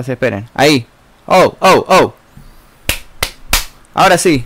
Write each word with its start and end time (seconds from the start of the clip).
Esperen. 0.00 0.48
Ahí. 0.54 0.86
Oh, 1.26 1.56
oh, 1.60 1.84
oh. 1.88 2.14
Ahora 3.94 4.18
sí. 4.18 4.44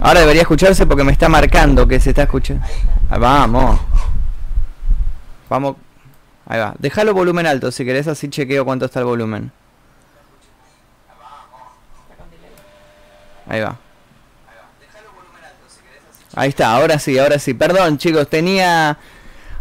Ahora 0.00 0.20
debería 0.20 0.42
escucharse 0.42 0.86
porque 0.86 1.04
me 1.04 1.12
está 1.12 1.28
marcando 1.28 1.86
que 1.86 2.00
se 2.00 2.10
está 2.10 2.22
escuchando. 2.22 2.64
vamos. 3.10 3.78
Vamos. 5.48 5.76
Ahí 6.46 6.58
va. 6.58 6.74
Déjalo 6.78 7.12
volumen 7.12 7.46
alto 7.46 7.70
si 7.70 7.84
querés, 7.84 8.08
así 8.08 8.28
chequeo 8.28 8.64
cuánto 8.64 8.86
está 8.86 9.00
el 9.00 9.06
volumen. 9.06 9.52
Ahí 13.46 13.60
va. 13.60 13.76
Ahí 16.34 16.48
está, 16.48 16.72
ahora 16.74 16.98
sí, 16.98 17.18
ahora 17.18 17.38
sí. 17.38 17.54
Perdón, 17.54 17.98
chicos, 17.98 18.28
tenía 18.28 18.96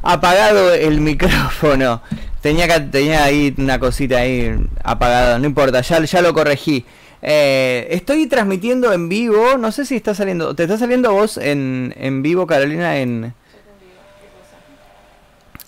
apagado 0.01 0.73
el 0.73 1.01
micrófono. 1.01 2.01
Tenía, 2.41 2.89
tenía 2.89 3.23
ahí 3.23 3.53
una 3.57 3.79
cosita 3.79 4.17
ahí 4.19 4.57
apagada, 4.83 5.39
no 5.39 5.45
importa, 5.45 5.81
ya, 5.81 6.03
ya 6.03 6.21
lo 6.21 6.33
corregí. 6.33 6.85
Eh, 7.21 7.87
estoy 7.91 8.27
transmitiendo 8.27 8.93
en 8.93 9.09
vivo, 9.09 9.57
no 9.57 9.73
sé 9.73 9.85
si 9.85 9.97
está 9.97 10.15
saliendo, 10.15 10.55
¿te 10.55 10.63
está 10.63 10.77
saliendo 10.77 11.11
vos 11.11 11.37
en, 11.37 11.93
en 11.97 12.21
vivo, 12.21 12.47
Carolina, 12.47 12.97
en, 12.97 13.33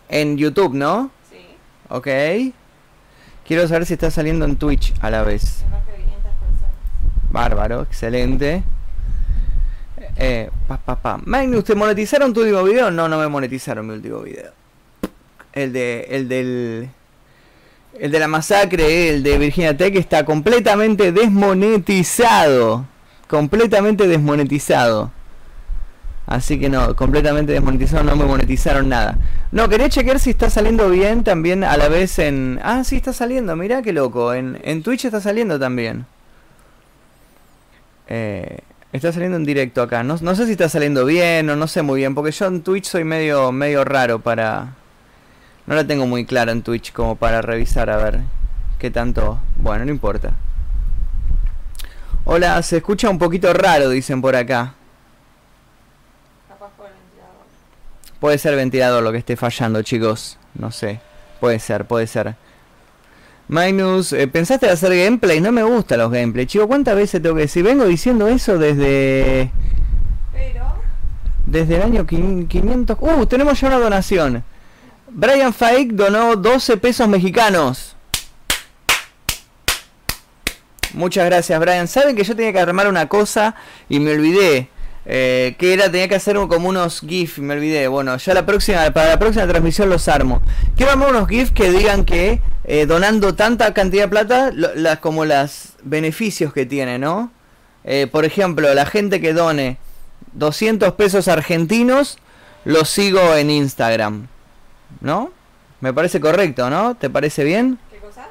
en 0.07 0.37
YouTube, 0.37 0.73
no? 0.73 1.11
Sí. 1.29 1.45
Ok. 1.89 2.07
Quiero 3.45 3.67
saber 3.67 3.85
si 3.85 3.93
está 3.93 4.09
saliendo 4.09 4.45
en 4.45 4.55
Twitch 4.55 4.93
a 5.01 5.09
la 5.09 5.23
vez. 5.23 5.65
Bárbaro, 7.31 7.81
excelente. 7.81 8.63
Eh, 10.15 10.49
pa, 10.67 10.77
pa, 10.77 10.95
pa. 10.95 11.19
Magnus, 11.25 11.65
¿te 11.65 11.75
monetizaron 11.75 12.33
tu 12.33 12.41
último 12.41 12.63
video? 12.63 12.91
No, 12.91 13.09
no 13.09 13.17
me 13.17 13.27
monetizaron 13.27 13.87
mi 13.87 13.93
último 13.93 14.19
video. 14.21 14.60
El 15.53 15.73
de. 15.73 16.07
el 16.09 16.27
del. 16.27 16.89
El 17.99 18.11
de 18.11 18.19
la 18.19 18.27
masacre, 18.27 19.09
el 19.09 19.21
de 19.21 19.37
Virginia 19.37 19.75
Tech, 19.75 19.95
está 19.95 20.23
completamente 20.23 21.11
desmonetizado. 21.11 22.85
Completamente 23.27 24.07
desmonetizado. 24.07 25.11
Así 26.31 26.57
que 26.57 26.69
no, 26.69 26.95
completamente 26.95 27.51
desmonetizado, 27.51 28.03
no 28.03 28.15
me 28.15 28.23
monetizaron 28.23 28.87
nada. 28.87 29.17
No, 29.51 29.67
quería 29.67 29.89
chequear 29.89 30.17
si 30.17 30.29
está 30.29 30.49
saliendo 30.49 30.89
bien 30.89 31.25
también 31.25 31.65
a 31.65 31.75
la 31.75 31.89
vez 31.89 32.19
en... 32.19 32.59
Ah, 32.63 32.85
sí, 32.85 32.95
está 32.95 33.11
saliendo, 33.11 33.53
mirá 33.57 33.81
qué 33.81 33.91
loco. 33.91 34.33
En, 34.33 34.57
en 34.63 34.81
Twitch 34.81 35.05
está 35.05 35.19
saliendo 35.19 35.59
también. 35.59 36.05
Eh, 38.07 38.59
está 38.93 39.11
saliendo 39.11 39.35
en 39.35 39.43
directo 39.43 39.81
acá. 39.81 40.03
No, 40.03 40.15
no, 40.21 40.35
sé 40.35 40.45
si 40.45 40.53
está 40.53 40.69
saliendo 40.69 41.03
bien 41.03 41.49
o 41.49 41.57
no 41.57 41.67
sé 41.67 41.81
muy 41.81 41.99
bien, 41.99 42.15
porque 42.15 42.31
yo 42.31 42.45
en 42.45 42.61
Twitch 42.61 42.85
soy 42.85 43.03
medio, 43.03 43.51
medio 43.51 43.83
raro 43.83 44.19
para... 44.19 44.75
No 45.67 45.75
la 45.75 45.85
tengo 45.85 46.07
muy 46.07 46.25
clara 46.25 46.51
en 46.51 46.63
Twitch 46.63 46.91
como 46.91 47.15
para 47.15 47.41
revisar 47.41 47.89
a 47.89 47.97
ver 47.97 48.21
qué 48.79 48.89
tanto... 48.89 49.39
Bueno, 49.57 49.85
no 49.85 49.91
importa. 49.91 50.33
Hola, 52.23 52.61
se 52.61 52.77
escucha 52.77 53.09
un 53.09 53.19
poquito 53.19 53.53
raro, 53.53 53.89
dicen 53.89 54.21
por 54.21 54.35
acá. 54.35 54.73
Puede 58.19 58.37
ser 58.37 58.55
ventilador 58.55 59.01
lo 59.01 59.11
que 59.11 59.17
esté 59.17 59.35
fallando, 59.35 59.81
chicos. 59.81 60.37
No 60.53 60.71
sé. 60.71 60.99
Puede 61.39 61.57
ser, 61.57 61.85
puede 61.85 62.05
ser. 62.05 62.35
Minus, 63.47 64.13
eh, 64.13 64.27
¿pensaste 64.27 64.69
hacer 64.69 64.95
gameplay? 64.95 65.41
No 65.41 65.51
me 65.51 65.63
gustan 65.63 65.99
los 65.99 66.11
gameplays. 66.11 66.47
Chico, 66.47 66.67
¿cuántas 66.67 66.95
veces 66.95 67.21
tengo 67.21 67.35
que 67.35 67.41
decir? 67.41 67.63
Vengo 67.63 67.85
diciendo 67.85 68.27
eso 68.27 68.59
desde... 68.59 69.51
Pero... 70.31 70.75
Desde 71.47 71.77
el 71.77 71.81
año 71.81 72.05
500... 72.05 72.97
¡Uh! 72.99 73.25
Tenemos 73.25 73.59
ya 73.59 73.67
una 73.67 73.79
donación. 73.79 74.43
Brian 75.13 75.53
Fake 75.53 75.91
donó 75.91 76.35
12 76.37 76.77
pesos 76.77 77.07
mexicanos. 77.07 77.95
Muchas 80.93 81.25
gracias, 81.25 81.59
Brian. 81.59 81.87
Saben 81.87 82.15
que 82.15 82.23
yo 82.23 82.35
tenía 82.35 82.53
que 82.53 82.59
armar 82.59 82.87
una 82.87 83.07
cosa 83.07 83.55
y 83.89 83.99
me 83.99 84.11
olvidé. 84.11 84.69
Eh, 85.05 85.55
que 85.57 85.73
era, 85.73 85.91
tenía 85.91 86.07
que 86.07 86.15
hacer 86.15 86.35
como 86.35 86.69
unos 86.69 87.01
GIF, 87.01 87.39
me 87.39 87.55
olvidé. 87.55 87.87
Bueno, 87.87 88.15
ya 88.17 88.33
la 88.33 88.45
próxima, 88.45 88.89
para 88.91 89.09
la 89.09 89.19
próxima 89.19 89.47
transmisión 89.47 89.89
los 89.89 90.07
armo. 90.07 90.41
Quiero 90.75 90.91
armar 90.93 91.09
unos 91.09 91.27
GIF 91.27 91.51
que 91.51 91.71
digan 91.71 92.05
que 92.05 92.41
eh, 92.63 92.85
donando 92.85 93.35
tanta 93.35 93.73
cantidad 93.73 94.03
de 94.03 94.09
plata, 94.09 94.51
como 95.01 95.25
los 95.25 95.73
beneficios 95.83 96.53
que 96.53 96.65
tiene, 96.65 96.99
¿no? 96.99 97.31
Eh, 97.83 98.07
por 98.09 98.25
ejemplo, 98.25 98.73
la 98.73 98.85
gente 98.85 99.19
que 99.19 99.33
done 99.33 99.77
200 100.33 100.93
pesos 100.93 101.27
argentinos, 101.27 102.17
los 102.63 102.89
sigo 102.89 103.35
en 103.35 103.49
Instagram, 103.49 104.27
¿no? 104.99 105.31
Me 105.79 105.93
parece 105.93 106.19
correcto, 106.19 106.69
¿no? 106.69 106.95
¿Te 106.95 107.09
parece 107.09 107.43
bien? 107.43 107.79
¿Qué 107.91 107.97
cosa? 107.97 108.27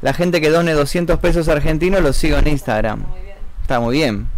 La 0.00 0.12
gente 0.12 0.40
que 0.40 0.50
done 0.50 0.72
200 0.72 1.18
pesos 1.20 1.48
argentinos, 1.48 2.02
los 2.02 2.16
sigo 2.16 2.38
en 2.38 2.48
Instagram. 2.48 3.00
Está 3.00 3.10
muy 3.10 3.22
bien. 3.22 3.36
Está 3.62 3.80
muy 3.80 3.96
bien. 3.96 4.28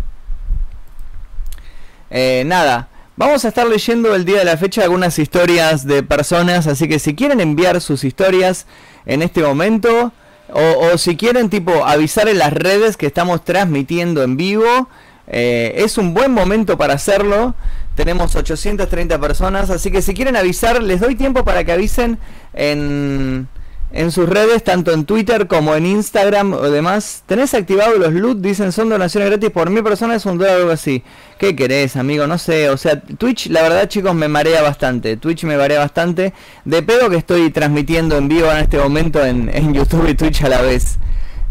Eh, 2.11 2.43
nada, 2.45 2.89
vamos 3.17 3.45
a 3.45 3.49
estar 3.49 3.67
leyendo 3.67 4.15
el 4.15 4.25
día 4.25 4.41
de 4.41 4.45
la 4.45 4.57
fecha 4.57 4.83
algunas 4.83 5.19
historias 5.19 5.87
de 5.87 6.03
personas, 6.03 6.67
así 6.67 6.89
que 6.89 6.99
si 6.99 7.15
quieren 7.15 7.41
enviar 7.41 7.81
sus 7.81 8.03
historias 8.03 8.67
en 9.07 9.23
este 9.23 9.43
momento, 9.43 10.13
o, 10.53 10.99
si 10.99 11.17
quieren 11.17 11.49
tipo 11.49 11.85
avisar 11.87 12.29
en 12.29 12.39
las 12.39 12.53
redes 12.53 12.97
que 12.97 13.07
estamos 13.07 13.45
transmitiendo 13.45 14.23
en 14.23 14.37
vivo, 14.37 14.89
eh, 15.31 15.73
es 15.77 15.97
un 15.97 16.13
buen 16.13 16.33
momento 16.33 16.77
para 16.77 16.95
hacerlo. 16.95 17.55
Tenemos 17.95 18.37
830 18.37 19.19
personas, 19.19 19.71
así 19.71 19.91
que 19.91 20.03
si 20.03 20.13
quieren 20.13 20.37
avisar, 20.37 20.83
les 20.83 21.01
doy 21.01 21.15
tiempo 21.15 21.45
para 21.45 21.65
que 21.65 21.73
avisen 21.73 22.19
en 22.53 23.49
en 23.93 24.13
sus 24.13 24.29
redes, 24.29 24.63
tanto 24.63 24.93
en 24.93 25.05
Twitter 25.05 25.47
como 25.47 25.75
en 25.75 25.85
Instagram 25.85 26.53
o 26.53 26.71
demás. 26.71 27.23
¿Tenés 27.27 27.55
activado 27.55 27.97
los 27.99 28.13
loot? 28.13 28.39
Dicen 28.39 28.73
son 28.73 28.89
donaciones 28.89 29.31
gratis 29.31 29.51
por 29.51 29.71
mi 29.71 29.83
persona, 29.83 30.15
es 30.15 30.27
un 30.27 30.39
dólar 30.39 30.57
o 30.57 30.59
algo 30.61 30.71
así. 30.71 31.03
¿Qué 31.39 31.57
querés, 31.57 31.97
amigo? 31.97 32.27
No 32.27 32.39
sé. 32.39 32.71
O 32.71 32.77
sea, 32.77 33.01
Twitch, 33.01 33.49
la 33.49 33.63
verdad, 33.63 33.89
chicos, 33.89 34.15
me 34.15 34.29
marea 34.29 34.63
bastante. 34.63 35.17
Twitch 35.17 35.45
me 35.45 35.57
marea 35.57 35.81
bastante. 35.81 36.33
De 36.65 36.83
pedo 36.83 37.11
que 37.11 37.17
estoy 37.17 37.51
transmitiendo 37.51 38.17
en 38.17 38.29
vivo 38.29 38.51
en 38.51 38.59
este 38.59 38.79
momento 38.79 39.25
en, 39.25 39.75
YouTube 39.75 40.09
y 40.09 40.15
Twitch 40.15 40.43
a 40.45 40.49
la 40.49 40.63
vez. 40.63 40.99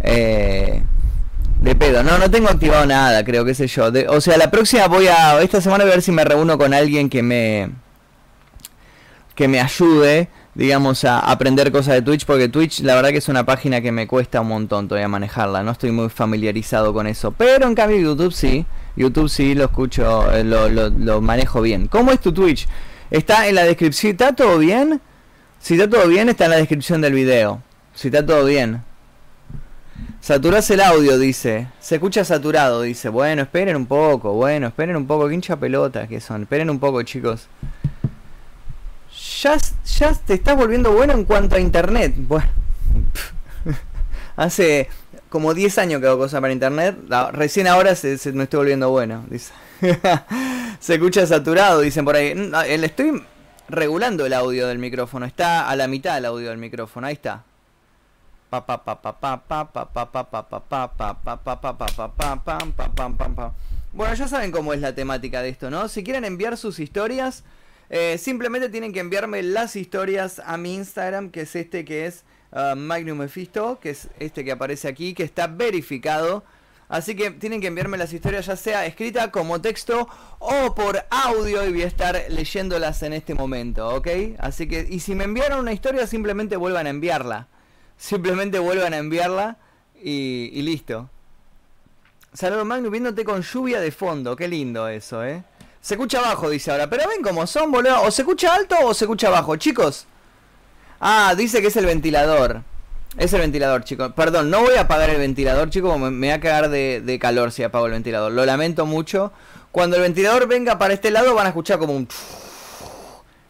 Eh, 0.01 0.81
de 1.61 1.75
pedo. 1.75 2.03
No, 2.03 2.17
no 2.17 2.29
tengo 2.31 2.49
activado 2.49 2.85
nada, 2.85 3.23
creo, 3.23 3.45
qué 3.45 3.53
sé 3.53 3.67
yo. 3.67 3.91
o 4.09 4.21
sea, 4.21 4.37
la 4.37 4.51
próxima 4.51 4.87
voy 4.87 5.07
a. 5.07 5.41
Esta 5.41 5.61
semana 5.61 5.83
voy 5.83 5.91
a 5.91 5.95
ver 5.95 6.03
si 6.03 6.11
me 6.11 6.23
reúno 6.23 6.57
con 6.57 6.73
alguien 6.73 7.09
que 7.09 7.23
me. 7.23 7.69
que 9.35 9.47
me 9.47 9.59
ayude 9.59 10.29
digamos, 10.59 11.05
a 11.05 11.19
aprender 11.19 11.71
cosas 11.71 11.93
de 11.93 12.01
Twitch, 12.01 12.25
porque 12.25 12.49
Twitch 12.49 12.81
la 12.81 12.93
verdad 12.95 13.11
que 13.11 13.19
es 13.19 13.29
una 13.29 13.45
página 13.45 13.79
que 13.79 13.93
me 13.93 14.07
cuesta 14.07 14.41
un 14.41 14.49
montón 14.49 14.89
todavía 14.89 15.07
manejarla, 15.07 15.63
no 15.63 15.71
estoy 15.71 15.91
muy 15.91 16.09
familiarizado 16.09 16.93
con 16.93 17.07
eso, 17.07 17.31
pero 17.31 17.65
en 17.65 17.75
cambio 17.75 17.97
YouTube 17.97 18.33
sí, 18.33 18.65
YouTube 18.97 19.29
sí 19.29 19.55
lo 19.55 19.65
escucho, 19.65 20.29
eh, 20.33 20.43
lo, 20.43 20.67
lo, 20.67 21.21
manejo 21.21 21.61
bien. 21.61 21.87
¿Cómo 21.87 22.11
es 22.11 22.19
tu 22.19 22.33
Twitch? 22.33 22.67
Está 23.09 23.47
en 23.47 23.55
la 23.55 23.63
descripción, 23.63 24.11
¿está 24.11 24.35
todo 24.35 24.57
bien? 24.57 24.99
Si 25.59 25.75
está 25.75 25.89
todo 25.89 26.07
bien, 26.09 26.27
está 26.27 26.45
en 26.45 26.51
la 26.51 26.57
descripción 26.57 26.99
del 26.99 27.13
video. 27.13 27.61
Si 27.93 28.09
está 28.09 28.25
todo 28.25 28.43
bien. 28.43 28.83
Saturás 30.21 30.69
el 30.71 30.81
audio, 30.81 31.17
dice. 31.17 31.67
Se 31.79 31.95
escucha 31.95 32.23
saturado, 32.25 32.81
dice. 32.81 33.09
Bueno, 33.09 33.41
esperen 33.43 33.75
un 33.75 33.85
poco, 33.85 34.33
bueno, 34.33 34.67
esperen 34.67 34.95
un 34.95 35.07
poco. 35.07 35.31
hincha 35.31 35.55
pelota 35.57 36.07
que 36.07 36.19
son. 36.19 36.43
Esperen 36.43 36.69
un 36.69 36.79
poco, 36.79 37.01
chicos 37.03 37.47
ya, 39.41 39.57
ya 39.97 40.13
te 40.13 40.33
estás 40.33 40.55
volviendo 40.55 40.91
bueno 40.91 41.13
en 41.13 41.25
cuanto 41.25 41.55
a 41.55 41.59
internet. 41.59 42.13
Bueno, 42.17 42.47
hace 44.35 44.89
como 45.29 45.53
10 45.53 45.77
años 45.77 46.01
que 46.01 46.07
hago 46.07 46.17
cosas 46.17 46.41
para 46.41 46.53
internet. 46.53 46.97
Recién 47.31 47.67
ahora 47.67 47.95
se, 47.95 48.17
me 48.33 48.43
estoy 48.43 48.57
volviendo 48.57 48.89
bueno. 48.89 49.25
Dice. 49.29 49.53
se 50.79 50.95
escucha 50.95 51.25
saturado, 51.25 51.81
dicen 51.81 52.05
por 52.05 52.15
ahí. 52.15 52.33
Le 52.33 52.85
estoy 52.85 53.23
regulando 53.67 54.25
el 54.25 54.33
audio 54.33 54.67
del 54.67 54.79
micrófono. 54.79 55.25
Está 55.25 55.69
a 55.69 55.75
la 55.75 55.87
mitad 55.87 56.17
el 56.17 56.25
audio 56.25 56.49
del 56.49 56.57
micrófono. 56.57 57.07
Ahí 57.07 57.13
está. 57.13 57.43
Bueno, 63.93 64.13
ya 64.13 64.27
saben 64.27 64.51
cómo 64.51 64.73
es 64.73 64.81
la 64.81 64.93
temática 64.93 65.41
de 65.41 65.49
esto, 65.49 65.69
¿no? 65.69 65.87
Si 65.87 66.03
quieren 66.03 66.25
enviar 66.25 66.57
sus 66.57 66.79
historias, 66.79 67.43
eh, 67.89 68.17
simplemente 68.19 68.69
tienen 68.69 68.93
que 68.93 68.99
enviarme 68.99 69.41
las 69.41 69.75
historias 69.75 70.41
a 70.45 70.57
mi 70.57 70.75
Instagram, 70.75 71.31
que 71.31 71.41
es 71.41 71.55
este 71.55 71.85
que 71.85 72.05
es 72.05 72.23
uh, 72.51 72.75
Magnum 72.75 73.17
Mephisto, 73.17 73.79
que 73.79 73.91
es 73.91 74.09
este 74.19 74.45
que 74.45 74.51
aparece 74.51 74.87
aquí, 74.87 75.13
que 75.13 75.23
está 75.23 75.47
verificado. 75.47 76.43
Así 76.87 77.15
que 77.15 77.29
tienen 77.31 77.61
que 77.61 77.67
enviarme 77.67 77.97
las 77.97 78.13
historias 78.13 78.47
ya 78.47 78.55
sea 78.55 78.85
escrita 78.87 79.29
como 79.29 79.61
texto 79.61 80.07
o 80.39 80.73
por 80.73 81.05
audio 81.11 81.63
y 81.67 81.71
voy 81.71 81.83
a 81.83 81.87
estar 81.87 82.19
leyéndolas 82.29 83.03
en 83.03 83.13
este 83.13 83.35
momento, 83.35 83.87
¿ok? 83.89 84.07
Así 84.39 84.67
que, 84.67 84.87
y 84.89 84.99
si 84.99 85.13
me 85.13 85.23
enviaron 85.23 85.59
una 85.59 85.71
historia, 85.71 86.07
simplemente 86.07 86.57
vuelvan 86.57 86.87
a 86.87 86.89
enviarla. 86.89 87.47
Simplemente 87.99 88.59
vuelvan 88.59 88.93
a 88.93 88.97
enviarla 88.97 89.57
y, 90.01 90.61
listo. 90.61 91.09
Saludos 92.33 92.65
Magnum, 92.65 92.91
viéndote 92.91 93.25
con 93.25 93.41
lluvia 93.41 93.81
de 93.81 93.91
fondo, 93.91 94.37
qué 94.37 94.47
lindo 94.47 94.87
eso, 94.87 95.23
¿eh? 95.25 95.43
Se 95.81 95.95
escucha 95.95 96.21
bajo, 96.21 96.49
dice 96.49 96.71
ahora. 96.71 96.89
Pero 96.89 97.09
ven 97.09 97.21
cómo 97.21 97.45
son, 97.45 97.71
boludo. 97.71 98.01
O 98.03 98.11
se 98.11 98.21
escucha 98.21 98.55
alto 98.55 98.75
o 98.83 98.93
se 98.93 99.05
escucha 99.05 99.29
bajo, 99.29 99.55
chicos. 99.57 100.05
Ah, 100.99 101.33
dice 101.37 101.61
que 101.61 101.67
es 101.67 101.75
el 101.75 101.85
ventilador. 101.85 102.61
Es 103.17 103.33
el 103.33 103.41
ventilador, 103.41 103.83
chicos. 103.83 104.13
Perdón, 104.13 104.49
no 104.49 104.61
voy 104.61 104.75
a 104.75 104.81
apagar 104.81 105.09
el 105.09 105.17
ventilador, 105.17 105.69
chicos, 105.69 105.97
me, 105.99 106.09
me 106.09 106.29
va 106.29 106.35
a 106.35 106.39
cagar 106.39 106.69
de, 106.69 107.01
de 107.01 107.19
calor 107.19 107.51
si 107.51 107.63
apago 107.63 107.85
el 107.85 107.93
ventilador. 107.93 108.31
Lo 108.31 108.45
lamento 108.45 108.85
mucho. 108.85 109.33
Cuando 109.71 109.97
el 109.97 110.01
ventilador 110.03 110.47
venga 110.47 110.77
para 110.77 110.93
este 110.93 111.11
lado 111.11 111.33
van 111.35 111.47
a 111.47 111.49
escuchar 111.49 111.79
como 111.79 111.95
un... 111.95 112.07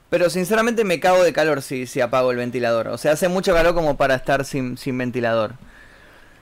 Pero 0.09 0.29
sinceramente 0.29 0.83
me 0.83 0.99
cago 0.99 1.23
de 1.23 1.33
calor 1.33 1.61
si, 1.61 1.85
si 1.85 2.01
apago 2.01 2.31
el 2.31 2.37
ventilador. 2.37 2.87
O 2.87 2.97
sea, 2.97 3.11
hace 3.11 3.27
mucho 3.27 3.53
calor 3.53 3.75
como 3.75 3.95
para 3.95 4.15
estar 4.15 4.43
sin, 4.43 4.77
sin 4.77 4.97
ventilador. 4.97 5.53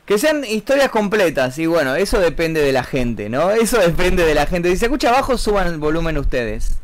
Que 0.05 0.17
sean 0.17 0.45
historias 0.45 0.89
completas. 0.89 1.59
Y 1.59 1.65
bueno, 1.65 1.95
eso 1.95 2.19
depende 2.19 2.61
de 2.61 2.71
la 2.71 2.83
gente, 2.83 3.27
¿no? 3.27 3.51
Eso 3.61 3.77
depende 3.77 4.23
de 4.23 4.33
la 4.33 4.45
gente. 4.45 4.69
Si 4.69 4.77
se 4.77 4.85
escucha 4.85 5.09
abajo, 5.09 5.37
suban 5.37 5.67
el 5.67 5.77
volumen 5.79 6.17
ustedes. 6.17 6.77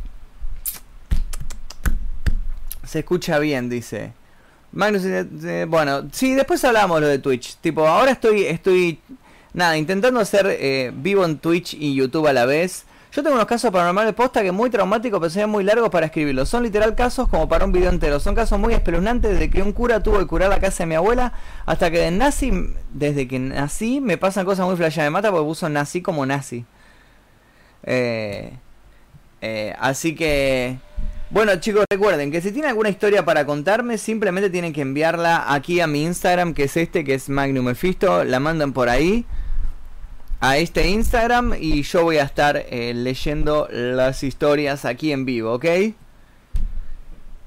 Se 2.85 2.99
escucha 2.99 3.39
bien, 3.39 3.69
dice. 3.69 4.11
Magnus, 4.73 5.05
eh, 5.05 5.25
eh, 5.45 5.65
bueno, 5.69 6.09
sí, 6.11 6.33
después 6.33 6.63
hablamos 6.65 6.99
lo 6.99 7.07
de 7.07 7.19
Twitch. 7.19 7.55
Tipo, 7.61 7.87
ahora 7.87 8.11
estoy, 8.11 8.43
estoy, 8.43 8.99
nada, 9.53 9.77
intentando 9.77 10.19
hacer 10.19 10.45
eh, 10.47 10.91
vivo 10.93 11.23
en 11.23 11.37
Twitch 11.37 11.75
y 11.75 11.95
YouTube 11.95 12.27
a 12.27 12.33
la 12.33 12.45
vez. 12.45 12.83
Yo 13.13 13.21
tengo 13.21 13.35
unos 13.35 13.45
casos 13.45 13.69
paranormales 13.69 14.15
posta 14.15 14.41
que 14.41 14.51
muy 14.51 14.71
traumáticos, 14.71 15.19
pero 15.19 15.29
sean 15.29 15.47
muy 15.47 15.63
largos 15.63 15.91
para 15.91 16.07
escribirlos. 16.07 16.49
Son 16.49 16.63
literal 16.63 16.95
casos 16.95 17.27
como 17.27 17.47
para 17.47 17.63
un 17.63 17.71
video 17.71 17.91
entero. 17.91 18.19
Son 18.19 18.33
casos 18.33 18.57
muy 18.57 18.73
espeluznantes 18.73 19.33
desde 19.33 19.51
que 19.51 19.61
un 19.61 19.71
cura 19.71 20.01
tuvo 20.01 20.17
que 20.17 20.25
curar 20.25 20.49
la 20.49 20.59
casa 20.59 20.83
de 20.83 20.87
mi 20.87 20.95
abuela 20.95 21.31
hasta 21.67 21.91
que 21.91 21.99
de 21.99 22.09
nazi, 22.09 22.51
desde 22.91 23.27
que 23.27 23.37
nací 23.37 24.01
me 24.01 24.17
pasan 24.17 24.45
cosas 24.45 24.65
muy 24.65 24.75
flashadas. 24.77 25.11
Me 25.11 25.13
mata 25.13 25.29
porque 25.29 25.45
puso 25.45 25.69
nazi 25.69 26.01
como 26.01 26.25
nazi. 26.25 26.65
Eh, 27.83 28.53
eh, 29.41 29.75
así 29.79 30.15
que... 30.15 30.79
Bueno 31.29 31.55
chicos, 31.57 31.85
recuerden 31.91 32.31
que 32.31 32.41
si 32.41 32.51
tienen 32.51 32.69
alguna 32.69 32.89
historia 32.89 33.25
para 33.25 33.45
contarme, 33.45 33.99
simplemente 33.99 34.49
tienen 34.49 34.73
que 34.73 34.81
enviarla 34.81 35.53
aquí 35.53 35.81
a 35.81 35.87
mi 35.87 36.03
Instagram, 36.03 36.55
que 36.55 36.63
es 36.63 36.77
este, 36.77 37.03
que 37.03 37.13
es 37.13 37.29
Magnum 37.29 37.65
Mephisto. 37.65 38.23
La 38.23 38.39
mandan 38.39 38.73
por 38.73 38.89
ahí 38.89 39.25
a 40.43 40.57
este 40.57 40.89
Instagram 40.89 41.53
y 41.57 41.83
yo 41.83 42.03
voy 42.03 42.17
a 42.17 42.23
estar 42.23 42.65
eh, 42.69 42.93
leyendo 42.93 43.69
las 43.71 44.23
historias 44.23 44.83
aquí 44.83 45.13
en 45.13 45.23
vivo, 45.23 45.53
¿ok? 45.53 45.63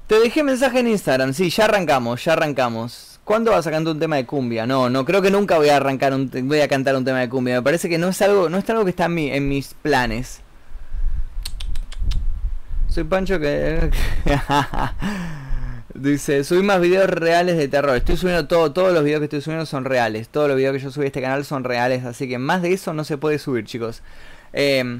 Te 0.07 0.19
dejé 0.19 0.41
mensaje 0.41 0.79
en 0.79 0.87
Instagram, 0.87 1.31
sí, 1.33 1.51
ya 1.51 1.65
arrancamos, 1.65 2.25
ya 2.25 2.33
arrancamos. 2.33 3.19
¿Cuándo 3.23 3.51
vas 3.51 3.67
a 3.67 3.71
cantar 3.71 3.93
un 3.93 3.99
tema 3.99 4.15
de 4.15 4.25
cumbia? 4.25 4.65
No, 4.65 4.89
no 4.89 5.05
creo 5.05 5.21
que 5.21 5.29
nunca 5.29 5.59
voy 5.59 5.69
a 5.69 5.75
arrancar 5.75 6.11
voy 6.17 6.59
a 6.59 6.67
cantar 6.67 6.95
un 6.95 7.05
tema 7.05 7.19
de 7.19 7.29
cumbia. 7.29 7.57
Me 7.57 7.61
parece 7.61 7.87
que 7.87 7.99
no 7.99 8.07
es 8.07 8.19
algo, 8.23 8.49
no 8.49 8.57
es 8.57 8.67
algo 8.67 8.83
que 8.83 8.89
está 8.89 9.05
en, 9.05 9.19
en 9.19 9.47
mis 9.47 9.75
planes. 9.75 10.41
Soy 12.89 13.03
Pancho 13.03 13.39
que... 13.39 13.91
Dice, 15.97 16.43
subí 16.43 16.61
más 16.61 16.79
videos 16.79 17.09
reales 17.09 17.57
de 17.57 17.67
terror. 17.67 17.97
Estoy 17.97 18.17
subiendo 18.17 18.47
todo, 18.47 18.71
todos 18.71 18.93
los 18.93 19.03
videos 19.03 19.19
que 19.19 19.25
estoy 19.25 19.41
subiendo 19.41 19.65
son 19.65 19.83
reales. 19.83 20.29
Todos 20.29 20.47
los 20.47 20.55
videos 20.55 20.73
que 20.73 20.79
yo 20.83 20.91
subí 20.91 21.05
a 21.05 21.07
este 21.07 21.21
canal 21.23 21.43
son 21.43 21.63
reales. 21.63 22.05
Así 22.05 22.29
que 22.29 22.37
más 22.37 22.61
de 22.61 22.71
eso 22.71 22.93
no 22.93 23.03
se 23.03 23.17
puede 23.17 23.39
subir, 23.39 23.65
chicos. 23.65 24.03
Eh, 24.53 24.99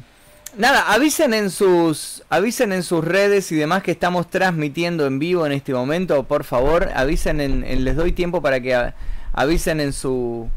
nada, 0.57 0.91
avisen 0.91 1.35
en 1.35 1.51
sus. 1.51 2.23
Avisen 2.29 2.73
en 2.73 2.81
sus 2.81 3.05
redes 3.05 3.51
y 3.51 3.55
demás 3.55 3.83
que 3.83 3.91
estamos 3.91 4.27
transmitiendo 4.27 5.05
en 5.05 5.19
vivo 5.19 5.45
en 5.45 5.51
este 5.51 5.71
momento. 5.71 6.23
Por 6.23 6.44
favor, 6.44 6.89
avisen 6.95 7.41
en. 7.41 7.83
les 7.83 7.95
doy 7.95 8.11
tiempo 8.11 8.41
para 8.41 8.59
que 8.59 8.91
avisen 9.33 9.79
en 9.79 9.94
su. 9.94 10.49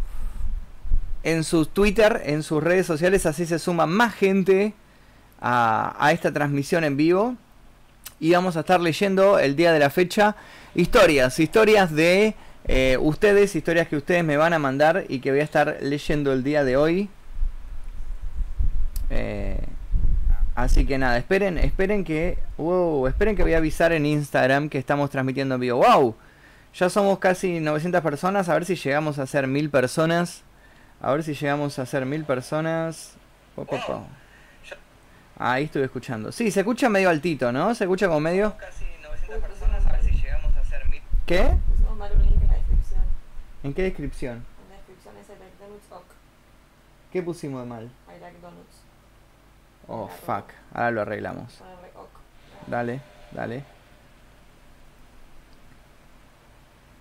En 1.23 1.45
su 1.45 1.67
Twitter, 1.67 2.23
en 2.25 2.43
sus 2.43 2.63
redes 2.63 2.87
sociales, 2.87 3.27
así 3.27 3.45
se 3.45 3.59
suma 3.59 3.85
más 3.85 4.15
gente 4.15 4.73
a, 5.39 5.95
a 5.99 6.13
esta 6.13 6.33
transmisión 6.33 6.83
en 6.85 6.97
vivo 6.97 7.37
y 8.21 8.33
vamos 8.33 8.57
a 8.57 8.61
estar 8.61 8.81
leyendo 8.81 9.39
el 9.39 9.57
día 9.57 9.73
de 9.73 9.79
la 9.79 9.91
fecha 9.91 10.37
historias, 10.75 11.41
historias 11.41 11.91
de 11.93 12.35
eh, 12.69 12.99
ustedes, 13.01 13.57
historias 13.57 13.89
que 13.89 13.97
ustedes 13.97 14.23
me 14.23 14.37
van 14.37 14.53
a 14.53 14.59
mandar 14.59 15.05
y 15.09 15.21
que 15.21 15.31
voy 15.31 15.41
a 15.41 15.45
estar 15.45 15.79
leyendo 15.81 16.33
el 16.33 16.45
día 16.45 16.63
de 16.63 16.77
hoy. 16.77 17.09
Eh, 19.09 19.59
así 20.55 20.87
que 20.87 20.99
nada, 20.99 21.17
esperen, 21.17 21.59
esperen 21.59 22.05
que, 22.05 22.39
wow, 22.59 23.07
esperen 23.07 23.35
que 23.35 23.43
voy 23.43 23.55
a 23.55 23.59
avisar 23.59 23.93
en 23.93 24.07
Instagram 24.07 24.69
que 24.69 24.79
estamos 24.79 25.11
transmitiendo 25.11 25.57
en 25.57 25.61
vivo. 25.61 25.79
Wow, 25.79 26.15
ya 26.75 26.89
somos 26.91 27.19
casi 27.19 27.59
900 27.59 28.03
personas, 28.03 28.49
a 28.49 28.55
ver 28.55 28.65
si 28.67 28.77
llegamos 28.77 29.19
a 29.19 29.27
ser 29.27 29.47
mil 29.47 29.71
personas. 29.71 30.45
A 31.03 31.13
ver 31.13 31.23
si 31.23 31.35
llegamos 31.35 31.79
a 31.79 31.87
ser 31.87 32.05
mil 32.05 32.25
personas. 32.25 33.15
Ahí 35.43 35.65
estuve 35.65 35.85
escuchando. 35.85 36.31
Sí, 36.33 36.51
se 36.51 36.61
escucha 36.61 36.91
medio 36.91 37.09
altito, 37.09 37.51
¿no? 37.51 37.75
Se 37.75 37.85
escucha 37.85 38.07
como 38.09 38.21
medio. 38.21 38.55
Casi 38.59 38.85
900 39.03 39.39
personas, 39.39 39.87
a 39.87 39.93
ver 39.93 40.05
si 40.05 40.11
llegamos 40.11 40.55
a 40.55 40.61
hacer 40.61 40.87
mil. 40.91 41.01
¿Qué? 41.25 41.57
Pusimos 41.67 41.97
mal 41.97 42.13
un 42.15 42.23
link 42.23 42.43
en 42.43 42.49
la 42.49 42.55
descripción. 42.57 43.01
¿En 43.63 43.73
qué 43.73 43.83
descripción? 43.85 44.33
En 44.35 44.69
la 44.69 44.77
descripción 44.77 45.15
es 45.17 45.27
I 45.29 45.41
like 45.41 45.57
donuts 45.59 45.93
ok. 45.93 46.05
¿Qué 47.11 47.23
pusimos 47.23 47.63
de 47.63 47.69
mal? 47.71 47.85
I 47.85 48.21
like 48.21 48.39
donuts. 48.43 48.83
Oh, 49.89 50.09
fuck. 50.09 50.51
Ahora 50.75 50.91
lo 50.91 51.01
arreglamos. 51.01 51.59
Dale, 52.67 53.01
dale. 53.33 53.65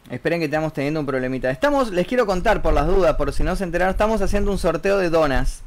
Esperen 0.10 0.40
que 0.40 0.46
estamos 0.46 0.72
teniendo 0.72 1.02
un 1.02 1.06
problemita. 1.06 1.52
Estamos, 1.52 1.92
les 1.92 2.08
quiero 2.08 2.26
contar 2.26 2.62
por 2.62 2.74
las 2.74 2.88
dudas, 2.88 3.18
por 3.18 3.34
si 3.34 3.44
no 3.44 3.58
se 3.58 3.66
enteraron, 3.66 3.92
estamos 3.92 4.22
haciendo 4.22 4.50
un 4.50 4.58
sorteo 4.58 4.98
de 4.98 5.10
donas 5.10 5.62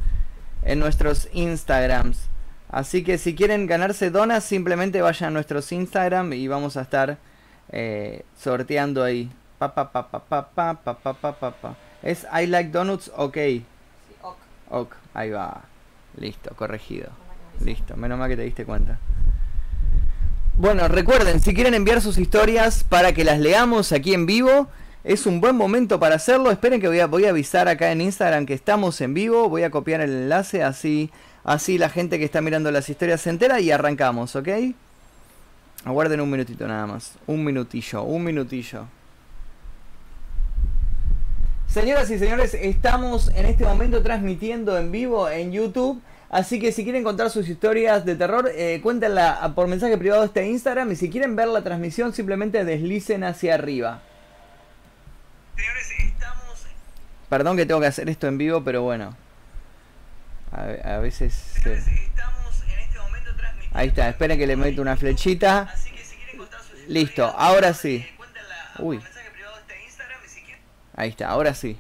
en 0.63 0.79
nuestros 0.79 1.29
Instagrams. 1.35 2.32
Así 2.73 3.05
que 3.05 3.19
si 3.19 3.35
quieren 3.35 3.67
ganarse 3.67 4.11
donas, 4.11 4.45
simplemente 4.45 5.03
vayan 5.03 5.29
a 5.29 5.31
nuestros 5.31 5.71
Instagram 5.71 6.33
y 6.33 6.49
vamos 6.49 6.79
a 6.79 6.83
estar 6.83 7.19
eh, 7.71 8.25
sorteando 8.37 9.05
ahí. 9.05 9.31
Pa, 9.59 9.75
pa, 9.75 9.93
pa, 9.93 10.09
pa, 10.09 10.25
pa, 10.25 10.43
pa, 10.43 10.75
pa, 10.75 11.15
pa, 11.15 11.33
pa, 11.39 11.51
pa. 11.51 11.77
Es 12.03 12.27
I 12.33 12.47
like 12.47 12.71
donuts, 12.71 13.13
ok. 13.15 13.35
Sí, 13.35 13.65
ok. 14.23 14.37
Ok, 14.71 14.97
ahí 15.13 15.31
va. 15.31 15.65
Listo, 16.17 16.57
corregido. 16.57 17.11
Listo, 17.63 17.95
menos 17.95 18.19
mal 18.19 18.31
que 18.31 18.37
te 18.37 18.43
diste 18.43 18.65
cuenta. 18.65 18.99
Bueno, 20.57 20.89
recuerden, 20.89 21.41
si 21.41 21.55
quieren 21.55 21.75
enviar 21.75 22.01
sus 22.01 22.17
historias 22.17 22.85
para 22.85 23.13
que 23.13 23.25
las 23.25 23.39
leamos 23.39 23.93
aquí 23.93 24.15
en 24.15 24.25
vivo, 24.25 24.69
es 25.05 25.27
un 25.27 25.43
buen 25.43 25.57
momento 25.57 26.01
para 26.01 26.15
hacerlo. 26.15 26.51
Esperen 26.51 26.81
que 26.81 26.89
voy 26.89 27.01
a, 27.01 27.07
voy 27.07 27.27
a 27.27 27.31
avisar 27.31 27.69
acá 27.69 27.93
en 27.93 28.01
Instagram 28.01 28.47
que 28.47 28.55
estamos 28.55 28.99
en 29.03 29.13
vivo. 29.13 29.51
Voy 29.51 29.63
a 29.63 29.71
copiar 29.71 30.01
el 30.01 30.11
enlace 30.11 30.63
así 30.63 31.11
Así 31.45 31.79
la 31.79 31.89
gente 31.89 32.19
que 32.19 32.25
está 32.25 32.41
mirando 32.41 32.71
las 32.71 32.89
historias 32.89 33.21
se 33.21 33.31
entera 33.31 33.61
y 33.61 33.71
arrancamos, 33.71 34.37
¿ok? 34.37 34.49
Aguarden 35.85 36.21
un 36.21 36.31
minutito 36.31 36.67
nada 36.69 36.87
más. 36.87 37.15
Un 37.27 37.45
minutillo, 37.45 38.05
un 38.05 38.23
minutillo. 38.23 38.87
Señoras 41.67 42.11
y 42.11 42.19
señores, 42.19 42.55
estamos 42.55 43.29
en 43.35 43.47
este 43.47 43.65
momento 43.65 44.03
transmitiendo 44.03 44.79
en 44.79 44.93
vivo 44.93 45.29
en 45.29 45.53
YouTube. 45.53 46.01
Así 46.29 46.61
que 46.61 46.71
si 46.71 46.85
quieren 46.85 47.03
contar 47.03 47.31
sus 47.31 47.49
historias 47.49 48.05
de 48.05 48.15
terror, 48.15 48.51
eh, 48.55 48.81
cuéntenla 48.83 49.53
por 49.55 49.69
mensaje 49.69 49.99
privado 49.99 50.21
de 50.21 50.29
este 50.29 50.47
Instagram. 50.47 50.93
Y 50.93 50.97
si 50.97 51.11
quieren 51.11 51.35
ver 51.35 51.49
la 51.49 51.63
transmisión, 51.63 52.13
simplemente 52.13 52.65
deslicen 52.65 53.25
hacia 53.25 53.55
arriba. 53.55 54.01
Señores, 55.57 55.91
estamos... 55.99 56.67
Perdón 57.29 57.57
que 57.57 57.67
tengo 57.67 57.81
que 57.81 57.87
hacer 57.87 58.09
esto 58.09 58.29
en 58.29 58.39
vivo, 58.39 58.63
pero 58.63 58.83
bueno. 58.83 59.17
A, 60.53 60.99
veces... 60.99 61.55
Ahí 63.73 63.89
está, 63.89 64.09
esperen 64.11 64.39
que 64.39 64.47
le 64.47 64.57
meto 64.57 64.83
una 64.83 64.97
flechita. 64.97 65.75
Listo, 66.89 67.25
ahora 67.25 67.73
sí. 67.73 68.07
Uy. 68.79 69.01
Ahí 70.95 71.09
está, 71.09 71.29
ahora 71.29 71.55
sí. 71.55 71.79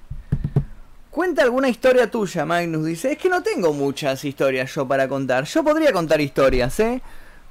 Cuenta 1.10 1.42
alguna 1.42 1.68
historia 1.68 2.10
tuya, 2.10 2.46
Magnus. 2.46 2.86
Dice, 2.86 3.12
es 3.12 3.18
que 3.18 3.28
no 3.28 3.42
tengo 3.42 3.74
muchas 3.74 4.24
historias 4.24 4.74
yo 4.74 4.88
para 4.88 5.06
contar. 5.06 5.44
Yo 5.44 5.62
podría 5.62 5.92
contar 5.92 6.22
historias, 6.22 6.80
¿eh? 6.80 7.02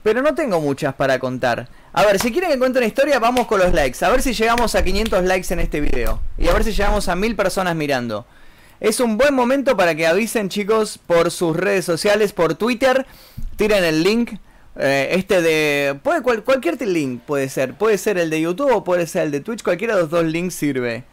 Pero 0.02 0.24
no 0.24 0.34
tengo 0.34 0.60
muchas 0.60 0.96
para 0.96 1.20
contar. 1.20 1.70
A 1.94 2.04
ver, 2.04 2.20
si 2.20 2.32
quieren 2.32 2.50
que 2.50 2.58
cuente 2.58 2.80
una 2.80 2.88
historia, 2.88 3.20
vamos 3.20 3.46
con 3.46 3.60
los 3.60 3.72
likes. 3.72 4.04
A 4.04 4.10
ver 4.10 4.24
si 4.24 4.34
llegamos 4.34 4.74
a 4.74 4.84
500 4.84 5.24
likes 5.26 5.54
en 5.54 5.60
este 5.60 5.80
video. 5.80 6.20
Y 6.40 6.48
a 6.48 6.54
ver 6.54 6.64
si 6.64 6.72
llegamos 6.72 7.08
a 7.08 7.16
1000 7.16 7.36
personas 7.36 7.76
mirando. 7.76 8.26
Es 8.82 9.00
un 9.00 9.16
buen 9.16 9.36
momento 9.36 9.78
para 9.78 9.94
que 9.94 10.08
avisen 10.08 10.50
chicos 10.50 10.98
por 10.98 11.30
sus 11.30 11.56
redes 11.56 11.86
sociales, 11.86 12.34
por 12.34 12.56
Twitter. 12.56 13.06
Tiren 13.56 13.84
el 13.84 14.02
link. 14.02 14.32
Eh, 14.76 15.10
este 15.12 15.44
de... 15.44 16.00
Puede, 16.02 16.24
cualquier 16.24 16.82
link 16.82 17.22
puede 17.22 17.48
ser. 17.48 17.76
Puede 17.76 18.00
ser 18.00 18.18
el 18.18 18.32
de 18.32 18.42
YouTube 18.42 18.74
o 18.74 18.84
puede 18.84 19.06
ser 19.06 19.26
el 19.26 19.32
de 19.32 19.42
Twitch. 19.42 19.62
Cualquiera 19.62 19.96
de 19.96 20.02
los 20.02 20.10
dos 20.10 20.26
links 20.26 20.56
sirve. 20.56 21.04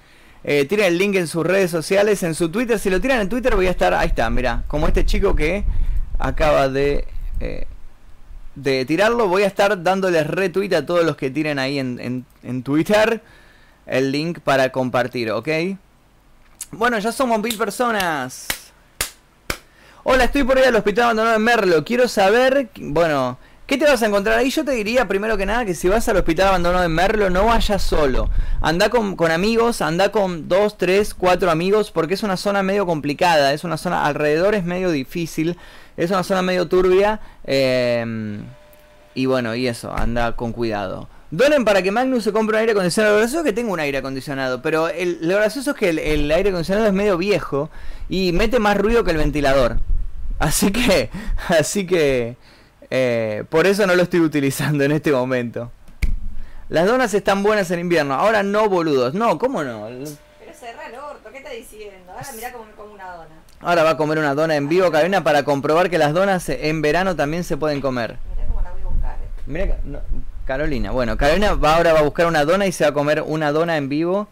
Eh, 0.45 0.65
tiren 0.65 0.87
el 0.87 0.97
link 0.97 1.17
en 1.17 1.27
sus 1.27 1.45
redes 1.45 1.71
sociales, 1.71 2.23
en 2.23 2.35
su 2.35 2.51
Twitter. 2.51 2.79
Si 2.79 2.89
lo 2.89 3.03
tiran 3.03 3.21
en 3.21 3.29
Twitter 3.29 3.55
voy 3.55 3.67
a 3.67 3.71
estar... 3.71 3.93
Ahí 3.93 4.09
está, 4.09 4.31
mira. 4.31 4.65
Como 4.67 4.89
este 4.89 5.05
chico 5.05 5.37
que 5.37 5.65
acaba 6.19 6.71
de... 6.71 7.07
Eh, 7.41 7.67
de 8.55 8.87
tirarlo. 8.87 9.29
Voy 9.29 9.43
a 9.43 9.47
estar 9.47 9.83
dándoles 9.83 10.27
retweet 10.27 10.73
a 10.73 10.87
todos 10.87 11.05
los 11.05 11.17
que 11.17 11.29
tiren 11.29 11.59
ahí 11.59 11.79
en, 11.79 12.01
en, 12.01 12.25
en 12.43 12.63
Twitter. 12.63 13.21
El 13.85 14.11
link 14.11 14.39
para 14.41 14.73
compartir, 14.73 15.31
¿ok? 15.33 15.49
Bueno, 16.71 16.99
ya 16.99 17.13
somos 17.13 17.41
mil 17.41 17.57
personas. 17.57 18.47
Hola, 20.05 20.25
estoy 20.25 20.45
por 20.45 20.59
ahí 20.59 20.65
al 20.65 20.77
hospital 20.77 21.05
abandonado 21.05 21.35
de 21.35 21.45
Merlo. 21.45 21.85
Quiero 21.85 22.09
saber, 22.09 22.71
bueno, 22.77 23.39
¿Qué 23.69 23.77
te 23.77 23.85
vas 23.85 24.03
a 24.03 24.07
encontrar 24.07 24.39
ahí? 24.39 24.49
Yo 24.49 24.65
te 24.65 24.73
diría 24.73 25.07
primero 25.07 25.37
que 25.37 25.45
nada 25.45 25.67
que 25.67 25.75
si 25.75 25.89
vas 25.91 26.09
al 26.09 26.17
hospital 26.17 26.49
abandonado 26.49 26.83
de 26.83 26.89
Merlo 26.89 27.29
no 27.29 27.45
vayas 27.45 27.83
solo. 27.83 28.31
Anda 28.63 28.89
con, 28.89 29.15
con 29.15 29.31
amigos, 29.31 29.83
anda 29.83 30.11
con 30.11 30.49
dos, 30.49 30.79
tres, 30.79 31.13
cuatro 31.13 31.51
amigos 31.51 31.91
porque 31.91 32.15
es 32.15 32.23
una 32.23 32.39
zona 32.39 32.63
medio 32.63 32.87
complicada, 32.87 33.53
es 33.53 33.65
una 33.65 33.77
zona 33.77 34.07
alrededor 34.07 34.55
es 34.55 34.65
medio 34.65 34.91
difícil, 34.91 35.59
es 35.99 36.11
una 36.11 36.23
zona 36.23 36.41
medio 36.41 36.67
turbia 36.67 37.21
eh, 37.45 38.41
y 39.15 39.27
bueno, 39.27 39.55
y 39.55 39.69
eso, 39.69 39.93
anda 39.95 40.35
con 40.35 40.53
cuidado. 40.53 41.11
Donen 41.31 41.65
para 41.65 41.83
que 41.83 41.91
Magnus 41.91 42.25
se 42.25 42.33
compre 42.33 42.57
un 42.57 42.61
aire 42.61 42.73
acondicionado. 42.73 43.15
Lo 43.15 43.19
gracioso 43.21 43.41
es 43.41 43.45
que 43.47 43.53
tengo 43.53 43.73
un 43.73 43.81
aire 43.81 43.99
acondicionado, 43.99 44.63
pero 44.63 44.89
el, 44.89 45.19
lo 45.21 45.37
gracioso 45.37 45.73
es 45.73 45.77
que 45.77 45.91
el, 45.91 45.99
el 45.99 46.31
aire 46.31 46.49
acondicionado 46.49 46.87
es 46.87 46.93
medio 46.95 47.19
viejo 47.19 47.69
y 48.09 48.33
mete 48.33 48.59
más 48.59 48.77
ruido 48.79 49.05
que 49.05 49.11
el 49.11 49.19
ventilador. 49.19 49.79
Así 50.39 50.73
que, 50.73 51.11
así 51.49 51.87
que 51.87 52.37
eh, 52.91 53.45
por 53.51 53.67
eso 53.67 53.87
no 53.87 53.95
lo 53.95 54.03
estoy 54.03 54.21
utilizando 54.21 54.85
en 54.85 54.93
este 54.93 55.13
momento. 55.13 55.71
Las 56.71 56.87
donas 56.87 57.13
están 57.13 57.43
buenas 57.43 57.71
en 57.71 57.81
invierno. 57.81 58.15
Ahora 58.15 58.43
no, 58.43 58.69
boludos. 58.69 59.13
No, 59.15 59.39
¿cómo 59.39 59.63
no? 59.65 59.87
Pero 59.87 60.53
cerra 60.59 60.87
el 60.87 60.95
orto, 60.95 61.31
¿qué 61.31 61.39
está 61.39 61.51
diciendo? 61.51 62.13
Ahora 62.13 62.29
mirá 62.35 62.53
cómo 62.53 62.65
me 62.65 62.73
como 62.73 62.95
una 62.95 63.11
dona. 63.13 63.29
Ahora 63.61 63.83
va 63.83 63.91
a 63.91 63.97
comer 63.97 64.19
una 64.19 64.35
dona 64.35 64.57
en 64.57 64.69
vivo, 64.69 64.91
Carolina, 64.91 65.25
para 65.25 65.43
comprobar 65.43 65.91
que 65.91 65.99
las 65.99 66.15
donas 66.15 66.49
en 66.49 66.81
verano 66.81 67.17
también 67.17 67.45
se 67.45 67.57
pueden 67.59 67.81
comer. 67.83 68.17
Mirá 68.35 68.47
cómo 68.49 68.63
la 68.63 68.71
voy 68.73 68.81
a 68.81 68.85
buscar. 68.87 69.17
eh. 69.17 69.29
Mira, 69.47 69.79
no, 69.85 70.01
Carolina. 70.49 70.93
Bueno, 70.93 71.19
Carolina 71.19 71.53
va, 71.53 71.77
ahora 71.77 71.93
va 71.93 71.99
a 71.99 72.03
buscar 72.03 72.27
una 72.27 72.47
dona 72.47 72.67
y 72.67 72.73
se 72.73 72.83
va 72.85 72.89
a 72.89 72.95
comer 72.95 73.23
una 73.27 73.53
dona 73.53 73.77
en 73.77 73.91
vivo 73.91 74.29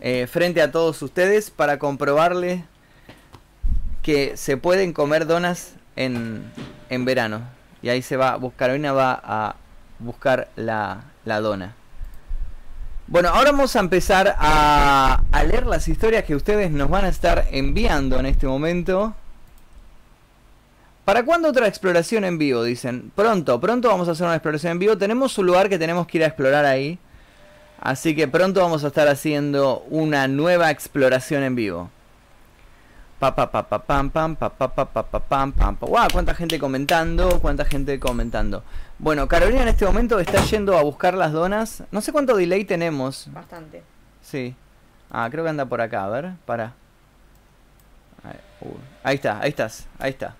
eh, 0.00 0.28
frente 0.30 0.62
a 0.62 0.70
todos 0.70 1.02
ustedes 1.02 1.50
para 1.50 1.80
comprobarle 1.80 2.64
que 4.00 4.36
se 4.36 4.56
pueden 4.56 4.92
comer 4.92 5.26
donas 5.26 5.74
en, 5.96 6.44
en 6.90 7.04
verano. 7.04 7.42
Y 7.82 7.88
ahí 7.88 8.02
se 8.02 8.16
va, 8.16 8.38
Carolina 8.54 8.92
va 8.92 9.20
a 9.20 9.56
buscar 9.98 10.46
la, 10.54 11.02
la 11.24 11.40
dona. 11.40 11.74
Bueno, 13.08 13.30
ahora 13.30 13.50
vamos 13.50 13.74
a 13.74 13.80
empezar 13.80 14.36
a, 14.38 15.22
a 15.32 15.42
leer 15.42 15.66
las 15.66 15.88
historias 15.88 16.22
que 16.22 16.36
ustedes 16.36 16.70
nos 16.70 16.88
van 16.88 17.04
a 17.04 17.08
estar 17.08 17.46
enviando 17.50 18.20
en 18.20 18.26
este 18.26 18.46
momento. 18.46 19.12
¿Para 21.08 21.24
cuándo 21.24 21.48
otra 21.48 21.66
exploración 21.66 22.22
en 22.24 22.36
vivo? 22.36 22.62
Dicen. 22.62 23.10
Pronto, 23.14 23.58
pronto 23.58 23.88
vamos 23.88 24.08
a 24.08 24.10
hacer 24.10 24.26
una 24.26 24.34
exploración 24.34 24.72
en 24.72 24.78
vivo. 24.78 24.98
Tenemos 24.98 25.38
un 25.38 25.46
lugar 25.46 25.70
que 25.70 25.78
tenemos 25.78 26.06
que 26.06 26.18
ir 26.18 26.24
a 26.24 26.26
explorar 26.26 26.66
ahí. 26.66 26.98
Así 27.80 28.14
que 28.14 28.28
pronto 28.28 28.60
vamos 28.60 28.84
a 28.84 28.88
estar 28.88 29.08
haciendo 29.08 29.86
una 29.88 30.28
nueva 30.28 30.70
exploración 30.70 31.44
en 31.44 31.54
vivo. 31.54 31.90
Pa 33.18 33.34
pa 33.34 33.50
pa 33.50 33.66
pa 33.66 33.78
pam 33.78 34.10
pam 34.10 34.36
pa 34.36 34.50
pa 34.50 34.68
pa 34.68 34.84
pa 34.84 35.02
pa 35.02 35.18
pam 35.18 35.50
pam 35.50 35.76
pa. 35.76 35.86
Guau, 35.86 36.08
cuánta 36.12 36.34
gente 36.34 36.58
comentando, 36.58 37.40
cuánta 37.40 37.64
gente 37.64 37.98
comentando. 37.98 38.62
Bueno, 38.98 39.26
Carolina 39.28 39.62
en 39.62 39.68
este 39.68 39.86
momento 39.86 40.18
está 40.18 40.44
yendo 40.44 40.76
a 40.76 40.82
buscar 40.82 41.14
las 41.14 41.32
donas. 41.32 41.84
No 41.90 42.02
sé 42.02 42.12
cuánto 42.12 42.36
delay 42.36 42.66
tenemos. 42.66 43.32
Bastante. 43.32 43.82
Sí. 44.20 44.54
Ah, 45.10 45.26
creo 45.30 45.42
que 45.42 45.48
anda 45.48 45.64
por 45.64 45.80
acá, 45.80 46.04
a 46.04 46.08
ver, 46.10 46.32
para. 46.44 46.74
Ahí, 48.22 48.36
uh, 48.60 48.76
ahí 49.02 49.14
está, 49.14 49.40
ahí 49.40 49.48
estás, 49.48 49.86
ahí 49.98 50.10
está. 50.10 50.36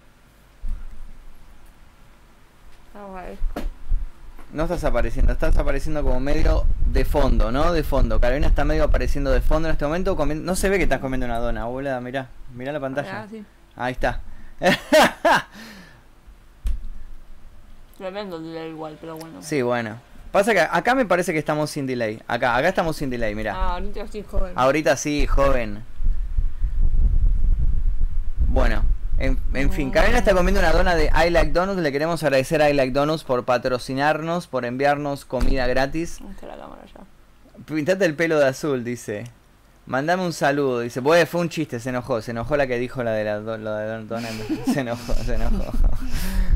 No 4.52 4.62
estás 4.62 4.82
apareciendo, 4.84 5.32
estás 5.32 5.56
apareciendo 5.58 6.02
como 6.02 6.20
medio 6.20 6.64
de 6.86 7.04
fondo, 7.04 7.52
¿no? 7.52 7.72
De 7.72 7.82
fondo. 7.82 8.18
Carolina 8.18 8.46
está 8.46 8.64
medio 8.64 8.84
apareciendo 8.84 9.30
de 9.30 9.42
fondo 9.42 9.68
en 9.68 9.72
este 9.72 9.84
momento. 9.84 10.16
No 10.16 10.56
se 10.56 10.70
ve 10.70 10.78
que 10.78 10.84
estás 10.84 11.00
comiendo 11.00 11.26
una 11.26 11.38
dona, 11.38 11.66
boluda, 11.66 12.00
mirá. 12.00 12.28
Mirá 12.54 12.72
la 12.72 12.80
pantalla. 12.80 13.22
Ah, 13.22 13.26
sí. 13.28 13.44
Ahí 13.76 13.92
está. 13.92 14.20
Tremendo 17.98 18.40
delay 18.40 18.70
igual, 18.70 18.96
pero 19.00 19.16
bueno. 19.16 19.42
sí, 19.42 19.60
bueno. 19.60 20.00
Pasa 20.32 20.52
que 20.52 20.60
acá 20.60 20.94
me 20.94 21.04
parece 21.04 21.32
que 21.32 21.38
estamos 21.38 21.70
sin 21.70 21.86
delay. 21.86 22.22
Acá, 22.26 22.56
acá 22.56 22.68
estamos 22.68 22.96
sin 22.96 23.10
delay, 23.10 23.34
mirá. 23.34 23.54
Ah, 23.54 23.74
ahorita 23.74 24.02
estoy 24.02 24.22
joven. 24.22 24.52
Ahorita 24.56 24.96
sí, 24.96 25.26
joven. 25.26 25.84
Bueno, 28.48 28.82
en, 29.18 29.38
en 29.54 29.72
fin, 29.72 29.90
Carolina 29.90 30.18
está 30.18 30.34
comiendo 30.34 30.60
una 30.60 30.72
dona 30.72 30.94
de 30.94 31.06
I 31.26 31.30
Like 31.30 31.52
Donuts. 31.52 31.80
Le 31.80 31.92
queremos 31.92 32.22
agradecer 32.22 32.62
a 32.62 32.70
I 32.70 32.74
Like 32.74 32.92
Donuts 32.92 33.24
por 33.24 33.44
patrocinarnos, 33.44 34.46
por 34.46 34.64
enviarnos 34.64 35.24
comida 35.24 35.66
gratis. 35.66 36.18
¿Dónde 36.20 36.34
está 36.34 36.46
la 36.46 36.56
cámara 36.56 36.82
ya? 36.86 37.64
Pintate 37.64 38.04
el 38.04 38.14
pelo 38.14 38.38
de 38.38 38.46
azul, 38.46 38.84
dice. 38.84 39.24
Mandame 39.86 40.22
un 40.24 40.32
saludo. 40.32 40.80
Dice, 40.80 41.00
pues 41.02 41.28
fue 41.28 41.40
un 41.40 41.48
chiste, 41.48 41.80
se 41.80 41.88
enojó. 41.88 42.20
Se 42.22 42.30
enojó 42.32 42.56
la 42.56 42.66
que 42.66 42.78
dijo 42.78 43.02
la 43.02 43.12
de 43.12 43.24
la, 43.24 43.40
do- 43.40 43.56
de 43.58 44.04
dona. 44.04 44.28
Se 44.72 44.80
enojó, 44.80 45.14
se 45.14 45.34
enojó. 45.34 45.64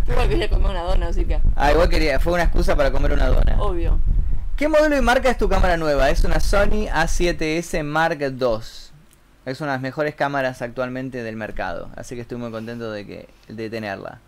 Igual 0.07 0.28
quería 0.28 0.50
comer 0.50 0.71
una 0.71 0.83
dona, 0.83 1.07
así 1.09 1.25
que. 1.25 1.40
Ah, 1.57 1.73
igual 1.73 1.88
quería, 1.88 2.21
fue 2.21 2.35
una 2.35 2.42
excusa 2.45 2.76
para 2.76 2.90
comer 2.92 3.12
una 3.12 3.28
dona. 3.28 3.57
Obvio. 3.61 3.99
¿Qué 4.57 4.69
modelo 4.69 4.97
y 4.97 5.00
marca 5.00 5.31
es 5.31 5.38
tu 5.38 5.49
cámara 5.49 5.76
nueva? 5.78 6.11
Es 6.11 6.25
una 6.25 6.38
Sony 6.40 6.87
A7S 6.92 7.83
Mark 7.83 8.19
II. 8.21 8.91
Es 9.44 9.61
una 9.61 9.72
de 9.72 9.76
las 9.76 9.82
mejores 9.82 10.14
cámaras 10.14 10.62
actualmente 10.62 11.22
del 11.22 11.37
mercado. 11.37 11.90
Así 11.96 12.14
que 12.14 12.20
estoy 12.20 12.38
muy 12.38 12.50
contento 12.50 12.92
de, 12.92 13.06
que, 13.06 13.28
de 13.49 13.70
tenerla. 13.70 14.20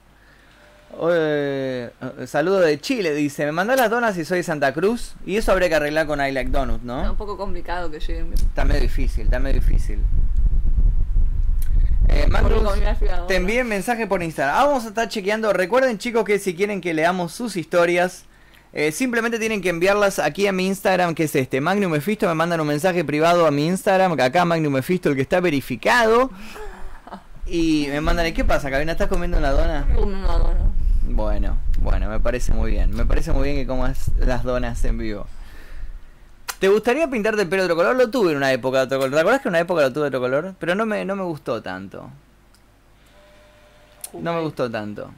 Eh, 1.10 1.90
saludo 2.26 2.60
de 2.60 2.80
Chile, 2.80 3.14
dice. 3.14 3.46
Me 3.46 3.52
mandó 3.52 3.74
las 3.76 3.90
donas 3.90 4.16
y 4.16 4.24
soy 4.24 4.38
de 4.38 4.42
Santa 4.44 4.72
Cruz. 4.72 5.14
Y 5.24 5.36
eso 5.36 5.52
habría 5.52 5.68
que 5.68 5.76
arreglar 5.76 6.06
con 6.06 6.20
I 6.20 6.32
Like 6.32 6.50
Donuts, 6.50 6.84
¿no? 6.84 7.10
un 7.10 7.16
poco 7.16 7.36
complicado 7.36 7.90
que 7.90 8.00
lleguen. 8.00 8.32
Está 8.32 8.64
medio 8.64 8.80
difícil, 8.80 9.24
está 9.24 9.38
medio 9.38 9.60
difícil. 9.60 10.00
Eh, 12.08 12.26
Magnus, 12.28 12.62
te 13.26 13.36
envié 13.36 13.64
mensaje 13.64 14.06
por 14.06 14.22
Instagram. 14.22 14.54
Ah, 14.56 14.66
vamos 14.66 14.84
a 14.84 14.88
estar 14.88 15.08
chequeando. 15.08 15.52
Recuerden, 15.52 15.98
chicos, 15.98 16.24
que 16.24 16.38
si 16.38 16.54
quieren 16.54 16.80
que 16.80 16.92
leamos 16.92 17.32
sus 17.32 17.56
historias, 17.56 18.24
eh, 18.76 18.90
simplemente 18.90 19.38
tienen 19.38 19.62
que 19.62 19.68
enviarlas 19.68 20.18
aquí 20.18 20.48
a 20.48 20.52
mi 20.52 20.66
Instagram, 20.66 21.14
que 21.14 21.24
es 21.24 21.36
este. 21.36 21.60
Magnum 21.60 21.92
Mephisto, 21.92 22.26
me 22.26 22.34
mandan 22.34 22.60
un 22.60 22.66
mensaje 22.66 23.04
privado 23.04 23.46
a 23.46 23.52
mi 23.52 23.66
Instagram. 23.68 24.16
que 24.16 24.22
Acá 24.24 24.44
Magnum 24.44 24.72
Mephisto, 24.72 25.10
el 25.10 25.14
que 25.14 25.22
está 25.22 25.38
verificado. 25.38 26.30
Y 27.46 27.86
me 27.90 28.00
mandan, 28.00 28.34
¿qué 28.34 28.44
pasa, 28.44 28.72
Cabina? 28.72 28.90
¿Estás 28.90 29.06
comiendo 29.06 29.38
una 29.38 29.52
dona? 29.52 29.86
Comí 29.94 30.14
una 30.14 30.38
dona. 30.38 30.60
Bueno, 31.02 31.56
bueno, 31.78 32.08
me 32.08 32.18
parece 32.18 32.52
muy 32.52 32.72
bien. 32.72 32.90
Me 32.96 33.06
parece 33.06 33.30
muy 33.30 33.44
bien 33.44 33.56
que 33.56 33.66
comas 33.66 34.10
las 34.18 34.42
donas 34.42 34.84
en 34.84 34.98
vivo. 34.98 35.26
¿Te 36.58 36.68
gustaría 36.68 37.08
pintarte 37.08 37.42
el 37.42 37.48
pelo 37.48 37.62
de 37.62 37.66
otro 37.66 37.76
color? 37.76 37.94
Lo 37.94 38.10
tuve 38.10 38.32
en 38.32 38.38
una 38.38 38.52
época 38.52 38.78
de 38.78 38.84
otro 38.86 38.98
color. 38.98 39.12
¿Te 39.12 39.20
acuerdas 39.20 39.40
que 39.40 39.48
en 39.48 39.52
una 39.52 39.60
época 39.60 39.82
lo 39.82 39.92
tuve 39.92 40.02
de 40.04 40.08
otro 40.08 40.20
color? 40.20 40.54
Pero 40.58 40.74
no 40.74 40.84
me, 40.84 41.04
no 41.04 41.14
me 41.14 41.22
gustó 41.22 41.62
tanto. 41.62 42.10
No 44.14 44.32
me 44.32 44.40
gustó 44.40 44.68
tanto. 44.68 45.10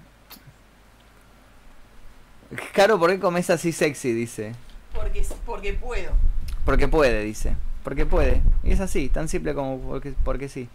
Caro, 2.73 2.99
¿por 2.99 3.11
qué 3.11 3.19
comes 3.19 3.51
así 3.51 3.73
sexy? 3.73 4.13
Dice. 4.13 4.53
Porque, 4.93 5.25
porque 5.45 5.73
puedo. 5.73 6.11
Porque 6.65 6.89
puede, 6.89 7.23
dice. 7.25 7.57
Porque 7.83 8.07
puede. 8.07 8.41
Y 8.65 8.73
es 8.73 8.81
así, 8.81 9.09
tan 9.09 9.29
simple 9.29 9.55
como 9.55 9.79
porque, 9.81 10.13
porque 10.25 10.49
sí. 10.49 10.69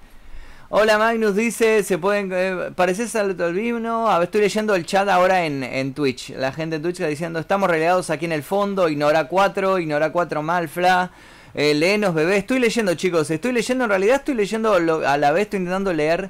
Hola 0.70 0.98
Magnus 0.98 1.36
dice, 1.36 1.84
se 1.84 1.98
pueden... 1.98 2.30
Eh, 2.34 2.72
¿Pareces 2.76 3.14
al 3.18 3.36
albino? 3.42 4.10
A 4.10 4.20
ver, 4.20 4.28
estoy 4.28 4.40
leyendo 4.42 4.74
el 4.74 4.86
chat 4.86 5.08
ahora 5.10 5.46
en, 5.46 5.64
en 5.66 5.94
Twitch. 5.94 6.30
La 6.30 6.54
gente 6.54 6.78
en 6.78 6.82
Twitch 6.82 6.96
está 6.96 7.08
diciendo, 7.08 7.40
estamos 7.40 7.70
relegados 7.70 8.10
aquí 8.10 8.24
en 8.24 8.32
el 8.32 8.42
fondo, 8.44 8.88
ignora 8.88 9.28
4, 9.28 9.80
ignora 9.80 10.14
4 10.14 10.42
malfla. 10.42 11.12
Eh, 11.54 11.74
léenos 11.74 12.14
bebé. 12.14 12.38
Estoy 12.38 12.60
leyendo 12.60 12.96
chicos, 12.96 13.30
estoy 13.32 13.52
leyendo, 13.52 13.84
en 13.84 13.90
realidad 13.90 14.16
estoy 14.18 14.36
leyendo, 14.36 14.80
lo- 14.80 15.06
a 15.06 15.18
la 15.18 15.34
vez 15.34 15.44
estoy 15.44 15.58
intentando 15.60 15.92
leer 15.92 16.30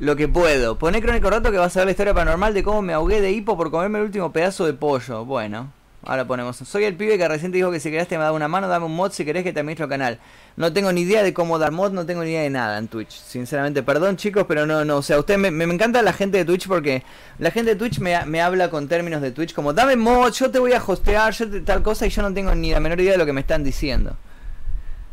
lo 0.00 0.16
que 0.16 0.28
puedo. 0.28 0.78
Poné 0.78 1.02
crónico 1.02 1.28
rato 1.28 1.52
que 1.52 1.58
vas 1.58 1.76
a 1.76 1.80
ver 1.80 1.86
la 1.86 1.90
historia 1.92 2.14
paranormal 2.14 2.54
de 2.54 2.62
cómo 2.62 2.80
me 2.80 2.94
ahogué 2.94 3.20
de 3.20 3.32
hipo 3.32 3.56
por 3.56 3.70
comerme 3.70 3.98
el 3.98 4.06
último 4.06 4.32
pedazo 4.32 4.64
de 4.64 4.72
pollo. 4.72 5.26
Bueno, 5.26 5.70
ahora 6.02 6.26
ponemos. 6.26 6.56
Soy 6.56 6.84
el 6.84 6.96
pibe 6.96 7.18
que 7.18 7.28
recién 7.28 7.52
te 7.52 7.58
dijo 7.58 7.70
que 7.70 7.80
si 7.80 7.90
querés 7.90 8.08
te 8.08 8.16
me 8.16 8.24
da 8.24 8.32
una 8.32 8.48
mano, 8.48 8.66
dame 8.66 8.86
un 8.86 8.96
mod 8.96 9.12
si 9.12 9.26
querés 9.26 9.44
que 9.44 9.52
te 9.52 9.60
administro 9.60 9.84
el 9.84 9.90
canal. 9.90 10.18
No 10.56 10.72
tengo 10.72 10.90
ni 10.90 11.02
idea 11.02 11.22
de 11.22 11.34
cómo 11.34 11.58
dar 11.58 11.70
mod, 11.70 11.92
no 11.92 12.06
tengo 12.06 12.24
ni 12.24 12.30
idea 12.30 12.40
de 12.40 12.48
nada 12.48 12.78
en 12.78 12.88
Twitch. 12.88 13.10
Sinceramente, 13.10 13.82
perdón 13.82 14.16
chicos, 14.16 14.46
pero 14.48 14.64
no, 14.64 14.86
no. 14.86 14.96
O 14.96 15.02
sea, 15.02 15.18
usted 15.18 15.36
me, 15.36 15.50
me 15.50 15.64
encanta 15.64 16.00
la 16.00 16.14
gente 16.14 16.38
de 16.38 16.46
Twitch 16.46 16.66
porque 16.66 17.02
la 17.38 17.50
gente 17.50 17.72
de 17.72 17.76
Twitch 17.76 17.98
me, 17.98 18.40
habla 18.40 18.70
con 18.70 18.88
términos 18.88 19.20
de 19.20 19.32
Twitch 19.32 19.52
como 19.52 19.74
dame 19.74 19.96
mod, 19.96 20.32
yo 20.32 20.50
te 20.50 20.58
voy 20.58 20.72
a 20.72 20.82
hostear, 20.82 21.34
yo 21.34 21.62
tal 21.62 21.82
cosa 21.82 22.06
y 22.06 22.08
yo 22.08 22.22
no 22.22 22.32
tengo 22.32 22.54
ni 22.54 22.70
la 22.70 22.80
menor 22.80 22.98
idea 23.02 23.12
de 23.12 23.18
lo 23.18 23.26
que 23.26 23.34
me 23.34 23.42
están 23.42 23.64
diciendo. 23.64 24.16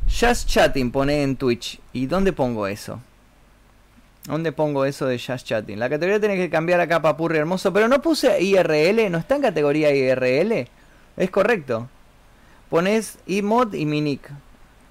Just 0.07 0.47
Chatting 0.47 0.91
pone 0.91 1.23
en 1.23 1.35
Twitch. 1.35 1.81
¿Y 1.91 2.05
dónde 2.05 2.31
pongo 2.31 2.67
eso? 2.67 3.01
¿Dónde 4.27 4.51
pongo 4.51 4.83
eso 4.83 5.05
de 5.05 5.17
Just 5.17 5.47
Chatting? 5.47 5.79
La 5.79 5.89
categoría 5.89 6.19
tiene 6.19 6.35
que 6.35 6.49
cambiar 6.49 6.81
acá, 6.81 7.01
papurri 7.01 7.37
hermoso. 7.37 7.71
Pero 7.71 7.87
no 7.87 8.01
puse 8.01 8.41
IRL, 8.41 9.09
¿no 9.09 9.17
está 9.19 9.37
en 9.37 9.41
categoría 9.41 9.95
IRL? 9.95 10.67
Es 11.15 11.29
correcto. 11.31 11.87
Pones 12.69 13.19
imod 13.25 13.73
y 13.73 13.85
mi 13.85 14.01
nick. 14.01 14.29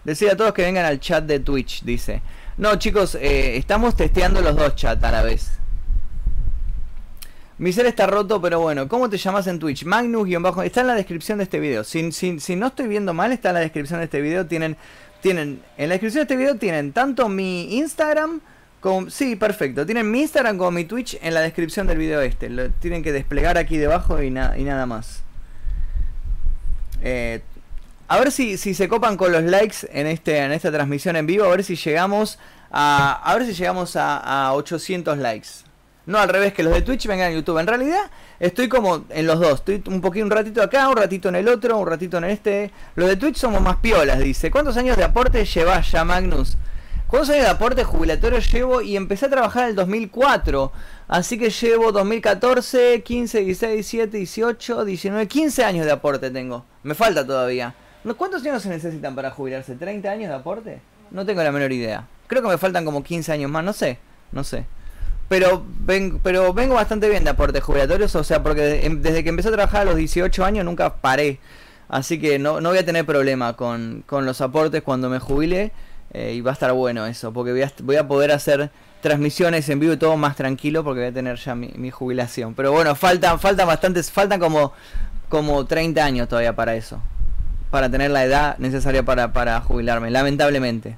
Decir 0.05 0.31
a 0.31 0.37
todos 0.37 0.55
que 0.55 0.63
vengan 0.63 0.87
al 0.87 1.01
chat 1.01 1.25
de 1.25 1.39
Twitch, 1.39 1.83
dice. 1.85 2.23
No, 2.57 2.77
chicos, 2.77 3.15
eh, 3.15 3.59
estamos 3.59 3.95
testeando 3.95 4.41
los 4.41 4.57
dos 4.57 4.75
chats 4.75 5.05
a 5.05 5.13
la 5.13 5.23
vez. 5.23 5.59
Mi 7.59 7.75
ser 7.75 7.85
está 7.85 8.07
roto, 8.07 8.41
pero 8.41 8.61
bueno, 8.61 8.89
¿cómo 8.89 9.11
te 9.11 9.19
llamas 9.19 9.47
en 9.49 9.59
Twitch? 9.59 9.85
Magnus-bajo. 9.85 10.63
Está 10.63 10.81
en 10.81 10.87
la 10.87 10.95
descripción 10.95 11.37
de 11.39 11.45
este 11.45 11.61
video. 11.61 11.85
Si 11.85 12.03
no 12.57 12.67
estoy 12.69 12.89
viendo 12.89 13.13
mal, 13.13 13.33
está 13.33 13.51
en 13.51 13.55
la 13.57 13.61
descripción 13.61 14.01
de 14.01 14.05
este 14.05 14.23
video. 14.23 14.47
Tienen, 14.47 14.79
tienen, 15.21 15.63
en 15.77 15.89
la 15.91 15.95
descripción 15.95 16.21
de 16.21 16.23
este 16.23 16.37
video 16.37 16.55
tienen 16.55 16.93
tanto 16.93 17.29
mi 17.29 17.77
Instagram 17.77 18.41
Sí, 19.09 19.35
perfecto. 19.37 19.85
Tienen 19.85 20.09
mi 20.11 20.21
Instagram 20.21 20.59
como 20.59 20.71
mi 20.71 20.85
Twitch 20.85 21.19
en 21.21 21.35
la 21.35 21.41
descripción 21.41 21.87
del 21.89 21.99
video 21.99 22.21
este. 22.21 22.49
Lo 22.49 22.71
tienen 22.71 23.03
que 23.03 23.13
desplegar 23.13 23.59
aquí 23.59 23.77
debajo 23.79 24.23
y, 24.23 24.31
na- 24.31 24.57
y 24.57 24.63
nada 24.63 24.87
más. 24.87 25.23
Eh, 27.03 27.43
a 28.09 28.19
ver 28.19 28.31
si, 28.31 28.57
se 28.57 28.89
copan 28.89 29.17
con 29.17 29.33
los 29.33 29.43
likes 29.43 29.79
en 29.91 30.07
este 30.07 30.39
en 30.39 30.53
esta 30.53 30.71
transmisión 30.71 31.17
en 31.17 31.27
vivo. 31.27 31.45
A 31.45 31.49
ver 31.49 31.65
si 31.65 31.75
llegamos 31.77 32.39
a 32.71 33.13
a 33.25 33.35
ver 33.37 33.47
si 33.47 33.55
llegamos 33.55 33.97
a, 33.97 34.19
a 34.49 34.53
800 34.55 35.19
likes. 35.19 35.49
No 36.07 36.19
al 36.19 36.29
revés 36.29 36.53
que 36.53 36.63
los 36.63 36.73
de 36.73 36.83
Twitch 36.83 37.09
vengan 37.09 37.33
a 37.33 37.35
YouTube. 37.35 37.59
En 37.59 37.67
realidad 37.67 37.99
estoy 38.39 38.69
como 38.69 39.05
en 39.11 39.27
los 39.27 39.41
dos. 39.41 39.55
Estoy 39.55 39.83
un 39.89 40.01
poquito 40.01 40.25
un 40.25 40.31
ratito 40.31 40.63
acá, 40.63 40.89
un 40.89 40.97
ratito 40.97 41.29
en 41.29 41.35
el 41.35 41.49
otro, 41.49 41.77
un 41.79 41.87
ratito 41.89 42.19
en 42.19 42.25
este. 42.25 42.71
Los 42.95 43.09
de 43.09 43.17
Twitch 43.17 43.37
somos 43.39 43.61
más 43.61 43.79
piolas, 43.79 44.21
dice. 44.21 44.53
¿Cuántos 44.53 44.77
años 44.77 44.97
de 44.97 45.03
aporte 45.03 45.45
llevas 45.45 45.91
ya, 45.91 46.05
Magnus? 46.05 46.57
¿Cuántos 47.09 47.31
años 47.31 47.45
de 47.45 47.51
aporte 47.51 47.85
jubilatorio 47.85 48.41
llevo? 48.41 48.81
Y 48.83 48.97
empecé 48.97 49.27
a 49.27 49.31
trabajar 49.31 49.65
en 49.65 49.71
el 49.71 49.77
2004. 49.77 50.73
Así 51.07 51.39
que 51.39 51.51
llevo 51.51 51.93
2014, 51.93 53.03
15, 53.03 53.41
16, 53.43 53.73
17, 53.75 54.17
18, 54.17 54.85
19, 54.85 55.29
15 55.29 55.65
años 55.65 55.87
de 55.87 55.93
aporte 55.93 56.31
tengo. 56.31 56.65
Me 56.83 56.95
falta 56.95 57.25
todavía. 57.25 57.75
¿Cuántos 58.17 58.45
años 58.45 58.63
se 58.63 58.69
necesitan 58.69 59.15
para 59.15 59.31
jubilarse? 59.31 59.77
¿30 59.77 60.07
años 60.09 60.29
de 60.31 60.35
aporte? 60.35 60.81
No 61.13 61.25
tengo 61.25 61.43
la 61.43 61.53
menor 61.53 61.73
idea. 61.73 62.07
Creo 62.27 62.43
que 62.43 62.49
me 62.49 62.59
faltan 62.59 62.85
como 62.85 63.05
15 63.05 63.33
años 63.33 63.51
más, 63.51 63.63
no 63.65 63.73
sé. 63.73 63.99
No 64.33 64.43
sé. 64.43 64.67
Pero, 65.29 65.65
pero 66.23 66.53
vengo 66.53 66.75
bastante 66.75 67.09
bien 67.09 67.25
de 67.25 67.31
aportes 67.31 67.63
jubilatorios, 67.63 68.15
o 68.15 68.23
sea, 68.25 68.43
porque 68.43 68.85
em- 68.87 69.01
desde 69.03 69.23
que 69.23 69.29
empecé 69.31 69.49
a 69.49 69.53
trabajar 69.53 69.83
a 69.83 69.85
los 69.85 69.97
18 69.97 70.45
años 70.45 70.65
nunca 70.65 70.97
paré. 70.97 71.39
Así 71.89 72.21
que 72.21 72.39
no, 72.41 72.61
no 72.61 72.71
voy 72.71 72.79
a 72.79 72.85
tener 72.85 73.07
problema 73.07 73.55
con, 73.57 74.03
con 74.07 74.25
los 74.27 74.41
aportes 74.41 74.83
cuando 74.83 75.09
me 75.09 75.21
jubile. 75.21 75.73
Eh, 76.19 76.33
y 76.33 76.41
va 76.41 76.53
a 76.53 76.55
estar 76.55 76.73
bueno 76.73 77.05
eso, 77.05 77.31
porque 77.31 77.53
voy 77.53 77.61
a, 77.61 77.71
voy 77.83 77.97
a 77.97 78.09
poder 78.09 78.33
hacer 78.33 78.71
transmisiones 79.03 79.69
en 79.69 79.79
vivo 79.79 79.93
y 79.93 79.97
todo 79.99 80.17
más 80.17 80.35
tranquilo 80.35 80.83
porque 80.83 81.01
voy 81.01 81.09
a 81.11 81.13
tener 81.13 81.37
ya 81.37 81.55
mi, 81.55 81.91
jubilación. 81.91 82.55
Pero 82.55 82.73
bueno, 82.73 82.95
faltan, 82.95 83.39
faltan 83.39 83.67
bastantes, 83.67 84.11
faltan 84.11 84.41
como, 84.41 84.73
como 85.29 85.67
30 85.67 86.03
años 86.03 86.27
todavía 86.27 86.57
para 86.57 86.75
eso. 86.75 87.03
Para 87.71 87.91
tener 87.91 88.11
la 88.13 88.25
edad 88.25 88.57
necesaria 88.57 89.03
para, 89.03 89.35
para 89.35 89.61
jubilarme, 89.61 90.11
lamentablemente. 90.11 90.97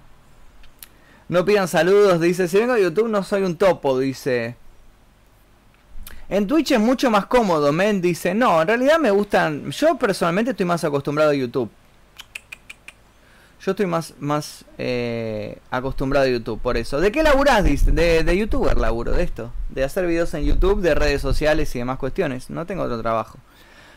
No 1.28 1.44
pidan 1.44 1.66
saludos, 1.66 2.20
dice. 2.20 2.46
Si 2.46 2.56
vengo 2.56 2.74
a 2.74 2.78
YouTube 2.78 3.08
no 3.08 3.24
soy 3.24 3.42
un 3.42 3.56
topo, 3.56 3.98
dice. 3.98 4.54
En 6.28 6.46
Twitch 6.46 6.70
es 6.70 6.80
mucho 6.80 7.10
más 7.10 7.26
cómodo, 7.26 7.72
men, 7.72 8.00
dice. 8.00 8.36
No, 8.36 8.62
en 8.62 8.68
realidad 8.68 9.00
me 9.00 9.10
gustan. 9.10 9.72
Yo 9.72 9.98
personalmente 9.98 10.52
estoy 10.52 10.66
más 10.66 10.84
acostumbrado 10.84 11.32
a 11.32 11.34
YouTube. 11.34 11.68
Yo 13.60 13.72
estoy 13.72 13.86
más, 13.86 14.14
más 14.20 14.64
eh, 14.78 15.58
acostumbrado 15.70 16.26
a 16.26 16.30
YouTube, 16.30 16.60
por 16.60 16.76
eso. 16.76 17.00
¿De 17.00 17.10
qué 17.10 17.22
laburás? 17.24 17.64
De, 17.64 18.22
de 18.22 18.36
youtuber 18.36 18.76
laburo, 18.78 19.12
de 19.12 19.24
esto. 19.24 19.52
De 19.68 19.82
hacer 19.82 20.06
videos 20.06 20.32
en 20.34 20.44
YouTube, 20.44 20.80
de 20.80 20.94
redes 20.94 21.20
sociales 21.20 21.74
y 21.74 21.80
demás 21.80 21.98
cuestiones. 21.98 22.50
No 22.50 22.66
tengo 22.66 22.84
otro 22.84 23.02
trabajo. 23.02 23.38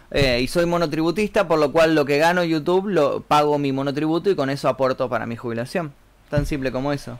Eh, 0.10 0.42
y 0.42 0.48
soy 0.48 0.66
monotributista, 0.66 1.48
por 1.48 1.60
lo 1.60 1.72
cual 1.72 1.94
lo 1.96 2.06
que 2.06 2.18
gano 2.18 2.44
YouTube 2.44 2.88
lo 2.88 3.22
pago 3.22 3.58
mi 3.60 3.72
monotributo 3.72 4.30
y 4.30 4.36
con 4.36 4.50
eso 4.50 4.68
aporto 4.68 5.10
para 5.10 5.26
mi 5.26 5.36
jubilación. 5.36 5.94
Tan 6.30 6.46
simple 6.46 6.72
como 6.72 6.92
eso. 6.92 7.20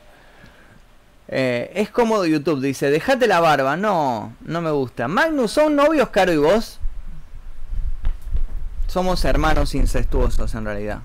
Eh, 1.28 1.72
es 1.76 1.92
cómodo 1.92 2.26
YouTube, 2.26 2.60
dice. 2.60 2.90
Dejate 2.90 3.28
la 3.28 3.40
barba. 3.40 3.78
No, 3.78 4.36
no 4.42 4.62
me 4.62 4.72
gusta. 4.72 5.08
Magnus, 5.08 5.52
¿son 5.52 5.76
novios, 5.76 6.10
Caro 6.10 6.34
y 6.34 6.38
vos? 6.38 6.80
Somos 8.88 9.24
hermanos 9.26 9.76
incestuosos 9.76 10.54
en 10.56 10.66
realidad. 10.66 11.02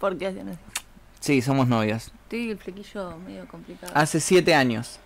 ¿Por 0.00 0.16
qué 0.18 0.28
hacen 0.28 0.48
eso? 0.48 0.58
Sí, 1.20 1.42
somos 1.42 1.66
novios. 1.68 2.12
Estoy 2.24 2.50
el 2.50 2.58
flequillo 2.58 3.16
medio 3.18 3.46
complicado. 3.48 3.92
Hace 3.94 4.20
siete 4.20 4.54
años. 4.54 5.00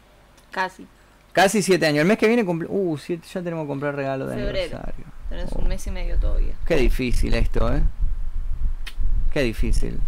Casi. 0.51 0.87
Casi 1.33 1.63
siete 1.63 1.87
años. 1.87 2.01
El 2.03 2.07
mes 2.09 2.19
que 2.19 2.27
viene 2.29 2.45
cumple... 2.45 2.69
Uh, 2.71 2.99
siete- 2.99 3.27
ya 3.33 3.43
tenemos 3.43 3.65
que 3.65 3.69
comprar 3.69 3.95
regalo 3.95 4.27
de 4.27 4.37
Febrero. 4.37 4.77
aniversario. 4.77 5.07
Tenés 5.31 5.53
Oh. 5.53 5.61
un 5.61 5.69
mes 5.69 5.87
y 5.87 5.91
medio 5.91 6.19
todavía. 6.19 6.53
Qué 6.67 6.77
difícil 6.77 7.33
esto, 7.33 7.73
¿eh? 7.75 7.81
Qué 9.33 9.43
difícil. 9.43 9.99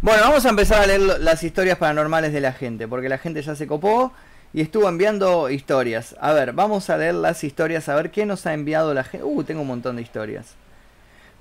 Bueno, 0.00 0.22
vamos 0.22 0.46
a 0.46 0.50
empezar 0.50 0.82
a 0.82 0.86
leer 0.86 1.00
las 1.00 1.42
historias 1.42 1.78
paranormales 1.78 2.32
de 2.32 2.40
la 2.40 2.52
gente, 2.52 2.86
porque 2.86 3.08
la 3.08 3.18
gente 3.18 3.42
ya 3.42 3.56
se 3.56 3.66
copó 3.66 4.12
y 4.52 4.60
estuvo 4.60 4.88
enviando 4.88 5.50
historias. 5.50 6.14
A 6.20 6.32
ver, 6.32 6.52
vamos 6.52 6.88
a 6.90 6.96
leer 6.96 7.14
las 7.14 7.42
historias, 7.42 7.88
a 7.88 7.94
ver 7.96 8.10
qué 8.12 8.24
nos 8.26 8.46
ha 8.46 8.54
enviado 8.54 8.94
la 8.94 9.02
gente. 9.04 9.24
Uh, 9.26 9.42
tengo 9.42 9.62
un 9.62 9.68
montón 9.68 9.96
de 9.96 10.02
historias. 10.02 10.54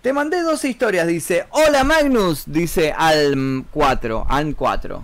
Te 0.02 0.14
mandé 0.14 0.42
12 0.42 0.68
historias, 0.68 1.06
dice. 1.06 1.46
Hola 1.52 1.84
Magnus, 1.84 2.46
dice 2.48 2.92
Alm4, 2.92 4.26
Alm4. 4.26 5.00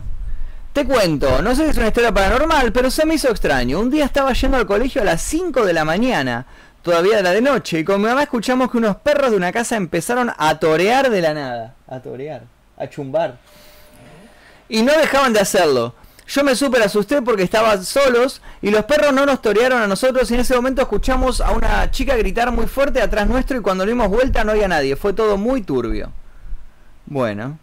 Te 0.74 0.86
cuento, 0.86 1.40
no 1.44 1.54
sé 1.54 1.66
si 1.66 1.70
es 1.70 1.78
una 1.78 1.88
historia 1.88 2.12
paranormal, 2.12 2.72
pero 2.72 2.90
se 2.90 3.06
me 3.06 3.14
hizo 3.14 3.30
extraño. 3.30 3.80
Un 3.80 3.92
día 3.92 4.06
estaba 4.06 4.34
yendo 4.34 4.58
al 4.58 4.66
colegio 4.66 5.04
a 5.04 5.06
las 5.06 5.22
5 5.22 5.66
de 5.66 5.74
la 5.74 5.86
mañana, 5.86 6.48
todavía 6.82 7.20
era 7.20 7.30
de 7.30 7.42
noche, 7.42 7.80
y 7.80 7.84
con 7.84 8.02
mi 8.02 8.08
mamá 8.08 8.24
escuchamos 8.24 8.72
que 8.72 8.78
unos 8.78 8.96
perros 8.96 9.30
de 9.30 9.38
una 9.38 9.52
casa 9.52 9.76
empezaron 9.76 10.32
a 10.36 10.58
torear 10.58 11.12
de 11.12 11.22
la 11.22 11.34
nada. 11.36 11.76
A 11.88 12.00
torear, 12.00 12.42
a 12.76 12.90
chumbar. 12.90 13.38
Y 14.68 14.82
no 14.82 14.94
dejaban 14.94 15.32
de 15.32 15.42
hacerlo. 15.42 15.94
Yo 16.28 16.44
me 16.44 16.56
súper 16.56 16.82
asusté 16.82 17.22
porque 17.22 17.44
estaban 17.44 17.84
solos 17.86 18.42
y 18.62 18.70
los 18.70 18.84
perros 18.84 19.14
no 19.14 19.26
nos 19.26 19.42
torearon 19.42 19.82
a 19.82 19.88
nosotros 19.88 20.30
y 20.30 20.34
en 20.34 20.42
ese 20.42 20.56
momento 20.56 20.82
escuchamos 20.82 21.40
a 21.40 21.52
una 21.52 21.90
chica 21.90 22.18
gritar 22.18 22.52
muy 22.52 22.68
fuerte 22.68 23.02
atrás 23.02 23.28
nuestro 23.28 23.58
y 23.58 23.62
cuando 23.62 23.86
dimos 23.86 24.10
vuelta 24.10 24.44
no 24.44 24.52
había 24.52 24.68
nadie. 24.68 24.98
Fue 24.98 25.14
todo 25.14 25.38
muy 25.38 25.62
turbio. 25.62 26.12
Bueno. 27.06 27.58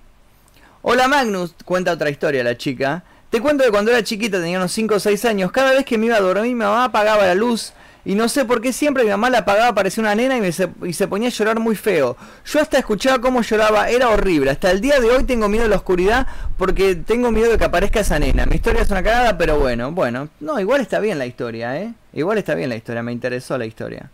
Hola 0.81 1.09
Magnus, 1.09 1.55
cuenta 1.65 1.93
otra 1.93 2.09
historia 2.09 2.43
la 2.43 2.57
chica. 2.57 3.05
Te 3.29 3.41
cuento 3.41 3.65
que 3.65 3.71
cuando 3.71 3.91
era 3.91 4.03
chiquita, 4.03 4.39
tenía 4.39 4.59
unos 4.59 4.73
5 4.73 4.95
o 4.95 5.01
6 5.01 5.25
años, 5.25 5.53
cada 5.53 5.73
vez 5.73 5.85
que 5.85 5.99
me 5.99 6.07
iba 6.07 6.17
a 6.17 6.21
dormir 6.21 6.45
mi 6.45 6.55
mamá 6.55 6.85
apagaba 6.85 7.27
la 7.27 7.35
luz 7.35 7.73
y 8.05 8.15
no 8.15 8.29
sé 8.29 8.45
por 8.45 8.61
qué 8.61 8.73
siempre 8.73 9.05
mi 9.05 9.11
mamá 9.11 9.31
la 9.31 9.39
apagaba, 9.39 9.75
parecía 9.75 10.03
una 10.03 10.15
nena 10.15 10.37
y, 10.37 10.41
me 10.41 10.53
se, 10.53 10.69
y 10.85 10.93
se 10.93 11.09
ponía 11.09 11.29
a 11.29 11.33
llorar 11.33 11.59
muy 11.59 11.75
feo. 11.75 12.17
Yo 12.45 12.61
hasta 12.61 12.79
escuchaba 12.79 13.21
cómo 13.21 13.41
lloraba, 13.41 13.89
era 13.89 14.11
horrible. 14.11 14.51
Hasta 14.51 14.71
el 14.71 14.81
día 14.81 15.01
de 15.01 15.11
hoy 15.11 15.25
tengo 15.25 15.49
miedo 15.49 15.65
de 15.65 15.71
la 15.71 15.77
oscuridad 15.77 16.27
porque 16.59 16.95
tengo 16.95 17.31
miedo 17.31 17.51
de 17.51 17.59
que 17.59 17.65
aparezca 17.65 18.01
esa 18.01 18.19
nena. 18.19 18.45
Mi 18.47 18.57
historia 18.57 18.83
es 18.83 18.91
una 18.91 19.03
cagada, 19.03 19.39
pero 19.39 19.59
bueno, 19.59 19.91
bueno. 19.93 20.29
No, 20.41 20.61
igual 20.61 20.81
está 20.81 21.01
bien 21.01 21.19
la 21.19 21.27
historia, 21.27 21.81
¿eh? 21.81 21.95
Igual 22.13 22.39
está 22.39 22.55
bien 22.55 22.69
la 22.69 22.77
historia, 22.77 23.03
me 23.03 23.13
interesó 23.13 23.57
la 23.57 23.67
historia. 23.67 24.11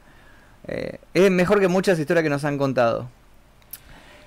Eh, 0.68 0.98
es 1.14 1.30
mejor 1.30 1.58
que 1.58 1.68
muchas 1.68 1.98
historias 1.98 2.22
que 2.22 2.30
nos 2.30 2.44
han 2.44 2.58
contado. 2.58 3.08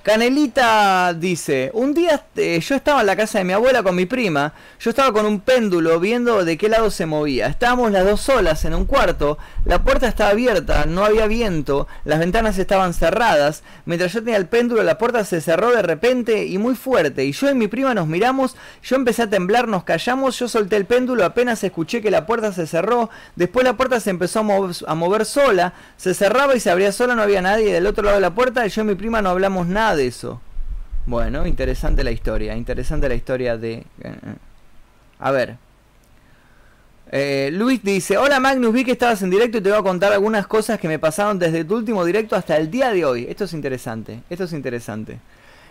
Canelita 0.03 1.13
dice, 1.13 1.71
un 1.73 1.93
día 1.93 2.25
eh, 2.35 2.59
yo 2.59 2.75
estaba 2.75 2.99
en 2.99 3.07
la 3.07 3.15
casa 3.15 3.37
de 3.37 3.45
mi 3.45 3.53
abuela 3.53 3.83
con 3.83 3.95
mi 3.95 4.05
prima, 4.05 4.51
yo 4.77 4.89
estaba 4.89 5.13
con 5.13 5.25
un 5.25 5.39
péndulo 5.39 5.97
viendo 6.01 6.43
de 6.43 6.57
qué 6.57 6.67
lado 6.67 6.91
se 6.91 7.05
movía, 7.05 7.47
estábamos 7.47 7.89
las 7.89 8.03
dos 8.03 8.19
solas 8.19 8.65
en 8.65 8.73
un 8.73 8.83
cuarto, 8.83 9.37
la 9.63 9.81
puerta 9.81 10.09
estaba 10.09 10.31
abierta, 10.31 10.83
no 10.87 11.05
había 11.05 11.25
viento, 11.27 11.87
las 12.03 12.19
ventanas 12.19 12.57
estaban 12.57 12.93
cerradas, 12.93 13.63
mientras 13.85 14.11
yo 14.11 14.19
tenía 14.21 14.35
el 14.35 14.47
péndulo 14.47 14.83
la 14.83 14.97
puerta 14.97 15.23
se 15.23 15.39
cerró 15.39 15.71
de 15.71 15.81
repente 15.81 16.47
y 16.47 16.57
muy 16.57 16.75
fuerte, 16.75 17.23
y 17.23 17.31
yo 17.31 17.49
y 17.49 17.55
mi 17.55 17.69
prima 17.69 17.93
nos 17.93 18.07
miramos, 18.07 18.57
yo 18.83 18.97
empecé 18.97 19.21
a 19.21 19.29
temblar, 19.29 19.69
nos 19.69 19.85
callamos, 19.85 20.37
yo 20.37 20.49
solté 20.49 20.75
el 20.75 20.85
péndulo, 20.85 21.23
apenas 21.23 21.63
escuché 21.63 22.01
que 22.01 22.11
la 22.11 22.25
puerta 22.25 22.51
se 22.51 22.67
cerró, 22.67 23.09
después 23.37 23.63
la 23.63 23.77
puerta 23.77 24.01
se 24.01 24.09
empezó 24.09 24.39
a 24.41 24.91
a 24.91 24.95
mover 24.95 25.25
sola, 25.25 25.75
se 25.95 26.13
cerraba 26.13 26.55
y 26.55 26.59
se 26.59 26.69
abría 26.69 26.91
sola, 26.91 27.15
no 27.15 27.21
había 27.21 27.41
nadie 27.41 27.71
del 27.71 27.87
otro 27.87 28.03
lado 28.03 28.17
de 28.17 28.21
la 28.21 28.35
puerta, 28.35 28.65
y 28.67 28.69
yo 28.69 28.81
y 28.81 28.85
mi 28.85 28.95
prima 28.95 29.21
no 29.21 29.29
hablamos 29.29 29.65
nada 29.65 29.92
de 29.95 30.07
eso. 30.07 30.41
Bueno, 31.05 31.45
interesante 31.45 32.03
la 32.03 32.11
historia, 32.11 32.55
interesante 32.55 33.09
la 33.09 33.15
historia 33.15 33.57
de... 33.57 33.83
eh, 34.01 34.15
A 35.19 35.31
ver. 35.31 35.57
Eh, 37.11 37.51
Luis 37.53 37.83
dice, 37.83 38.17
hola 38.17 38.39
Magnus, 38.39 38.73
vi 38.73 38.83
que 38.83 38.93
estabas 38.93 39.21
en 39.21 39.29
directo 39.29 39.59
y 39.59 39.61
te 39.61 39.69
voy 39.69 39.77
a 39.77 39.83
contar 39.83 40.11
algunas 40.13 40.47
cosas 40.47 40.79
que 40.79 40.87
me 40.87 40.97
pasaron 40.97 41.37
desde 41.37 41.63
tu 41.63 41.75
último 41.75 42.03
directo 42.05 42.35
hasta 42.35 42.57
el 42.57 42.71
día 42.71 42.91
de 42.91 43.05
hoy. 43.05 43.27
Esto 43.29 43.43
es 43.43 43.53
interesante, 43.53 44.21
esto 44.29 44.45
es 44.45 44.53
interesante. 44.53 45.19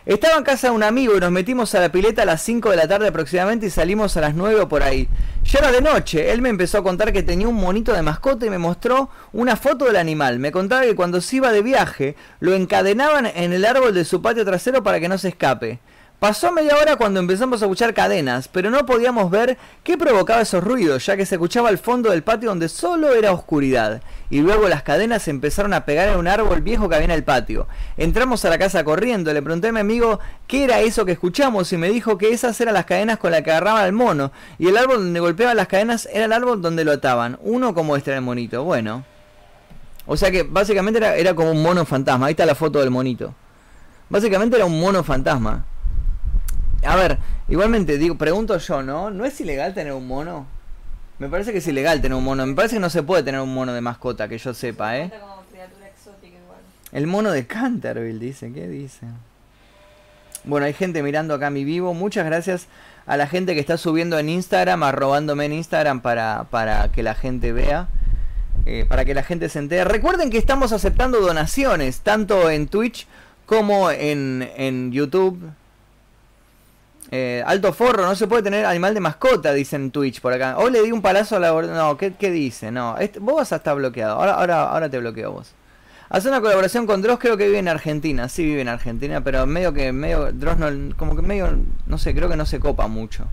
Estaba 0.04 0.36
en 0.36 0.42
casa 0.42 0.66
de 0.66 0.74
un 0.74 0.82
amigo 0.82 1.16
y 1.16 1.20
nos 1.20 1.30
metimos 1.30 1.76
a 1.76 1.80
la 1.80 1.92
pileta 1.92 2.22
a 2.22 2.24
las 2.24 2.42
5 2.42 2.70
de 2.70 2.76
la 2.76 2.88
tarde 2.88 3.06
aproximadamente 3.06 3.66
y 3.66 3.70
salimos 3.70 4.16
a 4.16 4.20
las 4.20 4.34
9 4.34 4.62
o 4.62 4.68
por 4.68 4.82
ahí. 4.82 5.08
Ya 5.44 5.60
era 5.60 5.70
de 5.70 5.80
noche, 5.80 6.32
él 6.32 6.42
me 6.42 6.48
empezó 6.48 6.78
a 6.78 6.82
contar 6.82 7.12
que 7.12 7.22
tenía 7.22 7.46
un 7.46 7.54
monito 7.54 7.92
de 7.92 8.02
mascota 8.02 8.44
y 8.44 8.50
me 8.50 8.58
mostró 8.58 9.10
una 9.32 9.54
foto 9.54 9.84
del 9.84 9.94
animal. 9.94 10.40
Me 10.40 10.50
contaba 10.50 10.82
que 10.82 10.96
cuando 10.96 11.20
se 11.20 11.36
iba 11.36 11.52
de 11.52 11.62
viaje 11.62 12.16
lo 12.40 12.52
encadenaban 12.52 13.26
en 13.26 13.52
el 13.52 13.64
árbol 13.64 13.94
de 13.94 14.04
su 14.04 14.20
patio 14.20 14.44
trasero 14.44 14.82
para 14.82 14.98
que 14.98 15.08
no 15.08 15.18
se 15.18 15.28
escape. 15.28 15.78
Pasó 16.22 16.52
media 16.52 16.76
hora 16.76 16.94
cuando 16.94 17.18
empezamos 17.18 17.60
a 17.60 17.64
escuchar 17.64 17.94
cadenas, 17.94 18.46
pero 18.46 18.70
no 18.70 18.86
podíamos 18.86 19.28
ver 19.28 19.58
qué 19.82 19.98
provocaba 19.98 20.40
esos 20.40 20.62
ruidos, 20.62 21.04
ya 21.04 21.16
que 21.16 21.26
se 21.26 21.34
escuchaba 21.34 21.68
al 21.68 21.78
fondo 21.78 22.12
del 22.12 22.22
patio 22.22 22.50
donde 22.50 22.68
solo 22.68 23.12
era 23.12 23.32
oscuridad. 23.32 24.02
Y 24.30 24.40
luego 24.40 24.68
las 24.68 24.84
cadenas 24.84 25.22
se 25.24 25.32
empezaron 25.32 25.74
a 25.74 25.84
pegar 25.84 26.10
en 26.10 26.20
un 26.20 26.28
árbol 26.28 26.60
viejo 26.60 26.88
que 26.88 26.94
había 26.94 27.06
en 27.06 27.10
el 27.10 27.24
patio. 27.24 27.66
Entramos 27.96 28.44
a 28.44 28.50
la 28.50 28.58
casa 28.58 28.84
corriendo, 28.84 29.34
le 29.34 29.42
pregunté 29.42 29.66
a 29.66 29.72
mi 29.72 29.80
amigo 29.80 30.20
qué 30.46 30.62
era 30.62 30.78
eso 30.78 31.04
que 31.04 31.10
escuchamos 31.10 31.72
y 31.72 31.76
me 31.76 31.90
dijo 31.90 32.16
que 32.18 32.32
esas 32.32 32.60
eran 32.60 32.74
las 32.74 32.84
cadenas 32.84 33.18
con 33.18 33.32
las 33.32 33.42
que 33.42 33.50
agarraban 33.50 33.82
al 33.82 33.92
mono. 33.92 34.30
Y 34.60 34.68
el 34.68 34.76
árbol 34.76 34.98
donde 34.98 35.18
golpeaban 35.18 35.56
las 35.56 35.66
cadenas 35.66 36.08
era 36.12 36.26
el 36.26 36.32
árbol 36.32 36.62
donde 36.62 36.84
lo 36.84 36.92
ataban. 36.92 37.36
Uno 37.42 37.74
como 37.74 37.96
este 37.96 38.12
era 38.12 38.18
el 38.18 38.24
monito. 38.24 38.62
Bueno. 38.62 39.04
O 40.06 40.16
sea 40.16 40.30
que 40.30 40.44
básicamente 40.44 40.98
era, 40.98 41.16
era 41.16 41.34
como 41.34 41.50
un 41.50 41.64
mono 41.64 41.84
fantasma. 41.84 42.26
Ahí 42.26 42.34
está 42.34 42.46
la 42.46 42.54
foto 42.54 42.78
del 42.78 42.90
monito. 42.90 43.34
Básicamente 44.08 44.54
era 44.54 44.66
un 44.66 44.78
mono 44.78 45.02
fantasma. 45.02 45.64
A 46.84 46.96
ver, 46.96 47.18
igualmente 47.48 47.96
digo, 47.98 48.16
pregunto 48.16 48.58
yo, 48.58 48.82
¿no? 48.82 49.10
¿No 49.10 49.24
es 49.24 49.40
ilegal 49.40 49.72
tener 49.74 49.92
un 49.92 50.06
mono? 50.06 50.46
Me 51.18 51.28
parece 51.28 51.52
que 51.52 51.58
es 51.58 51.66
ilegal 51.68 52.00
tener 52.02 52.16
un 52.16 52.24
mono. 52.24 52.44
Me 52.46 52.54
parece 52.54 52.76
que 52.76 52.80
no 52.80 52.90
se 52.90 53.02
puede 53.02 53.22
tener 53.22 53.40
un 53.40 53.54
mono 53.54 53.72
de 53.72 53.80
mascota, 53.80 54.26
que 54.28 54.38
yo 54.38 54.52
sepa, 54.52 54.96
¿eh? 54.98 55.08
Cuenta 55.08 55.20
como 55.20 55.42
criatura 55.50 55.86
exótica 55.86 56.36
igual. 56.36 56.58
El 56.90 57.06
mono 57.06 57.30
de 57.30 57.46
Canterville, 57.46 58.18
dice. 58.18 58.52
¿Qué 58.52 58.66
dice? 58.68 59.06
Bueno, 60.44 60.66
hay 60.66 60.72
gente 60.72 61.02
mirando 61.04 61.34
acá 61.34 61.50
mi 61.50 61.62
vivo. 61.64 61.94
Muchas 61.94 62.24
gracias 62.26 62.66
a 63.06 63.16
la 63.16 63.28
gente 63.28 63.54
que 63.54 63.60
está 63.60 63.76
subiendo 63.76 64.18
en 64.18 64.28
Instagram, 64.28 64.82
arrobándome 64.82 65.44
en 65.44 65.52
Instagram 65.52 66.00
para, 66.00 66.46
para 66.50 66.88
que 66.90 67.04
la 67.04 67.14
gente 67.14 67.52
vea. 67.52 67.86
eh, 68.66 68.86
para 68.88 69.04
que 69.04 69.14
la 69.14 69.22
gente 69.22 69.48
se 69.48 69.58
entere. 69.58 69.84
Recuerden 69.84 70.30
que 70.30 70.38
estamos 70.38 70.72
aceptando 70.72 71.20
donaciones, 71.20 72.00
tanto 72.00 72.50
en 72.50 72.68
Twitch 72.68 73.06
como 73.46 73.90
en, 73.90 74.48
en 74.56 74.92
YouTube. 74.92 75.50
Eh, 77.14 77.42
alto 77.46 77.74
forro, 77.74 78.06
no 78.06 78.14
se 78.14 78.26
puede 78.26 78.42
tener 78.42 78.64
animal 78.64 78.94
de 78.94 79.00
mascota, 79.00 79.52
dice 79.52 79.76
en 79.76 79.90
Twitch 79.90 80.22
por 80.22 80.32
acá. 80.32 80.56
Hoy 80.56 80.72
le 80.72 80.82
di 80.82 80.92
un 80.92 81.02
palazo 81.02 81.36
a 81.36 81.40
la... 81.40 81.52
No, 81.52 81.98
¿qué, 81.98 82.14
qué 82.14 82.30
dice? 82.30 82.70
No, 82.70 82.96
este- 82.96 83.18
vos 83.18 83.36
vas 83.36 83.52
a 83.52 83.56
estar 83.56 83.76
bloqueado. 83.76 84.14
Ahora, 84.14 84.32
ahora, 84.32 84.62
ahora 84.70 84.88
te 84.88 84.98
bloqueo 84.98 85.30
vos. 85.30 85.52
Hace 86.08 86.28
una 86.28 86.40
colaboración 86.40 86.86
con 86.86 87.02
Dross, 87.02 87.18
creo 87.18 87.36
que 87.36 87.44
vive 87.44 87.58
en 87.58 87.68
Argentina. 87.68 88.30
Sí, 88.30 88.46
vive 88.46 88.62
en 88.62 88.68
Argentina, 88.68 89.22
pero 89.22 89.46
medio 89.46 89.74
que, 89.74 89.92
medio, 89.92 90.32
Dross 90.32 90.56
no, 90.56 90.96
como 90.96 91.14
que 91.14 91.20
medio, 91.20 91.54
no 91.86 91.98
sé, 91.98 92.14
creo 92.14 92.30
que 92.30 92.36
no 92.36 92.46
se 92.46 92.58
copa 92.58 92.86
mucho. 92.88 93.26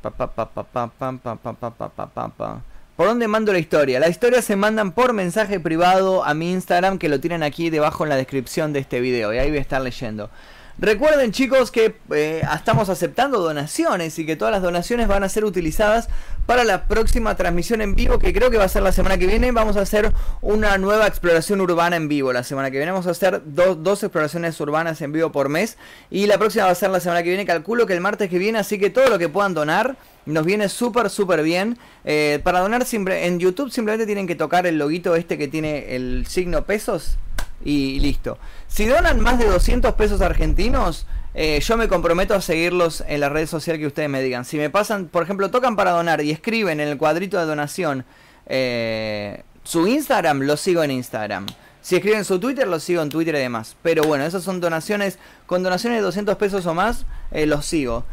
Pa, 0.00 0.10
pa, 0.10 0.26
pa, 0.30 0.46
pa, 0.48 0.64
pa, 0.64 0.88
pa, 0.88 1.12
pa, 1.12 1.36
pa, 1.36 1.70
pa, 1.70 2.06
pa, 2.06 2.28
pa. 2.28 2.60
¿Por 2.96 3.06
dónde 3.06 3.28
mando 3.28 3.52
la 3.52 3.58
historia? 3.58 4.00
La 4.00 4.08
historia 4.08 4.40
se 4.40 4.56
mandan 4.56 4.92
por 4.92 5.12
mensaje 5.12 5.60
privado 5.60 6.24
a 6.24 6.32
mi 6.32 6.52
Instagram, 6.52 6.96
que 6.96 7.10
lo 7.10 7.20
tienen 7.20 7.42
aquí 7.42 7.68
debajo 7.68 8.04
en 8.04 8.08
la 8.08 8.16
descripción 8.16 8.72
de 8.72 8.78
este 8.78 9.00
video, 9.00 9.34
y 9.34 9.38
ahí 9.38 9.50
voy 9.50 9.58
a 9.58 9.62
estar 9.62 9.82
leyendo. 9.82 10.30
Recuerden 10.80 11.30
chicos 11.30 11.70
que 11.70 11.94
eh, 12.14 12.40
estamos 12.54 12.88
aceptando 12.88 13.38
donaciones 13.40 14.18
y 14.18 14.24
que 14.24 14.34
todas 14.34 14.50
las 14.50 14.62
donaciones 14.62 15.08
van 15.08 15.22
a 15.22 15.28
ser 15.28 15.44
utilizadas 15.44 16.08
para 16.46 16.64
la 16.64 16.84
próxima 16.86 17.36
transmisión 17.36 17.82
en 17.82 17.94
vivo 17.94 18.18
que 18.18 18.32
creo 18.32 18.50
que 18.50 18.56
va 18.56 18.64
a 18.64 18.68
ser 18.68 18.82
la 18.82 18.90
semana 18.92 19.18
que 19.18 19.26
viene. 19.26 19.52
Vamos 19.52 19.76
a 19.76 19.82
hacer 19.82 20.10
una 20.40 20.78
nueva 20.78 21.06
exploración 21.06 21.60
urbana 21.60 21.96
en 21.96 22.08
vivo 22.08 22.32
la 22.32 22.44
semana 22.44 22.70
que 22.70 22.78
viene. 22.78 22.92
Vamos 22.92 23.06
a 23.06 23.10
hacer 23.10 23.42
do- 23.44 23.74
dos 23.74 24.02
exploraciones 24.02 24.58
urbanas 24.58 25.02
en 25.02 25.12
vivo 25.12 25.30
por 25.30 25.50
mes 25.50 25.76
y 26.10 26.24
la 26.26 26.38
próxima 26.38 26.64
va 26.64 26.70
a 26.70 26.74
ser 26.74 26.88
la 26.88 27.00
semana 27.00 27.22
que 27.22 27.28
viene. 27.28 27.44
Calculo 27.44 27.84
que 27.84 27.92
el 27.92 28.00
martes 28.00 28.30
que 28.30 28.38
viene, 28.38 28.58
así 28.58 28.78
que 28.78 28.88
todo 28.88 29.10
lo 29.10 29.18
que 29.18 29.28
puedan 29.28 29.52
donar 29.52 29.96
nos 30.24 30.46
viene 30.46 30.70
súper, 30.70 31.10
súper 31.10 31.42
bien. 31.42 31.76
Eh, 32.06 32.40
para 32.42 32.60
donar 32.60 32.86
en 32.90 33.38
YouTube 33.38 33.70
simplemente 33.70 34.06
tienen 34.06 34.26
que 34.26 34.34
tocar 34.34 34.66
el 34.66 34.78
loguito 34.78 35.14
este 35.14 35.36
que 35.36 35.46
tiene 35.46 35.94
el 35.94 36.24
signo 36.26 36.64
pesos 36.64 37.18
y 37.64 38.00
listo. 38.00 38.38
Si 38.68 38.86
donan 38.86 39.20
más 39.20 39.38
de 39.38 39.46
200 39.46 39.94
pesos 39.94 40.20
argentinos, 40.20 41.06
eh, 41.34 41.60
yo 41.60 41.76
me 41.76 41.88
comprometo 41.88 42.34
a 42.34 42.40
seguirlos 42.40 43.04
en 43.06 43.20
la 43.20 43.28
red 43.28 43.46
social 43.46 43.78
que 43.78 43.86
ustedes 43.86 44.08
me 44.08 44.22
digan. 44.22 44.44
Si 44.44 44.56
me 44.56 44.70
pasan, 44.70 45.06
por 45.06 45.22
ejemplo, 45.22 45.50
tocan 45.50 45.76
para 45.76 45.92
donar 45.92 46.20
y 46.22 46.30
escriben 46.30 46.80
en 46.80 46.88
el 46.88 46.98
cuadrito 46.98 47.38
de 47.38 47.46
donación 47.46 48.04
eh, 48.46 49.42
su 49.62 49.86
Instagram, 49.86 50.40
lo 50.40 50.56
sigo 50.56 50.82
en 50.82 50.90
Instagram. 50.90 51.46
Si 51.82 51.96
escriben 51.96 52.24
su 52.24 52.38
Twitter, 52.38 52.68
lo 52.68 52.78
sigo 52.78 53.00
en 53.00 53.08
Twitter 53.08 53.34
y 53.36 53.38
demás. 53.38 53.76
Pero 53.82 54.02
bueno, 54.02 54.24
esas 54.24 54.42
son 54.42 54.60
donaciones. 54.60 55.18
Con 55.46 55.62
donaciones 55.62 56.00
de 56.00 56.02
200 56.02 56.36
pesos 56.36 56.66
o 56.66 56.74
más, 56.74 57.06
eh, 57.30 57.46
los 57.46 57.64
sigo. 57.64 58.04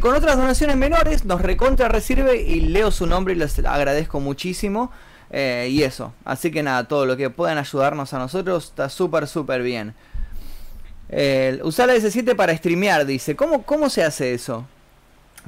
Con 0.00 0.14
otras 0.14 0.38
donaciones 0.38 0.76
menores, 0.76 1.26
nos 1.26 1.42
recontra 1.42 1.88
recibe 1.88 2.40
y 2.40 2.60
leo 2.60 2.90
su 2.90 3.06
nombre 3.06 3.34
y 3.34 3.36
les 3.36 3.58
agradezco 3.58 4.20
muchísimo. 4.20 4.90
Eh, 5.30 5.68
y 5.70 5.82
eso. 5.82 6.12
Así 6.24 6.50
que 6.50 6.62
nada, 6.62 6.86
todo 6.86 7.06
lo 7.06 7.16
que 7.16 7.30
puedan 7.30 7.58
ayudarnos 7.58 8.12
a 8.14 8.18
nosotros 8.18 8.66
está 8.66 8.88
súper, 8.88 9.26
súper 9.26 9.62
bien. 9.62 9.94
Usar 11.62 11.88
la 11.88 11.94
S7 11.94 12.34
para 12.34 12.56
streamear, 12.56 13.06
dice. 13.06 13.36
¿Cómo, 13.36 13.62
¿Cómo 13.62 13.88
se 13.90 14.02
hace 14.02 14.34
eso? 14.34 14.66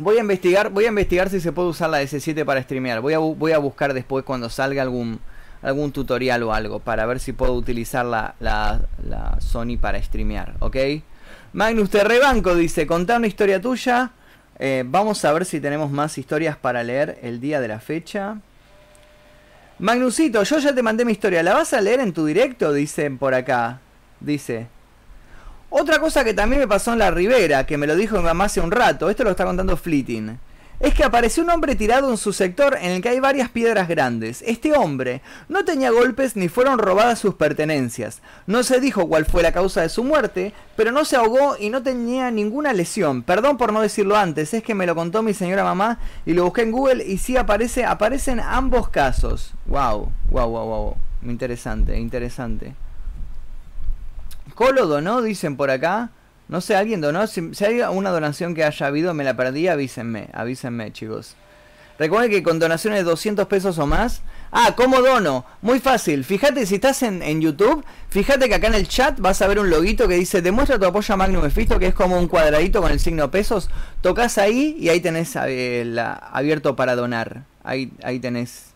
Voy 0.00 0.16
a 0.16 0.20
investigar, 0.20 0.70
voy 0.70 0.84
a 0.84 0.88
investigar 0.88 1.28
si 1.28 1.40
se 1.40 1.50
puede 1.50 1.70
usar 1.70 1.90
la 1.90 2.00
S7 2.00 2.44
para 2.44 2.62
streamear. 2.62 3.00
Voy 3.00 3.14
a, 3.14 3.18
voy 3.18 3.50
a 3.50 3.58
buscar 3.58 3.92
después 3.92 4.24
cuando 4.24 4.48
salga 4.48 4.80
algún, 4.80 5.18
algún 5.60 5.90
tutorial 5.90 6.40
o 6.44 6.54
algo 6.54 6.78
para 6.78 7.04
ver 7.04 7.18
si 7.18 7.32
puedo 7.32 7.52
utilizar 7.54 8.06
la, 8.06 8.36
la, 8.38 9.38
Sony 9.40 9.76
para 9.80 10.00
streamear, 10.00 10.54
¿ok? 10.60 10.76
Magnus 11.52 11.90
Terrebanco 11.90 12.54
dice, 12.54 12.86
contá 12.86 13.16
una 13.16 13.26
historia 13.26 13.60
tuya. 13.60 14.12
Eh, 14.60 14.84
vamos 14.86 15.24
a 15.24 15.32
ver 15.32 15.44
si 15.44 15.60
tenemos 15.60 15.90
más 15.90 16.16
historias 16.16 16.56
para 16.56 16.84
leer 16.84 17.18
el 17.22 17.40
día 17.40 17.60
de 17.60 17.66
la 17.66 17.80
fecha. 17.80 18.36
Magnusito, 19.78 20.42
yo 20.42 20.58
ya 20.58 20.74
te 20.74 20.82
mandé 20.82 21.04
mi 21.04 21.12
historia. 21.12 21.42
¿La 21.42 21.54
vas 21.54 21.72
a 21.72 21.80
leer 21.80 22.00
en 22.00 22.12
tu 22.12 22.26
directo? 22.26 22.72
Dicen 22.72 23.18
por 23.18 23.34
acá. 23.34 23.80
Dice. 24.20 24.66
Otra 25.70 25.98
cosa 25.98 26.24
que 26.24 26.34
también 26.34 26.60
me 26.60 26.68
pasó 26.68 26.92
en 26.92 26.98
la 26.98 27.10
Ribera, 27.10 27.66
que 27.66 27.76
me 27.76 27.86
lo 27.86 27.94
dijo 27.94 28.16
mi 28.16 28.24
mamá 28.24 28.44
hace 28.44 28.60
un 28.60 28.70
rato, 28.70 29.10
esto 29.10 29.22
lo 29.22 29.30
está 29.30 29.44
contando 29.44 29.76
Fleeting, 29.76 30.38
es 30.80 30.94
que 30.94 31.02
apareció 31.02 31.42
un 31.42 31.50
hombre 31.50 31.74
tirado 31.74 32.10
en 32.10 32.16
su 32.16 32.32
sector 32.32 32.76
en 32.80 32.92
el 32.92 33.02
que 33.02 33.08
hay 33.08 33.20
varias 33.20 33.48
piedras 33.48 33.88
grandes. 33.88 34.42
Este 34.46 34.72
hombre 34.76 35.22
no 35.48 35.64
tenía 35.64 35.90
golpes 35.90 36.36
ni 36.36 36.48
fueron 36.48 36.78
robadas 36.78 37.18
sus 37.18 37.34
pertenencias. 37.34 38.22
No 38.46 38.62
se 38.62 38.80
dijo 38.80 39.08
cuál 39.08 39.24
fue 39.24 39.42
la 39.42 39.52
causa 39.52 39.82
de 39.82 39.88
su 39.88 40.04
muerte, 40.04 40.52
pero 40.76 40.92
no 40.92 41.04
se 41.04 41.16
ahogó 41.16 41.56
y 41.58 41.70
no 41.70 41.82
tenía 41.82 42.30
ninguna 42.30 42.72
lesión. 42.72 43.22
Perdón 43.22 43.56
por 43.56 43.72
no 43.72 43.80
decirlo 43.80 44.16
antes, 44.16 44.54
es 44.54 44.62
que 44.62 44.74
me 44.74 44.86
lo 44.86 44.94
contó 44.94 45.22
mi 45.22 45.34
señora 45.34 45.64
mamá 45.64 45.98
y 46.24 46.32
lo 46.32 46.44
busqué 46.44 46.62
en 46.62 46.72
Google 46.72 47.04
y 47.04 47.18
sí 47.18 47.36
aparece, 47.36 47.84
aparecen 47.84 48.38
ambos 48.38 48.88
casos. 48.88 49.54
Wow, 49.66 50.12
wow, 50.30 50.48
wow, 50.48 50.66
wow. 50.66 50.96
Interesante, 51.22 51.98
interesante. 51.98 52.74
Colo 54.54 54.86
donó, 54.86 55.22
dicen 55.22 55.56
por 55.56 55.70
acá. 55.70 56.10
No 56.48 56.60
sé, 56.60 56.76
alguien 56.76 57.00
donó. 57.00 57.26
Si, 57.26 57.50
hay 57.64 57.80
una 57.80 58.10
donación 58.10 58.54
que 58.54 58.64
haya 58.64 58.86
habido, 58.86 59.14
me 59.14 59.24
la 59.24 59.36
perdí, 59.36 59.68
avísenme, 59.68 60.28
avísenme, 60.32 60.92
chicos. 60.92 61.36
Recuerden 61.98 62.30
que 62.30 62.42
con 62.44 62.60
donaciones 62.60 63.00
de 63.00 63.04
200 63.04 63.46
pesos 63.48 63.78
o 63.78 63.86
más. 63.86 64.22
Ah, 64.52 64.74
¿cómo 64.76 65.02
dono? 65.02 65.44
Muy 65.60 65.80
fácil. 65.80 66.24
Fíjate, 66.24 66.64
si 66.64 66.76
estás 66.76 67.02
en, 67.02 67.22
en 67.22 67.40
YouTube, 67.40 67.84
fíjate 68.08 68.48
que 68.48 68.54
acá 68.54 68.68
en 68.68 68.74
el 68.74 68.88
chat 68.88 69.18
vas 69.18 69.42
a 69.42 69.48
ver 69.48 69.58
un 69.58 69.68
loguito 69.68 70.06
que 70.06 70.14
dice 70.14 70.40
Demuestra 70.40 70.78
tu 70.78 70.86
apoyo 70.86 71.12
a 71.12 71.16
Magnum 71.16 71.42
Mephisto, 71.42 71.78
que 71.78 71.88
es 71.88 71.94
como 71.94 72.18
un 72.18 72.28
cuadradito 72.28 72.80
con 72.80 72.92
el 72.92 73.00
signo 73.00 73.30
pesos. 73.30 73.68
Tocas 74.00 74.38
ahí 74.38 74.76
y 74.78 74.88
ahí 74.88 75.00
tenés 75.00 75.36
eh, 75.36 75.96
abierto 76.32 76.76
para 76.76 76.94
donar. 76.94 77.42
Ahí, 77.64 77.92
ahí 78.02 78.20
tenés. 78.20 78.67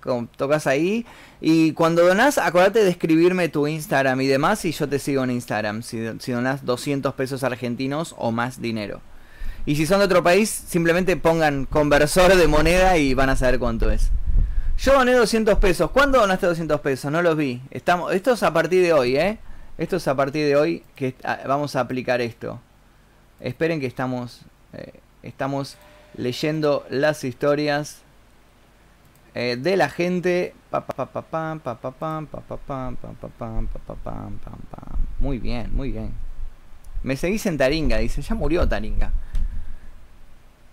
Como, 0.00 0.28
tocas 0.36 0.66
ahí 0.66 1.04
y 1.40 1.72
cuando 1.72 2.06
donás, 2.06 2.38
acordate 2.38 2.82
de 2.82 2.90
escribirme 2.90 3.48
tu 3.48 3.66
Instagram 3.66 4.20
y 4.22 4.26
demás 4.26 4.64
y 4.64 4.72
yo 4.72 4.88
te 4.88 4.98
sigo 4.98 5.22
en 5.24 5.30
Instagram 5.30 5.82
si, 5.82 6.08
si 6.20 6.32
donás 6.32 6.64
200 6.64 7.14
pesos 7.14 7.44
argentinos 7.44 8.14
o 8.18 8.32
más 8.32 8.60
dinero. 8.60 9.02
Y 9.66 9.76
si 9.76 9.86
son 9.86 9.98
de 9.98 10.06
otro 10.06 10.22
país, 10.22 10.48
simplemente 10.48 11.16
pongan 11.16 11.66
conversor 11.66 12.34
de 12.34 12.48
moneda 12.48 12.96
y 12.96 13.14
van 13.14 13.28
a 13.28 13.36
saber 13.36 13.58
cuánto 13.58 13.90
es. 13.90 14.10
Yo 14.78 14.94
doné 14.94 15.12
200 15.12 15.58
pesos. 15.58 15.90
¿Cuándo 15.90 16.18
donaste 16.18 16.46
200 16.46 16.80
pesos? 16.80 17.12
No 17.12 17.20
los 17.20 17.36
vi. 17.36 17.60
Estamos, 17.70 18.14
esto 18.14 18.32
es 18.32 18.42
a 18.42 18.52
partir 18.52 18.82
de 18.82 18.94
hoy, 18.94 19.16
¿eh? 19.16 19.38
Esto 19.76 19.96
es 19.96 20.08
a 20.08 20.14
partir 20.14 20.46
de 20.46 20.56
hoy 20.56 20.82
que 20.94 21.14
ah, 21.22 21.40
vamos 21.46 21.76
a 21.76 21.80
aplicar 21.80 22.22
esto. 22.22 22.60
Esperen 23.40 23.80
que 23.80 23.86
estamos, 23.86 24.40
eh, 24.72 25.00
estamos 25.22 25.76
leyendo 26.14 26.86
las 26.88 27.24
historias 27.24 27.98
eh, 29.34 29.56
de 29.60 29.76
la 29.76 29.88
gente. 29.88 30.54
Muy 35.18 35.38
bien, 35.38 35.74
muy 35.74 35.90
bien. 35.90 36.12
Me 37.02 37.16
seguís 37.16 37.46
en 37.46 37.58
Taringa, 37.58 37.98
dice. 37.98 38.22
Ya 38.22 38.34
murió 38.34 38.68
Taringa. 38.68 39.12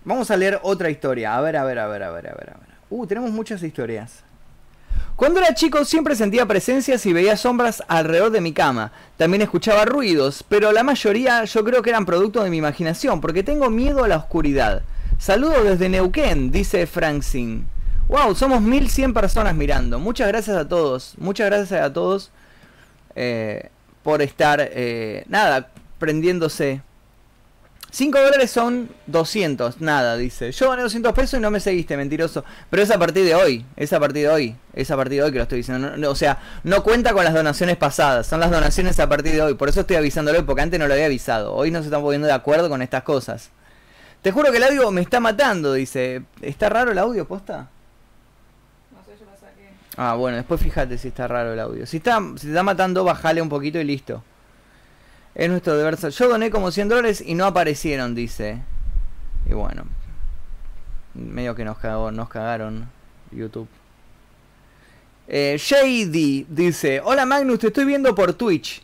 Vamos 0.04 0.30
a 0.30 0.36
leer 0.36 0.60
otra 0.62 0.90
historia. 0.90 1.36
A 1.36 1.40
ver, 1.40 1.56
a 1.56 1.64
ver, 1.64 1.78
a 1.78 1.86
ver, 1.86 2.02
a 2.02 2.10
ver, 2.10 2.28
a 2.28 2.34
ver, 2.34 2.50
a 2.50 2.58
ver. 2.58 2.68
Uh, 2.90 3.06
tenemos 3.06 3.30
muchas 3.30 3.62
historias. 3.62 4.24
Cuando 5.16 5.40
era 5.40 5.54
chico 5.54 5.84
siempre 5.84 6.14
sentía 6.14 6.46
presencias 6.46 7.04
y 7.04 7.12
veía 7.12 7.36
sombras 7.36 7.82
alrededor 7.88 8.30
de 8.30 8.40
mi 8.40 8.52
cama. 8.52 8.92
También 9.16 9.42
escuchaba 9.42 9.84
ruidos, 9.84 10.44
pero 10.48 10.72
la 10.72 10.84
mayoría 10.84 11.44
yo 11.44 11.64
creo 11.64 11.82
que 11.82 11.90
eran 11.90 12.06
producto 12.06 12.42
de 12.42 12.50
mi 12.50 12.58
imaginación, 12.58 13.20
porque 13.20 13.42
tengo 13.42 13.68
miedo 13.68 14.04
a 14.04 14.08
la 14.08 14.16
oscuridad. 14.16 14.82
Saludos 15.18 15.64
desde 15.64 15.88
Neuquén, 15.88 16.52
dice 16.52 16.86
Francine. 16.86 17.64
Wow, 18.08 18.34
somos 18.34 18.62
1100 18.62 19.12
personas 19.14 19.54
mirando. 19.54 19.98
Muchas 19.98 20.28
gracias 20.28 20.56
a 20.56 20.66
todos. 20.66 21.14
Muchas 21.18 21.46
gracias 21.46 21.80
a 21.80 21.92
todos 21.92 22.30
eh, 23.14 23.70
por 24.02 24.22
estar, 24.22 24.60
eh, 24.60 25.24
nada, 25.28 25.70
prendiéndose. 25.98 26.82
5 27.90 28.20
dólares 28.20 28.50
son 28.50 28.90
200, 29.06 29.80
nada, 29.80 30.16
dice. 30.18 30.52
Yo 30.52 30.68
gané 30.68 30.82
200 30.82 31.12
pesos 31.14 31.38
y 31.38 31.42
no 31.42 31.50
me 31.50 31.58
seguiste, 31.58 31.96
mentiroso. 31.96 32.44
Pero 32.68 32.82
es 32.82 32.90
a 32.90 32.98
partir 32.98 33.24
de 33.24 33.34
hoy, 33.34 33.64
es 33.76 33.92
a 33.94 34.00
partir 34.00 34.22
de 34.24 34.28
hoy, 34.28 34.56
es 34.74 34.90
a 34.90 34.96
partir 34.96 35.18
de 35.18 35.24
hoy 35.24 35.32
que 35.32 35.38
lo 35.38 35.44
estoy 35.44 35.58
diciendo. 35.58 36.10
O 36.10 36.14
sea, 36.14 36.38
no 36.64 36.82
cuenta 36.82 37.14
con 37.14 37.24
las 37.24 37.32
donaciones 37.32 37.78
pasadas, 37.78 38.26
son 38.26 38.40
las 38.40 38.50
donaciones 38.50 39.00
a 39.00 39.08
partir 39.08 39.32
de 39.32 39.42
hoy. 39.42 39.54
Por 39.54 39.70
eso 39.70 39.80
estoy 39.80 39.96
avisándolo, 39.96 40.44
porque 40.44 40.62
antes 40.62 40.78
no 40.78 40.86
lo 40.86 40.92
había 40.92 41.06
avisado. 41.06 41.54
Hoy 41.54 41.70
no 41.70 41.80
se 41.80 41.86
están 41.86 42.02
poniendo 42.02 42.26
de 42.26 42.34
acuerdo 42.34 42.68
con 42.68 42.82
estas 42.82 43.04
cosas. 43.04 43.50
Te 44.20 44.32
juro 44.32 44.50
que 44.50 44.58
el 44.58 44.64
audio 44.64 44.90
me 44.90 45.00
está 45.00 45.18
matando, 45.18 45.72
dice. 45.72 46.22
¿Está 46.42 46.68
raro 46.68 46.92
el 46.92 46.98
audio, 46.98 47.26
posta? 47.26 47.68
No 48.92 49.02
sé, 49.04 49.18
yo 49.18 49.24
lo 49.24 49.32
saqué. 49.38 49.72
Ah, 50.00 50.14
bueno, 50.14 50.36
después 50.36 50.60
fíjate 50.60 50.96
si 50.96 51.08
está 51.08 51.26
raro 51.26 51.52
el 51.54 51.58
audio. 51.58 51.84
Si 51.84 51.96
está, 51.96 52.20
si 52.36 52.42
te 52.42 52.48
está 52.50 52.62
matando, 52.62 53.02
bajale 53.02 53.42
un 53.42 53.48
poquito 53.48 53.80
y 53.80 53.84
listo. 53.84 54.22
Es 55.34 55.50
nuestro 55.50 55.76
deber. 55.76 55.96
Yo 55.96 56.28
doné 56.28 56.50
como 56.50 56.70
100 56.70 56.88
dólares 56.88 57.20
y 57.26 57.34
no 57.34 57.44
aparecieron, 57.46 58.14
dice. 58.14 58.62
Y 59.50 59.54
bueno. 59.54 59.82
Medio 61.14 61.56
que 61.56 61.64
nos, 61.64 61.78
cagó, 61.78 62.12
nos 62.12 62.28
cagaron 62.28 62.88
YouTube. 63.32 63.66
Eh, 65.26 65.56
Shady 65.58 66.46
dice, 66.48 67.00
hola 67.04 67.26
Magnus, 67.26 67.58
te 67.58 67.66
estoy 67.66 67.84
viendo 67.84 68.14
por 68.14 68.34
Twitch. 68.34 68.82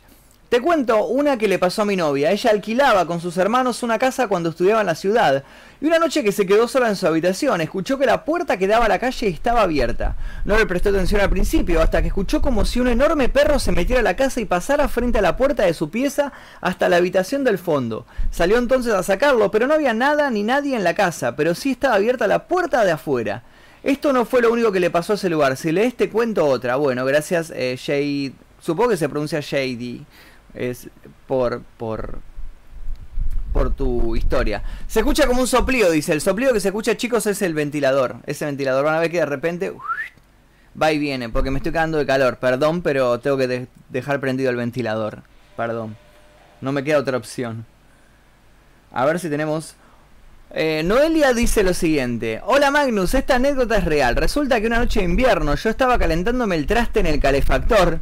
Te 0.49 0.59
cuento 0.59 1.05
una 1.05 1.37
que 1.37 1.47
le 1.47 1.59
pasó 1.59 1.83
a 1.83 1.85
mi 1.85 1.95
novia. 1.95 2.31
Ella 2.31 2.51
alquilaba 2.51 3.07
con 3.07 3.21
sus 3.21 3.37
hermanos 3.37 3.83
una 3.83 3.97
casa 3.97 4.27
cuando 4.27 4.49
estudiaba 4.49 4.81
en 4.81 4.87
la 4.87 4.95
ciudad. 4.95 5.45
Y 5.81 5.87
una 5.87 5.99
noche 5.99 6.23
que 6.23 6.31
se 6.31 6.45
quedó 6.45 6.67
sola 6.67 6.87
en 6.87 6.95
su 6.95 7.05
habitación, 7.05 7.59
escuchó 7.59 7.97
que 7.97 8.05
la 8.05 8.23
puerta 8.23 8.57
que 8.57 8.67
daba 8.67 8.85
a 8.85 8.89
la 8.89 8.99
calle 8.99 9.27
estaba 9.27 9.61
abierta. 9.61 10.15
No 10.45 10.57
le 10.57 10.65
prestó 10.65 10.89
atención 10.89 11.19
al 11.19 11.29
principio, 11.29 11.81
hasta 11.81 12.01
que 12.01 12.07
escuchó 12.07 12.41
como 12.41 12.63
si 12.63 12.79
un 12.79 12.87
enorme 12.87 13.27
perro 13.27 13.59
se 13.59 13.71
metiera 13.71 13.99
a 13.99 14.03
la 14.03 14.15
casa 14.15 14.39
y 14.39 14.45
pasara 14.45 14.87
frente 14.87 15.19
a 15.19 15.21
la 15.21 15.35
puerta 15.35 15.63
de 15.63 15.73
su 15.73 15.89
pieza 15.89 16.31
hasta 16.61 16.87
la 16.87 16.97
habitación 16.97 17.43
del 17.43 17.57
fondo. 17.57 18.05
Salió 18.31 18.57
entonces 18.57 18.93
a 18.93 19.03
sacarlo, 19.03 19.51
pero 19.51 19.67
no 19.67 19.73
había 19.73 19.93
nada 19.93 20.29
ni 20.29 20.43
nadie 20.43 20.75
en 20.75 20.83
la 20.83 20.95
casa, 20.95 21.35
pero 21.35 21.55
sí 21.55 21.71
estaba 21.71 21.95
abierta 21.95 22.27
la 22.27 22.47
puerta 22.47 22.85
de 22.85 22.91
afuera. 22.91 23.43
Esto 23.83 24.13
no 24.13 24.25
fue 24.25 24.41
lo 24.41 24.51
único 24.51 24.71
que 24.71 24.79
le 24.79 24.89
pasó 24.89 25.13
a 25.13 25.15
ese 25.15 25.29
lugar. 25.29 25.57
Si 25.57 25.71
lees 25.71 25.95
te 25.95 26.09
cuento 26.09 26.45
otra. 26.47 26.75
Bueno, 26.77 27.05
gracias 27.05 27.51
eh, 27.55 27.75
Shade. 27.77 28.33
Supongo 28.59 28.89
que 28.89 28.97
se 28.97 29.07
pronuncia 29.07 29.41
Shady. 29.41 30.03
Es 30.55 30.89
por 31.27 31.61
por 31.77 32.19
por 33.55 33.73
tu 33.73 34.17
historia. 34.17 34.61
Se 34.85 34.99
escucha 34.99 35.25
como 35.27 35.39
un 35.39 35.47
soplido, 35.47 35.89
dice. 35.89 36.11
El 36.11 36.19
soplido 36.19 36.51
que 36.51 36.59
se 36.59 36.67
escucha, 36.67 36.97
chicos, 36.97 37.25
es 37.25 37.41
el 37.41 37.53
ventilador. 37.53 38.17
Ese 38.25 38.43
ventilador. 38.43 38.83
Van 38.83 38.95
a 38.95 38.99
ver 38.99 39.09
que 39.09 39.19
de 39.19 39.25
repente 39.25 39.71
va 40.79 40.91
y 40.91 40.99
viene, 40.99 41.29
porque 41.29 41.51
me 41.51 41.59
estoy 41.59 41.71
cagando 41.71 41.97
de 41.97 42.05
calor. 42.05 42.35
Perdón, 42.35 42.81
pero 42.81 43.17
tengo 43.21 43.37
que 43.37 43.47
de- 43.47 43.67
dejar 43.87 44.19
prendido 44.19 44.49
el 44.49 44.57
ventilador. 44.57 45.23
Perdón. 45.55 45.95
No 46.59 46.73
me 46.73 46.83
queda 46.83 46.97
otra 46.99 47.15
opción. 47.15 47.65
A 48.91 49.05
ver 49.05 49.21
si 49.21 49.29
tenemos 49.29 49.75
eh, 50.51 50.83
Noelia 50.83 51.33
dice 51.33 51.63
lo 51.63 51.73
siguiente. 51.73 52.41
Hola 52.45 52.71
Magnus, 52.71 53.13
esta 53.13 53.35
anécdota 53.35 53.77
es 53.77 53.85
real. 53.85 54.17
Resulta 54.17 54.59
que 54.59 54.67
una 54.67 54.79
noche 54.79 54.99
de 54.99 55.05
invierno 55.05 55.55
yo 55.55 55.69
estaba 55.69 55.97
calentándome 55.97 56.57
el 56.57 56.67
traste 56.67 56.99
en 56.99 57.05
el 57.07 57.21
calefactor 57.21 57.99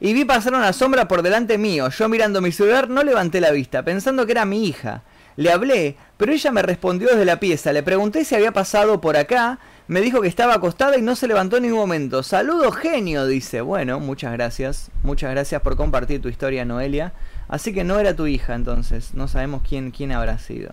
y 0.00 0.12
vi 0.12 0.24
pasar 0.24 0.54
una 0.54 0.72
sombra 0.72 1.08
por 1.08 1.22
delante 1.22 1.58
mío. 1.58 1.88
Yo 1.88 2.08
mirando 2.08 2.40
mi 2.40 2.52
celular 2.52 2.88
no 2.88 3.02
levanté 3.02 3.40
la 3.40 3.50
vista, 3.50 3.84
pensando 3.84 4.26
que 4.26 4.32
era 4.32 4.44
mi 4.44 4.66
hija. 4.66 5.02
Le 5.36 5.50
hablé, 5.50 5.96
pero 6.16 6.32
ella 6.32 6.52
me 6.52 6.62
respondió 6.62 7.08
desde 7.08 7.24
la 7.24 7.40
pieza. 7.40 7.72
Le 7.72 7.82
pregunté 7.82 8.24
si 8.24 8.34
había 8.34 8.52
pasado 8.52 9.00
por 9.00 9.16
acá. 9.16 9.58
Me 9.88 10.00
dijo 10.00 10.20
que 10.20 10.28
estaba 10.28 10.54
acostada 10.54 10.96
y 10.96 11.02
no 11.02 11.16
se 11.16 11.26
levantó 11.26 11.56
en 11.56 11.64
ningún 11.64 11.80
momento. 11.80 12.22
Saludo 12.22 12.70
genio, 12.72 13.26
dice. 13.26 13.60
Bueno, 13.60 14.00
muchas 14.00 14.32
gracias. 14.32 14.90
Muchas 15.02 15.30
gracias 15.30 15.60
por 15.62 15.76
compartir 15.76 16.22
tu 16.22 16.28
historia, 16.28 16.64
Noelia. 16.64 17.12
Así 17.48 17.74
que 17.74 17.84
no 17.84 17.98
era 17.98 18.14
tu 18.14 18.26
hija, 18.26 18.54
entonces. 18.54 19.14
No 19.14 19.28
sabemos 19.28 19.62
quién, 19.68 19.90
quién 19.90 20.12
habrá 20.12 20.38
sido. 20.38 20.72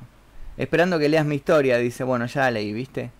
Esperando 0.57 0.99
que 0.99 1.09
leas 1.09 1.25
mi 1.25 1.35
historia, 1.35 1.77
dice. 1.77 2.03
Bueno, 2.03 2.27
ya 2.27 2.49
leí, 2.51 2.71
¿viste? 2.71 3.11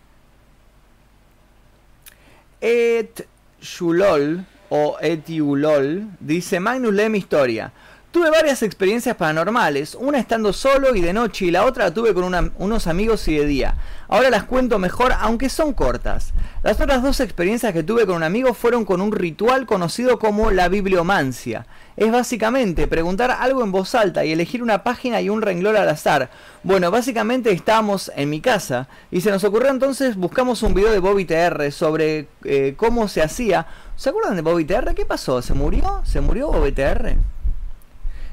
Et 2.62 3.28
Shulol 3.60 4.46
o 4.74 4.96
Etiulol 5.02 6.08
dice 6.22 6.62
Magnus 6.62 6.94
lee 6.94 7.10
mi 7.10 7.18
historia. 7.18 7.74
Tuve 8.12 8.30
varias 8.30 8.62
experiencias 8.62 9.16
paranormales, 9.16 9.96
una 9.96 10.18
estando 10.18 10.52
solo 10.52 10.96
y 10.96 11.02
de 11.02 11.14
noche 11.14 11.46
y 11.46 11.52
la 11.52 11.66
otra 11.66 11.86
la 11.86 11.94
tuve 11.94 12.14
con 12.14 12.52
unos 12.58 12.88
amigos 12.88 13.26
y 13.28 13.36
de 13.36 13.46
día. 13.46 13.76
Ahora 14.10 14.30
las 14.30 14.44
cuento 14.44 14.80
mejor 14.80 15.14
aunque 15.18 15.48
son 15.48 15.74
cortas. 15.74 16.34
Las 16.64 16.80
otras 16.82 17.04
dos 17.04 17.22
experiencias 17.22 17.72
que 17.72 17.84
tuve 17.84 18.06
con 18.06 18.18
un 18.18 18.24
amigo 18.24 18.54
fueron 18.54 18.84
con 18.84 19.00
un 19.00 19.14
ritual 19.14 19.66
conocido 19.66 20.20
como 20.20 20.52
la 20.52 20.68
bibliomancia. 20.68 21.66
Es 21.96 22.12
básicamente 22.12 22.88
preguntar 22.88 23.32
algo 23.32 23.64
en 23.64 23.72
voz 23.72 23.96
alta 23.96 24.26
y 24.26 24.34
elegir 24.34 24.62
una 24.62 24.84
página 24.84 25.22
y 25.22 25.30
un 25.30 25.42
renglón 25.42 25.78
al 25.78 25.88
azar. 25.88 26.30
Bueno, 26.64 26.92
básicamente 26.92 27.52
estábamos 27.52 28.12
en 28.16 28.30
mi 28.30 28.42
casa 28.42 28.90
y 29.10 29.22
se 29.22 29.32
nos 29.32 29.44
ocurrió 29.46 29.70
entonces 29.70 30.18
buscamos 30.18 30.64
un 30.64 30.74
video 30.74 30.92
de 30.92 31.00
Bobby 31.00 31.24
TR 31.24 31.72
sobre 31.72 32.28
eh, 32.44 32.74
cómo 32.76 33.08
se 33.08 33.22
hacía. 33.22 33.68
¿Se 34.02 34.10
acuerdan 34.10 34.36
de 34.36 34.42
Bobby 34.42 34.66
TR? 34.66 34.96
¿Qué 34.96 35.06
pasó? 35.06 35.44
¿Se 35.44 35.54
murió? 35.54 36.02
¿Se 36.06 36.22
murió 36.22 36.48
Bobby 36.48 36.72
TR? 36.72 37.18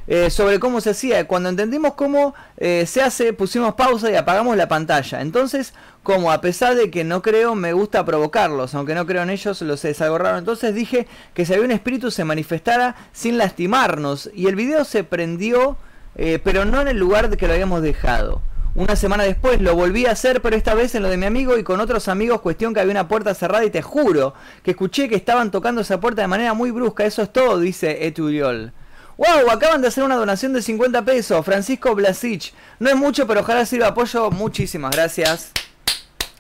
Eh, 0.07 0.31
sobre 0.31 0.59
cómo 0.59 0.81
se 0.81 0.89
hacía. 0.89 1.29
Cuando 1.29 1.51
entendimos 1.51 1.93
cómo 1.93 2.35
eh, 2.57 2.87
se 2.87 3.03
hace, 3.03 3.35
pusimos 3.35 3.75
pausa 3.75 4.11
y 4.11 4.15
apagamos 4.15 4.57
la 4.57 4.67
pantalla. 4.67 5.21
Entonces, 5.21 5.75
como 6.03 6.33
a 6.33 6.41
pesar 6.41 6.75
de 6.75 6.91
que 6.91 7.05
no 7.05 7.21
creo, 7.21 7.55
me 7.55 7.75
gusta 7.75 8.07
provocarlos, 8.07 8.75
aunque 8.75 8.95
no 8.95 9.05
creo 9.05 9.23
en 9.25 9.29
ellos, 9.29 9.61
los 9.61 9.85
es 9.85 10.01
algo 10.01 10.17
raro. 10.17 10.39
Entonces 10.39 10.75
dije 10.75 11.07
que 11.35 11.45
si 11.45 11.53
había 11.53 11.67
un 11.67 11.73
espíritu 11.73 12.11
se 12.11 12.25
manifestara 12.25 12.97
sin 13.13 13.37
lastimarnos. 13.37 14.31
Y 14.33 14.47
el 14.47 14.57
video 14.57 14.87
se 14.87 15.05
prendió, 15.05 15.77
eh, 16.17 16.39
pero 16.43 16.65
no 16.65 16.81
en 16.81 16.89
el 16.89 16.97
lugar 16.99 17.29
de 17.29 17.37
que 17.37 17.47
lo 17.47 17.53
habíamos 17.53 17.83
dejado. 17.83 18.41
Una 18.79 18.95
semana 18.95 19.25
después 19.25 19.61
lo 19.61 19.75
volví 19.75 20.07
a 20.07 20.13
hacer, 20.13 20.41
pero 20.41 20.55
esta 20.55 20.73
vez 20.73 20.95
en 20.95 21.03
lo 21.03 21.09
de 21.09 21.17
mi 21.17 21.27
amigo 21.27 21.59
y 21.59 21.65
con 21.65 21.81
otros 21.81 22.07
amigos, 22.07 22.41
cuestión 22.41 22.73
que 22.73 22.79
había 22.79 22.93
una 22.93 23.09
puerta 23.09 23.35
cerrada 23.35 23.65
y 23.65 23.71
te 23.71 23.83
juro 23.83 24.35
que 24.63 24.71
escuché 24.71 25.09
que 25.09 25.17
estaban 25.17 25.51
tocando 25.51 25.81
esa 25.81 25.99
puerta 25.99 26.23
de 26.23 26.29
manera 26.29 26.55
muy 26.55 26.71
brusca. 26.71 27.05
Eso 27.05 27.23
es 27.23 27.33
todo, 27.33 27.59
dice 27.59 28.07
Etuliol. 28.07 28.73
¡Wow! 29.17 29.51
Acaban 29.51 29.83
de 29.83 29.89
hacer 29.89 30.05
una 30.05 30.15
donación 30.15 30.53
de 30.53 30.63
50 30.63 31.05
pesos. 31.05 31.45
Francisco 31.45 31.93
Blasich. 31.97 32.55
No 32.79 32.89
es 32.89 32.95
mucho, 32.95 33.27
pero 33.27 33.41
ojalá 33.41 33.67
sirva 33.67 33.89
apoyo. 33.89 34.31
Muchísimas 34.31 34.93
gracias. 34.93 35.51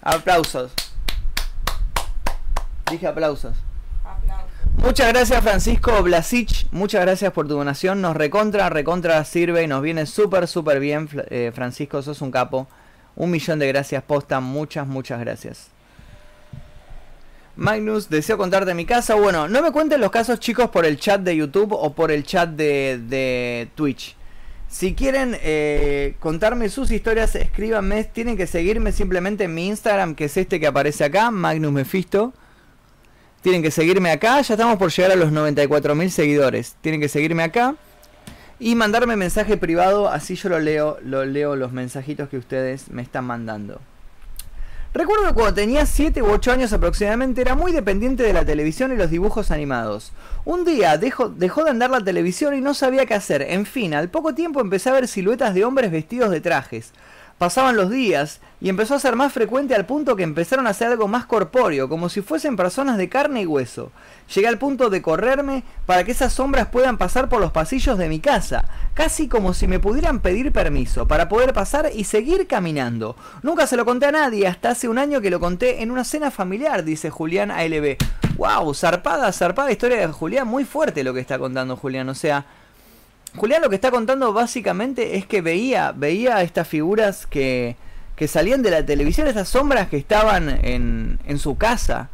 Aplausos. 0.01 0.71
Dije 2.89 3.09
aplausos. 3.09 3.57
Muchas 4.83 5.09
gracias 5.13 5.43
Francisco 5.43 6.03
Blasich, 6.03 6.67
muchas 6.71 7.03
gracias 7.03 7.33
por 7.33 7.47
tu 7.47 7.55
donación, 7.55 8.01
nos 8.01 8.17
recontra, 8.17 8.71
recontra 8.71 9.23
sirve 9.25 9.65
y 9.65 9.67
nos 9.67 9.83
viene 9.83 10.07
súper, 10.07 10.49
súper 10.49 10.81
bien, 10.81 11.09
eh, 11.31 11.53
Francisco, 11.55 12.01
sos 12.03 12.23
un 12.23 12.31
capo. 12.31 12.69
Un 13.17 13.33
millón 13.33 13.59
de 13.59 13.67
gracias, 13.67 14.03
posta, 14.05 14.39
muchas, 14.39 14.87
muchas 14.87 15.19
gracias. 15.19 15.71
Magnus, 17.57 18.09
deseo 18.09 18.39
contarte 18.39 18.73
mi 18.75 18.87
casa. 18.87 19.17
Bueno, 19.17 19.49
no 19.49 19.61
me 19.61 19.73
cuenten 19.73 20.01
los 20.01 20.13
casos 20.13 20.39
chicos 20.39 20.71
por 20.71 20.87
el 20.87 20.97
chat 20.97 21.21
de 21.23 21.35
YouTube 21.35 21.73
o 21.73 21.93
por 21.93 22.13
el 22.13 22.23
chat 22.23 22.51
de, 22.51 23.01
de 23.09 23.69
Twitch. 23.75 24.15
Si 24.69 24.95
quieren 24.95 25.37
eh, 25.43 26.15
contarme 26.21 26.69
sus 26.69 26.93
historias, 26.93 27.35
escríbanme. 27.35 28.05
Tienen 28.05 28.37
que 28.37 28.47
seguirme 28.47 28.93
simplemente 28.93 29.45
en 29.45 29.55
mi 29.55 29.67
Instagram, 29.67 30.15
que 30.15 30.27
es 30.27 30.37
este 30.37 30.61
que 30.61 30.69
aparece 30.69 31.03
acá, 31.03 31.33
Magnus 31.33 31.73
Mephisto. 31.73 32.33
Tienen 33.43 33.63
que 33.63 33.71
seguirme 33.71 34.11
acá, 34.11 34.41
ya 34.41 34.55
estamos 34.55 34.79
por 34.79 34.91
llegar 34.91 35.13
a 35.13 35.17
los 35.17 35.31
94.000 35.31 36.09
seguidores. 36.09 36.77
Tienen 36.81 37.01
que 37.01 37.09
seguirme 37.09 37.45
acá 37.45 37.77
y 38.59 38.75
mandarme 38.75 39.17
mensaje 39.17 39.57
privado, 39.57 40.09
así 40.09 40.35
yo 40.35 40.49
lo 40.49 40.59
leo, 40.59 40.99
lo 41.03 41.25
leo 41.25 41.55
los 41.55 41.73
mensajitos 41.73 42.29
que 42.29 42.39
ustedes 42.39 42.91
me 42.91 43.03
están 43.03 43.25
mandando. 43.25 43.81
Recuerdo 44.95 45.35
cuando 45.35 45.55
tenía 45.55 45.85
7 45.85 46.23
u 46.23 46.31
8 46.31 46.51
años 46.51 46.73
aproximadamente 46.73 47.43
era 47.43 47.55
muy 47.55 47.73
dependiente 47.73 48.23
de 48.23 48.33
la 48.33 48.45
televisión 48.45 48.91
y 48.91 48.97
los 48.97 49.11
dibujos 49.11 49.51
animados. 49.51 50.13
Un 50.45 50.65
día 50.65 50.97
dejó, 50.97 51.29
dejó 51.29 51.63
de 51.63 51.71
andar 51.71 51.91
la 51.91 52.03
televisión 52.03 52.55
y 52.55 52.63
no 52.63 52.73
sabía 52.75 53.05
qué 53.05 53.15
hacer. 53.15 53.43
En 53.43 53.67
fin, 53.67 53.95
al 53.95 54.09
poco 54.09 54.35
tiempo 54.35 54.61
empecé 54.61 54.89
a 54.89 54.95
ver 54.95 55.07
siluetas 55.07 55.55
de 55.55 55.65
hombres 55.65 55.93
vestidos 55.93 56.31
de 56.31 56.41
trajes. 56.41 56.93
Pasaban 57.39 57.77
los 57.77 57.89
días 57.89 58.41
y 58.61 58.69
empezó 58.69 58.97
a 58.97 58.99
ser 58.99 59.15
más 59.15 59.33
frecuente 59.33 59.77
al 59.77 59.87
punto 59.87 60.17
que 60.17 60.25
empezaron 60.25 60.67
a 60.67 60.71
hacer 60.71 60.89
algo 60.89 61.07
más 61.07 61.25
corpóreo, 61.25 61.89
como 61.89 62.09
si 62.09 62.21
fuesen 62.21 62.57
personas 62.57 62.99
de 62.99 63.09
carne 63.09 63.43
y 63.43 63.47
hueso. 63.47 63.93
Llegué 64.35 64.49
al 64.49 64.59
punto 64.59 64.91
de 64.91 65.03
correrme 65.03 65.63
para 65.87 66.03
que 66.03 66.11
esas 66.11 66.33
sombras 66.33 66.67
puedan 66.67 66.99
pasar 66.99 67.29
por 67.29 67.41
los 67.41 67.53
pasillos 67.53 67.97
de 67.97 68.09
mi 68.09 68.19
casa, 68.19 68.65
casi 68.95 69.29
como 69.29 69.55
si 69.55 69.69
me 69.69 69.79
pudieran 69.79 70.19
pedir 70.19 70.51
permiso 70.51 71.07
para 71.07 71.29
poder 71.29 71.53
pasar 71.53 71.91
y 71.95 72.03
seguir 72.03 72.49
caminando. 72.49 73.15
Nunca 73.43 73.69
se 73.69 73.77
lo 73.77 73.85
conté 73.85 74.07
a 74.07 74.13
nadie, 74.13 74.49
hasta 74.49 74.71
hace 74.71 74.89
un 74.89 74.99
año 74.99 75.21
que 75.21 75.31
lo 75.31 75.39
conté 75.39 75.83
en 75.83 75.93
una 75.93 76.03
cena 76.03 76.33
familiar, 76.33 76.83
dice 76.83 77.09
Julián 77.09 77.53
ALB. 77.53 77.97
Wow, 78.37 78.75
zarpada, 78.75 79.33
zarpada 79.33 79.71
historia 79.71 79.99
de 79.99 80.07
Julián, 80.09 80.49
muy 80.49 80.65
fuerte 80.65 81.05
lo 81.05 81.15
que 81.15 81.21
está 81.21 81.39
contando 81.39 81.77
Julián, 81.77 82.09
o 82.09 82.15
sea, 82.15 82.47
Julián 83.37 83.63
lo 83.63 83.69
que 83.69 83.75
está 83.75 83.91
contando 83.91 84.33
básicamente 84.33 85.17
es 85.17 85.27
que 85.27 85.43
veía, 85.43 85.93
veía 85.93 86.43
estas 86.43 86.67
figuras 86.67 87.27
que, 87.27 87.77
que 88.17 88.29
salían 88.29 88.63
de 88.63 88.71
la 88.71 88.85
televisión, 88.85 89.27
estas 89.27 89.49
sombras 89.49 89.89
que 89.89 89.97
estaban 89.97 90.49
en, 90.65 91.19
en 91.27 91.39
su 91.39 91.57
casa. 91.57 92.11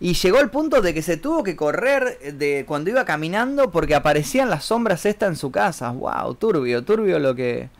Y 0.00 0.14
llegó 0.14 0.38
al 0.38 0.50
punto 0.50 0.82
de 0.82 0.92
que 0.92 1.02
se 1.02 1.16
tuvo 1.16 1.42
que 1.42 1.56
correr 1.56 2.18
de 2.34 2.64
cuando 2.66 2.90
iba 2.90 3.04
caminando 3.04 3.70
porque 3.70 3.94
aparecían 3.94 4.50
las 4.50 4.64
sombras 4.64 5.06
estas 5.06 5.30
en 5.30 5.36
su 5.36 5.50
casa. 5.50 5.90
Wow, 5.90 6.34
turbio, 6.34 6.82
turbio 6.84 7.18
lo 7.18 7.34
que... 7.34 7.70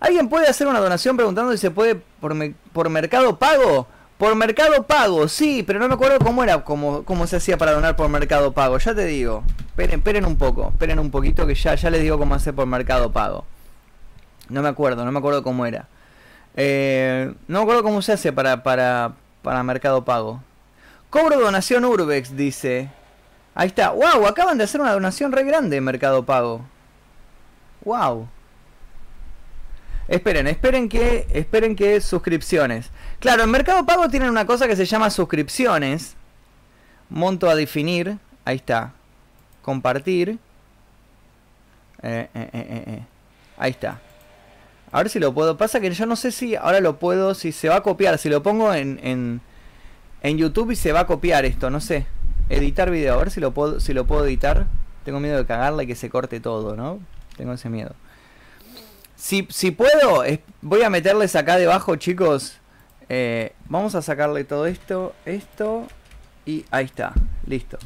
¿Alguien 0.00 0.28
puede 0.28 0.48
hacer 0.48 0.66
una 0.66 0.80
donación 0.80 1.16
preguntando 1.16 1.52
si 1.52 1.58
se 1.58 1.70
puede 1.70 1.96
por, 2.20 2.36
por 2.72 2.90
mercado 2.90 3.38
pago? 3.38 3.88
Por 4.18 4.34
mercado 4.36 4.84
pago, 4.84 5.26
sí, 5.28 5.64
pero 5.66 5.78
no 5.80 5.88
me 5.88 5.94
acuerdo 5.94 6.18
cómo 6.18 6.44
era, 6.44 6.62
cómo, 6.62 7.04
cómo 7.04 7.26
se 7.26 7.36
hacía 7.36 7.58
para 7.58 7.72
donar 7.72 7.96
por 7.96 8.08
mercado 8.08 8.52
pago. 8.52 8.78
Ya 8.78 8.94
te 8.94 9.04
digo. 9.04 9.42
Esperen, 9.66 9.98
esperen 9.98 10.24
un 10.24 10.36
poco, 10.36 10.68
esperen 10.68 10.98
un 10.98 11.10
poquito 11.10 11.46
que 11.46 11.54
ya, 11.54 11.74
ya 11.74 11.90
les 11.90 12.00
digo 12.00 12.18
cómo 12.18 12.34
hacer 12.34 12.54
por 12.54 12.66
mercado 12.66 13.12
pago. 13.12 13.44
No 14.48 14.62
me 14.62 14.68
acuerdo, 14.68 15.04
no 15.04 15.10
me 15.10 15.18
acuerdo 15.18 15.42
cómo 15.42 15.66
era. 15.66 15.88
Eh, 16.56 17.34
no 17.48 17.58
me 17.58 17.62
acuerdo 17.62 17.82
cómo 17.82 18.02
se 18.02 18.12
hace 18.12 18.32
para, 18.32 18.62
para, 18.62 19.14
para 19.42 19.62
mercado 19.64 20.04
pago. 20.04 20.42
Cobro 21.10 21.40
donación 21.40 21.84
Urbex, 21.84 22.36
dice. 22.36 22.90
Ahí 23.54 23.68
está. 23.68 23.90
¡Wow! 23.90 24.26
Acaban 24.26 24.58
de 24.58 24.64
hacer 24.64 24.80
una 24.80 24.92
donación 24.92 25.32
re 25.32 25.44
grande 25.44 25.80
Mercado 25.80 26.24
Pago. 26.24 26.62
¡Wow! 27.84 28.28
Esperen, 30.08 30.46
esperen 30.46 30.88
que, 30.88 31.26
esperen 31.30 31.76
que 31.76 32.00
suscripciones. 32.00 32.90
Claro, 33.20 33.42
en 33.42 33.50
Mercado 33.50 33.86
Pago 33.86 34.08
tienen 34.08 34.28
una 34.28 34.46
cosa 34.46 34.66
que 34.68 34.76
se 34.76 34.84
llama 34.84 35.10
suscripciones. 35.10 36.14
Monto 37.08 37.48
a 37.48 37.54
definir. 37.54 38.18
Ahí 38.44 38.56
está. 38.56 38.92
Compartir. 39.62 40.38
Eh, 42.02 42.28
eh, 42.34 42.50
eh, 42.52 43.02
Ahí 43.56 43.70
está. 43.70 44.00
A 44.92 44.98
ver 44.98 45.08
si 45.08 45.18
lo 45.18 45.32
puedo. 45.32 45.56
Pasa 45.56 45.80
que 45.80 45.90
yo 45.90 46.06
no 46.06 46.16
sé 46.16 46.30
si 46.30 46.54
ahora 46.54 46.80
lo 46.80 46.98
puedo, 46.98 47.34
si 47.34 47.50
se 47.50 47.68
va 47.68 47.76
a 47.76 47.82
copiar. 47.82 48.18
Si 48.18 48.28
lo 48.28 48.42
pongo 48.42 48.72
en, 48.74 49.00
en, 49.02 49.40
en 50.22 50.38
YouTube 50.38 50.72
y 50.72 50.76
se 50.76 50.92
va 50.92 51.00
a 51.00 51.06
copiar 51.06 51.44
esto, 51.44 51.70
no 51.70 51.80
sé. 51.80 52.06
Editar 52.48 52.90
video, 52.90 53.14
a 53.14 53.16
ver 53.16 53.30
si 53.30 53.40
lo 53.40 53.52
puedo, 53.52 53.80
si 53.80 53.94
lo 53.94 54.06
puedo 54.06 54.26
editar. 54.26 54.66
Tengo 55.04 55.18
miedo 55.20 55.36
de 55.36 55.46
cagarla 55.46 55.82
y 55.82 55.86
que 55.86 55.96
se 55.96 56.10
corte 56.10 56.40
todo, 56.40 56.76
¿no? 56.76 57.00
Tengo 57.36 57.54
ese 57.54 57.68
miedo. 57.70 57.94
Si, 59.16 59.46
si 59.50 59.70
puedo, 59.70 60.24
voy 60.60 60.82
a 60.82 60.90
meterles 60.90 61.36
acá 61.36 61.56
debajo, 61.56 61.96
chicos. 61.96 62.58
Eh, 63.08 63.52
vamos 63.66 63.94
a 63.94 64.02
sacarle 64.02 64.44
todo 64.44 64.66
esto, 64.66 65.14
esto 65.24 65.86
y 66.46 66.64
ahí 66.70 66.86
está, 66.86 67.12
listo. 67.46 67.78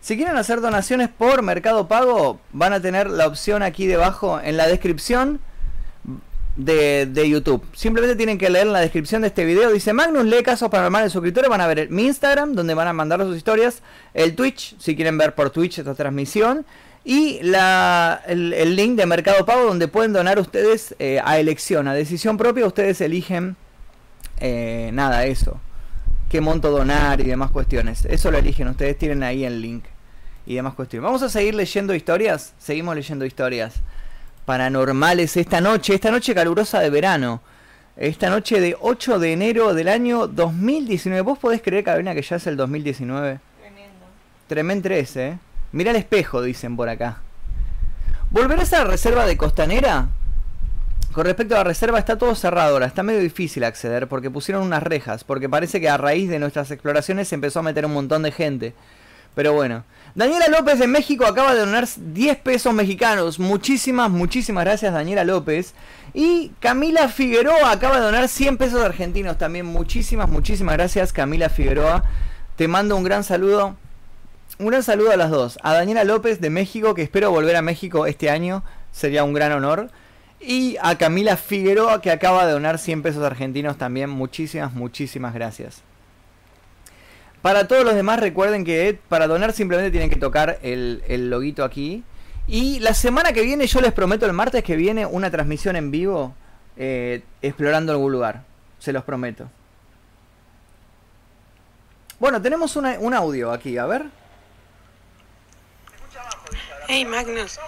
Si 0.00 0.16
quieren 0.16 0.36
hacer 0.36 0.60
donaciones 0.60 1.08
por 1.08 1.42
Mercado 1.42 1.88
Pago, 1.88 2.40
van 2.52 2.72
a 2.72 2.80
tener 2.80 3.10
la 3.10 3.26
opción 3.26 3.62
aquí 3.62 3.86
debajo 3.86 4.40
en 4.40 4.56
la 4.56 4.66
descripción 4.68 5.40
de, 6.56 7.06
de, 7.06 7.28
YouTube. 7.28 7.64
Simplemente 7.74 8.16
tienen 8.16 8.38
que 8.38 8.48
leer 8.48 8.68
la 8.68 8.80
descripción 8.80 9.22
de 9.22 9.28
este 9.28 9.44
video. 9.44 9.72
Dice 9.72 9.92
Magnus 9.92 10.24
lee 10.24 10.42
casos 10.42 10.70
paranormales 10.70 11.06
de 11.06 11.10
suscriptores. 11.10 11.50
Van 11.50 11.60
a 11.60 11.66
ver 11.66 11.90
mi 11.90 12.06
Instagram, 12.06 12.54
donde 12.54 12.74
van 12.74 12.88
a 12.88 12.92
mandar 12.92 13.20
sus 13.22 13.36
historias. 13.36 13.82
El 14.14 14.36
Twitch, 14.36 14.76
si 14.78 14.94
quieren 14.94 15.18
ver 15.18 15.34
por 15.34 15.50
Twitch 15.50 15.80
esta 15.80 15.94
transmisión. 15.94 16.64
Y 17.08 17.38
la, 17.40 18.20
el, 18.26 18.52
el, 18.52 18.74
link 18.74 18.96
de 18.96 19.06
Mercado 19.06 19.46
Pago 19.46 19.64
donde 19.64 19.86
pueden 19.86 20.12
donar 20.12 20.40
ustedes 20.40 20.96
eh, 20.98 21.20
a 21.24 21.38
elección, 21.38 21.86
a 21.86 21.94
decisión 21.94 22.36
propia. 22.36 22.66
Ustedes 22.66 23.00
eligen 23.00 23.54
eh, 24.40 24.90
nada, 24.92 25.24
eso. 25.24 25.60
Qué 26.28 26.40
monto 26.40 26.68
donar 26.72 27.20
y 27.20 27.22
demás 27.22 27.52
cuestiones. 27.52 28.04
Eso 28.06 28.32
lo 28.32 28.38
eligen, 28.38 28.66
ustedes 28.66 28.98
tienen 28.98 29.22
ahí 29.22 29.44
el 29.44 29.62
link 29.62 29.84
y 30.46 30.56
demás 30.56 30.74
cuestiones. 30.74 31.04
Vamos 31.04 31.22
a 31.22 31.28
seguir 31.28 31.54
leyendo 31.54 31.94
historias. 31.94 32.54
Seguimos 32.58 32.96
leyendo 32.96 33.24
historias 33.24 33.74
paranormales 34.44 35.36
esta 35.36 35.60
noche, 35.60 35.94
esta 35.94 36.10
noche 36.10 36.34
calurosa 36.34 36.80
de 36.80 36.90
verano. 36.90 37.40
Esta 37.96 38.30
noche 38.30 38.60
de 38.60 38.76
8 38.80 39.20
de 39.20 39.32
enero 39.32 39.74
del 39.74 39.86
año 39.86 40.26
2019. 40.26 41.20
¿Vos 41.22 41.38
podés 41.38 41.62
creer, 41.62 41.84
Carolina, 41.84 42.16
que 42.16 42.22
ya 42.22 42.34
es 42.34 42.48
el 42.48 42.56
2019? 42.56 43.38
Tremendo. 43.60 44.06
Tremendo 44.48 44.82
13, 44.82 45.28
¿eh? 45.28 45.38
Mira 45.76 45.90
el 45.90 45.98
espejo, 45.98 46.40
dicen 46.40 46.74
por 46.74 46.88
acá. 46.88 47.18
¿Volverás 48.30 48.72
a 48.72 48.78
la 48.78 48.84
reserva 48.84 49.26
de 49.26 49.36
Costanera? 49.36 50.08
Con 51.12 51.26
respecto 51.26 51.54
a 51.54 51.58
la 51.58 51.64
reserva 51.64 51.98
está 51.98 52.16
todo 52.16 52.34
cerrado 52.34 52.72
ahora, 52.72 52.86
está 52.86 53.02
medio 53.02 53.20
difícil 53.20 53.62
acceder 53.62 54.08
porque 54.08 54.30
pusieron 54.30 54.62
unas 54.62 54.82
rejas, 54.82 55.22
porque 55.22 55.50
parece 55.50 55.78
que 55.78 55.90
a 55.90 55.98
raíz 55.98 56.30
de 56.30 56.38
nuestras 56.38 56.70
exploraciones 56.70 57.28
se 57.28 57.34
empezó 57.34 57.58
a 57.58 57.62
meter 57.62 57.84
un 57.84 57.92
montón 57.92 58.22
de 58.22 58.32
gente. 58.32 58.72
Pero 59.34 59.52
bueno. 59.52 59.84
Daniela 60.14 60.46
López 60.48 60.78
de 60.78 60.86
México 60.86 61.26
acaba 61.26 61.52
de 61.52 61.60
donar 61.60 61.86
10 61.94 62.38
pesos 62.38 62.72
mexicanos. 62.72 63.38
Muchísimas, 63.38 64.10
muchísimas 64.10 64.64
gracias 64.64 64.94
Daniela 64.94 65.24
López. 65.24 65.74
Y 66.14 66.52
Camila 66.58 67.08
Figueroa 67.08 67.70
acaba 67.70 67.96
de 67.96 68.06
donar 68.06 68.28
100 68.28 68.56
pesos 68.56 68.82
argentinos 68.82 69.36
también. 69.36 69.66
Muchísimas, 69.66 70.30
muchísimas 70.30 70.74
gracias 70.76 71.12
Camila 71.12 71.50
Figueroa. 71.50 72.02
Te 72.56 72.66
mando 72.66 72.96
un 72.96 73.04
gran 73.04 73.24
saludo. 73.24 73.76
Un 74.58 74.66
gran 74.68 74.82
saludo 74.82 75.10
a 75.10 75.16
las 75.16 75.30
dos. 75.30 75.58
A 75.62 75.74
Daniela 75.74 76.04
López 76.04 76.40
de 76.40 76.48
México, 76.48 76.94
que 76.94 77.02
espero 77.02 77.30
volver 77.30 77.56
a 77.56 77.62
México 77.62 78.06
este 78.06 78.30
año. 78.30 78.64
Sería 78.90 79.22
un 79.22 79.34
gran 79.34 79.52
honor. 79.52 79.90
Y 80.40 80.76
a 80.80 80.96
Camila 80.96 81.36
Figueroa, 81.36 82.00
que 82.00 82.10
acaba 82.10 82.46
de 82.46 82.52
donar 82.52 82.78
100 82.78 83.02
pesos 83.02 83.22
argentinos 83.22 83.76
también. 83.76 84.08
Muchísimas, 84.08 84.72
muchísimas 84.72 85.34
gracias. 85.34 85.82
Para 87.42 87.68
todos 87.68 87.84
los 87.84 87.94
demás, 87.94 88.18
recuerden 88.18 88.64
que 88.64 88.98
para 89.08 89.26
donar 89.26 89.52
simplemente 89.52 89.90
tienen 89.90 90.08
que 90.08 90.16
tocar 90.16 90.58
el, 90.62 91.02
el 91.06 91.28
loguito 91.28 91.62
aquí. 91.62 92.02
Y 92.48 92.80
la 92.80 92.94
semana 92.94 93.32
que 93.32 93.42
viene, 93.42 93.66
yo 93.66 93.80
les 93.80 93.92
prometo 93.92 94.24
el 94.24 94.32
martes 94.32 94.64
que 94.64 94.76
viene, 94.76 95.04
una 95.04 95.30
transmisión 95.30 95.76
en 95.76 95.90
vivo 95.90 96.34
eh, 96.78 97.22
explorando 97.42 97.92
algún 97.92 98.12
lugar. 98.12 98.42
Se 98.78 98.92
los 98.92 99.04
prometo. 99.04 99.50
Bueno, 102.18 102.40
tenemos 102.40 102.74
un 102.76 103.14
audio 103.14 103.52
aquí, 103.52 103.76
a 103.76 103.84
ver. 103.84 104.06
Hey 106.88 107.04
Magnus. 107.04 107.58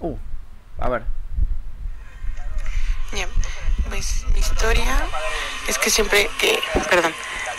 Uh, 0.00 0.16
a 0.78 0.88
ver. 0.88 1.02
Ya, 3.12 3.28
pues 3.88 4.24
mi 4.32 4.40
historia 4.40 5.06
es 5.68 5.78
que 5.78 5.88
siempre 5.88 6.28
que, 6.40 6.58
perdón, 6.88 7.14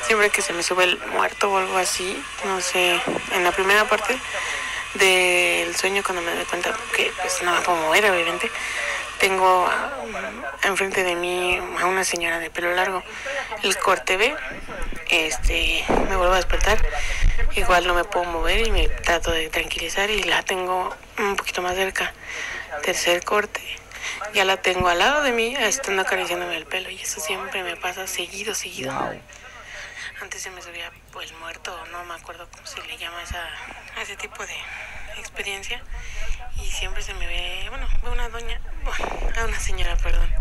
siempre 0.05 0.29
que 0.29 0.41
se 0.41 0.51
me 0.51 0.63
sube 0.63 0.83
el 0.83 0.99
muerto 1.13 1.51
o 1.51 1.57
algo 1.57 1.77
así, 1.77 2.21
no 2.45 2.59
sé, 2.59 2.99
en 3.31 3.43
la 3.43 3.51
primera 3.53 3.87
parte 3.87 4.19
del 4.95 5.73
sueño 5.77 6.03
cuando 6.03 6.21
me 6.21 6.35
doy 6.35 6.45
cuenta 6.45 6.75
que 6.93 7.13
pues 7.21 7.41
no 7.43 7.53
me 7.53 7.61
puedo 7.61 7.77
mover 7.77 8.11
obviamente, 8.11 8.51
tengo 9.21 9.69
enfrente 10.63 11.03
de 11.03 11.15
mí 11.15 11.55
a 11.79 11.85
una 11.85 12.03
señora 12.03 12.39
de 12.39 12.49
pelo 12.49 12.73
largo, 12.73 13.03
el 13.61 13.77
corte 13.77 14.17
B, 14.17 14.35
este, 15.11 15.85
me 16.09 16.15
vuelvo 16.15 16.33
a 16.33 16.37
despertar, 16.37 16.83
igual 17.55 17.85
no 17.85 17.93
me 17.93 18.03
puedo 18.03 18.25
mover 18.25 18.65
y 18.65 18.71
me 18.71 18.89
trato 18.89 19.31
de 19.31 19.47
tranquilizar 19.49 20.09
y 20.09 20.23
la 20.23 20.41
tengo 20.41 20.93
un 21.19 21.35
poquito 21.35 21.61
más 21.61 21.75
cerca, 21.75 22.11
tercer 22.81 23.23
corte, 23.23 23.61
ya 24.33 24.43
la 24.43 24.57
tengo 24.57 24.87
al 24.87 24.97
lado 24.97 25.21
de 25.21 25.31
mí, 25.31 25.55
estando 25.55 26.01
acariciándome 26.01 26.57
el 26.57 26.65
pelo 26.65 26.89
y 26.89 26.99
eso 26.99 27.19
siempre 27.19 27.61
me 27.61 27.77
pasa 27.77 28.07
seguido, 28.07 28.55
seguido. 28.55 28.91
Wow. 28.91 29.21
Antes 30.19 30.41
se 30.41 30.49
me 30.49 30.63
subía 30.63 30.91
pues 31.11 31.31
muerto, 31.33 31.77
no 31.91 32.03
me 32.05 32.15
acuerdo 32.15 32.47
cómo 32.51 32.65
se 32.65 32.81
le 32.87 32.97
llama 32.97 33.21
esa, 33.21 33.43
a 33.95 34.01
ese 34.01 34.15
tipo 34.15 34.43
de 34.45 34.55
experiencia. 35.17 35.81
Y 36.61 36.69
siempre 36.69 37.01
se 37.01 37.13
me 37.13 37.25
ve, 37.27 37.65
bueno, 37.69 37.87
veo 38.03 38.11
una 38.11 38.29
doña, 38.29 38.61
bueno, 38.83 39.05
una 39.47 39.59
señora, 39.59 39.97
perdón, 39.97 40.31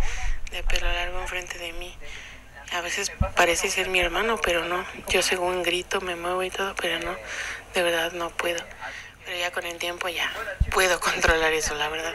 de 0.50 0.62
pelo 0.62 0.92
largo 0.92 1.20
enfrente 1.20 1.59
de 1.59 1.72
mí. 1.72 1.96
A 2.72 2.80
veces 2.83 3.11
parece 3.35 3.68
ser 3.68 3.88
mi 3.88 3.98
hermano, 3.98 4.38
pero 4.40 4.64
no. 4.64 4.85
Yo 5.09 5.22
según 5.22 5.62
grito, 5.62 6.00
me 6.00 6.14
muevo 6.14 6.42
y 6.42 6.50
todo, 6.50 6.74
pero 6.76 6.98
no, 7.00 7.16
de 7.74 7.83
verdad 7.83 8.12
no 8.12 8.30
puedo. 8.30 8.62
Pero 9.24 9.38
ya 9.38 9.50
con 9.50 9.64
el 9.66 9.78
tiempo 9.78 10.09
ya 10.09 10.30
puedo 10.70 11.00
controlar 11.00 11.52
eso, 11.52 11.74
la 11.74 11.88
verdad. 11.88 12.14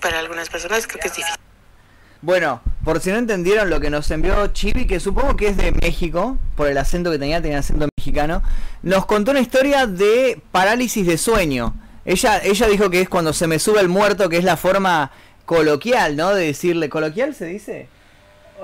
Para 0.00 0.18
algunas 0.20 0.48
personas 0.48 0.86
creo 0.86 1.00
que 1.00 1.08
es 1.08 1.14
difícil. 1.14 1.38
Bueno, 2.20 2.60
por 2.84 3.00
si 3.00 3.10
no 3.10 3.18
entendieron 3.18 3.70
lo 3.70 3.78
que 3.78 3.90
nos 3.90 4.10
envió 4.10 4.48
Chibi, 4.48 4.86
que 4.86 4.98
supongo 4.98 5.36
que 5.36 5.48
es 5.48 5.56
de 5.56 5.70
México, 5.70 6.36
por 6.56 6.66
el 6.66 6.76
acento 6.76 7.12
que 7.12 7.18
tenía, 7.18 7.40
tenía 7.40 7.60
acento 7.60 7.86
mexicano, 7.96 8.42
nos 8.82 9.06
contó 9.06 9.30
una 9.30 9.40
historia 9.40 9.86
de 9.86 10.40
parálisis 10.50 11.06
de 11.06 11.16
sueño. 11.16 11.74
Ella, 12.04 12.40
ella 12.42 12.66
dijo 12.66 12.90
que 12.90 13.02
es 13.02 13.08
cuando 13.08 13.32
se 13.32 13.46
me 13.46 13.60
sube 13.60 13.80
el 13.80 13.88
muerto, 13.88 14.28
que 14.28 14.38
es 14.38 14.44
la 14.44 14.56
forma 14.56 15.12
coloquial, 15.44 16.16
¿no? 16.16 16.34
De 16.34 16.46
decirle, 16.46 16.88
¿coloquial 16.88 17.34
se 17.36 17.46
dice? 17.46 17.88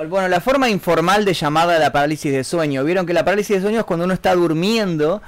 Bueno, 0.09 0.27
la 0.27 0.41
forma 0.41 0.69
informal 0.69 1.25
de 1.25 1.35
llamada 1.35 1.77
a 1.77 1.79
la 1.79 1.93
parálisis 1.93 2.33
de 2.33 2.43
sueño. 2.43 2.83
Vieron 2.83 3.07
que 3.07 3.13
la 3.13 3.25
parálisis 3.25 3.57
de 3.57 3.63
sueño 3.63 3.79
es 3.79 3.85
cuando 3.85 4.05
uno 4.05 4.15
está 4.15 4.35
durmiendo, 4.35 5.23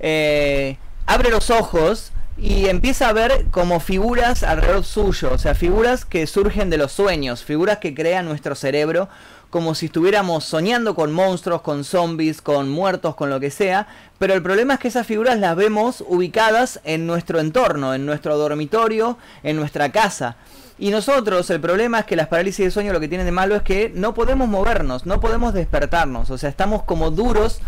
eh, 0.00 0.76
abre 1.06 1.30
los 1.30 1.48
ojos 1.48 2.12
y 2.40 2.68
empieza 2.68 3.08
a 3.08 3.12
ver 3.12 3.46
como 3.50 3.80
figuras 3.80 4.42
alrededor 4.42 4.82
suyo, 4.82 5.30
o 5.32 5.38
sea, 5.38 5.54
figuras 5.54 6.06
que 6.06 6.26
surgen 6.26 6.70
de 6.70 6.78
los 6.78 6.90
sueños, 6.90 7.44
figuras 7.44 7.78
que 7.78 7.94
crea 7.94 8.22
nuestro 8.22 8.54
cerebro, 8.54 9.10
como 9.50 9.74
si 9.74 9.86
estuviéramos 9.86 10.44
soñando 10.44 10.94
con 10.94 11.12
monstruos, 11.12 11.60
con 11.60 11.84
zombies, 11.84 12.40
con 12.40 12.70
muertos, 12.70 13.14
con 13.14 13.28
lo 13.28 13.40
que 13.40 13.50
sea, 13.50 13.88
pero 14.18 14.32
el 14.32 14.42
problema 14.42 14.74
es 14.74 14.80
que 14.80 14.88
esas 14.88 15.06
figuras 15.06 15.38
las 15.38 15.54
vemos 15.54 16.02
ubicadas 16.08 16.80
en 16.84 17.06
nuestro 17.06 17.40
entorno, 17.40 17.92
en 17.92 18.06
nuestro 18.06 18.38
dormitorio, 18.38 19.18
en 19.42 19.56
nuestra 19.56 19.92
casa. 19.92 20.36
Y 20.78 20.90
nosotros, 20.90 21.50
el 21.50 21.60
problema 21.60 21.98
es 21.98 22.04
que 22.06 22.16
las 22.16 22.28
parálisis 22.28 22.64
de 22.64 22.70
sueño 22.70 22.94
lo 22.94 23.00
que 23.00 23.08
tienen 23.08 23.26
de 23.26 23.32
malo 23.32 23.54
es 23.54 23.62
que 23.62 23.92
no 23.94 24.14
podemos 24.14 24.48
movernos, 24.48 25.04
no 25.04 25.20
podemos 25.20 25.52
despertarnos, 25.52 26.30
o 26.30 26.38
sea, 26.38 26.48
estamos 26.48 26.84
como 26.84 27.10
duros 27.10 27.60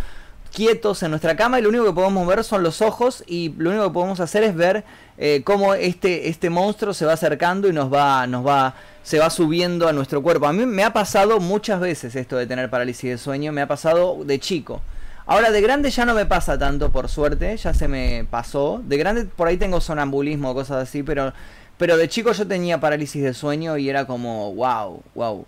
quietos 0.52 1.02
en 1.02 1.10
nuestra 1.10 1.34
cama 1.34 1.58
y 1.58 1.62
lo 1.62 1.70
único 1.70 1.84
que 1.84 1.92
podemos 1.92 2.26
ver 2.26 2.44
son 2.44 2.62
los 2.62 2.82
ojos 2.82 3.24
y 3.26 3.54
lo 3.56 3.70
único 3.70 3.84
que 3.84 3.92
podemos 3.92 4.20
hacer 4.20 4.44
es 4.44 4.54
ver 4.54 4.84
eh, 5.18 5.42
cómo 5.44 5.74
este, 5.74 6.28
este 6.28 6.50
monstruo 6.50 6.92
se 6.94 7.06
va 7.06 7.14
acercando 7.14 7.68
y 7.68 7.72
nos 7.72 7.92
va, 7.92 8.26
nos 8.26 8.46
va, 8.46 8.74
se 9.02 9.18
va 9.18 9.30
subiendo 9.30 9.88
a 9.88 9.92
nuestro 9.92 10.22
cuerpo. 10.22 10.46
A 10.46 10.52
mí 10.52 10.66
me 10.66 10.84
ha 10.84 10.92
pasado 10.92 11.40
muchas 11.40 11.80
veces 11.80 12.14
esto 12.14 12.36
de 12.36 12.46
tener 12.46 12.68
parálisis 12.70 13.10
de 13.10 13.18
sueño, 13.18 13.50
me 13.52 13.62
ha 13.62 13.66
pasado 13.66 14.24
de 14.24 14.38
chico. 14.38 14.82
Ahora 15.24 15.50
de 15.50 15.60
grande 15.60 15.90
ya 15.90 16.04
no 16.04 16.14
me 16.14 16.26
pasa 16.26 16.58
tanto, 16.58 16.90
por 16.90 17.08
suerte, 17.08 17.56
ya 17.56 17.72
se 17.72 17.88
me 17.88 18.26
pasó. 18.28 18.82
De 18.84 18.96
grande 18.98 19.24
por 19.24 19.48
ahí 19.48 19.56
tengo 19.56 19.80
sonambulismo, 19.80 20.52
cosas 20.52 20.82
así, 20.82 21.02
pero, 21.02 21.32
pero 21.78 21.96
de 21.96 22.08
chico 22.08 22.32
yo 22.32 22.46
tenía 22.46 22.78
parálisis 22.80 23.22
de 23.22 23.32
sueño 23.32 23.78
y 23.78 23.88
era 23.88 24.06
como, 24.06 24.54
wow, 24.54 25.02
wow. 25.14 25.46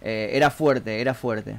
Eh, 0.00 0.30
era 0.32 0.50
fuerte, 0.50 1.00
era 1.00 1.14
fuerte. 1.14 1.58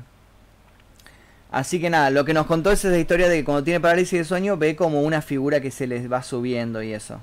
Así 1.52 1.82
que 1.82 1.89
nada, 1.89 2.10
lo 2.10 2.24
que 2.24 2.34
nos 2.34 2.45
contó 2.45 2.72
es 2.72 2.84
esa 2.86 2.97
historia 2.97 3.28
de 3.28 3.39
que 3.39 3.43
cuando 3.43 3.64
tiene 3.64 3.82
parálisis 3.82 4.20
de 4.20 4.24
sueño 4.24 4.56
ve 4.56 4.78
como 4.78 5.02
una 5.02 5.22
figura 5.22 5.60
que 5.60 5.70
se 5.70 5.86
les 5.86 6.10
va 6.10 6.24
subiendo 6.24 6.82
y 6.82 6.93
eso. 6.93 7.20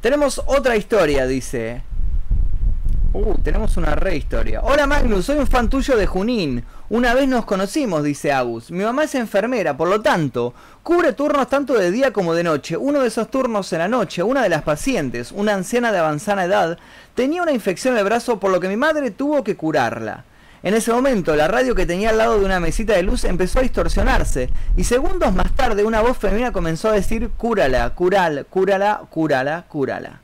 Tenemos 0.00 0.42
otra 0.46 0.76
historia, 0.76 1.26
dice. 1.26 1.82
Uh, 3.12 3.34
tenemos 3.38 3.76
una 3.76 3.94
re 3.94 4.16
historia. 4.16 4.60
Hola 4.62 4.86
Magnus, 4.86 5.26
soy 5.26 5.38
un 5.38 5.46
fan 5.46 5.70
tuyo 5.70 5.96
de 5.96 6.06
Junín. 6.06 6.64
Una 6.90 7.14
vez 7.14 7.28
nos 7.28 7.44
conocimos, 7.44 8.02
dice 8.02 8.32
Agus. 8.32 8.70
Mi 8.70 8.82
mamá 8.82 9.04
es 9.04 9.14
enfermera, 9.14 9.76
por 9.76 9.88
lo 9.88 10.00
tanto, 10.02 10.54
cubre 10.82 11.12
turnos 11.12 11.48
tanto 11.48 11.74
de 11.74 11.90
día 11.90 12.12
como 12.12 12.34
de 12.34 12.42
noche. 12.42 12.76
Uno 12.76 13.00
de 13.00 13.08
esos 13.08 13.30
turnos 13.30 13.72
en 13.72 13.78
la 13.78 13.88
noche, 13.88 14.22
una 14.24 14.42
de 14.42 14.48
las 14.48 14.62
pacientes, 14.62 15.30
una 15.30 15.54
anciana 15.54 15.92
de 15.92 15.98
avanzada 15.98 16.44
edad, 16.44 16.78
tenía 17.14 17.42
una 17.42 17.52
infección 17.52 17.94
en 17.94 17.98
el 17.98 18.04
brazo 18.04 18.40
por 18.40 18.50
lo 18.50 18.58
que 18.58 18.68
mi 18.68 18.76
madre 18.76 19.10
tuvo 19.12 19.44
que 19.44 19.56
curarla. 19.56 20.24
En 20.62 20.74
ese 20.74 20.92
momento, 20.92 21.36
la 21.36 21.46
radio 21.46 21.74
que 21.74 21.86
tenía 21.86 22.10
al 22.10 22.18
lado 22.18 22.38
de 22.38 22.44
una 22.44 22.58
mesita 22.58 22.94
de 22.94 23.04
luz 23.04 23.22
empezó 23.24 23.60
a 23.60 23.62
distorsionarse, 23.62 24.50
y 24.76 24.84
segundos 24.84 25.32
más 25.32 25.52
tarde 25.52 25.84
una 25.84 26.00
voz 26.00 26.18
femenina 26.18 26.52
comenzó 26.52 26.88
a 26.88 26.92
decir 26.92 27.30
cúrala, 27.36 27.90
cural, 27.90 28.44
cúrala, 28.50 29.02
cúrala, 29.08 29.64
cúrala. 29.68 30.20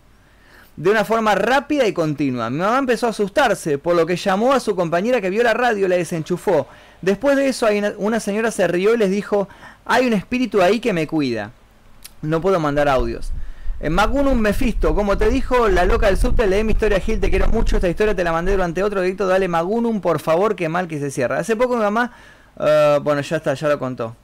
De 0.77 0.91
una 0.91 1.05
forma 1.05 1.37
rápida 1.37 1.87
y 1.87 1.93
continua. 1.93 2.51
Mi 2.51 2.59
mamá 2.59 2.79
empezó 2.79 3.07
a 3.07 3.11
asustarse, 3.11 3.79
por 3.79 3.95
lo 3.95 4.07
que 4.07 4.17
llamó 4.17 4.53
a 4.53 4.61
su 4.61 4.75
compañera 4.75 5.21
que 5.21 5.31
vio 5.31 5.45
la 5.45 5.55
radio 5.55 5.87
y 5.87 5.89
la 5.89 5.97
desenchufó. 5.97 6.67
Después 7.01 7.37
de 7.37 7.47
eso, 7.47 7.69
una 7.99 8.19
señora 8.19 8.51
se 8.51 8.67
rió 8.67 8.93
y 8.93 8.99
les 8.99 9.11
dijo, 9.11 9.49
hay 9.85 10.05
un 10.09 10.15
espíritu 10.15 10.63
ahí 10.63 10.81
que 10.81 10.93
me 10.93 11.07
cuida. 11.07 11.53
No 12.23 12.41
puedo 12.41 12.59
mandar 12.59 12.89
audios. 12.89 13.33
En 13.85 13.93
Magunum 13.93 14.39
Mephisto, 14.39 14.95
como 14.95 15.19
te 15.19 15.29
dijo 15.29 15.69
la 15.69 15.85
loca 15.85 16.07
del 16.07 16.17
subte, 16.17 16.47
leí 16.47 16.65
mi 16.65 16.73
historia 16.73 16.99
Gil, 17.01 17.21
te 17.21 17.29
quiero 17.29 17.49
mucho, 17.49 17.77
esta 17.77 17.87
historia 17.87 18.17
te 18.17 18.25
la 18.25 18.33
mandé 18.33 18.53
durante 18.53 18.83
otro 18.83 19.03
directo, 19.03 19.27
dale 19.27 19.47
Magunum, 19.47 20.01
por 20.01 20.21
favor, 20.21 20.57
que 20.57 20.71
mal 20.71 20.89
que 20.89 20.99
se 20.99 21.11
cierra. 21.11 21.39
Hace 21.39 21.55
poco 21.55 21.77
mi 21.77 21.83
mamá, 21.83 22.11
uh, 22.57 23.03
bueno, 23.03 23.21
ya 23.21 23.37
está, 23.37 23.53
ya 23.53 23.69
lo 23.69 23.79
contó. 23.79 24.17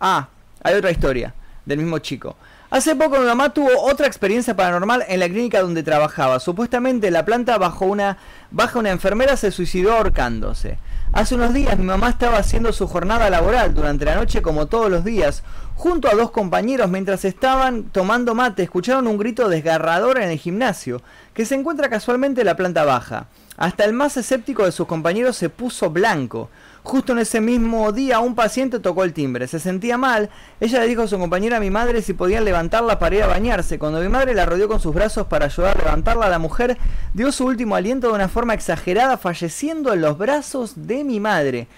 Ah, 0.00 0.26
hay 0.64 0.74
otra 0.74 0.90
historia, 0.90 1.32
del 1.64 1.78
mismo 1.78 2.00
chico. 2.00 2.34
Hace 2.70 2.96
poco 2.96 3.20
mi 3.20 3.26
mamá 3.26 3.50
tuvo 3.50 3.70
otra 3.82 4.08
experiencia 4.08 4.56
paranormal 4.56 5.04
en 5.06 5.20
la 5.20 5.28
clínica 5.28 5.60
donde 5.62 5.84
trabajaba. 5.84 6.40
Supuestamente 6.40 7.12
la 7.12 7.24
planta 7.24 7.56
bajo 7.56 7.84
una, 7.84 8.18
bajo 8.50 8.80
una 8.80 8.90
enfermera 8.90 9.36
se 9.36 9.52
suicidó 9.52 9.92
ahorcándose. 9.92 10.76
Hace 11.12 11.36
unos 11.36 11.54
días 11.54 11.78
mi 11.78 11.84
mamá 11.84 12.10
estaba 12.10 12.36
haciendo 12.36 12.70
su 12.72 12.86
jornada 12.86 13.30
laboral 13.30 13.74
durante 13.74 14.04
la 14.04 14.14
noche 14.14 14.42
como 14.42 14.66
todos 14.66 14.90
los 14.90 15.04
días, 15.04 15.42
junto 15.74 16.06
a 16.06 16.14
dos 16.14 16.30
compañeros 16.30 16.90
mientras 16.90 17.24
estaban 17.24 17.84
tomando 17.84 18.34
mate, 18.34 18.62
escucharon 18.62 19.06
un 19.06 19.16
grito 19.16 19.48
desgarrador 19.48 20.18
en 20.18 20.28
el 20.28 20.38
gimnasio, 20.38 21.00
que 21.32 21.46
se 21.46 21.54
encuentra 21.54 21.88
casualmente 21.88 22.42
en 22.42 22.46
la 22.46 22.56
planta 22.56 22.84
baja. 22.84 23.26
Hasta 23.56 23.84
el 23.84 23.94
más 23.94 24.18
escéptico 24.18 24.64
de 24.64 24.72
sus 24.72 24.86
compañeros 24.86 25.36
se 25.36 25.48
puso 25.48 25.90
blanco. 25.90 26.50
Justo 26.82 27.12
en 27.12 27.18
ese 27.18 27.40
mismo 27.40 27.92
día 27.92 28.20
un 28.20 28.34
paciente 28.34 28.78
tocó 28.80 29.04
el 29.04 29.12
timbre. 29.12 29.46
Se 29.46 29.58
sentía 29.58 29.98
mal. 29.98 30.30
Ella 30.60 30.80
le 30.80 30.86
dijo 30.86 31.02
a 31.02 31.08
su 31.08 31.18
compañera 31.18 31.58
a 31.58 31.60
mi 31.60 31.70
madre 31.70 32.02
si 32.02 32.14
podían 32.14 32.44
levantarla 32.44 32.98
para 32.98 33.16
ir 33.16 33.22
a 33.22 33.26
bañarse. 33.26 33.78
Cuando 33.78 34.00
mi 34.00 34.08
madre 34.08 34.34
la 34.34 34.46
rodeó 34.46 34.68
con 34.68 34.80
sus 34.80 34.94
brazos 34.94 35.26
para 35.26 35.46
ayudar 35.46 35.76
a 35.76 35.84
levantarla, 35.84 36.28
la 36.28 36.38
mujer 36.38 36.78
dio 37.14 37.32
su 37.32 37.46
último 37.46 37.76
aliento 37.76 38.08
de 38.08 38.14
una 38.14 38.28
forma 38.28 38.54
exagerada, 38.54 39.18
falleciendo 39.18 39.92
en 39.92 40.00
los 40.00 40.16
brazos 40.16 40.72
de 40.86 41.04
mi 41.04 41.20
madre. 41.20 41.68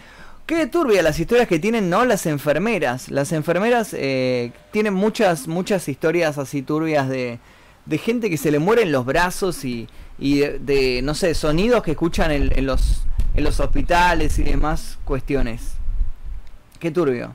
Qué 0.47 0.67
turbia 0.67 1.03
las 1.03 1.19
historias 1.21 1.47
que 1.47 1.59
tienen, 1.59 1.91
¿no? 1.91 2.05
Las 2.05 2.27
enfermeras. 2.27 3.11
Las 3.11 3.33
enfermeras 3.33 3.95
eh, 3.95 4.53
tienen 4.73 4.95
muchas, 4.95 5.47
muchas 5.47 5.89
historias 5.89 6.39
así 6.39 6.63
turbias 6.63 7.09
de, 7.09 7.39
de 7.87 7.99
gente 7.99 8.31
que 8.31 8.37
se 8.37 8.51
le 8.51 8.59
mueren 8.59 8.93
los 8.93 9.05
brazos 9.05 9.65
y, 9.65 9.89
y 10.19 10.41
de, 10.41 11.01
no 11.03 11.15
sé, 11.15 11.35
sonidos 11.35 11.83
que 11.83 11.93
escuchan 11.93 12.31
en, 12.31 12.67
los, 12.67 13.03
en 13.35 13.45
los 13.45 13.61
hospitales 13.61 14.39
y 14.39 14.43
demás 14.43 14.99
cuestiones. 15.05 15.75
Qué 16.79 16.91
turbio. 16.91 17.35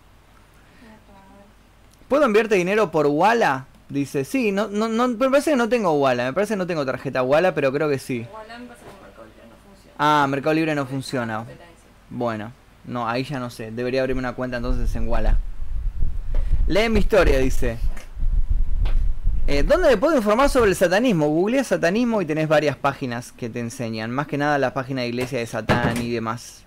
¿Puedo 2.07 2.25
enviarte 2.25 2.55
dinero 2.55 2.91
por 2.91 3.07
Walla? 3.07 3.65
Dice, 3.89 4.25
sí, 4.25 4.51
no, 4.51 4.67
no, 4.67 4.87
no, 4.87 5.07
me 5.07 5.29
parece 5.29 5.51
que 5.51 5.57
no 5.57 5.69
tengo 5.69 5.93
Walla, 5.93 6.25
me 6.25 6.33
parece 6.33 6.53
que 6.53 6.57
no 6.57 6.67
tengo 6.67 6.85
tarjeta 6.85 7.23
Walla, 7.23 7.53
pero 7.53 7.71
creo 7.71 7.89
que 7.89 7.99
sí. 7.99 8.27
Ah, 9.97 10.25
Mercado 10.29 10.53
Libre 10.53 10.75
no 10.75 10.85
funciona. 10.85 11.45
Bueno, 12.09 12.51
no, 12.85 13.07
ahí 13.07 13.23
ya 13.23 13.39
no 13.39 13.49
sé, 13.49 13.71
debería 13.71 14.01
abrirme 14.01 14.19
una 14.19 14.33
cuenta 14.33 14.57
entonces 14.57 14.95
en 14.95 15.07
Walla. 15.07 15.37
Lee 16.67 16.89
mi 16.89 16.99
historia, 16.99 17.37
dice. 17.37 17.77
Eh, 19.47 19.61
¿Dónde 19.61 19.89
me 19.89 19.97
puedo 19.97 20.17
informar 20.17 20.49
sobre 20.49 20.71
el 20.71 20.75
satanismo? 20.75 21.27
Googlea 21.27 21.63
satanismo 21.63 22.19
y 22.19 22.25
tenés 22.25 22.47
varias 22.47 22.75
páginas 22.77 23.31
que 23.31 23.47
te 23.47 23.59
enseñan. 23.59 24.09
Más 24.09 24.25
que 24.25 24.39
nada 24.39 24.57
la 24.57 24.73
página 24.73 25.01
de 25.01 25.09
iglesia 25.09 25.37
de 25.37 25.45
Satán 25.45 26.01
y 26.01 26.11
demás. 26.11 26.63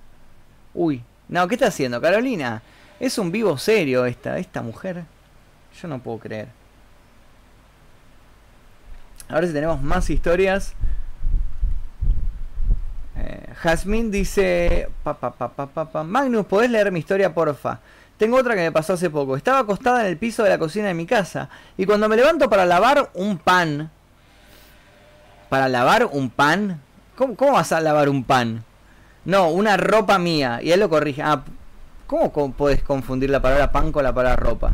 Uy, 0.74 1.02
no, 1.28 1.48
¿qué 1.48 1.56
está 1.56 1.66
haciendo, 1.66 2.00
Carolina? 2.00 2.62
Es 3.00 3.18
un 3.18 3.32
vivo 3.32 3.58
serio 3.58 4.06
esta, 4.06 4.38
esta 4.38 4.62
mujer. 4.62 5.02
Yo 5.82 5.88
no 5.88 5.98
puedo 5.98 6.18
creer. 6.18 6.46
A 9.28 9.34
ver 9.34 9.48
si 9.48 9.52
tenemos 9.52 9.82
más 9.82 10.08
historias. 10.08 10.74
Eh, 13.16 13.54
Jasmine 13.56 14.10
dice... 14.10 14.88
Pa, 15.02 16.04
Magnus, 16.04 16.46
¿podés 16.46 16.70
leer 16.70 16.92
mi 16.92 17.00
historia, 17.00 17.34
porfa? 17.34 17.80
Tengo 18.18 18.36
otra 18.36 18.54
que 18.56 18.62
me 18.62 18.72
pasó 18.72 18.94
hace 18.94 19.08
poco. 19.08 19.36
Estaba 19.36 19.60
acostada 19.60 20.00
en 20.00 20.08
el 20.08 20.18
piso 20.18 20.42
de 20.42 20.50
la 20.50 20.58
cocina 20.58 20.88
de 20.88 20.94
mi 20.94 21.06
casa 21.06 21.48
y 21.76 21.86
cuando 21.86 22.08
me 22.08 22.16
levanto 22.16 22.50
para 22.50 22.66
lavar 22.66 23.10
un 23.14 23.38
pan... 23.38 23.90
¿Para 25.48 25.68
lavar 25.68 26.04
un 26.12 26.28
pan? 26.28 26.82
¿Cómo, 27.16 27.52
vas 27.52 27.72
a 27.72 27.80
lavar 27.80 28.10
un 28.10 28.22
pan? 28.24 28.64
No, 29.24 29.48
una 29.48 29.78
ropa 29.78 30.18
mía. 30.18 30.60
Y 30.62 30.72
él 30.72 30.80
lo 30.80 30.90
corrige. 30.90 31.22
Ah, 31.22 31.42
¿cómo, 32.06 32.32
¿cómo 32.32 32.52
puedes 32.52 32.82
confundir 32.82 33.30
la 33.30 33.40
palabra 33.40 33.72
pan 33.72 33.90
con 33.90 34.04
la 34.04 34.12
palabra 34.12 34.36
ropa? 34.36 34.72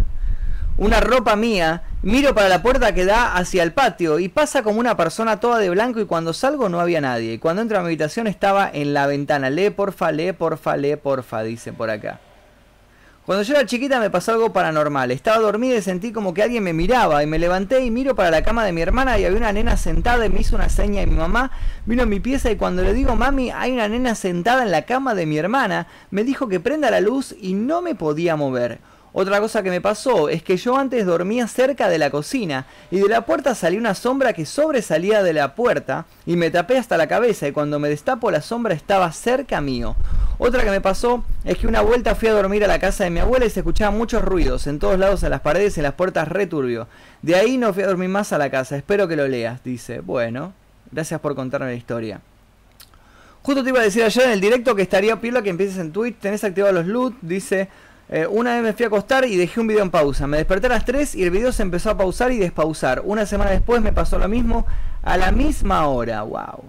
Una 0.77 0.99
ropa 0.99 1.37
mía, 1.37 1.85
miro 2.03 2.35
para 2.35 2.49
la 2.49 2.61
puerta 2.61 2.93
que 2.93 3.05
da 3.05 3.37
hacia 3.37 3.63
el 3.63 3.73
patio 3.73 4.19
y 4.19 4.29
pasa 4.29 4.65
como 4.65 4.81
una 4.81 4.97
persona 4.97 5.39
toda 5.39 5.59
de 5.59 5.71
blanco 5.71 6.01
y 6.01 6.07
cuando 6.07 6.33
salgo 6.33 6.69
no 6.69 6.81
había 6.81 7.01
nadie. 7.01 7.35
Y 7.35 7.39
cuando 7.39 7.63
entro 7.63 7.79
a 7.79 7.83
mi 7.83 7.87
habitación 7.87 8.27
estaba 8.27 8.69
en 8.73 8.93
la 8.95 9.07
ventana. 9.07 9.51
Lee 9.51 9.71
porfa, 9.71 10.11
lee 10.11 10.33
porfa, 10.33 10.77
lee 10.77 10.97
porfa, 10.97 11.45
dice 11.45 11.73
por 11.73 11.91
acá. 11.91 12.19
Cuando 13.27 13.43
yo 13.43 13.55
era 13.55 13.65
chiquita 13.65 14.01
me 14.01 14.11
pasó 14.11 14.33
algo 14.33 14.53
paranormal. 14.53 15.11
Estaba 15.11 15.39
dormida 15.39 15.77
y 15.77 15.83
sentí 15.83 16.13
como 16.13 16.35
que 16.35 16.43
alguien 16.43 16.63
me 16.63 16.75
miraba 16.75 17.23
y 17.23 17.27
me 17.27 17.39
levanté 17.39 17.83
y 17.83 17.91
miro 17.91 18.15
para 18.15 18.31
la 18.31 18.43
cama 18.43 18.67
de 18.67 18.73
mi 18.73 18.83
hermana 18.83 19.19
y 19.19 19.25
había 19.25 19.39
una 19.39 19.51
nena 19.51 19.79
sentada 19.79 20.27
y 20.27 20.29
me 20.29 20.41
hizo 20.41 20.57
una 20.57 20.69
seña 20.69 21.01
y 21.01 21.07
mi 21.07 21.17
mamá 21.17 21.51
vino 21.87 22.03
a 22.03 22.07
mi 22.07 22.21
pieza 22.21 22.51
y 22.51 22.57
cuando 22.57 22.83
le 22.83 22.93
digo 22.93 23.17
mami 23.17 23.51
hay 23.51 23.73
una 23.73 23.89
nena 23.89 24.15
sentada 24.15 24.63
en 24.63 24.71
la 24.71 24.83
cama 24.83 25.15
de 25.15 25.25
mi 25.25 25.39
hermana 25.39 25.87
me 26.11 26.23
dijo 26.23 26.49
que 26.49 26.61
prenda 26.61 26.91
la 26.91 27.01
luz 27.01 27.35
y 27.41 27.55
no 27.55 27.81
me 27.81 27.95
podía 27.95 28.37
mover. 28.37 28.81
Otra 29.17 29.39
cosa 29.39 29.63
que 29.63 29.71
me 29.71 29.81
pasó 29.81 30.29
es 30.29 30.43
que 30.43 30.57
yo 30.57 30.77
antes 30.77 31.07
dormía 31.07 31.47
cerca 31.47 31.89
de 31.89 31.99
la 31.99 32.11
cocina 32.11 32.67
y 32.91 32.99
de 32.99 33.09
la 33.09 33.25
puerta 33.25 33.55
salió 33.55 33.79
una 33.79 33.95
sombra 33.95 34.33
que 34.33 34.45
sobresalía 34.45 35.23
de 35.23 35.33
la 35.33 35.55
puerta 35.55 36.07
y 36.27 36.35
me 36.35 36.51
tapé 36.51 36.79
hasta 36.79 36.97
la 36.97 37.07
cabeza 37.07 37.47
y 37.47 37.53
cuando 37.53 37.79
me 37.79 37.89
destapo 37.89 38.33
la 38.33 38.43
sombra 38.43 38.75
estaba 38.75 39.13
cerca 39.13 39.61
mío. 39.61 39.95
Otra 40.37 40.65
que 40.65 40.71
me 40.71 40.81
pasó 40.81 41.25
es 41.45 41.59
que 41.59 41.69
una 41.69 41.81
vuelta 41.81 42.17
fui 42.17 42.27
a 42.27 42.33
dormir 42.33 42.65
a 42.65 42.67
la 42.67 42.81
casa 42.81 43.05
de 43.05 43.11
mi 43.11 43.21
abuela 43.21 43.47
y 43.47 43.51
se 43.51 43.61
escuchaban 43.61 43.97
muchos 43.97 44.21
ruidos 44.21 44.67
en 44.67 44.81
todos 44.81 44.99
lados, 44.99 45.23
en 45.23 45.31
las 45.31 45.43
paredes, 45.43 45.79
en 45.79 45.85
las 45.85 45.95
puertas, 45.95 46.27
returbio. 46.27 46.89
De 47.23 47.37
ahí 47.37 47.57
no 47.57 47.73
fui 47.73 47.85
a 47.85 47.87
dormir 47.87 48.09
más 48.09 48.33
a 48.33 48.39
la 48.39 48.51
casa, 48.51 48.77
espero 48.77 49.07
que 49.07 49.15
lo 49.15 49.29
leas, 49.29 49.63
dice. 49.63 50.01
Bueno, 50.01 50.55
gracias 50.91 51.21
por 51.21 51.37
contarme 51.37 51.69
la 51.69 51.75
historia. 51.75 52.21
Justo 53.43 53.63
te 53.63 53.69
iba 53.69 53.79
a 53.79 53.85
decir 53.85 54.03
ayer 54.03 54.25
en 54.25 54.33
el 54.33 54.41
directo 54.41 54.75
que 54.75 54.83
estaría 54.83 55.21
pila 55.21 55.41
que 55.41 55.51
empieces 55.51 55.79
en 55.79 55.93
Twitch, 55.93 56.19
tenés 56.19 56.43
activados 56.43 56.75
los 56.75 56.87
loot, 56.87 57.15
dice... 57.23 57.69
Eh, 58.15 58.29
una 58.29 58.55
vez 58.55 58.63
me 58.63 58.73
fui 58.75 58.85
a 58.85 58.87
acostar 58.87 59.25
y 59.25 59.35
dejé 59.37 59.59
un 59.59 59.67
video 59.67 59.83
en 59.83 59.91
pausa. 59.91 60.29
Me 60.29 60.37
desperté 60.37 60.69
a 60.69 60.71
las 60.71 60.85
3 60.85 61.17
y 61.17 61.25
el 61.25 61.33
video 61.33 61.51
se 61.51 61.63
empezó 61.63 61.91
a 61.91 61.97
pausar 61.97 62.31
y 62.31 62.39
despausar. 62.39 63.03
Una 63.05 63.27
semana 63.27 63.51
después 63.51 63.83
me 63.83 63.93
pasó 63.93 64.21
lo 64.21 64.29
mismo 64.29 64.65
a 65.03 65.17
la 65.17 65.33
misma 65.33 65.89
hora. 65.89 66.23
Wow. 66.23 66.63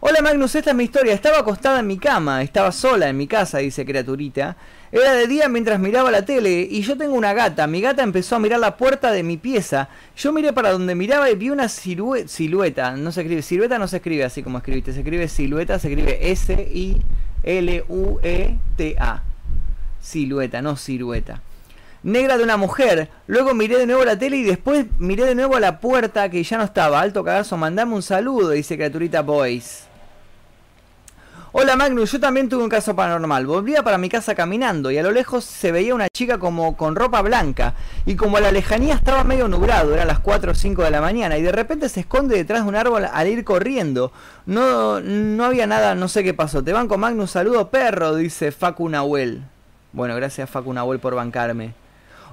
Hola 0.00 0.22
Magnus, 0.22 0.56
esta 0.56 0.70
es 0.70 0.76
mi 0.76 0.82
historia. 0.82 1.14
Estaba 1.14 1.38
acostada 1.38 1.78
en 1.78 1.86
mi 1.86 1.98
cama, 1.98 2.42
estaba 2.42 2.72
sola 2.72 3.08
en 3.08 3.16
mi 3.16 3.28
casa, 3.28 3.58
dice 3.58 3.86
criaturita. 3.86 4.56
Era 4.90 5.12
de 5.12 5.28
día 5.28 5.48
mientras 5.48 5.78
miraba 5.78 6.10
la 6.10 6.24
tele 6.24 6.66
y 6.68 6.82
yo 6.82 6.98
tengo 6.98 7.14
una 7.14 7.32
gata. 7.32 7.68
Mi 7.68 7.80
gata 7.80 8.02
empezó 8.02 8.34
a 8.34 8.40
mirar 8.40 8.58
la 8.58 8.76
puerta 8.76 9.12
de 9.12 9.22
mi 9.22 9.36
pieza. 9.36 9.88
Yo 10.16 10.32
miré 10.32 10.52
para 10.52 10.72
donde 10.72 10.96
miraba 10.96 11.30
y 11.30 11.36
vi 11.36 11.50
una 11.50 11.68
silueta. 11.68 12.96
No 12.96 13.12
se 13.12 13.20
escribe, 13.20 13.40
silueta 13.40 13.78
no 13.78 13.86
se 13.86 13.98
escribe 13.98 14.24
así 14.24 14.42
como 14.42 14.58
escribiste. 14.58 14.92
Se 14.94 14.98
escribe 14.98 15.28
silueta, 15.28 15.78
se 15.78 15.90
escribe 15.90 16.32
S-I-L-U-E-T-A 16.32 17.04
silueta, 20.04 20.62
no 20.62 20.76
silueta. 20.76 21.40
Negra 22.02 22.36
de 22.36 22.44
una 22.44 22.58
mujer. 22.58 23.08
Luego 23.26 23.54
miré 23.54 23.78
de 23.78 23.86
nuevo 23.86 24.04
la 24.04 24.18
tele 24.18 24.36
y 24.36 24.42
después 24.42 24.86
miré 24.98 25.24
de 25.24 25.34
nuevo 25.34 25.56
a 25.56 25.60
la 25.60 25.80
puerta 25.80 26.28
que 26.28 26.44
ya 26.44 26.58
no 26.58 26.64
estaba. 26.64 27.00
Alto 27.00 27.24
cagazo, 27.24 27.56
mandame 27.56 27.94
un 27.94 28.02
saludo, 28.02 28.50
dice 28.50 28.76
criaturita 28.76 29.22
Boys. 29.22 29.84
Hola 31.56 31.76
Magnus, 31.76 32.10
yo 32.10 32.18
también 32.18 32.48
tuve 32.48 32.64
un 32.64 32.68
caso 32.68 32.96
paranormal. 32.96 33.46
Volvía 33.46 33.84
para 33.84 33.96
mi 33.96 34.08
casa 34.08 34.34
caminando 34.34 34.90
y 34.90 34.98
a 34.98 35.04
lo 35.04 35.12
lejos 35.12 35.44
se 35.44 35.70
veía 35.70 35.94
una 35.94 36.08
chica 36.12 36.36
como 36.38 36.76
con 36.76 36.96
ropa 36.96 37.22
blanca 37.22 37.74
y 38.04 38.16
como 38.16 38.36
a 38.38 38.40
la 38.40 38.50
lejanía 38.50 38.94
estaba 38.94 39.22
medio 39.22 39.46
nublado, 39.46 39.94
eran 39.94 40.08
las 40.08 40.18
4 40.18 40.50
o 40.50 40.54
5 40.54 40.82
de 40.82 40.90
la 40.90 41.00
mañana 41.00 41.38
y 41.38 41.42
de 41.42 41.52
repente 41.52 41.88
se 41.88 42.00
esconde 42.00 42.36
detrás 42.36 42.64
de 42.64 42.68
un 42.68 42.74
árbol 42.74 43.04
al 43.04 43.28
ir 43.28 43.44
corriendo. 43.44 44.10
No, 44.46 45.00
no 45.00 45.44
había 45.44 45.68
nada, 45.68 45.94
no 45.94 46.08
sé 46.08 46.24
qué 46.24 46.34
pasó. 46.34 46.64
Te 46.64 46.72
banco 46.72 46.98
Magnus, 46.98 47.30
saludo 47.30 47.70
perro, 47.70 48.16
dice 48.16 48.50
Facu 48.50 48.88
Nahuel. 48.88 49.53
Bueno, 49.94 50.16
gracias 50.16 50.50
Facu 50.50 50.72
Nahuel 50.72 50.98
por 50.98 51.14
bancarme. 51.14 51.72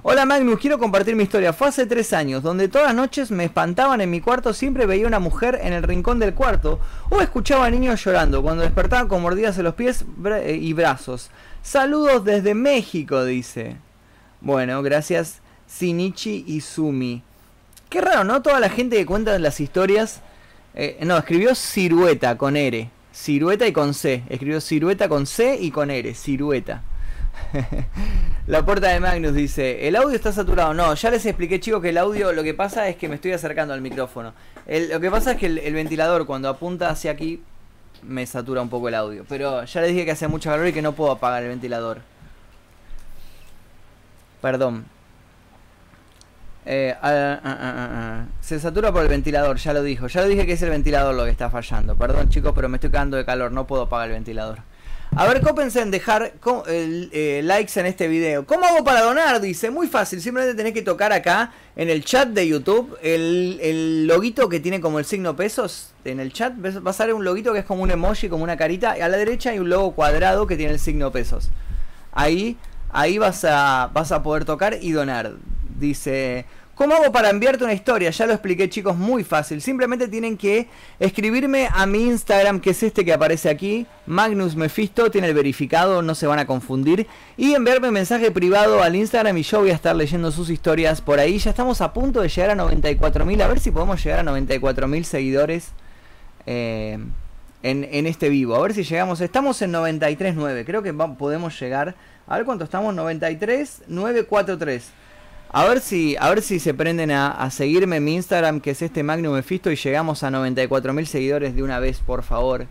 Hola 0.02 0.26
Magnus, 0.26 0.58
quiero 0.58 0.80
compartir 0.80 1.14
mi 1.14 1.22
historia. 1.22 1.52
Fue 1.52 1.68
hace 1.68 1.86
tres 1.86 2.12
años, 2.12 2.42
donde 2.42 2.66
todas 2.66 2.88
las 2.88 2.96
noches 2.96 3.30
me 3.30 3.44
espantaban 3.44 4.00
en 4.00 4.10
mi 4.10 4.20
cuarto, 4.20 4.52
siempre 4.52 4.84
veía 4.84 5.06
una 5.06 5.20
mujer 5.20 5.60
en 5.62 5.72
el 5.72 5.84
rincón 5.84 6.18
del 6.18 6.34
cuarto 6.34 6.80
o 7.08 7.20
escuchaba 7.20 7.66
a 7.66 7.70
niños 7.70 8.04
llorando 8.04 8.42
cuando 8.42 8.64
despertaban 8.64 9.06
con 9.06 9.22
mordidas 9.22 9.56
en 9.58 9.64
los 9.64 9.74
pies 9.74 10.04
eh, 10.24 10.58
y 10.60 10.72
brazos. 10.72 11.30
Saludos 11.62 12.24
desde 12.24 12.54
México, 12.54 13.24
dice. 13.24 13.76
Bueno, 14.40 14.82
gracias 14.82 15.38
Shinichi 15.72 16.44
Izumi. 16.48 17.22
Qué 17.88 18.00
raro, 18.00 18.24
¿no? 18.24 18.42
Toda 18.42 18.58
la 18.58 18.70
gente 18.70 18.96
que 18.96 19.06
cuenta 19.06 19.38
las 19.38 19.60
historias... 19.60 20.20
eh, 20.74 20.98
no, 21.02 21.16
escribió 21.16 21.54
cirueta 21.54 22.36
con 22.36 22.56
R. 22.56 22.90
Cirueta 23.14 23.68
y 23.68 23.72
con 23.72 23.94
C. 23.94 24.24
Escribió 24.28 24.60
cirueta 24.60 25.08
con 25.08 25.26
C 25.26 25.58
y 25.60 25.70
con 25.70 25.92
R. 25.92 26.12
Cirueta. 26.14 26.82
La 28.46 28.64
puerta 28.64 28.88
de 28.88 29.00
Magnus 29.00 29.34
dice, 29.34 29.86
el 29.86 29.96
audio 29.96 30.16
está 30.16 30.32
saturado. 30.32 30.74
No, 30.74 30.94
ya 30.94 31.10
les 31.10 31.24
expliqué 31.26 31.60
chicos 31.60 31.82
que 31.82 31.90
el 31.90 31.98
audio 31.98 32.32
lo 32.32 32.42
que 32.42 32.54
pasa 32.54 32.88
es 32.88 32.96
que 32.96 33.08
me 33.08 33.16
estoy 33.16 33.32
acercando 33.32 33.74
al 33.74 33.80
micrófono. 33.80 34.32
El- 34.66 34.90
lo 34.90 35.00
que 35.00 35.10
pasa 35.10 35.32
es 35.32 35.38
que 35.38 35.46
el, 35.46 35.74
ventilador 35.74 36.26
cuando 36.26 36.48
apunta 36.48 36.90
hacia 36.90 37.10
aquí 37.12 37.42
me 38.02 38.26
satura 38.26 38.62
un 38.62 38.68
poco 38.68 38.88
el 38.88 38.94
audio. 38.94 39.24
Pero 39.28 39.64
ya 39.64 39.80
les 39.80 39.90
dije 39.90 40.04
que 40.04 40.10
hace 40.12 40.28
mucho 40.28 40.50
calor 40.50 40.66
y 40.66 40.72
que 40.72 40.82
no 40.82 40.92
puedo 40.92 41.12
apagar 41.12 41.42
el 41.42 41.48
ventilador. 41.50 42.00
Perdón. 44.40 44.84
Eh. 46.64 46.94
Se 48.40 48.60
satura 48.60 48.92
por 48.92 49.02
el 49.02 49.08
ventilador, 49.08 49.56
ya 49.56 49.72
lo 49.72 49.82
dijo. 49.82 50.06
Ya 50.08 50.22
lo 50.22 50.28
dije 50.28 50.46
que 50.46 50.52
es 50.52 50.62
el 50.62 50.70
ventilador 50.70 51.14
lo 51.14 51.24
que 51.24 51.30
está 51.30 51.50
fallando. 51.50 51.96
Perdón 51.96 52.28
chicos, 52.28 52.52
pero 52.54 52.68
me 52.68 52.76
estoy 52.76 52.90
cagando 52.90 53.16
de 53.16 53.24
calor, 53.24 53.52
no 53.52 53.66
puedo 53.66 53.82
apagar 53.82 54.08
el 54.08 54.14
ventilador. 54.14 54.60
A 55.14 55.26
ver, 55.26 55.42
cópense 55.42 55.82
en 55.82 55.90
dejar 55.90 56.32
eh, 56.68 57.42
likes 57.44 57.78
en 57.78 57.84
este 57.84 58.08
video. 58.08 58.46
¿Cómo 58.46 58.64
hago 58.64 58.82
para 58.82 59.02
donar? 59.02 59.42
Dice, 59.42 59.70
muy 59.70 59.86
fácil, 59.86 60.22
simplemente 60.22 60.56
tenés 60.56 60.72
que 60.72 60.80
tocar 60.80 61.12
acá 61.12 61.52
en 61.76 61.90
el 61.90 62.02
chat 62.02 62.28
de 62.28 62.48
YouTube 62.48 62.96
el, 63.02 64.06
loguito 64.06 64.48
que 64.48 64.58
tiene 64.58 64.80
como 64.80 64.98
el 64.98 65.04
signo 65.04 65.36
pesos. 65.36 65.92
En 66.06 66.18
el 66.18 66.32
chat 66.32 66.54
va 66.54 66.90
a 66.90 66.94
salir 66.94 67.12
un 67.12 67.26
loguito 67.26 67.52
que 67.52 67.58
es 67.58 67.66
como 67.66 67.82
un 67.82 67.90
emoji, 67.90 68.30
como 68.30 68.42
una 68.42 68.56
carita. 68.56 68.96
Y 68.96 69.02
a 69.02 69.08
la 69.10 69.18
derecha 69.18 69.50
hay 69.50 69.58
un 69.58 69.68
logo 69.68 69.92
cuadrado 69.92 70.46
que 70.46 70.56
tiene 70.56 70.72
el 70.72 70.78
signo 70.78 71.12
pesos. 71.12 71.50
Ahí, 72.12 72.56
ahí 72.90 73.18
vas 73.18 73.44
a, 73.44 73.90
vas 73.92 74.12
a 74.12 74.22
poder 74.22 74.46
tocar 74.46 74.78
y 74.80 74.92
donar. 74.92 75.34
Dice, 75.78 76.46
¿cómo 76.74 76.94
hago 76.94 77.12
para 77.12 77.30
enviarte 77.30 77.64
una 77.64 77.72
historia? 77.72 78.10
Ya 78.10 78.26
lo 78.26 78.32
expliqué 78.32 78.68
chicos, 78.68 78.96
muy 78.96 79.24
fácil. 79.24 79.60
Simplemente 79.60 80.08
tienen 80.08 80.36
que 80.36 80.68
escribirme 80.98 81.68
a 81.72 81.86
mi 81.86 82.06
Instagram, 82.06 82.60
que 82.60 82.70
es 82.70 82.82
este 82.82 83.04
que 83.04 83.12
aparece 83.12 83.48
aquí. 83.48 83.86
Magnus 84.06 84.56
Mephisto, 84.56 85.10
tiene 85.10 85.28
el 85.28 85.34
verificado, 85.34 86.02
no 86.02 86.14
se 86.14 86.26
van 86.26 86.38
a 86.38 86.46
confundir. 86.46 87.06
Y 87.36 87.54
enviarme 87.54 87.88
un 87.88 87.94
mensaje 87.94 88.30
privado 88.30 88.82
al 88.82 88.96
Instagram 88.96 89.38
y 89.38 89.42
yo 89.42 89.60
voy 89.60 89.70
a 89.70 89.74
estar 89.74 89.94
leyendo 89.96 90.30
sus 90.32 90.50
historias 90.50 91.00
por 91.00 91.18
ahí. 91.18 91.38
Ya 91.38 91.50
estamos 91.50 91.80
a 91.80 91.92
punto 91.92 92.20
de 92.20 92.28
llegar 92.28 92.50
a 92.50 92.56
94.000. 92.56 93.42
A 93.42 93.48
ver 93.48 93.60
si 93.60 93.70
podemos 93.70 94.02
llegar 94.04 94.20
a 94.20 94.22
94.000 94.30 95.02
seguidores. 95.04 95.68
eh, 96.46 96.98
en, 97.62 97.88
en 97.90 98.06
este 98.06 98.28
vivo. 98.28 98.56
A 98.56 98.62
ver 98.62 98.74
si 98.74 98.82
llegamos. 98.84 99.20
Estamos 99.20 99.62
en 99.62 99.72
93.9. 99.72 100.64
Creo 100.64 100.82
que 100.82 100.92
podemos 100.92 101.58
llegar. 101.60 101.94
A 102.26 102.36
ver 102.36 102.44
cuánto 102.44 102.64
estamos. 102.64 102.94
93.943. 102.94 104.82
A 105.52 105.64
ver 105.66 105.80
si, 105.80 106.16
a 106.18 106.28
ver 106.30 106.40
si 106.40 106.58
se 106.58 106.72
prenden 106.72 107.10
a, 107.10 107.30
a 107.30 107.50
seguirme 107.50 107.96
en 107.96 108.04
mi 108.04 108.14
Instagram, 108.14 108.60
que 108.60 108.70
es 108.70 108.80
este 108.80 109.02
Magnum 109.02 109.34
Mephisto, 109.34 109.70
y 109.70 109.76
llegamos 109.76 110.22
a 110.22 110.30
94.000 110.30 111.04
seguidores 111.04 111.54
de 111.54 111.62
una 111.62 111.78
vez, 111.78 111.98
por 112.00 112.22
favor. 112.22 112.66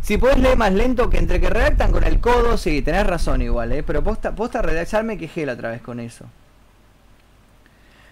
Si 0.00 0.16
podés 0.18 0.38
leer 0.38 0.56
más 0.56 0.72
lento, 0.72 1.10
que 1.10 1.18
entre 1.18 1.40
que 1.40 1.50
redactan 1.50 1.92
con 1.92 2.04
el 2.04 2.20
codo, 2.20 2.56
sí, 2.56 2.82
tenés 2.82 3.06
razón 3.06 3.42
igual, 3.42 3.70
eh. 3.72 3.82
Pero 3.82 4.02
posta, 4.02 4.34
posta 4.34 4.62
redactarme 4.62 5.18
quejé 5.18 5.46
la 5.46 5.52
otra 5.52 5.70
vez 5.70 5.80
con 5.82 6.00
eso. 6.00 6.24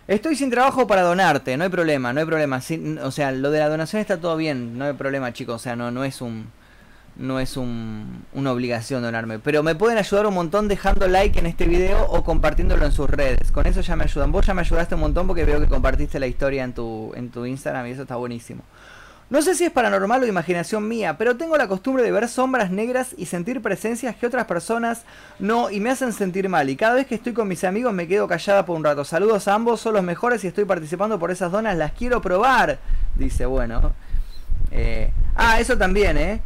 Estoy 0.08 0.34
sin 0.34 0.50
trabajo 0.50 0.86
para 0.86 1.02
donarte, 1.02 1.56
no 1.56 1.64
hay 1.64 1.70
problema, 1.70 2.12
no 2.12 2.20
hay 2.20 2.26
problema. 2.26 2.60
Sin- 2.60 2.98
o 2.98 3.10
sea, 3.10 3.30
lo 3.32 3.50
de 3.50 3.60
la 3.60 3.68
donación 3.68 4.00
está 4.00 4.18
todo 4.20 4.36
bien, 4.36 4.76
no 4.76 4.84
hay 4.86 4.92
problema, 4.94 5.32
chicos. 5.32 5.56
O 5.56 5.58
sea, 5.58 5.76
no, 5.76 5.90
no 5.90 6.04
es 6.04 6.20
un. 6.20 6.46
No 7.20 7.38
es 7.38 7.58
un, 7.58 8.24
una 8.32 8.50
obligación 8.50 9.02
donarme. 9.02 9.38
Pero 9.38 9.62
me 9.62 9.74
pueden 9.74 9.98
ayudar 9.98 10.26
un 10.26 10.32
montón 10.32 10.68
dejando 10.68 11.06
like 11.06 11.38
en 11.38 11.44
este 11.44 11.66
video 11.66 12.06
o 12.06 12.24
compartiéndolo 12.24 12.86
en 12.86 12.92
sus 12.92 13.10
redes. 13.10 13.52
Con 13.52 13.66
eso 13.66 13.82
ya 13.82 13.94
me 13.94 14.04
ayudan. 14.04 14.32
Vos 14.32 14.46
ya 14.46 14.54
me 14.54 14.62
ayudaste 14.62 14.94
un 14.94 15.02
montón 15.02 15.26
porque 15.26 15.44
veo 15.44 15.60
que 15.60 15.68
compartiste 15.68 16.18
la 16.18 16.26
historia 16.26 16.64
en 16.64 16.72
tu, 16.72 17.12
en 17.14 17.30
tu 17.30 17.44
Instagram 17.44 17.86
y 17.86 17.90
eso 17.90 18.02
está 18.02 18.16
buenísimo. 18.16 18.62
No 19.30 19.42
sé 19.42 19.54
si 19.54 19.64
es 19.64 19.70
paranormal 19.70 20.24
o 20.24 20.26
imaginación 20.26 20.88
mía, 20.88 21.16
pero 21.16 21.36
tengo 21.36 21.56
la 21.56 21.68
costumbre 21.68 22.02
de 22.02 22.10
ver 22.10 22.26
sombras 22.26 22.72
negras 22.72 23.14
y 23.16 23.26
sentir 23.26 23.62
presencias 23.62 24.16
que 24.16 24.26
otras 24.26 24.46
personas 24.46 25.04
no 25.38 25.70
y 25.70 25.78
me 25.78 25.90
hacen 25.90 26.12
sentir 26.12 26.48
mal. 26.48 26.68
Y 26.68 26.74
cada 26.74 26.94
vez 26.94 27.06
que 27.06 27.14
estoy 27.14 27.32
con 27.32 27.46
mis 27.46 27.62
amigos 27.62 27.92
me 27.92 28.08
quedo 28.08 28.26
callada 28.26 28.66
por 28.66 28.76
un 28.76 28.82
rato. 28.82 29.04
Saludos 29.04 29.46
a 29.46 29.54
ambos, 29.54 29.80
son 29.80 29.94
los 29.94 30.02
mejores 30.02 30.42
y 30.42 30.48
estoy 30.48 30.64
participando 30.64 31.16
por 31.20 31.30
esas 31.30 31.52
donas, 31.52 31.76
las 31.76 31.92
quiero 31.92 32.20
probar. 32.20 32.80
Dice, 33.14 33.46
bueno. 33.46 33.92
Eh, 34.72 35.12
ah, 35.36 35.60
eso 35.60 35.78
también, 35.78 36.16
¿eh? 36.16 36.40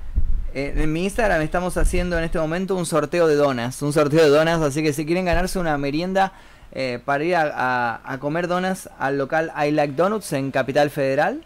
Eh, 0.54 0.72
En 0.76 0.92
mi 0.92 1.04
Instagram 1.04 1.42
estamos 1.42 1.76
haciendo 1.76 2.16
en 2.16 2.24
este 2.24 2.38
momento 2.38 2.76
un 2.76 2.86
sorteo 2.86 3.26
de 3.26 3.34
donas. 3.34 3.82
Un 3.82 3.92
sorteo 3.92 4.22
de 4.22 4.28
donas, 4.30 4.60
así 4.62 4.82
que 4.82 4.92
si 4.92 5.04
quieren 5.04 5.24
ganarse 5.24 5.58
una 5.58 5.76
merienda 5.78 6.32
eh, 6.72 7.00
para 7.04 7.24
ir 7.24 7.36
a, 7.36 7.42
a- 7.54 8.12
a 8.12 8.18
comer 8.18 8.46
donas 8.48 8.88
al 8.98 9.18
local 9.18 9.52
I 9.56 9.70
Like 9.72 9.94
Donuts 9.94 10.32
en 10.32 10.50
Capital 10.50 10.90
Federal, 10.90 11.44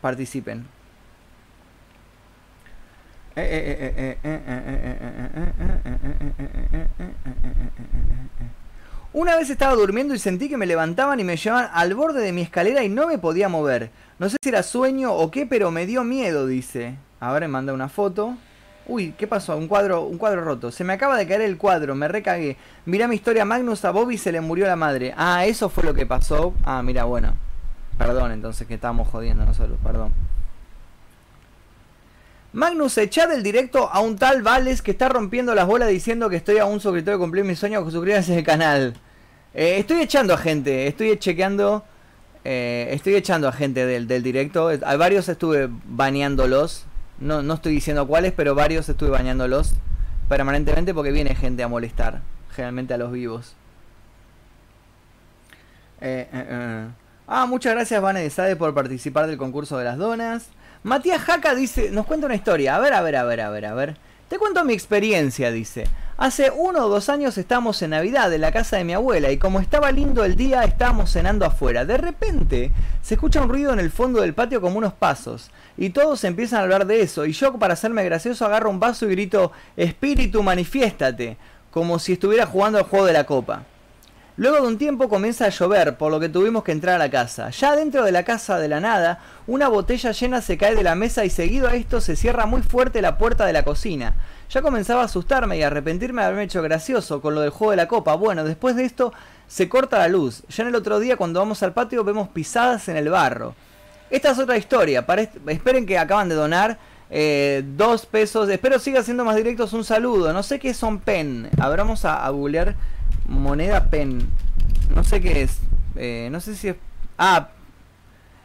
participen. 0.00 0.66
Una 9.12 9.36
vez 9.36 9.50
estaba 9.50 9.74
durmiendo 9.74 10.14
y 10.14 10.18
sentí 10.18 10.48
que 10.48 10.56
me 10.56 10.66
levantaban 10.66 11.18
y 11.18 11.24
me 11.24 11.36
llevaban 11.36 11.70
al 11.72 11.94
borde 11.94 12.20
de 12.20 12.32
mi 12.32 12.42
escalera 12.42 12.84
y 12.84 12.88
no 12.88 13.06
me 13.06 13.18
podía 13.18 13.48
mover. 13.48 13.90
No 14.18 14.28
sé 14.28 14.36
si 14.42 14.48
era 14.50 14.62
sueño 14.62 15.12
o 15.14 15.30
qué, 15.30 15.46
pero 15.46 15.70
me 15.70 15.86
dio 15.86 16.04
miedo, 16.04 16.46
dice. 16.46 16.96
Ahora 17.20 17.46
me 17.46 17.52
manda 17.52 17.72
una 17.72 17.88
foto. 17.88 18.36
Uy, 18.86 19.12
¿qué 19.18 19.26
pasó? 19.26 19.56
Un 19.56 19.68
cuadro, 19.68 20.02
un 20.02 20.16
cuadro 20.16 20.42
roto. 20.42 20.70
Se 20.72 20.82
me 20.82 20.94
acaba 20.94 21.18
de 21.18 21.26
caer 21.26 21.42
el 21.42 21.58
cuadro, 21.58 21.94
me 21.94 22.08
recagué. 22.08 22.56
Mirá 22.86 23.06
mi 23.06 23.16
historia, 23.16 23.44
Magnus 23.44 23.84
a 23.84 23.90
Bobby 23.90 24.16
se 24.16 24.32
le 24.32 24.40
murió 24.40 24.66
la 24.66 24.76
madre. 24.76 25.12
Ah, 25.16 25.44
eso 25.44 25.68
fue 25.68 25.84
lo 25.84 25.92
que 25.92 26.06
pasó. 26.06 26.54
Ah, 26.64 26.82
mira, 26.82 27.04
bueno. 27.04 27.34
Perdón, 27.98 28.32
entonces 28.32 28.66
que 28.66 28.74
estábamos 28.74 29.08
jodiendo 29.08 29.44
nosotros, 29.44 29.78
perdón. 29.82 30.12
Magnus, 32.54 32.96
echa 32.96 33.26
del 33.26 33.42
directo 33.42 33.90
a 33.92 34.00
un 34.00 34.16
tal 34.16 34.42
Vales 34.42 34.80
que 34.80 34.92
está 34.92 35.10
rompiendo 35.10 35.54
las 35.54 35.66
bolas 35.66 35.90
diciendo 35.90 36.30
que 36.30 36.36
estoy 36.36 36.56
a 36.58 36.64
un 36.64 36.80
suscriptor 36.80 37.14
de 37.14 37.18
cumplir 37.18 37.44
mi 37.44 37.56
sueño 37.56 37.82
con 37.82 37.92
suscribirse 37.92 38.38
al 38.38 38.44
canal. 38.44 38.94
Eh, 39.52 39.76
estoy 39.78 40.00
echando 40.00 40.32
a 40.32 40.38
gente, 40.38 40.86
estoy 40.86 41.18
chequeando, 41.18 41.84
eh, 42.44 42.88
estoy 42.92 43.16
echando 43.16 43.48
a 43.48 43.52
gente 43.52 43.84
del, 43.84 44.08
del 44.08 44.22
directo. 44.22 44.70
A 44.82 44.96
varios 44.96 45.28
estuve 45.28 45.68
baneándolos. 45.84 46.86
No, 47.20 47.42
no 47.42 47.54
estoy 47.54 47.72
diciendo 47.72 48.06
cuáles, 48.06 48.32
pero 48.32 48.54
varios 48.54 48.88
estuve 48.88 49.10
baneándolos 49.10 49.74
permanentemente 50.28 50.94
porque 50.94 51.10
viene 51.10 51.34
gente 51.34 51.62
a 51.62 51.68
molestar, 51.68 52.20
generalmente 52.50 52.94
a 52.94 52.98
los 52.98 53.10
vivos. 53.10 53.54
Eh, 56.00 56.28
eh, 56.32 56.46
eh. 56.48 56.86
Ah, 57.26 57.46
muchas 57.46 57.74
gracias, 57.74 58.00
Vane 58.00 58.20
de 58.20 58.30
Sade, 58.30 58.56
por 58.56 58.72
participar 58.74 59.26
del 59.26 59.36
concurso 59.36 59.78
de 59.78 59.84
las 59.84 59.98
donas. 59.98 60.48
Matías 60.82 61.20
Jaca 61.20 61.54
dice, 61.54 61.90
nos 61.90 62.06
cuenta 62.06 62.26
una 62.26 62.36
historia. 62.36 62.76
A 62.76 62.78
ver, 62.78 62.92
a 62.92 63.02
ver, 63.02 63.16
a 63.16 63.24
ver, 63.24 63.40
a 63.40 63.50
ver, 63.50 63.66
a 63.66 63.74
ver. 63.74 63.96
Te 64.28 64.38
cuento 64.38 64.64
mi 64.64 64.72
experiencia, 64.72 65.50
dice. 65.50 65.86
Hace 66.20 66.50
uno 66.50 66.84
o 66.84 66.88
dos 66.88 67.10
años 67.10 67.38
estábamos 67.38 67.80
en 67.80 67.90
Navidad 67.90 68.32
en 68.32 68.40
la 68.40 68.50
casa 68.50 68.76
de 68.76 68.82
mi 68.82 68.92
abuela 68.92 69.30
y 69.30 69.36
como 69.36 69.60
estaba 69.60 69.92
lindo 69.92 70.24
el 70.24 70.34
día 70.34 70.64
estábamos 70.64 71.12
cenando 71.12 71.44
afuera. 71.44 71.84
De 71.84 71.96
repente 71.96 72.72
se 73.02 73.14
escucha 73.14 73.40
un 73.40 73.48
ruido 73.48 73.72
en 73.72 73.78
el 73.78 73.92
fondo 73.92 74.20
del 74.20 74.34
patio 74.34 74.60
como 74.60 74.78
unos 74.78 74.94
pasos 74.94 75.52
y 75.76 75.90
todos 75.90 76.24
empiezan 76.24 76.58
a 76.58 76.62
hablar 76.64 76.88
de 76.88 77.02
eso 77.02 77.24
y 77.24 77.30
yo 77.30 77.52
para 77.52 77.74
hacerme 77.74 78.02
gracioso 78.02 78.44
agarro 78.44 78.68
un 78.68 78.80
vaso 78.80 79.06
y 79.06 79.10
grito 79.10 79.52
Espíritu 79.76 80.42
manifiéstate, 80.42 81.36
como 81.70 82.00
si 82.00 82.14
estuviera 82.14 82.46
jugando 82.46 82.78
al 82.78 82.84
juego 82.84 83.06
de 83.06 83.12
la 83.12 83.22
copa. 83.22 83.62
Luego 84.38 84.62
de 84.62 84.68
un 84.68 84.78
tiempo 84.78 85.08
comienza 85.08 85.46
a 85.46 85.48
llover, 85.48 85.96
por 85.96 86.12
lo 86.12 86.20
que 86.20 86.28
tuvimos 86.28 86.62
que 86.62 86.70
entrar 86.70 86.94
a 86.94 86.98
la 86.98 87.10
casa. 87.10 87.50
Ya 87.50 87.74
dentro 87.74 88.04
de 88.04 88.12
la 88.12 88.22
casa 88.22 88.56
de 88.60 88.68
la 88.68 88.78
nada, 88.78 89.18
una 89.48 89.66
botella 89.66 90.12
llena 90.12 90.40
se 90.42 90.56
cae 90.56 90.76
de 90.76 90.84
la 90.84 90.94
mesa 90.94 91.24
y 91.24 91.30
seguido 91.30 91.66
a 91.66 91.74
esto 91.74 92.00
se 92.00 92.14
cierra 92.14 92.46
muy 92.46 92.62
fuerte 92.62 93.02
la 93.02 93.18
puerta 93.18 93.46
de 93.46 93.52
la 93.52 93.64
cocina. 93.64 94.14
Ya 94.48 94.62
comenzaba 94.62 95.02
a 95.02 95.06
asustarme 95.06 95.58
y 95.58 95.64
a 95.64 95.66
arrepentirme 95.66 96.22
de 96.22 96.26
haberme 96.26 96.44
hecho 96.44 96.62
gracioso 96.62 97.20
con 97.20 97.34
lo 97.34 97.40
del 97.40 97.50
juego 97.50 97.72
de 97.72 97.78
la 97.78 97.88
copa. 97.88 98.14
Bueno, 98.14 98.44
después 98.44 98.76
de 98.76 98.84
esto 98.84 99.12
se 99.48 99.68
corta 99.68 99.98
la 99.98 100.06
luz. 100.06 100.44
Ya 100.50 100.62
en 100.62 100.68
el 100.68 100.76
otro 100.76 101.00
día 101.00 101.16
cuando 101.16 101.40
vamos 101.40 101.64
al 101.64 101.72
patio 101.72 102.04
vemos 102.04 102.28
pisadas 102.28 102.88
en 102.88 102.96
el 102.96 103.08
barro. 103.08 103.56
Esta 104.08 104.30
es 104.30 104.38
otra 104.38 104.56
historia. 104.56 105.04
Esperen 105.48 105.84
que 105.84 105.98
acaban 105.98 106.28
de 106.28 106.36
donar 106.36 106.78
Eh, 107.10 107.64
dos 107.76 108.04
pesos. 108.04 108.50
Espero 108.50 108.78
siga 108.78 109.02
siendo 109.02 109.24
más 109.24 109.34
directos. 109.34 109.72
Un 109.72 109.82
saludo. 109.82 110.32
No 110.34 110.42
sé 110.42 110.58
qué 110.58 110.74
son 110.74 110.98
pen. 110.98 111.48
A 111.58 111.70
ver, 111.70 111.78
vamos 111.78 112.04
a, 112.04 112.24
a 112.24 112.28
googlear 112.28 112.76
moneda 113.28 113.84
pen. 113.84 114.28
No 114.94 115.04
sé 115.04 115.20
qué 115.20 115.42
es. 115.42 115.58
Eh, 115.96 116.28
no 116.32 116.40
sé 116.40 116.56
si 116.56 116.68
es. 116.68 116.76
Ah, 117.16 117.50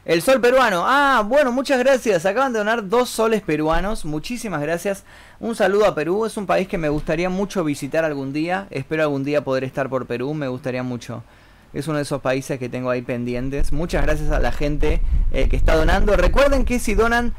el 0.06 0.22
sol 0.22 0.42
peruano. 0.42 0.84
Ah, 0.86 1.24
bueno, 1.26 1.52
muchas 1.52 1.80
gracias. 1.80 2.26
Acaban 2.26 2.52
de 2.52 2.60
donar 2.60 2.90
dos 2.90 3.10
soles 3.10 3.42
peruanos. 3.42 4.04
Muchísimas 4.04 4.62
gracias. 4.62 5.06
Un 5.40 5.56
saludo 5.56 5.86
a 5.86 5.96
Perú. 5.96 6.26
Es 6.26 6.36
un 6.36 6.46
país 6.46 6.68
que 6.68 6.78
me 6.78 6.90
gustaría 6.90 7.30
mucho 7.30 7.64
visitar 7.64 8.04
algún 8.04 8.34
día. 8.34 8.68
Espero 8.70 9.04
algún 9.04 9.24
día 9.24 9.44
poder 9.44 9.64
estar 9.64 9.90
por 9.90 10.06
Perú. 10.06 10.34
Me 10.34 10.50
gustaría 10.50 10.84
mucho. 10.84 11.24
Es 11.74 11.88
uno 11.88 11.98
de 11.98 12.04
esos 12.04 12.22
países 12.22 12.60
que 12.60 12.68
tengo 12.68 12.90
ahí 12.90 13.02
pendientes. 13.02 13.72
Muchas 13.72 14.04
gracias 14.04 14.30
a 14.32 14.40
la 14.40 14.52
gente 14.52 15.02
eh, 15.32 15.48
que 15.48 15.56
está 15.56 15.76
donando. 15.76 16.18
Recuerden 16.18 16.66
que 16.66 16.80
si 16.80 16.96
donan 16.96 17.34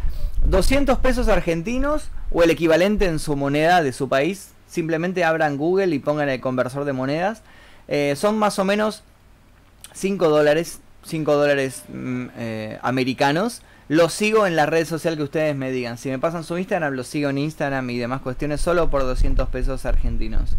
200 0.47 0.99
pesos 0.99 1.29
argentinos 1.29 2.11
o 2.31 2.43
el 2.43 2.51
equivalente 2.51 3.05
en 3.05 3.19
su 3.19 3.37
moneda 3.37 3.83
de 3.83 3.93
su 3.93 4.09
país, 4.09 4.54
simplemente 4.75 5.23
abran 5.23 5.57
Google 5.57 5.95
y 5.95 6.01
pongan 6.01 6.29
el 6.29 6.41
conversor 6.41 6.85
de 6.85 6.93
monedas. 6.93 7.43
Eh, 7.87 8.15
son 8.17 8.37
más 8.39 8.59
o 8.59 8.65
menos 8.65 9.05
5 9.93 10.29
dólares, 10.29 10.81
5 11.05 11.37
dólares 11.37 11.85
mm, 11.89 12.27
eh, 12.37 12.79
americanos. 12.83 13.63
Los 13.89 14.13
sigo 14.13 14.47
en 14.47 14.57
la 14.57 14.67
red 14.67 14.85
social 14.85 15.17
que 15.17 15.23
ustedes 15.23 15.55
me 15.55 15.71
digan. 15.71 15.97
Si 15.97 16.09
me 16.09 16.19
pasan 16.19 16.43
su 16.43 16.59
Instagram, 16.59 16.95
los 16.95 17.07
sigo 17.07 17.31
en 17.31 17.39
Instagram 17.39 17.89
y 17.91 17.99
demás 17.99 18.21
cuestiones 18.21 18.61
solo 18.61 18.91
por 18.91 19.03
200 19.03 19.49
pesos 19.49 19.87
argentinos. 19.87 20.57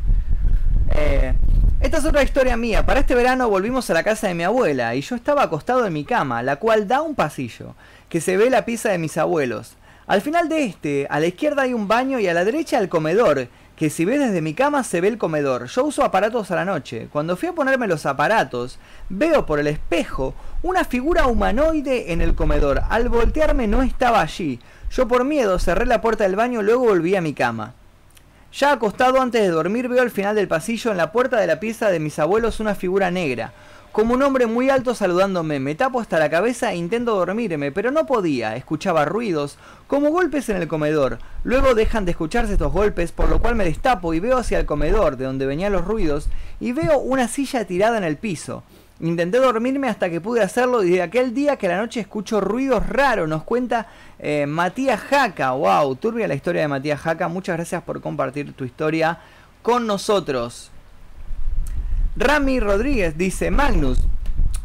Eh, 0.95 1.33
esta 1.81 1.97
es 1.97 2.05
otra 2.05 2.23
historia 2.23 2.55
mía. 2.55 2.85
Para 2.85 3.01
este 3.01 3.15
verano 3.15 3.49
volvimos 3.49 3.89
a 3.89 3.93
la 3.93 4.03
casa 4.03 4.27
de 4.29 4.33
mi 4.33 4.43
abuela 4.43 4.95
y 4.95 5.01
yo 5.01 5.15
estaba 5.15 5.43
acostado 5.43 5.85
en 5.85 5.91
mi 5.91 6.05
cama, 6.05 6.41
la 6.41 6.55
cual 6.55 6.87
da 6.87 7.01
un 7.01 7.15
pasillo, 7.15 7.75
que 8.07 8.21
se 8.21 8.37
ve 8.37 8.49
la 8.49 8.63
pieza 8.63 8.91
de 8.91 8.97
mis 8.97 9.17
abuelos. 9.17 9.75
Al 10.07 10.21
final 10.21 10.49
de 10.49 10.65
este, 10.65 11.07
a 11.09 11.19
la 11.19 11.25
izquierda 11.25 11.63
hay 11.63 11.73
un 11.73 11.87
baño 11.87 12.19
y 12.19 12.27
a 12.27 12.33
la 12.33 12.45
derecha 12.45 12.77
el 12.77 12.89
comedor, 12.89 13.47
que 13.75 13.89
si 13.89 14.05
ves 14.05 14.19
desde 14.19 14.41
mi 14.41 14.53
cama 14.53 14.83
se 14.83 15.01
ve 15.01 15.09
el 15.09 15.17
comedor. 15.17 15.67
Yo 15.67 15.85
uso 15.85 16.03
aparatos 16.03 16.49
a 16.51 16.55
la 16.55 16.65
noche. 16.65 17.09
Cuando 17.11 17.35
fui 17.35 17.49
a 17.49 17.53
ponerme 17.53 17.87
los 17.87 18.05
aparatos, 18.05 18.79
veo 19.09 19.45
por 19.45 19.59
el 19.59 19.67
espejo 19.67 20.33
una 20.63 20.85
figura 20.85 21.27
humanoide 21.27 22.13
en 22.13 22.21
el 22.21 22.35
comedor. 22.35 22.81
Al 22.89 23.09
voltearme 23.09 23.67
no 23.67 23.83
estaba 23.83 24.21
allí. 24.21 24.59
Yo 24.91 25.07
por 25.07 25.25
miedo 25.25 25.59
cerré 25.59 25.85
la 25.85 26.01
puerta 26.01 26.23
del 26.23 26.35
baño 26.35 26.61
luego 26.61 26.85
volví 26.85 27.15
a 27.15 27.21
mi 27.21 27.33
cama. 27.33 27.73
Ya 28.53 28.71
acostado 28.71 29.19
antes 29.19 29.41
de 29.41 29.49
dormir 29.49 29.89
veo 29.89 30.01
al 30.01 30.11
final 30.11 30.33
del 30.35 30.47
pasillo 30.47 30.89
en 30.91 30.97
la 30.97 31.11
puerta 31.11 31.37
de 31.37 31.47
la 31.47 31.59
pieza 31.59 31.89
de 31.89 31.99
mis 31.99 32.17
abuelos 32.19 32.61
una 32.61 32.73
figura 32.73 33.11
negra, 33.11 33.51
como 33.95 34.13
un 34.13 34.21
hombre 34.23 34.45
muy 34.45 34.69
alto 34.69 34.93
saludándome. 34.93 35.61
Me 35.61 35.73
tapo 35.73 36.01
hasta 36.01 36.19
la 36.19 36.29
cabeza 36.29 36.73
e 36.73 36.75
intento 36.75 37.15
dormirme, 37.15 37.71
pero 37.71 37.91
no 37.91 38.05
podía. 38.05 38.57
Escuchaba 38.57 39.05
ruidos, 39.05 39.57
como 39.87 40.09
golpes 40.09 40.49
en 40.49 40.57
el 40.57 40.67
comedor. 40.67 41.19
Luego 41.45 41.75
dejan 41.75 42.03
de 42.03 42.11
escucharse 42.11 42.51
estos 42.51 42.73
golpes, 42.73 43.13
por 43.13 43.29
lo 43.29 43.39
cual 43.39 43.55
me 43.55 43.63
destapo 43.63 44.13
y 44.13 44.19
veo 44.19 44.37
hacia 44.37 44.59
el 44.59 44.65
comedor, 44.65 45.15
de 45.15 45.23
donde 45.23 45.45
venían 45.45 45.71
los 45.71 45.85
ruidos, 45.85 46.27
y 46.59 46.73
veo 46.73 46.99
una 46.99 47.29
silla 47.29 47.63
tirada 47.63 47.97
en 47.97 48.03
el 48.03 48.17
piso. 48.17 48.63
Intenté 48.99 49.37
dormirme 49.37 49.87
hasta 49.87 50.09
que 50.09 50.19
pude 50.19 50.41
hacerlo 50.41 50.83
y 50.83 50.89
de 50.89 51.01
aquel 51.01 51.33
día 51.33 51.55
que 51.55 51.69
la 51.69 51.77
noche 51.77 52.01
escucho 52.01 52.41
ruidos 52.41 52.85
raros, 52.89 53.29
nos 53.29 53.43
cuenta 53.43 53.87
eh, 54.19 54.45
Matías 54.45 54.99
Jaca. 54.99 55.51
Wow, 55.51 55.95
turbia 55.95 56.27
la 56.27 56.35
historia 56.35 56.63
de 56.63 56.67
Matías 56.67 56.99
Jaca. 56.99 57.29
Muchas 57.29 57.55
gracias 57.55 57.81
por 57.83 58.01
compartir 58.01 58.51
tu 58.51 58.65
historia 58.65 59.19
con 59.61 59.87
nosotros. 59.87 60.73
Rami 62.17 62.61
Rodríguez 62.61 63.17
dice, 63.17 63.51
Magnus, 63.51 63.99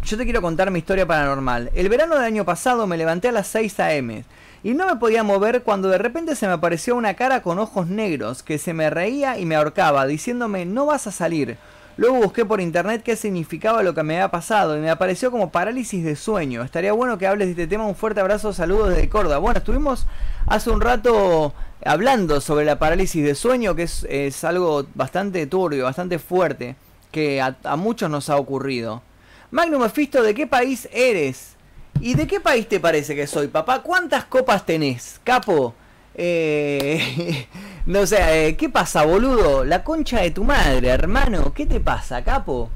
yo 0.04 0.16
te 0.16 0.22
quiero 0.22 0.40
contar 0.40 0.70
mi 0.70 0.78
historia 0.78 1.04
paranormal. 1.04 1.72
El 1.74 1.88
verano 1.88 2.14
del 2.14 2.22
año 2.22 2.44
pasado 2.44 2.86
me 2.86 2.96
levanté 2.96 3.26
a 3.26 3.32
las 3.32 3.48
6 3.48 3.80
a.m. 3.80 4.24
y 4.62 4.74
no 4.74 4.86
me 4.86 4.94
podía 4.94 5.24
mover 5.24 5.64
cuando 5.64 5.88
de 5.88 5.98
repente 5.98 6.36
se 6.36 6.46
me 6.46 6.52
apareció 6.52 6.94
una 6.94 7.14
cara 7.14 7.42
con 7.42 7.58
ojos 7.58 7.88
negros 7.88 8.44
que 8.44 8.58
se 8.58 8.72
me 8.72 8.88
reía 8.88 9.36
y 9.36 9.46
me 9.46 9.56
ahorcaba, 9.56 10.06
diciéndome 10.06 10.64
no 10.64 10.86
vas 10.86 11.08
a 11.08 11.10
salir. 11.10 11.58
Luego 11.96 12.18
busqué 12.18 12.44
por 12.44 12.60
internet 12.60 13.02
qué 13.02 13.16
significaba 13.16 13.82
lo 13.82 13.94
que 13.94 14.04
me 14.04 14.14
había 14.14 14.30
pasado 14.30 14.76
y 14.76 14.80
me 14.80 14.88
apareció 14.88 15.32
como 15.32 15.50
parálisis 15.50 16.04
de 16.04 16.14
sueño. 16.14 16.62
Estaría 16.62 16.92
bueno 16.92 17.18
que 17.18 17.26
hables 17.26 17.48
de 17.48 17.62
este 17.62 17.66
tema. 17.66 17.84
Un 17.84 17.96
fuerte 17.96 18.20
abrazo, 18.20 18.52
saludos 18.52 18.90
desde 18.90 19.08
Córdoba. 19.08 19.38
Bueno, 19.38 19.58
estuvimos 19.58 20.06
hace 20.46 20.70
un 20.70 20.80
rato 20.80 21.52
hablando 21.84 22.40
sobre 22.40 22.64
la 22.64 22.78
parálisis 22.78 23.24
de 23.24 23.34
sueño, 23.34 23.74
que 23.74 23.82
es, 23.82 24.06
es 24.08 24.44
algo 24.44 24.86
bastante 24.94 25.44
turbio, 25.48 25.82
bastante 25.82 26.20
fuerte, 26.20 26.76
que 27.10 27.40
a, 27.40 27.76
muchos 27.76 28.10
nos 28.10 28.30
ha 28.30 28.36
ocurrido. 28.36 29.02
Magnum 29.50 29.82
Mephisto, 29.82 30.22
¿de 30.22 30.34
qué 30.34 30.46
país 30.46 30.88
eres? 30.92 31.56
¿Y 32.00 32.14
de 32.14 32.26
qué 32.26 32.40
país 32.40 32.68
te 32.68 32.80
parece 32.80 33.14
que 33.14 33.26
soy, 33.26 33.48
papá? 33.48 33.82
¿Cuántas 33.82 34.24
copas 34.24 34.64
tenés, 34.64 35.20
capo? 35.24 35.74
Eh, 36.14 37.46
no 37.86 38.06
sé, 38.06 38.48
eh, 38.48 38.56
¿qué 38.56 38.68
pasa, 38.68 39.04
boludo? 39.04 39.64
La 39.64 39.84
concha 39.84 40.20
de 40.20 40.30
tu 40.30 40.44
madre, 40.44 40.88
hermano. 40.88 41.52
¿Qué 41.52 41.66
te 41.66 41.80
pasa, 41.80 42.22
capo? 42.22 42.70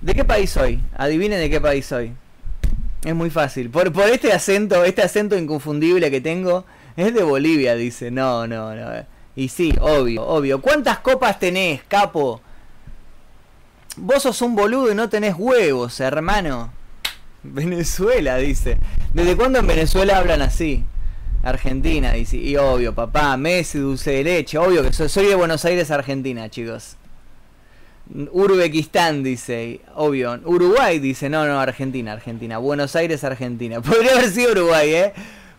¿De 0.00 0.14
qué 0.14 0.24
país 0.24 0.50
soy? 0.50 0.82
Adivinen 0.96 1.38
de 1.38 1.50
qué 1.50 1.60
país 1.60 1.86
soy. 1.86 2.12
Es 3.04 3.14
muy 3.14 3.30
fácil. 3.30 3.70
Por, 3.70 3.92
por 3.92 4.08
este 4.08 4.32
acento, 4.32 4.84
este 4.84 5.02
acento 5.02 5.36
inconfundible 5.36 6.10
que 6.10 6.20
tengo, 6.20 6.64
es 6.96 7.12
de 7.14 7.22
Bolivia, 7.22 7.74
dice. 7.74 8.10
No, 8.10 8.46
no, 8.46 8.74
no. 8.74 8.90
Y 9.36 9.48
sí, 9.48 9.74
obvio, 9.80 10.26
obvio. 10.26 10.60
¿Cuántas 10.60 10.98
copas 11.00 11.38
tenés, 11.38 11.82
capo? 11.84 12.40
Vos 13.96 14.22
sos 14.22 14.42
un 14.42 14.56
boludo 14.56 14.90
y 14.90 14.94
no 14.94 15.08
tenés 15.08 15.34
huevos, 15.38 16.00
hermano. 16.00 16.72
Venezuela, 17.42 18.36
dice. 18.38 18.78
¿Desde 19.12 19.36
cuándo 19.36 19.58
en 19.58 19.66
Venezuela 19.66 20.18
hablan 20.18 20.42
así? 20.42 20.84
Argentina, 21.42 22.12
dice. 22.12 22.38
Y 22.38 22.56
obvio, 22.56 22.94
papá, 22.94 23.36
Messi, 23.36 23.78
dulce 23.78 24.12
de 24.12 24.24
leche. 24.24 24.58
Obvio 24.58 24.82
que 24.82 24.92
soy, 24.92 25.08
soy 25.08 25.26
de 25.26 25.34
Buenos 25.34 25.64
Aires, 25.64 25.90
Argentina, 25.90 26.48
chicos. 26.48 26.96
Uzbekistán, 28.32 29.22
dice. 29.22 29.80
Obvio. 29.94 30.40
Uruguay, 30.44 30.98
dice. 30.98 31.28
No, 31.28 31.46
no, 31.46 31.60
Argentina, 31.60 32.12
Argentina. 32.12 32.58
Buenos 32.58 32.96
Aires, 32.96 33.22
Argentina. 33.22 33.80
Podría 33.82 34.12
haber 34.12 34.30
sido 34.30 34.52
Uruguay, 34.52 34.94
¿eh? 34.94 35.12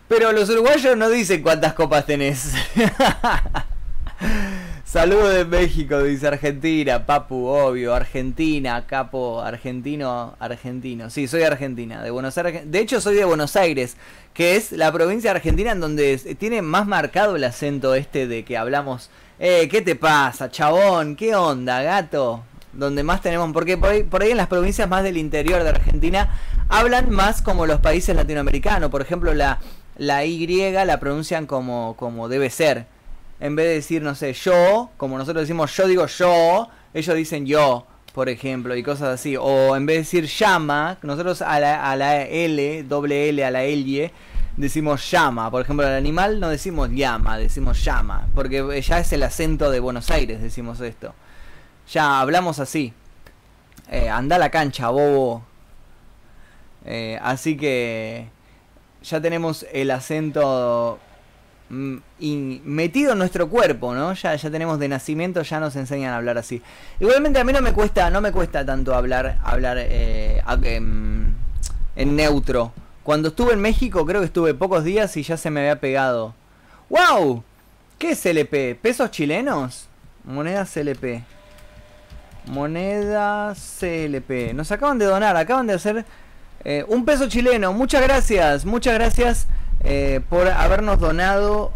Pero 0.08 0.32
los 0.32 0.48
uruguayos 0.50 0.96
no 0.96 1.08
dicen 1.08 1.42
cuántas 1.42 1.72
copas 1.72 2.06
tenés. 2.06 2.52
Saludos 4.96 5.34
de 5.34 5.44
México, 5.44 6.02
dice 6.02 6.26
Argentina, 6.26 7.04
Papu, 7.04 7.48
obvio, 7.48 7.92
Argentina, 7.92 8.86
capo, 8.86 9.42
argentino, 9.42 10.34
argentino. 10.38 11.10
Sí, 11.10 11.28
soy 11.28 11.42
argentina, 11.42 12.02
de 12.02 12.10
Buenos 12.10 12.38
Aires. 12.38 12.62
De 12.64 12.78
hecho, 12.78 13.02
soy 13.02 13.16
de 13.16 13.26
Buenos 13.26 13.56
Aires, 13.56 13.98
que 14.32 14.56
es 14.56 14.72
la 14.72 14.90
provincia 14.90 15.32
argentina 15.32 15.72
en 15.72 15.80
donde 15.80 16.16
tiene 16.38 16.62
más 16.62 16.86
marcado 16.86 17.36
el 17.36 17.44
acento 17.44 17.94
este 17.94 18.26
de 18.26 18.42
que 18.46 18.56
hablamos. 18.56 19.10
Eh, 19.38 19.68
¿qué 19.70 19.82
te 19.82 19.96
pasa, 19.96 20.50
chabón? 20.50 21.14
¿Qué 21.14 21.36
onda, 21.36 21.82
gato? 21.82 22.42
Donde 22.72 23.02
más 23.02 23.20
tenemos, 23.20 23.52
porque 23.52 23.76
por 23.76 23.90
ahí, 23.90 24.02
por 24.02 24.22
ahí 24.22 24.30
en 24.30 24.38
las 24.38 24.48
provincias 24.48 24.88
más 24.88 25.02
del 25.02 25.18
interior 25.18 25.62
de 25.62 25.68
Argentina 25.68 26.40
hablan 26.70 27.10
más 27.10 27.42
como 27.42 27.66
los 27.66 27.80
países 27.80 28.16
latinoamericanos. 28.16 28.90
Por 28.90 29.02
ejemplo, 29.02 29.34
la, 29.34 29.60
la 29.98 30.24
Y 30.24 30.46
la 30.72 30.98
pronuncian 30.98 31.44
como, 31.44 31.96
como 31.98 32.30
debe 32.30 32.48
ser 32.48 32.95
en 33.40 33.56
vez 33.56 33.66
de 33.66 33.74
decir, 33.74 34.02
no 34.02 34.14
sé, 34.14 34.32
yo, 34.32 34.90
como 34.96 35.18
nosotros 35.18 35.42
decimos 35.42 35.74
yo 35.76 35.86
digo 35.86 36.06
yo, 36.06 36.68
ellos 36.94 37.16
dicen 37.16 37.46
yo, 37.46 37.86
por 38.14 38.28
ejemplo, 38.28 38.74
y 38.74 38.82
cosas 38.82 39.08
así. 39.08 39.36
O 39.36 39.76
en 39.76 39.84
vez 39.84 39.96
de 39.96 39.98
decir 39.98 40.24
llama, 40.24 40.98
nosotros 41.02 41.42
a 41.42 41.60
la, 41.60 41.90
a 41.90 41.96
la 41.96 42.22
L, 42.22 42.82
doble 42.84 43.28
L, 43.28 43.44
a 43.44 43.50
la 43.50 43.64
L, 43.64 44.12
decimos 44.56 45.10
llama. 45.10 45.50
Por 45.50 45.62
ejemplo, 45.62 45.86
al 45.86 45.94
animal 45.94 46.40
no 46.40 46.48
decimos 46.48 46.90
llama, 46.90 47.36
decimos 47.36 47.84
llama. 47.84 48.26
Porque 48.34 48.80
ya 48.80 48.98
es 48.98 49.12
el 49.12 49.22
acento 49.22 49.70
de 49.70 49.80
Buenos 49.80 50.10
Aires, 50.10 50.40
decimos 50.40 50.80
esto. 50.80 51.14
Ya 51.92 52.20
hablamos 52.20 52.58
así. 52.58 52.94
Eh, 53.90 54.08
anda 54.08 54.36
a 54.36 54.38
la 54.38 54.50
cancha, 54.50 54.88
bobo. 54.88 55.44
Eh, 56.86 57.18
así 57.22 57.56
que 57.56 58.28
ya 59.02 59.20
tenemos 59.20 59.66
el 59.72 59.90
acento 59.90 60.98
mm, 61.70 61.96
in- 62.20 62.62
metido 62.64 63.12
en 63.12 63.18
nuestro 63.18 63.48
cuerpo, 63.48 63.94
¿no? 63.94 64.12
Ya, 64.14 64.34
ya 64.34 64.50
tenemos 64.50 64.78
de 64.78 64.88
nacimiento, 64.88 65.42
ya 65.42 65.60
nos 65.60 65.76
enseñan 65.76 66.12
a 66.12 66.16
hablar 66.16 66.38
así. 66.38 66.62
Igualmente 67.00 67.38
a 67.38 67.44
mí 67.44 67.52
no 67.52 67.60
me 67.60 67.72
cuesta, 67.72 68.10
no 68.10 68.20
me 68.20 68.32
cuesta 68.32 68.64
tanto 68.64 68.94
hablar, 68.94 69.38
hablar 69.44 69.76
eh, 69.80 70.42
em, 70.64 71.32
en 71.96 72.16
neutro. 72.16 72.72
Cuando 73.02 73.28
estuve 73.28 73.52
en 73.52 73.60
México, 73.60 74.04
creo 74.04 74.20
que 74.20 74.26
estuve 74.26 74.54
pocos 74.54 74.82
días 74.84 75.16
y 75.16 75.22
ya 75.22 75.36
se 75.36 75.50
me 75.50 75.60
había 75.60 75.80
pegado. 75.80 76.34
¡Wow! 76.88 77.42
¿Qué 77.98 78.10
es 78.12 78.20
CLP? 78.22 78.80
¿Pesos 78.80 79.10
chilenos? 79.10 79.88
Moneda 80.24 80.64
CLP. 80.66 81.22
Moneda 82.46 83.54
CLP. 83.54 84.52
Nos 84.54 84.70
acaban 84.72 84.98
de 84.98 85.04
donar, 85.06 85.36
acaban 85.36 85.66
de 85.66 85.74
hacer 85.74 86.04
eh, 86.64 86.84
un 86.88 87.04
peso 87.04 87.28
chileno. 87.28 87.72
Muchas 87.72 88.02
gracias, 88.02 88.64
muchas 88.64 88.94
gracias 88.94 89.46
eh, 89.84 90.20
por 90.28 90.48
habernos 90.48 90.98
donado. 90.98 91.72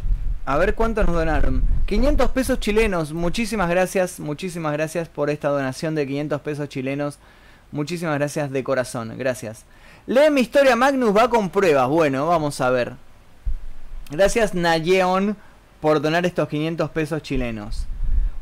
A 0.47 0.57
ver 0.57 0.75
cuánto 0.75 1.05
nos 1.05 1.15
donaron. 1.15 1.63
500 1.87 2.31
pesos 2.31 2.61
chilenos. 2.61 3.13
Muchísimas 3.13 3.69
gracias, 3.69 4.21
muchísimas 4.21 4.73
gracias 4.73 5.09
por 5.09 5.31
esta 5.31 5.49
donación 5.49 5.95
de 5.95 6.07
500 6.07 6.41
pesos 6.41 6.69
chilenos. 6.69 7.19
Muchísimas 7.73 8.17
gracias 8.19 8.51
de 8.51 8.65
corazón, 8.65 9.15
gracias. 9.17 9.65
Lee 10.07 10.31
mi 10.31 10.41
historia 10.41 10.75
Magnus 10.77 11.17
va 11.17 11.31
con 11.31 11.51
pruebas. 11.51 11.89
Bueno, 11.89 12.27
vamos 12.27 12.61
a 12.61 12.71
ver. 12.71 12.95
Gracias 14.11 14.55
Nayeon 14.55 15.37
por 15.81 16.01
donar 16.01 16.27
estos 16.27 16.49
500 16.49 16.91
pesos 16.91 17.23
chilenos. 17.23 17.87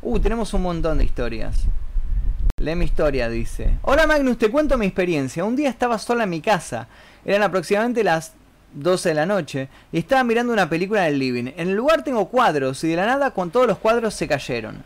Uh, 0.00 0.18
tenemos 0.18 0.54
un 0.54 0.62
montón 0.62 0.98
de 0.98 1.04
historias. 1.04 1.64
Lee 2.58 2.74
mi 2.74 2.86
historia, 2.86 3.28
dice. 3.28 3.78
Hola 3.82 4.06
Magnus, 4.06 4.38
te 4.38 4.50
cuento 4.50 4.78
mi 4.78 4.86
experiencia. 4.86 5.44
Un 5.44 5.56
día 5.56 5.68
estaba 5.68 5.98
sola 5.98 6.24
en 6.24 6.30
mi 6.30 6.40
casa. 6.40 6.88
Eran 7.24 7.42
aproximadamente 7.42 8.02
las 8.02 8.32
12 8.74 9.08
de 9.10 9.14
la 9.14 9.26
noche 9.26 9.68
y 9.92 9.98
estaba 9.98 10.24
mirando 10.24 10.52
una 10.52 10.68
película 10.68 11.06
en 11.06 11.14
el 11.14 11.18
living. 11.18 11.46
En 11.56 11.68
el 11.68 11.74
lugar 11.74 12.04
tengo 12.04 12.28
cuadros 12.28 12.82
y 12.84 12.88
de 12.88 12.96
la 12.96 13.06
nada 13.06 13.30
con 13.32 13.50
todos 13.50 13.66
los 13.66 13.78
cuadros 13.78 14.14
se 14.14 14.28
cayeron. 14.28 14.84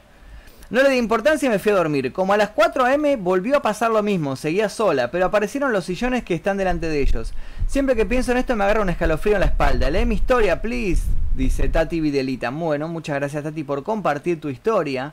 No 0.70 0.82
le 0.82 0.88
di 0.88 0.96
importancia 0.96 1.46
y 1.46 1.50
me 1.50 1.58
fui 1.58 1.70
a 1.70 1.74
dormir. 1.74 2.14
Como 2.14 2.32
a 2.32 2.38
las 2.38 2.48
4 2.48 2.86
am 2.86 3.02
volvió 3.18 3.58
a 3.58 3.62
pasar 3.62 3.90
lo 3.90 4.02
mismo, 4.02 4.36
seguía 4.36 4.70
sola, 4.70 5.10
pero 5.10 5.26
aparecieron 5.26 5.70
los 5.70 5.84
sillones 5.84 6.24
que 6.24 6.34
están 6.34 6.56
delante 6.56 6.88
de 6.88 7.02
ellos. 7.02 7.34
Siempre 7.66 7.94
que 7.94 8.06
pienso 8.06 8.32
en 8.32 8.38
esto 8.38 8.56
me 8.56 8.64
agarra 8.64 8.80
un 8.80 8.88
escalofrío 8.88 9.34
en 9.34 9.40
la 9.40 9.46
espalda. 9.46 9.90
Lee 9.90 10.06
mi 10.06 10.14
historia, 10.14 10.62
please, 10.62 11.02
dice 11.34 11.68
Tati 11.68 12.00
Videlita. 12.00 12.48
Bueno, 12.48 12.88
muchas 12.88 13.16
gracias 13.16 13.44
Tati 13.44 13.64
por 13.64 13.82
compartir 13.82 14.40
tu 14.40 14.48
historia. 14.48 15.12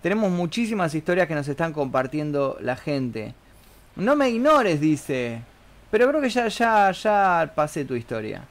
Tenemos 0.00 0.30
muchísimas 0.30 0.94
historias 0.94 1.26
que 1.26 1.34
nos 1.34 1.48
están 1.48 1.72
compartiendo 1.72 2.56
la 2.60 2.76
gente. 2.76 3.34
No 3.96 4.14
me 4.14 4.28
ignores, 4.30 4.80
dice. 4.80 5.40
Pero 5.94 6.08
creo 6.08 6.20
que 6.20 6.28
ya, 6.28 6.48
ya, 6.48 6.90
ya 6.90 7.52
pasé 7.54 7.84
tu 7.84 7.94
historia. 7.94 8.42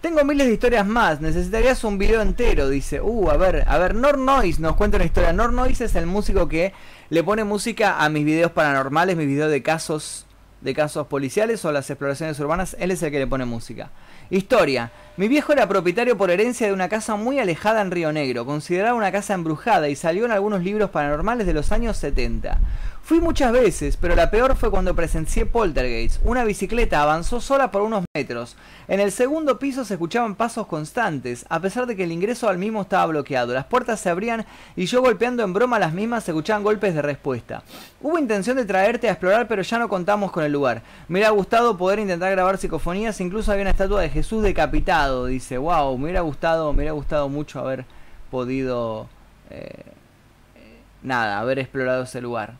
Tengo 0.00 0.22
miles 0.22 0.46
de 0.46 0.52
historias 0.52 0.86
más, 0.86 1.20
necesitarías 1.20 1.82
un 1.82 1.98
video 1.98 2.22
entero, 2.22 2.68
dice. 2.68 3.00
Uh, 3.00 3.28
a 3.28 3.36
ver, 3.36 3.64
a 3.66 3.76
ver, 3.78 3.96
Nor 3.96 4.16
Noise 4.16 4.62
nos 4.62 4.76
cuenta 4.76 4.98
una 4.98 5.04
historia. 5.04 5.32
Nor 5.32 5.52
Noise 5.52 5.86
es 5.86 5.96
el 5.96 6.06
músico 6.06 6.48
que 6.48 6.72
le 7.10 7.24
pone 7.24 7.42
música 7.42 8.04
a 8.04 8.08
mis 8.08 8.24
videos 8.24 8.52
paranormales, 8.52 9.16
mis 9.16 9.26
videos 9.26 9.50
de 9.50 9.64
casos 9.64 10.26
de 10.60 10.74
casos 10.74 11.08
policiales 11.08 11.64
o 11.64 11.72
las 11.72 11.90
exploraciones 11.90 12.38
urbanas, 12.38 12.76
él 12.78 12.92
es 12.92 13.02
el 13.02 13.10
que 13.10 13.18
le 13.18 13.26
pone 13.26 13.44
música. 13.44 13.90
Historia. 14.30 14.92
Mi 15.16 15.28
viejo 15.28 15.52
era 15.52 15.68
propietario 15.68 16.16
por 16.16 16.32
herencia 16.32 16.66
de 16.66 16.72
una 16.72 16.88
casa 16.88 17.14
muy 17.14 17.38
alejada 17.38 17.80
en 17.82 17.92
Río 17.92 18.12
Negro, 18.12 18.44
considerada 18.44 18.94
una 18.94 19.12
casa 19.12 19.34
embrujada 19.34 19.88
y 19.88 19.94
salió 19.94 20.24
en 20.24 20.32
algunos 20.32 20.64
libros 20.64 20.90
paranormales 20.90 21.46
de 21.46 21.54
los 21.54 21.70
años 21.70 21.96
70. 21.98 22.58
Fui 23.04 23.20
muchas 23.20 23.52
veces, 23.52 23.98
pero 23.98 24.16
la 24.16 24.30
peor 24.30 24.56
fue 24.56 24.70
cuando 24.70 24.96
presencié 24.96 25.44
Poltergeist. 25.44 26.22
Una 26.24 26.42
bicicleta 26.42 27.02
avanzó 27.02 27.38
sola 27.38 27.70
por 27.70 27.82
unos 27.82 28.06
metros. 28.16 28.56
En 28.88 28.98
el 28.98 29.12
segundo 29.12 29.58
piso 29.58 29.84
se 29.84 29.92
escuchaban 29.92 30.36
pasos 30.36 30.66
constantes, 30.66 31.44
a 31.50 31.60
pesar 31.60 31.84
de 31.84 31.96
que 31.96 32.04
el 32.04 32.12
ingreso 32.12 32.48
al 32.48 32.56
mismo 32.56 32.80
estaba 32.80 33.04
bloqueado. 33.04 33.52
Las 33.52 33.66
puertas 33.66 34.00
se 34.00 34.08
abrían 34.08 34.46
y 34.74 34.86
yo 34.86 35.02
golpeando 35.02 35.42
en 35.42 35.52
broma 35.52 35.78
las 35.78 35.92
mismas 35.92 36.24
se 36.24 36.30
escuchaban 36.30 36.62
golpes 36.62 36.94
de 36.94 37.02
respuesta. 37.02 37.62
Hubo 38.00 38.18
intención 38.18 38.56
de 38.56 38.64
traerte 38.64 39.08
a 39.08 39.12
explorar, 39.12 39.48
pero 39.48 39.60
ya 39.60 39.78
no 39.78 39.90
contamos 39.90 40.32
con 40.32 40.42
el 40.42 40.52
lugar. 40.52 40.82
Me 41.06 41.18
hubiera 41.18 41.30
gustado 41.30 41.76
poder 41.76 41.98
intentar 41.98 42.30
grabar 42.30 42.56
psicofonías, 42.56 43.20
incluso 43.20 43.52
había 43.52 43.64
una 43.64 43.72
estatua 43.72 44.00
de 44.00 44.08
Jesús 44.08 44.42
Dice, 45.04 45.58
wow, 45.58 45.96
me 45.98 46.04
hubiera 46.04 46.22
gustado, 46.22 46.72
me 46.72 46.78
hubiera 46.78 46.92
gustado 46.92 47.28
mucho 47.28 47.60
haber 47.60 47.84
podido... 48.30 49.08
Eh, 49.50 49.84
nada, 51.02 51.38
haber 51.38 51.58
explorado 51.58 52.04
ese 52.04 52.20
lugar. 52.20 52.54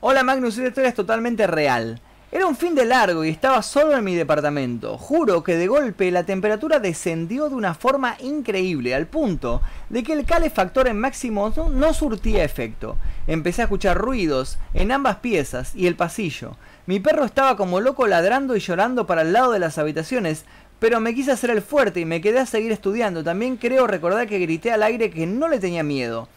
Hola 0.00 0.22
Magnus, 0.22 0.56
esta 0.56 0.68
historia 0.68 0.88
es 0.90 0.94
totalmente 0.94 1.46
real. 1.46 2.00
Era 2.30 2.46
un 2.46 2.56
fin 2.56 2.74
de 2.74 2.84
largo 2.84 3.24
y 3.24 3.30
estaba 3.30 3.62
solo 3.62 3.96
en 3.96 4.04
mi 4.04 4.14
departamento. 4.14 4.98
Juro 4.98 5.42
que 5.42 5.56
de 5.56 5.68
golpe 5.68 6.10
la 6.10 6.24
temperatura 6.24 6.80
descendió 6.80 7.48
de 7.48 7.54
una 7.54 7.72
forma 7.74 8.16
increíble, 8.20 8.94
al 8.94 9.06
punto 9.06 9.62
de 9.88 10.02
que 10.02 10.12
el 10.12 10.24
calefactor 10.24 10.88
en 10.88 11.00
máximo 11.00 11.52
no, 11.72 11.94
surtía 11.94 12.44
efecto. 12.44 12.96
Empecé 13.26 13.62
a 13.62 13.64
escuchar 13.64 13.96
ruidos 13.96 14.58
en 14.74 14.92
ambas 14.92 15.16
piezas 15.16 15.74
y 15.74 15.86
el 15.86 15.96
pasillo. 15.96 16.56
Mi 16.86 17.00
perro 17.00 17.24
estaba 17.24 17.56
como 17.56 17.80
loco 17.80 18.06
ladrando 18.06 18.54
y 18.54 18.60
llorando 18.60 19.08
para 19.08 19.22
el 19.22 19.32
lado 19.32 19.50
de 19.50 19.58
las 19.58 19.76
habitaciones, 19.76 20.44
pero 20.78 21.00
me 21.00 21.14
quise 21.16 21.32
hacer 21.32 21.50
el 21.50 21.60
fuerte 21.60 21.98
y 21.98 22.04
me 22.04 22.20
quedé 22.20 22.38
a 22.38 22.46
seguir 22.46 22.70
estudiando. 22.70 23.24
También 23.24 23.56
creo 23.56 23.88
recordar 23.88 24.28
que 24.28 24.38
grité 24.38 24.70
al 24.70 24.84
aire 24.84 25.10
que 25.10 25.26
no 25.26 25.48
le 25.48 25.58
tenía 25.58 25.82
miedo. 25.82 26.28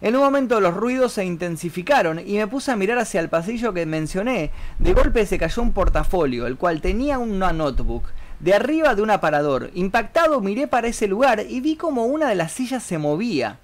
En 0.00 0.16
un 0.16 0.22
momento 0.22 0.60
los 0.60 0.74
ruidos 0.74 1.12
se 1.12 1.24
intensificaron 1.24 2.18
y 2.18 2.36
me 2.36 2.48
puse 2.48 2.72
a 2.72 2.76
mirar 2.76 2.98
hacia 2.98 3.20
el 3.20 3.28
pasillo 3.28 3.72
que 3.72 3.86
mencioné. 3.86 4.50
De 4.80 4.92
golpe 4.92 5.24
se 5.24 5.38
cayó 5.38 5.62
un 5.62 5.72
portafolio, 5.72 6.48
el 6.48 6.56
cual 6.56 6.80
tenía 6.80 7.20
una 7.20 7.52
notebook, 7.52 8.02
de 8.40 8.54
arriba 8.54 8.96
de 8.96 9.02
un 9.02 9.10
aparador. 9.10 9.70
Impactado 9.74 10.40
miré 10.40 10.66
para 10.66 10.88
ese 10.88 11.06
lugar 11.06 11.44
y 11.48 11.60
vi 11.60 11.76
como 11.76 12.06
una 12.06 12.28
de 12.28 12.34
las 12.34 12.50
sillas 12.50 12.82
se 12.82 12.98
movía. 12.98 13.60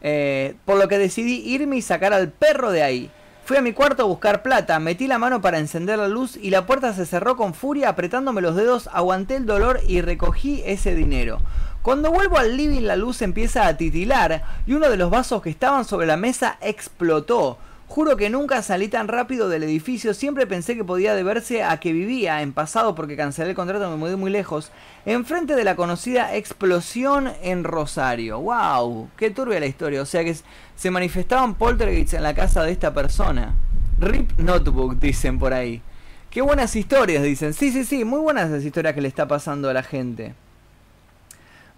Eh, 0.00 0.54
por 0.64 0.78
lo 0.78 0.88
que 0.88 0.96
decidí 0.96 1.42
irme 1.46 1.76
y 1.76 1.82
sacar 1.82 2.14
al 2.14 2.30
perro 2.30 2.70
de 2.70 2.82
ahí. 2.82 3.10
Fui 3.44 3.58
a 3.58 3.60
mi 3.60 3.74
cuarto 3.74 4.02
a 4.02 4.06
buscar 4.06 4.40
plata, 4.40 4.80
metí 4.80 5.06
la 5.06 5.18
mano 5.18 5.42
para 5.42 5.58
encender 5.58 5.98
la 5.98 6.08
luz 6.08 6.38
y 6.40 6.48
la 6.48 6.64
puerta 6.64 6.94
se 6.94 7.04
cerró 7.04 7.36
con 7.36 7.52
furia 7.52 7.90
apretándome 7.90 8.40
los 8.40 8.56
dedos, 8.56 8.88
aguanté 8.90 9.36
el 9.36 9.44
dolor 9.44 9.80
y 9.86 10.00
recogí 10.00 10.62
ese 10.64 10.94
dinero. 10.94 11.40
Cuando 11.82 12.10
vuelvo 12.10 12.38
al 12.38 12.56
living 12.56 12.80
la 12.80 12.96
luz 12.96 13.20
empieza 13.20 13.66
a 13.66 13.76
titilar 13.76 14.44
y 14.66 14.72
uno 14.72 14.88
de 14.88 14.96
los 14.96 15.10
vasos 15.10 15.42
que 15.42 15.50
estaban 15.50 15.84
sobre 15.84 16.06
la 16.06 16.16
mesa 16.16 16.56
explotó. 16.62 17.58
Juro 17.86 18.16
que 18.16 18.30
nunca 18.30 18.62
salí 18.62 18.88
tan 18.88 19.08
rápido 19.08 19.48
del 19.48 19.62
edificio, 19.62 20.14
siempre 20.14 20.46
pensé 20.46 20.74
que 20.74 20.84
podía 20.84 21.14
deberse 21.14 21.62
a 21.62 21.78
que 21.78 21.92
vivía 21.92 22.40
en 22.40 22.52
pasado 22.52 22.94
porque 22.94 23.16
cancelé 23.16 23.50
el 23.50 23.54
contrato, 23.54 23.90
me 23.90 23.96
mudé 23.96 24.16
muy 24.16 24.30
lejos, 24.30 24.70
enfrente 25.04 25.54
de 25.54 25.64
la 25.64 25.76
conocida 25.76 26.34
explosión 26.34 27.30
en 27.42 27.62
Rosario. 27.62 28.40
¡Wow! 28.40 29.10
¡Qué 29.16 29.30
turbia 29.30 29.60
la 29.60 29.66
historia! 29.66 30.02
O 30.02 30.06
sea 30.06 30.24
que 30.24 30.34
se 30.74 30.90
manifestaban 30.90 31.54
poltergeists 31.54 32.14
en 32.14 32.22
la 32.22 32.34
casa 32.34 32.62
de 32.62 32.72
esta 32.72 32.94
persona. 32.94 33.54
RIP 34.00 34.38
Notebook, 34.38 34.98
dicen 34.98 35.38
por 35.38 35.52
ahí. 35.52 35.82
Qué 36.30 36.40
buenas 36.40 36.74
historias, 36.74 37.22
dicen. 37.22 37.52
Sí, 37.52 37.70
sí, 37.70 37.84
sí, 37.84 38.04
muy 38.04 38.18
buenas 38.18 38.50
las 38.50 38.64
historias 38.64 38.94
que 38.94 39.02
le 39.02 39.08
está 39.08 39.28
pasando 39.28 39.68
a 39.70 39.74
la 39.74 39.84
gente. 39.84 40.34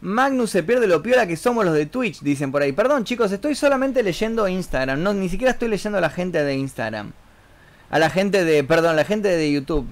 Magnus 0.01 0.51
se 0.51 0.63
pierde 0.63 0.87
lo 0.87 1.03
piola 1.03 1.27
que 1.27 1.37
somos 1.37 1.65
los 1.65 1.75
de 1.75 1.87
Twitch, 1.87 2.21
dicen 2.21 2.53
por 2.53 2.63
ahí. 2.63 2.73
Perdón, 2.73 3.05
chicos, 3.05 3.33
estoy 3.33 3.55
solamente 3.55 4.03
leyendo 4.03 4.47
Instagram. 4.47 5.03
No, 5.03 5.15
ni 5.15 5.29
siquiera 5.29 5.53
estoy 5.53 5.69
leyendo 5.69 5.99
a 5.99 6.01
la 6.01 6.11
gente 6.11 6.45
de 6.45 6.55
Instagram. 6.55 7.13
A 7.91 7.99
la 7.99 8.11
gente 8.11 8.45
de. 8.45 8.63
Perdón, 8.65 8.97
la 8.97 9.05
gente 9.05 9.29
de 9.29 9.53
YouTube. 9.53 9.87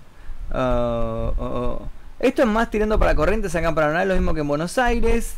Uh, 0.52 0.56
uh, 0.56 1.44
uh. 1.44 1.88
Esto 2.18 2.42
es 2.42 2.48
más 2.48 2.70
tirando 2.70 2.98
para 2.98 3.14
corrientes 3.14 3.54
acá 3.54 3.74
para 3.74 3.92
nada, 3.92 4.04
lo 4.04 4.14
mismo 4.14 4.34
que 4.34 4.40
en 4.40 4.48
Buenos 4.48 4.78
Aires. 4.78 5.34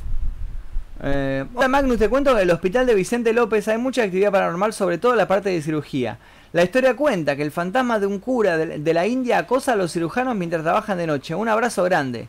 Eh, 1.02 1.44
hola 1.54 1.68
Magnus, 1.68 1.98
te 1.98 2.08
cuento 2.08 2.30
que 2.30 2.38
en 2.38 2.48
el 2.48 2.50
hospital 2.50 2.86
de 2.86 2.94
Vicente 2.94 3.32
López 3.34 3.68
hay 3.68 3.76
mucha 3.76 4.02
actividad 4.02 4.32
paranormal, 4.32 4.72
sobre 4.72 4.96
todo 4.98 5.14
la 5.14 5.28
parte 5.28 5.50
de 5.50 5.60
cirugía. 5.60 6.18
La 6.52 6.62
historia 6.62 6.96
cuenta 6.96 7.36
que 7.36 7.42
el 7.42 7.50
fantasma 7.50 7.98
de 7.98 8.06
un 8.06 8.18
cura 8.18 8.56
de 8.56 8.94
la 8.94 9.06
India 9.06 9.38
acosa 9.38 9.72
a 9.72 9.76
los 9.76 9.92
cirujanos 9.92 10.34
mientras 10.36 10.62
trabajan 10.62 10.96
de 10.96 11.06
noche. 11.06 11.34
Un 11.34 11.48
abrazo 11.48 11.84
grande. 11.84 12.28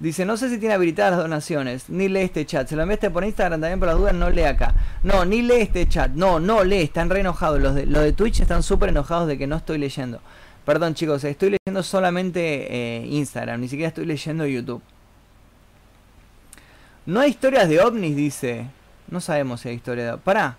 Dice, 0.00 0.24
no 0.24 0.36
sé 0.36 0.48
si 0.48 0.58
tiene 0.58 0.74
habilitadas 0.74 1.12
las 1.12 1.20
donaciones. 1.20 1.90
Ni 1.90 2.08
lee 2.08 2.20
este 2.20 2.46
chat. 2.46 2.68
Se 2.68 2.76
lo 2.76 2.82
enviaste 2.82 3.10
por 3.10 3.24
Instagram 3.24 3.60
también 3.60 3.80
por 3.80 3.88
las 3.88 3.98
dudas, 3.98 4.14
no 4.14 4.30
lee 4.30 4.42
acá. 4.42 4.74
No, 5.02 5.24
ni 5.24 5.42
lee 5.42 5.62
este 5.62 5.88
chat. 5.88 6.12
No, 6.12 6.38
no 6.38 6.62
lee. 6.62 6.82
Están 6.82 7.10
re 7.10 7.20
enojados. 7.20 7.60
Los 7.60 7.74
de, 7.74 7.86
los 7.86 8.02
de 8.02 8.12
Twitch 8.12 8.40
están 8.40 8.62
súper 8.62 8.90
enojados 8.90 9.26
de 9.26 9.36
que 9.36 9.48
no 9.48 9.56
estoy 9.56 9.78
leyendo. 9.78 10.20
Perdón 10.64 10.94
chicos, 10.94 11.24
estoy 11.24 11.56
leyendo 11.56 11.82
solamente 11.82 12.98
eh, 13.00 13.06
Instagram. 13.06 13.60
Ni 13.60 13.68
siquiera 13.68 13.88
estoy 13.88 14.06
leyendo 14.06 14.46
YouTube. 14.46 14.82
No 17.06 17.20
hay 17.20 17.30
historias 17.30 17.68
de 17.68 17.80
ovnis, 17.80 18.14
dice. 18.14 18.66
No 19.10 19.20
sabemos 19.20 19.62
si 19.62 19.70
hay 19.70 19.74
historias 19.76 20.12
de... 20.12 20.18
Pará. 20.18 20.58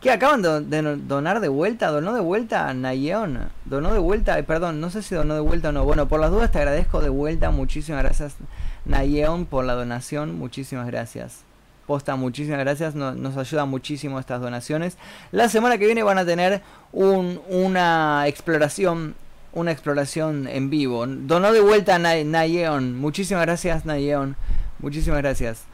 ¿Qué 0.00 0.10
acaban 0.10 0.40
de, 0.40 0.96
donar 1.06 1.40
de 1.40 1.48
vuelta? 1.48 1.88
¿Donó 1.88 2.14
de 2.14 2.22
vuelta 2.22 2.68
a 2.68 2.72
Nayeon? 2.72 3.50
¿Donó 3.66 3.92
de 3.92 3.98
vuelta? 3.98 4.42
perdón, 4.44 4.80
no 4.80 4.88
sé 4.88 5.02
si 5.02 5.14
donó 5.14 5.34
de 5.34 5.40
vuelta 5.40 5.68
o 5.68 5.72
no. 5.72 5.84
Bueno, 5.84 6.08
por 6.08 6.20
las 6.20 6.30
dudas 6.30 6.50
te 6.50 6.58
agradezco 6.58 7.02
de 7.02 7.10
vuelta. 7.10 7.50
Muchísimas 7.50 8.02
gracias 8.02 8.36
Nayeon 8.84 9.46
por 9.46 9.64
la 9.64 9.74
donación. 9.74 10.38
Muchísimas 10.38 10.86
gracias. 10.86 11.44
Posta, 11.86 12.16
muchísimas 12.16 12.60
gracias. 12.60 12.94
nos 12.94 13.36
ayuda 13.36 13.64
muchísimo 13.64 14.20
estas 14.20 14.40
donaciones. 14.40 14.96
La 15.32 15.48
semana 15.48 15.78
que 15.78 15.86
viene 15.86 16.02
van 16.02 16.18
a 16.18 16.24
tener 16.24 16.62
una 16.92 18.24
exploración. 18.26 19.14
Una 19.52 19.72
exploración 19.72 20.46
en 20.46 20.70
vivo. 20.70 21.04
Donó 21.06 21.52
de 21.52 21.60
vuelta 21.60 21.98
Nayeon. 21.98 22.96
Muchísimas 22.96 23.44
gracias, 23.44 23.84
Nayeon. 23.84 24.36
Muchísimas 24.78 25.18
gracias. 25.18 25.64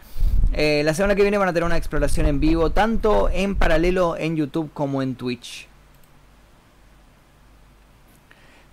Eh, 0.52 0.82
la 0.84 0.94
semana 0.94 1.14
que 1.14 1.22
viene 1.22 1.36
van 1.36 1.48
a 1.48 1.52
tener 1.52 1.66
una 1.66 1.76
exploración 1.76 2.26
en 2.26 2.40
vivo, 2.40 2.70
tanto 2.70 3.28
en 3.30 3.54
paralelo 3.54 4.16
en 4.16 4.36
YouTube 4.36 4.70
como 4.72 5.02
en 5.02 5.14
Twitch. 5.14 5.68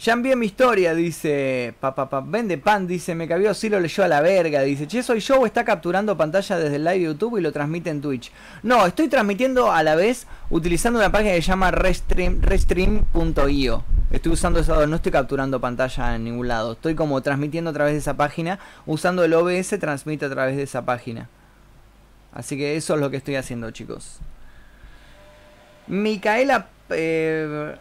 Ya 0.03 0.11
envié 0.11 0.35
mi 0.35 0.47
historia, 0.47 0.93
dice. 0.93 1.73
Papá, 1.79 2.09
pa, 2.09 2.19
vende 2.19 2.57
pan, 2.57 2.85
dice. 2.85 3.15
Me 3.15 3.25
cabió, 3.25 3.53
sí 3.53 3.69
lo 3.69 3.79
leyó 3.79 4.03
a 4.03 4.09
la 4.09 4.19
verga. 4.19 4.61
Dice, 4.61 4.85
che, 4.85 5.01
soy 5.01 5.21
yo 5.21 5.39
o 5.39 5.45
está 5.45 5.63
capturando 5.63 6.17
pantalla 6.17 6.57
desde 6.57 6.75
el 6.75 6.83
live 6.83 6.99
de 6.99 7.05
YouTube 7.05 7.37
y 7.37 7.41
lo 7.41 7.53
transmite 7.53 7.89
en 7.89 8.01
Twitch. 8.01 8.29
No, 8.63 8.85
estoy 8.85 9.07
transmitiendo 9.07 9.71
a 9.71 9.81
la 9.81 9.95
vez 9.95 10.27
utilizando 10.49 10.99
una 10.99 11.09
página 11.09 11.31
que 11.31 11.41
se 11.41 11.47
llama 11.47 11.71
restream.io. 11.71 13.85
Estoy 14.11 14.31
usando 14.33 14.59
eso, 14.59 14.85
no 14.87 14.97
estoy 14.97 15.13
capturando 15.13 15.61
pantalla 15.61 16.17
en 16.17 16.25
ningún 16.25 16.49
lado. 16.49 16.73
Estoy 16.73 16.95
como 16.95 17.21
transmitiendo 17.21 17.69
a 17.69 17.73
través 17.73 17.93
de 17.93 17.99
esa 17.99 18.17
página. 18.17 18.59
Usando 18.85 19.23
el 19.23 19.33
OBS, 19.33 19.79
transmite 19.79 20.25
a 20.25 20.29
través 20.29 20.57
de 20.57 20.63
esa 20.63 20.83
página. 20.83 21.29
Así 22.33 22.57
que 22.57 22.75
eso 22.75 22.95
es 22.95 22.99
lo 22.99 23.09
que 23.09 23.15
estoy 23.15 23.37
haciendo, 23.37 23.71
chicos. 23.71 24.19
Micaela 25.87 26.67
eh, 26.89 27.77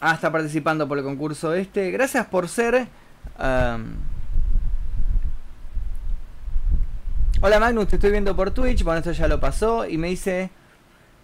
Ah, 0.00 0.14
está 0.14 0.32
participando 0.32 0.88
por 0.88 0.98
el 0.98 1.04
concurso 1.04 1.52
este. 1.54 1.90
Gracias 1.90 2.26
por 2.26 2.48
ser. 2.48 2.88
Um, 3.38 3.96
Hola 7.42 7.58
Magnus, 7.58 7.88
te 7.88 7.96
estoy 7.96 8.10
viendo 8.10 8.34
por 8.36 8.50
Twitch. 8.50 8.82
Bueno, 8.82 8.98
esto 8.98 9.12
ya 9.12 9.28
lo 9.28 9.38
pasó. 9.40 9.86
Y 9.86 9.98
me 9.98 10.08
dice. 10.08 10.50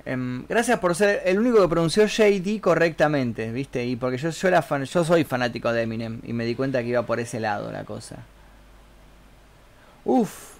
Em, 0.05 0.47
gracias 0.47 0.79
por 0.79 0.95
ser 0.95 1.23
el 1.25 1.39
único 1.39 1.61
que 1.61 1.69
pronunció 1.69 2.07
JD 2.07 2.61
correctamente, 2.61 3.51
¿viste? 3.51 3.85
Y 3.85 3.97
porque 3.97 4.19
yo, 4.19 4.31
yo, 4.31 4.63
fan, 4.63 4.85
yo 4.85 5.05
soy 5.05 5.25
fanático 5.25 5.73
de 5.73 5.83
Eminem 5.83 6.21
y 6.23 6.33
me 6.33 6.45
di 6.45 6.55
cuenta 6.55 6.81
que 6.83 6.89
iba 6.89 7.03
por 7.05 7.19
ese 7.19 7.41
lado 7.41 7.73
la 7.73 7.85
cosa. 7.85 8.19
Uf, 10.05 10.56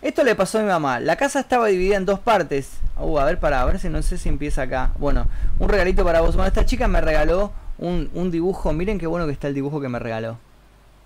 esto 0.00 0.22
le 0.22 0.34
pasó 0.34 0.58
a 0.58 0.62
mi 0.62 0.68
mamá. 0.68 1.00
La 1.00 1.16
casa 1.16 1.40
estaba 1.40 1.66
dividida 1.66 1.96
en 1.96 2.04
dos 2.04 2.20
partes. 2.20 2.78
Uh, 2.96 3.18
a 3.18 3.24
ver, 3.24 3.38
para, 3.38 3.60
a 3.60 3.64
ver 3.64 3.78
si 3.80 3.88
no 3.88 4.00
sé 4.02 4.16
si 4.16 4.28
empieza 4.28 4.62
acá. 4.62 4.92
Bueno, 4.98 5.26
un 5.58 5.68
regalito 5.68 6.04
para 6.04 6.20
vos. 6.20 6.36
Bueno, 6.36 6.46
esta 6.46 6.64
chica 6.64 6.86
me 6.86 7.00
regaló 7.00 7.52
un, 7.78 8.10
un 8.14 8.30
dibujo. 8.30 8.72
Miren 8.72 8.98
qué 8.98 9.06
bueno 9.06 9.26
que 9.26 9.32
está 9.32 9.48
el 9.48 9.54
dibujo 9.54 9.80
que 9.80 9.88
me 9.88 9.98
regaló. 9.98 10.38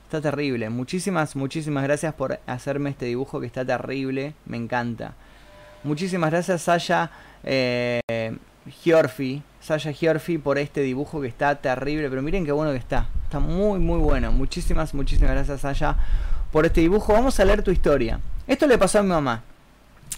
Está 0.05 0.21
terrible. 0.21 0.69
Muchísimas, 0.69 1.37
muchísimas 1.37 1.85
gracias 1.85 2.13
por 2.13 2.39
hacerme 2.47 2.91
este 2.91 3.07
dibujo 3.07 3.41
que 3.41 3.47
está 3.47 3.65
terrible. 3.65 4.35
Me 4.45 4.59
encanta. 4.59 5.15
Muchísimas 5.85 6.31
gracias, 6.31 6.63
Saya 6.63 7.11
eh. 7.45 8.01
Saya 9.61 9.93
Giorfi 9.93 10.39
por 10.39 10.59
este 10.59 10.83
dibujo 10.83 11.21
que 11.21 11.29
está 11.29 11.55
terrible. 11.57 12.09
Pero 12.11 12.23
miren 12.23 12.45
qué 12.45 12.53
bueno 12.53 12.73
que 12.73 12.79
está. 12.79 13.07
Está 13.25 13.41
muy, 13.41 13.79
muy 13.79 13.99
bueno. 13.99 14.33
Muchísimas, 14.33 14.93
muchísimas 14.93 15.33
gracias, 15.33 15.63
Saya, 15.63 15.97
por 16.53 16.67
este 16.67 16.83
dibujo. 16.83 17.13
Vamos 17.13 17.41
a 17.41 17.45
leer 17.45 17.63
tu 17.63 17.71
historia. 17.71 18.21
Esto 18.53 18.67
le 18.67 18.77
pasó 18.77 18.99
a 18.99 19.03
mi 19.03 19.09
mamá. 19.09 19.45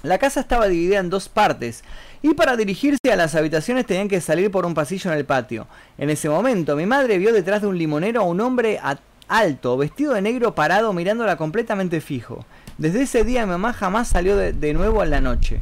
La 0.03 0.19
casa 0.19 0.41
estaba 0.41 0.67
dividida 0.67 0.99
en 0.99 1.09
dos 1.09 1.29
partes 1.29 1.85
y 2.21 2.35
para 2.35 2.57
dirigirse 2.57 3.13
a 3.13 3.15
las 3.15 3.37
habitaciones 3.37 3.87
tenían 3.87 4.09
que 4.09 4.21
salir 4.21 4.51
por 4.51 4.67
un 4.67 4.75
pasillo 4.75 5.13
en 5.13 5.19
el 5.19 5.25
patio. 5.25 5.69
En 5.99 6.11
ese 6.11 6.29
momento 6.29 6.75
mi 6.75 6.85
madre 6.85 7.19
vio 7.19 7.33
detrás 7.33 7.63
de 7.63 7.69
un 7.69 7.79
limonero 7.79 8.23
a 8.23 8.25
un 8.25 8.41
hombre 8.41 8.81
alto, 9.29 9.77
vestido 9.77 10.15
de 10.15 10.23
negro 10.23 10.53
parado 10.53 10.93
mirándola 10.93 11.37
completamente 11.37 12.01
fijo. 12.01 12.45
Desde 12.77 13.03
ese 13.03 13.23
día 13.23 13.47
mi 13.47 13.53
mamá 13.53 13.73
jamás 13.73 14.09
salió 14.09 14.37
de 14.37 14.75
nuevo 14.75 15.05
en 15.05 15.11
la 15.11 15.21
noche. 15.21 15.61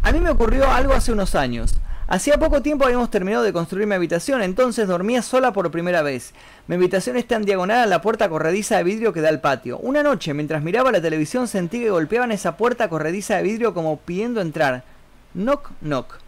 A 0.00 0.12
mí 0.12 0.20
me 0.20 0.30
ocurrió 0.30 0.70
algo 0.70 0.94
hace 0.94 1.12
unos 1.12 1.34
años. 1.34 1.74
Hacía 2.08 2.38
poco 2.38 2.62
tiempo 2.62 2.84
habíamos 2.84 3.10
terminado 3.10 3.44
de 3.44 3.52
construir 3.52 3.86
mi 3.86 3.94
habitación, 3.94 4.42
entonces 4.42 4.88
dormía 4.88 5.22
sola 5.22 5.52
por 5.52 5.70
primera 5.70 6.02
vez. 6.02 6.34
Mi 6.66 6.74
habitación 6.74 7.16
está 7.16 7.36
en 7.36 7.44
diagonal 7.44 7.78
a 7.78 7.86
la 7.86 8.02
puerta 8.02 8.28
corrediza 8.28 8.76
de 8.76 8.84
vidrio 8.84 9.12
que 9.12 9.20
da 9.20 9.28
al 9.28 9.40
patio. 9.40 9.78
Una 9.78 10.02
noche, 10.02 10.34
mientras 10.34 10.62
miraba 10.62 10.92
la 10.92 11.00
televisión, 11.00 11.48
sentí 11.48 11.80
que 11.80 11.90
golpeaban 11.90 12.32
esa 12.32 12.56
puerta 12.56 12.88
corrediza 12.88 13.36
de 13.36 13.44
vidrio 13.44 13.72
como 13.72 13.98
pidiendo 13.98 14.40
entrar. 14.40 14.84
Knock, 15.32 15.70
knock. 15.80 16.18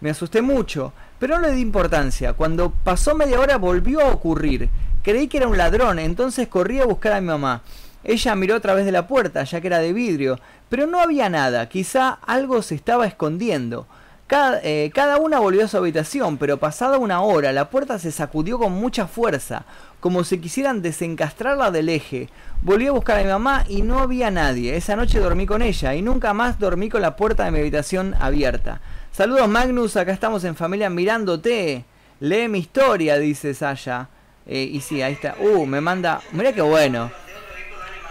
Me 0.00 0.10
asusté 0.10 0.42
mucho, 0.42 0.92
pero 1.18 1.36
no 1.36 1.46
le 1.46 1.52
di 1.52 1.60
importancia. 1.60 2.32
Cuando 2.34 2.70
pasó 2.70 3.14
media 3.14 3.40
hora 3.40 3.58
volvió 3.58 4.00
a 4.00 4.10
ocurrir. 4.10 4.70
Creí 5.02 5.28
que 5.28 5.38
era 5.38 5.48
un 5.48 5.58
ladrón, 5.58 5.98
entonces 5.98 6.48
corrí 6.48 6.80
a 6.80 6.86
buscar 6.86 7.12
a 7.12 7.20
mi 7.20 7.26
mamá. 7.26 7.62
Ella 8.04 8.34
miró 8.36 8.54
a 8.54 8.60
través 8.60 8.84
de 8.84 8.92
la 8.92 9.08
puerta, 9.08 9.42
ya 9.44 9.60
que 9.60 9.66
era 9.66 9.80
de 9.80 9.92
vidrio, 9.92 10.38
pero 10.68 10.86
no 10.86 11.00
había 11.00 11.28
nada, 11.28 11.68
quizá 11.68 12.10
algo 12.26 12.62
se 12.62 12.76
estaba 12.76 13.06
escondiendo. 13.06 13.86
Cada, 14.26 14.60
eh, 14.64 14.90
cada 14.92 15.18
una 15.18 15.38
volvió 15.38 15.64
a 15.64 15.68
su 15.68 15.76
habitación, 15.76 16.36
pero 16.36 16.56
pasada 16.58 16.98
una 16.98 17.20
hora 17.20 17.52
la 17.52 17.70
puerta 17.70 17.98
se 18.00 18.10
sacudió 18.10 18.58
con 18.58 18.72
mucha 18.72 19.06
fuerza, 19.06 19.64
como 20.00 20.24
si 20.24 20.38
quisieran 20.38 20.82
desencastrarla 20.82 21.70
del 21.70 21.88
eje. 21.88 22.28
Volví 22.62 22.88
a 22.88 22.92
buscar 22.92 23.18
a 23.20 23.22
mi 23.22 23.28
mamá 23.28 23.64
y 23.68 23.82
no 23.82 24.00
había 24.00 24.32
nadie. 24.32 24.76
Esa 24.76 24.96
noche 24.96 25.20
dormí 25.20 25.46
con 25.46 25.62
ella 25.62 25.94
y 25.94 26.02
nunca 26.02 26.34
más 26.34 26.58
dormí 26.58 26.88
con 26.88 27.02
la 27.02 27.14
puerta 27.14 27.44
de 27.44 27.52
mi 27.52 27.60
habitación 27.60 28.14
abierta. 28.18 28.80
Saludos 29.12 29.48
Magnus, 29.48 29.96
acá 29.96 30.12
estamos 30.12 30.42
en 30.44 30.56
familia 30.56 30.90
mirándote. 30.90 31.84
Lee 32.18 32.48
mi 32.48 32.58
historia, 32.58 33.18
dice 33.18 33.54
Saya. 33.54 34.08
Eh, 34.46 34.68
y 34.72 34.80
sí, 34.80 35.02
ahí 35.02 35.14
está. 35.14 35.36
Uh, 35.40 35.66
me 35.66 35.80
manda... 35.80 36.20
Mira 36.32 36.52
qué 36.52 36.62
bueno. 36.62 37.10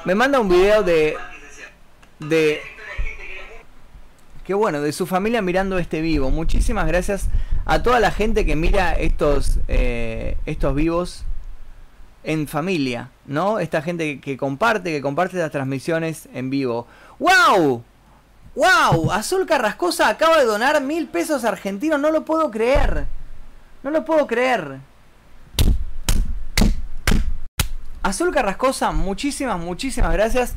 Me 0.05 0.15
manda 0.15 0.39
un 0.39 0.49
video 0.49 0.83
de... 0.83 1.15
De... 2.19 2.61
Qué 4.45 4.53
bueno, 4.53 4.79
de 4.79 4.91
su 4.91 5.07
familia 5.07 5.41
mirando 5.41 5.79
este 5.79 6.01
vivo. 6.01 6.29
Muchísimas 6.29 6.85
gracias 6.85 7.29
a 7.65 7.81
toda 7.81 7.99
la 7.99 8.11
gente 8.11 8.45
que 8.45 8.55
mira 8.55 8.93
estos, 8.93 9.57
eh, 9.67 10.37
estos 10.45 10.75
vivos 10.75 11.23
en 12.23 12.47
familia, 12.47 13.09
¿no? 13.25 13.57
Esta 13.57 13.81
gente 13.81 14.15
que, 14.15 14.21
que 14.21 14.37
comparte, 14.37 14.91
que 14.91 15.01
comparte 15.01 15.37
las 15.37 15.49
transmisiones 15.49 16.29
en 16.31 16.51
vivo. 16.51 16.85
¡Wow! 17.17 17.83
¡Wow! 18.55 19.11
Azul 19.11 19.47
Carrascosa 19.47 20.09
acaba 20.09 20.37
de 20.37 20.45
donar 20.45 20.79
mil 20.79 21.07
pesos 21.07 21.43
argentinos. 21.43 21.99
No 21.99 22.11
lo 22.11 22.23
puedo 22.23 22.51
creer. 22.51 23.07
No 23.81 23.89
lo 23.89 24.05
puedo 24.05 24.27
creer. 24.27 24.77
Azul 28.03 28.31
Carrascosa, 28.31 28.91
muchísimas, 28.91 29.59
muchísimas 29.59 30.13
gracias. 30.13 30.53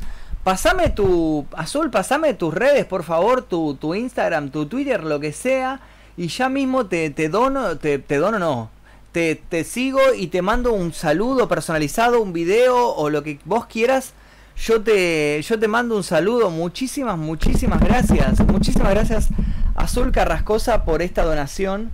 Pasame 0.49 0.89
tu. 0.89 1.45
Azul, 1.55 1.91
pasame 1.91 2.33
tus 2.33 2.51
redes, 2.51 2.83
por 2.83 3.03
favor, 3.03 3.43
tu, 3.43 3.75
tu 3.75 3.93
Instagram, 3.93 4.49
tu 4.49 4.65
Twitter, 4.65 5.03
lo 5.03 5.19
que 5.19 5.31
sea. 5.31 5.79
Y 6.17 6.29
ya 6.29 6.49
mismo 6.49 6.87
te, 6.87 7.11
te 7.11 7.29
dono. 7.29 7.77
Te, 7.77 7.99
te 7.99 8.17
dono, 8.17 8.39
no. 8.39 8.71
Te, 9.11 9.35
te 9.35 9.63
sigo 9.63 9.99
y 10.17 10.25
te 10.25 10.41
mando 10.41 10.73
un 10.73 10.91
saludo 10.91 11.47
personalizado, 11.47 12.19
un 12.19 12.33
video 12.33 12.95
o 12.95 13.11
lo 13.11 13.21
que 13.21 13.37
vos 13.45 13.67
quieras. 13.67 14.13
Yo 14.57 14.81
te, 14.81 15.39
yo 15.43 15.59
te 15.59 15.67
mando 15.67 15.95
un 15.95 16.03
saludo. 16.03 16.49
Muchísimas, 16.49 17.15
muchísimas 17.15 17.79
gracias. 17.79 18.39
Muchísimas 18.39 18.89
gracias, 18.89 19.27
Azul 19.75 20.11
Carrascosa, 20.11 20.83
por 20.83 21.03
esta 21.03 21.25
donación. 21.25 21.91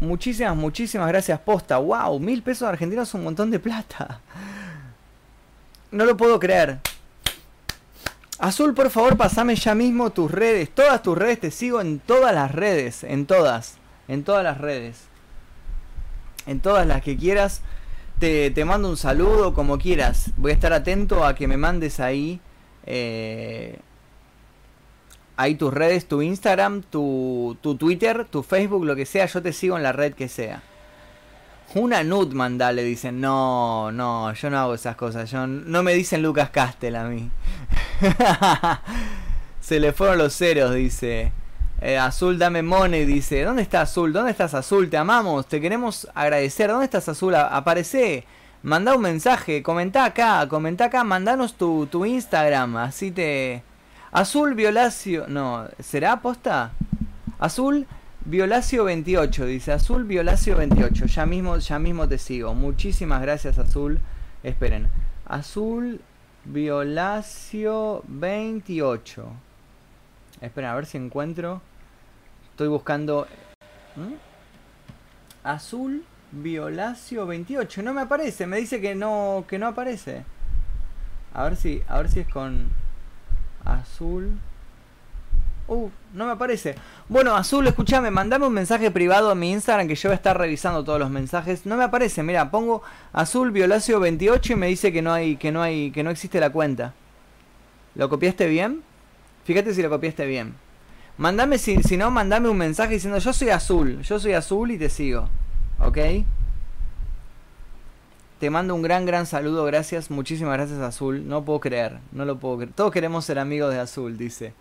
Muchísimas, 0.00 0.56
muchísimas 0.56 1.08
gracias, 1.08 1.38
posta. 1.40 1.76
¡Wow! 1.76 2.20
Mil 2.20 2.42
pesos 2.42 2.66
argentinos 2.66 3.08
es 3.08 3.14
un 3.14 3.24
montón 3.24 3.50
de 3.50 3.58
plata. 3.58 4.20
No 5.90 6.06
lo 6.06 6.16
puedo 6.16 6.40
creer. 6.40 6.80
Azul, 8.38 8.74
por 8.74 8.90
favor, 8.90 9.16
pasame 9.16 9.56
ya 9.56 9.74
mismo 9.74 10.10
tus 10.10 10.30
redes. 10.30 10.70
Todas 10.70 11.02
tus 11.02 11.16
redes, 11.16 11.40
te 11.40 11.50
sigo 11.50 11.80
en 11.80 11.98
todas 12.00 12.34
las 12.34 12.52
redes. 12.52 13.02
En 13.04 13.26
todas. 13.26 13.78
En 14.08 14.24
todas 14.24 14.44
las 14.44 14.58
redes. 14.58 15.04
En 16.46 16.60
todas 16.60 16.86
las 16.86 17.02
que 17.02 17.16
quieras. 17.16 17.62
Te, 18.18 18.50
te 18.50 18.64
mando 18.64 18.88
un 18.90 18.96
saludo 18.96 19.54
como 19.54 19.78
quieras. 19.78 20.30
Voy 20.36 20.50
a 20.52 20.54
estar 20.54 20.72
atento 20.72 21.24
a 21.24 21.34
que 21.34 21.48
me 21.48 21.56
mandes 21.56 22.00
ahí. 22.00 22.40
eh, 22.86 23.78
ahí 25.36 25.54
tus 25.54 25.72
redes, 25.72 26.06
tu 26.08 26.22
Instagram, 26.22 26.82
tu, 26.82 27.56
tu 27.60 27.76
Twitter, 27.76 28.24
tu 28.30 28.42
Facebook, 28.42 28.84
lo 28.84 28.96
que 28.96 29.06
sea. 29.06 29.26
Yo 29.26 29.42
te 29.42 29.52
sigo 29.52 29.76
en 29.76 29.82
la 29.82 29.92
red 29.92 30.14
que 30.14 30.28
sea. 30.28 30.62
Una 31.76 32.02
nud 32.02 32.32
mandale, 32.32 32.82
dicen. 32.82 33.20
No, 33.20 33.92
no, 33.92 34.32
yo 34.32 34.48
no 34.48 34.58
hago 34.58 34.74
esas 34.74 34.96
cosas. 34.96 35.30
Yo 35.30 35.46
no 35.46 35.82
me 35.82 35.92
dicen 35.92 36.22
Lucas 36.22 36.48
Castel 36.48 36.96
a 36.96 37.04
mí. 37.04 37.30
Se 39.60 39.78
le 39.78 39.92
fueron 39.92 40.16
los 40.16 40.34
ceros, 40.34 40.74
dice. 40.74 41.32
Eh, 41.82 41.98
Azul, 41.98 42.38
dame 42.38 42.62
money, 42.62 43.04
dice. 43.04 43.42
¿Dónde 43.42 43.60
está 43.60 43.82
Azul? 43.82 44.14
¿Dónde 44.14 44.30
estás 44.30 44.54
Azul? 44.54 44.88
Te 44.88 44.96
amamos, 44.96 45.46
te 45.48 45.60
queremos 45.60 46.08
agradecer. 46.14 46.70
¿Dónde 46.70 46.86
estás 46.86 47.10
Azul? 47.10 47.34
Aparece. 47.34 48.24
Manda 48.62 48.94
un 48.94 49.02
mensaje, 49.02 49.62
comenta 49.62 50.04
acá, 50.04 50.48
comenta 50.48 50.86
acá, 50.86 51.04
mandanos 51.04 51.54
tu, 51.54 51.86
tu 51.86 52.04
Instagram, 52.04 52.78
así 52.78 53.12
te... 53.12 53.62
Azul 54.10 54.54
Violacio... 54.54 55.26
No, 55.28 55.68
¿será 55.78 56.12
aposta? 56.12 56.72
Azul 57.38 57.86
Violacio 58.28 58.82
28, 58.82 59.46
dice 59.46 59.70
Azul 59.70 60.02
Violacio 60.02 60.56
28. 60.56 61.06
Ya 61.06 61.26
mismo, 61.26 61.58
ya 61.58 61.78
mismo 61.78 62.08
te 62.08 62.18
sigo. 62.18 62.54
Muchísimas 62.54 63.22
gracias, 63.22 63.56
Azul. 63.56 64.00
Esperen. 64.42 64.88
Azul 65.26 66.00
Violacio 66.44 68.02
28. 68.08 69.28
Esperen, 70.40 70.70
a 70.70 70.74
ver 70.74 70.86
si 70.86 70.98
encuentro. 70.98 71.62
Estoy 72.50 72.66
buscando. 72.66 73.28
¿Mm? 73.94 74.14
Azul 75.44 76.04
Violacio 76.32 77.28
28. 77.28 77.80
No 77.84 77.94
me 77.94 78.00
aparece. 78.00 78.48
Me 78.48 78.56
dice 78.56 78.80
que 78.80 78.96
no, 78.96 79.44
que 79.46 79.60
no 79.60 79.68
aparece. 79.68 80.24
A 81.32 81.44
ver 81.44 81.54
si, 81.54 81.80
a 81.86 81.98
ver 81.98 82.10
si 82.10 82.18
es 82.18 82.28
con 82.28 82.70
Azul. 83.64 84.36
Uh, 85.68 85.90
no 86.12 86.26
me 86.26 86.32
aparece. 86.32 86.76
Bueno, 87.08 87.34
Azul, 87.34 87.66
escúchame, 87.66 88.10
mandame 88.10 88.46
un 88.46 88.52
mensaje 88.52 88.90
privado 88.90 89.30
a 89.30 89.34
mi 89.34 89.50
Instagram 89.50 89.88
que 89.88 89.96
yo 89.96 90.08
voy 90.08 90.14
a 90.14 90.16
estar 90.16 90.38
revisando 90.38 90.84
todos 90.84 91.00
los 91.00 91.10
mensajes. 91.10 91.66
No 91.66 91.76
me 91.76 91.84
aparece, 91.84 92.22
mira, 92.22 92.50
pongo 92.50 92.82
Azul 93.12 93.50
Violacio 93.50 93.98
28 93.98 94.52
y 94.52 94.56
me 94.56 94.68
dice 94.68 94.92
que 94.92 95.02
no 95.02 95.12
hay, 95.12 95.36
que 95.36 95.50
no 95.50 95.62
hay, 95.62 95.90
que 95.90 96.02
no 96.02 96.10
existe 96.10 96.38
la 96.38 96.50
cuenta. 96.50 96.94
¿Lo 97.96 98.08
copiaste 98.08 98.46
bien? 98.46 98.82
Fíjate 99.44 99.74
si 99.74 99.82
lo 99.82 99.90
copiaste 99.90 100.24
bien. 100.26 100.54
Mandame, 101.18 101.58
si, 101.58 101.82
si 101.82 101.96
no, 101.96 102.10
mandame 102.10 102.48
un 102.48 102.58
mensaje 102.58 102.94
diciendo 102.94 103.18
yo 103.18 103.32
soy 103.32 103.48
azul, 103.48 104.02
yo 104.02 104.18
soy 104.20 104.34
azul 104.34 104.70
y 104.70 104.78
te 104.78 104.88
sigo. 104.88 105.28
¿Ok? 105.80 105.98
Te 108.38 108.50
mando 108.50 108.74
un 108.74 108.82
gran, 108.82 109.06
gran 109.06 109.24
saludo, 109.24 109.64
gracias, 109.64 110.10
muchísimas 110.10 110.52
gracias 110.52 110.78
Azul. 110.80 111.26
No 111.26 111.44
puedo 111.44 111.58
creer, 111.58 111.98
no 112.12 112.26
lo 112.26 112.38
puedo 112.38 112.56
creer. 112.58 112.72
Todos 112.74 112.92
queremos 112.92 113.24
ser 113.24 113.38
amigos 113.38 113.72
de 113.72 113.80
Azul, 113.80 114.18
dice. 114.18 114.52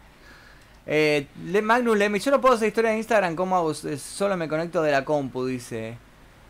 Eh, 0.87 1.27
Magnus 1.63 1.97
Lemmy, 1.97 2.19
yo 2.19 2.31
no 2.31 2.41
puedo 2.41 2.55
hacer 2.55 2.67
historia 2.67 2.91
de 2.91 2.97
Instagram, 2.97 3.35
¿cómo 3.35 3.55
hago? 3.55 3.73
Solo 3.73 4.37
me 4.37 4.47
conecto 4.47 4.81
de 4.83 4.91
la 4.91 5.03
compu, 5.03 5.45
dice. 5.45 5.97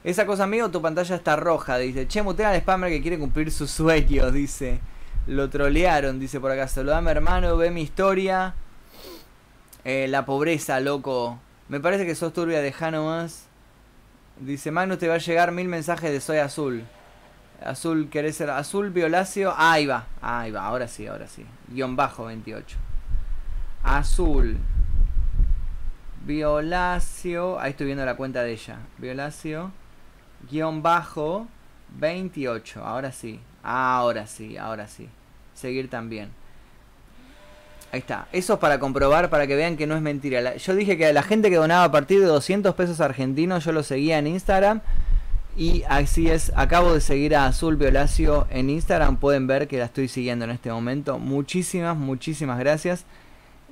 Esa 0.04 0.26
cosa 0.26 0.44
amigo, 0.44 0.70
tu 0.70 0.82
pantalla 0.82 1.16
está 1.16 1.36
roja, 1.36 1.78
dice. 1.78 2.08
Che, 2.08 2.22
mutea 2.22 2.52
al 2.52 2.60
spammer 2.60 2.92
que 2.92 3.02
quiere 3.02 3.18
cumplir 3.18 3.52
sus 3.52 3.72
sueños, 3.72 4.34
dice. 4.34 4.80
Lo 5.28 5.50
trolearon, 5.50 6.20
dice 6.20 6.40
por 6.40 6.52
acá. 6.52 6.68
Saludame 6.68 7.12
hermano, 7.12 7.58
ve 7.58 7.72
mi 7.72 7.82
historia. 7.82 8.54
Eh, 9.84 10.08
la 10.10 10.26
pobreza, 10.26 10.80
loco. 10.80 11.40
Me 11.70 11.80
parece 11.80 12.06
que 12.06 12.14
sos 12.14 12.34
turbia, 12.34 12.62
deja 12.62 12.92
nomás. 12.92 13.46
Dice 14.40 14.70
Magnus, 14.70 15.00
te 15.00 15.08
va 15.08 15.16
a 15.16 15.20
llegar 15.20 15.52
mil 15.52 15.68
mensajes 15.68 16.12
de 16.12 16.20
Soy 16.20 16.38
Azul. 16.38 16.84
Azul, 17.64 18.10
¿querés 18.10 18.36
ser 18.36 18.50
azul 18.50 18.90
violáceo? 18.90 19.54
Ah, 19.56 19.74
ahí 19.74 19.86
va, 19.86 20.06
ahí 20.22 20.52
va, 20.52 20.66
ahora 20.66 20.88
sí, 20.88 21.08
ahora 21.08 21.28
sí. 21.28 21.46
Guión 21.70 21.96
bajo 21.96 22.26
28. 22.26 22.78
Azul. 23.86 24.58
Violáceo. 26.26 27.60
Ahí 27.60 27.72
estoy 27.72 27.86
viendo 27.86 28.06
la 28.06 28.16
cuenta 28.16 28.42
de 28.44 28.52
ella. 28.54 28.78
Violáceo. 28.98 29.72
Guión 30.50 30.82
bajo 30.82 31.48
28. 32.00 32.84
Ahora 32.84 33.12
sí. 33.12 33.40
Ahora 33.64 34.28
sí, 34.28 34.58
ahora 34.58 34.88
sí. 34.88 35.08
Seguir 35.54 35.90
también. 35.90 36.30
Ahí 37.92 38.00
está. 38.00 38.28
Eso 38.32 38.54
es 38.56 38.60
para 38.60 38.80
comprobar, 38.80 39.30
para 39.30 39.48
que 39.48 39.56
vean 39.56 39.78
que 39.78 39.88
no 39.88 39.96
es 39.96 40.02
mentira. 40.02 40.42
La- 40.42 40.58
yo 40.58 40.76
dije 40.76 40.98
que 40.98 41.14
la 41.14 41.24
gente 41.24 41.50
que 41.50 41.56
donaba 41.56 41.86
a 41.86 41.92
partir 41.92 42.20
de 42.20 42.26
200 42.26 42.74
pesos 42.76 43.00
argentinos, 43.00 43.64
yo 43.64 43.72
lo 43.72 43.84
seguía 43.84 44.18
en 44.18 44.28
Instagram. 44.28 44.82
Y 45.58 45.84
así 45.88 46.30
es, 46.30 46.52
acabo 46.58 46.94
de 46.94 47.00
seguir 47.00 47.34
a 47.36 47.46
Azul 47.46 47.78
Violacio 47.78 48.46
en 48.50 48.70
Instagram. 48.70 49.18
Pueden 49.18 49.48
ver 49.48 49.70
que 49.70 49.78
la 49.78 49.86
estoy 49.86 50.10
siguiendo 50.10 50.44
en 50.44 50.52
este 50.52 50.70
momento. 50.72 51.18
Muchísimas, 51.20 51.96
muchísimas 51.96 52.60
gracias. 52.60 53.06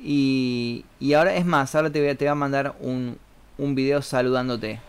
Y, 0.06 0.84
y 1.00 1.14
ahora 1.14 1.34
es 1.36 1.46
más, 1.46 1.74
ahora 1.76 1.90
te 1.90 2.02
voy 2.02 2.10
a, 2.10 2.16
te 2.16 2.26
voy 2.26 2.32
a 2.32 2.36
mandar 2.36 2.76
un, 2.82 3.18
un 3.58 3.74
video 3.74 4.02
saludándote. 4.02 4.82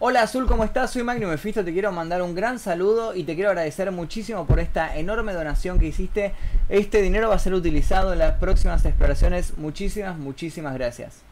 Hola 0.00 0.22
Azul, 0.22 0.46
¿cómo 0.46 0.64
estás? 0.64 0.90
Soy 0.90 1.04
Magnum 1.04 1.30
Mefisto, 1.30 1.64
te 1.64 1.72
quiero 1.72 1.92
mandar 1.92 2.20
un 2.20 2.34
gran 2.34 2.58
saludo 2.58 3.14
y 3.14 3.22
te 3.22 3.36
quiero 3.36 3.50
agradecer 3.50 3.92
muchísimo 3.92 4.44
por 4.44 4.58
esta 4.58 4.96
enorme 4.96 5.32
donación 5.32 5.78
que 5.78 5.86
hiciste. 5.86 6.34
Este 6.68 7.00
dinero 7.00 7.28
va 7.28 7.36
a 7.36 7.38
ser 7.38 7.54
utilizado 7.54 8.12
en 8.12 8.18
las 8.18 8.32
próximas 8.38 8.84
exploraciones. 8.84 9.56
Muchísimas, 9.56 10.18
muchísimas 10.18 10.74
gracias. 10.74 11.22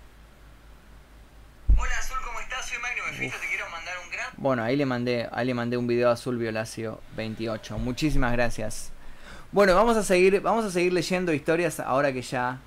Hola 1.77 1.99
Azul, 1.99 2.19
¿cómo 2.25 2.39
estás? 2.39 2.67
Soy 2.67 2.79
Magnum 2.79 3.07
Mefisto, 3.11 3.39
te 3.41 3.49
quiero 3.49 3.69
mandar 3.69 3.95
un 4.05 4.11
gran... 4.13 4.27
Bueno, 4.37 4.63
ahí 4.63 4.77
le 4.77 4.87
mandé, 4.87 5.29
ahí 5.33 5.45
le 5.45 5.55
mandé 5.55 5.77
un 5.77 5.89
video 5.89 6.09
a 6.09 6.13
Azul 6.13 6.39
Violacio 6.39 7.01
28. 7.17 7.79
Muchísimas 7.79 8.31
gracias. 8.31 8.93
Bueno, 9.53 9.75
vamos 9.75 9.99
a 9.99 10.03
seguir, 10.03 10.41
vamos 10.41 10.65
a 10.65 10.71
seguir 10.71 10.95
leyendo 10.95 11.31
historias 11.31 11.79
ahora 11.79 12.11
que 12.11 12.23
ya 12.23 12.59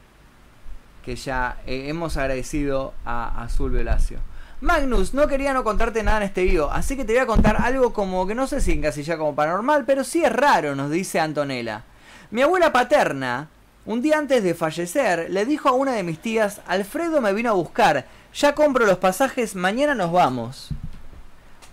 que 1.04 1.16
ya 1.16 1.58
eh, 1.66 1.86
hemos 1.88 2.16
agradecido 2.16 2.94
a 3.04 3.44
Azul 3.44 3.72
Velacio. 3.72 4.20
Magnus, 4.62 5.16
no 5.16 5.28
quería 5.28 5.52
no 5.54 5.64
contarte 5.64 6.04
nada 6.04 6.18
en 6.18 6.24
este 6.24 6.44
video, 6.44 6.72
así 6.72 6.96
que 6.96 7.04
te 7.04 7.14
voy 7.14 7.24
a 7.24 7.26
contar 7.26 7.60
algo 7.60 7.92
como 7.92 8.28
que 8.28 8.36
no 8.36 8.46
sé 8.46 8.62
si 8.62 8.72
encasilla 8.72 9.18
como 9.18 9.34
paranormal, 9.34 9.86
pero 9.86 10.04
sí 10.04 10.24
es 10.24 10.32
raro, 10.32 10.76
nos 10.76 10.92
dice 10.92 11.20
Antonella. 11.20 11.82
Mi 12.30 12.44
abuela 12.44 12.72
paterna, 12.72 13.50
un 13.88 14.04
día 14.04 14.20
antes 14.20 14.44
de 14.44 14.54
fallecer, 14.54 15.32
le 15.32 15.44
dijo 15.46 15.70
a 15.70 15.74
una 15.74 15.94
de 15.94 16.04
mis 16.04 16.20
tías, 16.20 16.62
Alfredo 16.68 17.20
me 17.20 17.34
vino 17.34 17.50
a 17.50 17.54
buscar, 17.54 18.06
ya 18.32 18.54
compro 18.54 18.86
los 18.86 19.00
pasajes, 19.00 19.56
mañana 19.56 19.96
nos 19.96 20.12
vamos. 20.12 20.70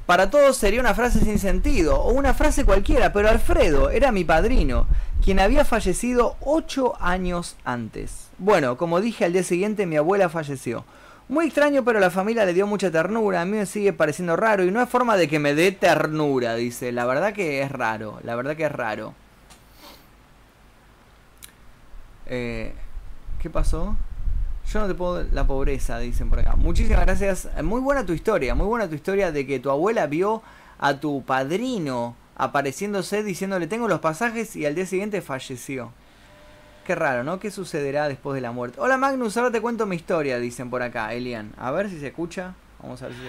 Para 0.07 0.31
todos 0.31 0.57
sería 0.57 0.81
una 0.81 0.95
frase 0.95 1.21
sin 1.21 1.39
sentido, 1.39 2.01
o 2.01 2.13
una 2.13 2.35
frase 2.35 2.65
cualquiera, 2.65 3.13
pero 3.13 3.29
Alfredo 3.29 3.91
era 3.91 4.11
mi 4.11 4.25
padrino, 4.25 4.87
quien 5.25 5.39
había 5.39 5.65
fallecido 5.65 6.37
8 6.41 6.95
años 7.01 7.57
antes. 7.65 8.29
Bueno, 8.39 8.77
como 8.77 9.01
dije 9.01 9.25
al 9.25 9.33
día 9.33 9.45
siguiente, 9.45 9.87
mi 9.87 9.97
abuela 9.97 10.29
falleció. 10.29 10.85
Muy 11.29 11.47
extraño, 11.47 11.85
pero 11.85 12.01
la 12.01 12.11
familia 12.11 12.45
le 12.45 12.53
dio 12.53 12.67
mucha 12.67 12.91
ternura. 12.91 13.41
A 13.41 13.45
mí 13.45 13.57
me 13.57 13.67
sigue 13.67 13.93
pareciendo 13.93 14.37
raro 14.37 14.65
y 14.65 14.71
no 14.71 14.83
es 14.83 14.89
forma 14.89 15.17
de 15.17 15.29
que 15.29 15.39
me 15.39 15.55
dé 15.55 15.71
ternura, 15.73 16.57
dice. 16.57 16.91
La 16.93 17.07
verdad 17.07 17.33
que 17.33 17.63
es 17.63 17.71
raro, 17.71 18.19
la 18.25 18.35
verdad 18.35 18.57
que 18.57 18.65
es 18.65 18.73
raro. 18.73 19.15
Eh, 22.27 22.75
¿Qué 23.41 23.49
pasó? 23.49 23.97
Yo 24.71 24.81
no 24.81 24.87
te 24.87 24.95
puedo 24.95 25.25
la 25.33 25.47
pobreza, 25.47 25.99
dicen 25.99 26.31
por 26.31 26.41
acá. 26.41 26.57
Muchísimas 26.57 27.05
gracias. 27.05 27.49
Muy 27.63 27.81
buena 27.81 28.07
tu 28.07 28.13
historia, 28.13 28.55
muy 28.55 28.67
buena 28.67 28.89
tu 28.89 28.95
historia 28.95 29.33
de 29.33 29.47
que 29.47 29.59
tu 29.59 29.71
abuela 29.71 30.07
vio 30.07 30.43
a 30.79 30.99
tu 30.99 31.25
padrino 31.25 32.17
apareciéndose 32.37 33.23
diciéndole 33.23 33.67
tengo 33.67 33.89
los 33.89 34.01
pasajes 34.01 34.57
y 34.57 34.67
al 34.67 34.75
día 34.75 34.87
siguiente 34.87 35.21
falleció. 35.23 35.93
Qué 36.87 36.95
raro, 36.97 37.23
¿no? 37.23 37.39
¿Qué 37.39 37.51
sucederá 37.51 38.09
después 38.09 38.35
de 38.35 38.41
la 38.41 38.51
muerte? 38.51 38.81
Hola 38.81 38.97
Magnus, 38.97 39.37
ahora 39.37 39.53
te 39.53 39.61
cuento 39.61 39.87
mi 39.87 39.95
historia, 39.95 40.39
dicen 40.39 40.69
por 40.69 40.83
acá, 40.83 41.13
Elian. 41.15 41.53
A 41.57 41.71
ver 41.71 41.89
si 41.89 42.01
se 42.01 42.09
escucha. 42.09 42.55
Vamos 42.83 43.01
a 43.03 43.07
ver 43.07 43.15
si 43.15 43.21
se... 43.21 43.29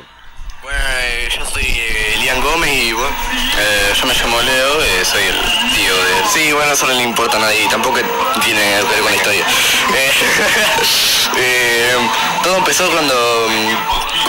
Bueno, 0.63 0.79
eh, 0.79 1.27
yo 1.29 1.43
eh, 1.59 2.12
Elian 2.24 2.39
Gómez 2.39 2.71
y 2.71 2.93
bueno, 2.93 3.13
eh, 3.59 3.93
yo 3.99 4.05
me 4.05 4.13
llamo 4.13 4.41
Leo, 4.41 4.82
eh, 4.82 5.03
soy 5.03 5.24
el 5.24 5.74
tío 5.76 5.93
de... 5.93 6.30
Sí, 6.32 6.53
bueno, 6.53 6.71
eso 6.71 6.88
no 6.88 6.93
le 6.93 7.03
importa 7.03 7.36
a 7.36 7.41
nadie 7.41 7.67
tampoco 7.69 7.99
tiene 8.45 8.61
que 8.61 8.95
ver 8.95 9.01
con 9.01 9.11
la 9.11 9.15
historia. 9.17 9.45
Eh, 11.36 11.95
todo 12.43 12.57
empezó 12.57 12.88
cuando, 12.91 13.49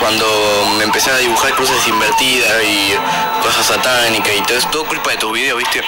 cuando 0.01 0.75
me 0.79 0.85
empecé 0.85 1.11
a 1.11 1.19
dibujar 1.19 1.55
cruces 1.55 1.87
invertidas 1.87 2.65
y 2.65 2.95
cosas 3.43 3.67
satánicas 3.67 4.35
y 4.35 4.41
todo 4.41 4.57
eso, 4.57 4.69
todo 4.71 4.87
culpa 4.87 5.11
de 5.11 5.19
tus 5.19 5.33
videos, 5.33 5.59
¿viste? 5.59 5.83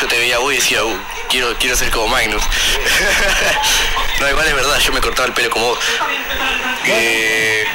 Yo 0.00 0.08
te 0.08 0.18
veía 0.18 0.38
vos 0.38 0.52
y 0.54 0.56
decía, 0.56 0.82
"Uh, 0.84 0.98
quiero, 1.28 1.54
quiero 1.58 1.76
ser 1.76 1.90
como 1.90 2.08
Magnus. 2.08 2.42
no, 4.20 4.28
igual 4.30 4.48
es 4.48 4.54
verdad, 4.54 4.78
yo 4.78 4.92
me 4.92 5.00
cortaba 5.00 5.28
el 5.28 5.34
pelo 5.34 5.50
como 5.50 5.66
vos. 5.66 5.78
Bien. 6.84 7.66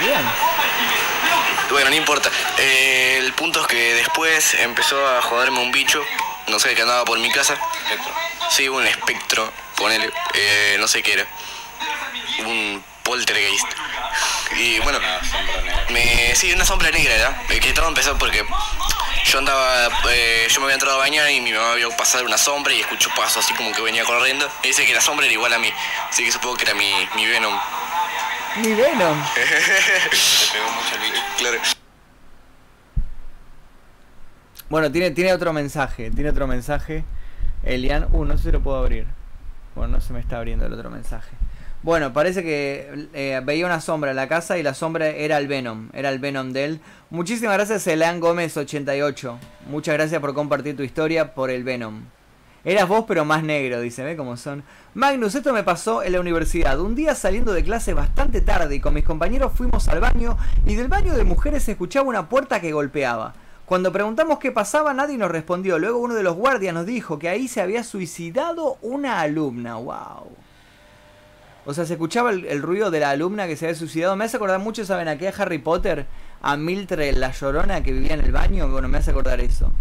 Bueno, 1.71 1.89
no 1.89 1.95
importa. 1.95 2.29
Eh, 2.57 3.17
el 3.19 3.33
punto 3.33 3.61
es 3.61 3.67
que 3.67 3.93
después 3.95 4.53
empezó 4.55 5.05
a 5.07 5.21
joderme 5.21 5.59
un 5.59 5.71
bicho, 5.71 6.01
no 6.47 6.59
sé, 6.59 6.75
que 6.75 6.81
andaba 6.81 7.05
por 7.05 7.19
mi 7.19 7.31
casa. 7.31 7.57
Sí, 8.49 8.69
un 8.69 8.85
espectro, 8.87 9.51
ponele, 9.75 10.09
eh, 10.33 10.77
no 10.79 10.87
sé 10.87 11.03
qué 11.03 11.13
era. 11.13 11.27
Un 12.45 12.83
poltergeist. 13.03 13.67
Y 14.57 14.79
bueno, 14.79 14.99
me, 15.89 16.35
sí, 16.35 16.53
una 16.53 16.65
sombra 16.65 16.91
negra 16.91 17.13
era. 17.13 17.43
Que 17.47 17.73
todo 17.73 17.87
empezó 17.87 18.17
porque 18.17 18.45
yo 19.25 19.39
andaba, 19.39 19.89
eh, 20.09 20.47
yo 20.49 20.59
me 20.59 20.65
había 20.65 20.75
entrado 20.75 20.95
a 20.95 20.99
bañar 20.99 21.29
y 21.29 21.41
mi 21.41 21.51
mamá 21.51 21.73
vio 21.75 21.89
pasar 21.97 22.23
una 22.23 22.37
sombra 22.37 22.73
y 22.73 22.79
escuchó 22.79 23.09
pasos 23.15 23.43
así 23.43 23.53
como 23.55 23.73
que 23.73 23.81
venía 23.81 24.05
corriendo. 24.05 24.49
Y 24.63 24.69
dice 24.69 24.85
que 24.85 24.93
la 24.93 25.01
sombra 25.01 25.25
era 25.25 25.33
igual 25.33 25.53
a 25.53 25.59
mí, 25.59 25.71
así 26.09 26.23
que 26.23 26.31
supongo 26.31 26.55
que 26.55 26.63
era 26.63 26.73
mi, 26.73 26.93
mi 27.15 27.25
Venom. 27.25 27.59
Mi 28.55 28.73
Venom. 28.73 29.17
Pegó 30.53 30.65
mucho. 30.71 30.95
Claro. 31.37 31.57
Bueno, 34.69 34.91
tiene, 34.91 35.11
tiene 35.11 35.33
otro 35.33 35.53
mensaje, 35.53 36.11
tiene 36.11 36.29
otro 36.29 36.47
mensaje. 36.47 37.03
Elian, 37.63 38.07
uh, 38.11 38.25
no 38.25 38.37
sé 38.37 38.43
si 38.43 38.51
lo 38.51 38.61
puedo 38.61 38.77
abrir. 38.77 39.05
Bueno, 39.75 39.93
no 39.93 40.01
se 40.01 40.11
me 40.13 40.19
está 40.19 40.37
abriendo 40.37 40.65
el 40.65 40.73
otro 40.73 40.89
mensaje. 40.89 41.31
Bueno, 41.83 42.11
parece 42.11 42.43
que 42.43 43.07
eh, 43.13 43.39
veía 43.45 43.65
una 43.65 43.79
sombra 43.79 44.09
en 44.09 44.15
la 44.15 44.27
casa 44.27 44.57
y 44.57 44.63
la 44.63 44.73
sombra 44.73 45.07
era 45.07 45.37
el 45.37 45.47
Venom, 45.47 45.89
era 45.93 46.09
el 46.09 46.19
Venom 46.19 46.51
de 46.51 46.65
él. 46.65 46.81
Muchísimas 47.11 47.53
gracias 47.53 47.85
Elian 47.87 48.19
Gómez 48.19 48.57
88. 48.57 49.39
Muchas 49.69 49.93
gracias 49.93 50.19
por 50.19 50.33
compartir 50.33 50.75
tu 50.75 50.83
historia 50.83 51.33
por 51.35 51.51
el 51.51 51.63
Venom. 51.63 52.01
Eras 52.67 52.89
vos 52.89 53.05
pero 53.07 53.23
más 53.23 53.43
negro, 53.43 53.79
dice, 53.79 54.03
¿ve 54.03 54.17
cómo 54.17 54.35
son? 54.35 54.61
Magnus, 54.93 55.35
esto 55.35 55.53
me 55.53 55.63
pasó 55.63 56.03
en 56.03 56.11
la 56.11 56.19
universidad. 56.19 56.77
Un 56.81 56.95
día 56.95 57.15
saliendo 57.15 57.53
de 57.53 57.63
clase 57.63 57.93
bastante 57.93 58.41
tarde 58.41 58.75
y 58.75 58.81
con 58.81 58.93
mis 58.93 59.05
compañeros 59.05 59.53
fuimos 59.55 59.87
al 59.87 60.01
baño 60.01 60.37
y 60.65 60.75
del 60.75 60.89
baño 60.89 61.13
de 61.13 61.23
mujeres 61.23 61.63
se 61.63 61.71
escuchaba 61.71 62.09
una 62.09 62.27
puerta 62.27 62.59
que 62.59 62.73
golpeaba. 62.73 63.35
Cuando 63.65 63.93
preguntamos 63.93 64.39
qué 64.39 64.51
pasaba 64.51 64.93
nadie 64.93 65.17
nos 65.17 65.31
respondió. 65.31 65.79
Luego 65.79 65.99
uno 65.99 66.13
de 66.13 66.23
los 66.23 66.35
guardias 66.35 66.73
nos 66.73 66.85
dijo 66.85 67.17
que 67.17 67.29
ahí 67.29 67.47
se 67.47 67.61
había 67.61 67.85
suicidado 67.85 68.77
una 68.81 69.21
alumna. 69.21 69.77
¡Wow! 69.77 70.29
O 71.65 71.73
sea, 71.73 71.85
se 71.85 71.93
escuchaba 71.93 72.31
el, 72.31 72.61
ruido 72.61 72.91
de 72.91 72.99
la 72.99 73.11
alumna 73.11 73.47
que 73.47 73.55
se 73.55 73.67
había 73.67 73.79
suicidado. 73.79 74.17
Me 74.17 74.25
hace 74.25 74.35
acordar 74.35 74.59
mucho, 74.59 74.83
¿saben 74.83 75.07
a 75.07 75.17
qué? 75.17 75.31
Harry 75.37 75.59
Potter, 75.59 76.05
a 76.41 76.57
Mildred 76.57 77.15
la 77.15 77.31
llorona 77.31 77.81
que 77.81 77.93
vivía 77.93 78.15
en 78.15 78.25
el 78.25 78.33
baño. 78.33 78.67
Bueno, 78.67 78.89
me 78.89 78.97
hace 78.97 79.11
acordar 79.11 79.39
eso. 79.39 79.71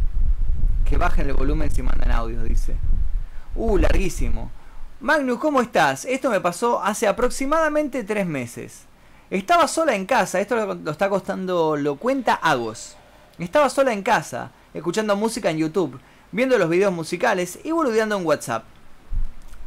Que 0.89 0.97
bajen 0.97 1.29
el 1.29 1.35
volumen 1.35 1.71
si 1.71 1.83
mandan 1.83 2.13
audios, 2.13 2.45
dice. 2.45 2.77
Uh, 3.55 3.79
larguísimo. 3.79 4.51
Magnus, 5.01 5.39
¿cómo 5.39 5.61
estás? 5.61 6.05
Esto 6.05 6.31
me 6.31 6.41
pasó 6.41 6.83
hace 6.83 7.09
aproximadamente 7.09 8.05
tres 8.05 8.27
meses. 8.27 8.85
Estaba 9.29 9.67
sola 9.67 9.97
en 9.97 10.07
casa, 10.07 10.41
esto 10.41 10.55
lo, 10.55 10.75
lo 10.75 10.91
está 10.93 11.09
costando, 11.09 11.77
lo 11.77 11.97
cuenta 11.97 12.35
Agos. 12.35 12.97
Estaba 13.39 13.69
sola 13.69 13.93
en 13.93 14.03
casa, 14.03 14.53
escuchando 14.73 15.17
música 15.17 15.51
en 15.51 15.59
YouTube, 15.59 15.99
viendo 16.31 16.57
los 16.57 16.71
videos 16.71 16.93
musicales 16.93 17.59
y 17.65 17.73
boludeando 17.73 18.17
en 18.17 18.25
WhatsApp. 18.25 18.65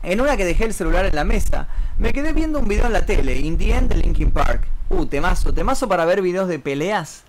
En 0.01 0.21
una 0.21 0.37
que 0.37 0.45
dejé 0.45 0.63
el 0.63 0.73
celular 0.73 1.05
en 1.05 1.15
la 1.15 1.25
mesa, 1.25 1.67
me 1.97 2.13
quedé 2.13 2.31
viendo 2.31 2.59
un 2.59 2.67
video 2.69 2.85
en 2.85 2.93
la 2.93 3.05
tele, 3.05 3.37
In 3.37 3.57
the 3.57 3.73
End 3.73 3.89
de 3.89 3.97
Linkin 3.97 4.31
Park. 4.31 4.65
Uh, 4.89 5.05
temazo, 5.05 5.53
temazo 5.53 5.89
para 5.89 6.05
ver 6.05 6.21
videos 6.21 6.47
de 6.47 6.57
peleas. 6.57 7.23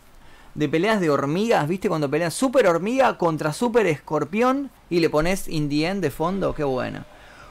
De 0.54 0.68
peleas 0.68 1.00
de 1.00 1.10
hormigas, 1.10 1.68
¿viste? 1.68 1.88
Cuando 1.88 2.10
pelean 2.10 2.30
super 2.30 2.66
hormiga 2.66 3.16
contra 3.18 3.52
super 3.52 3.86
escorpión 3.86 4.70
y 4.88 5.00
le 5.00 5.10
pones 5.10 5.48
In 5.48 5.68
the 5.68 5.86
End 5.86 6.02
de 6.02 6.10
fondo, 6.10 6.54
qué 6.54 6.64
buena. 6.64 7.06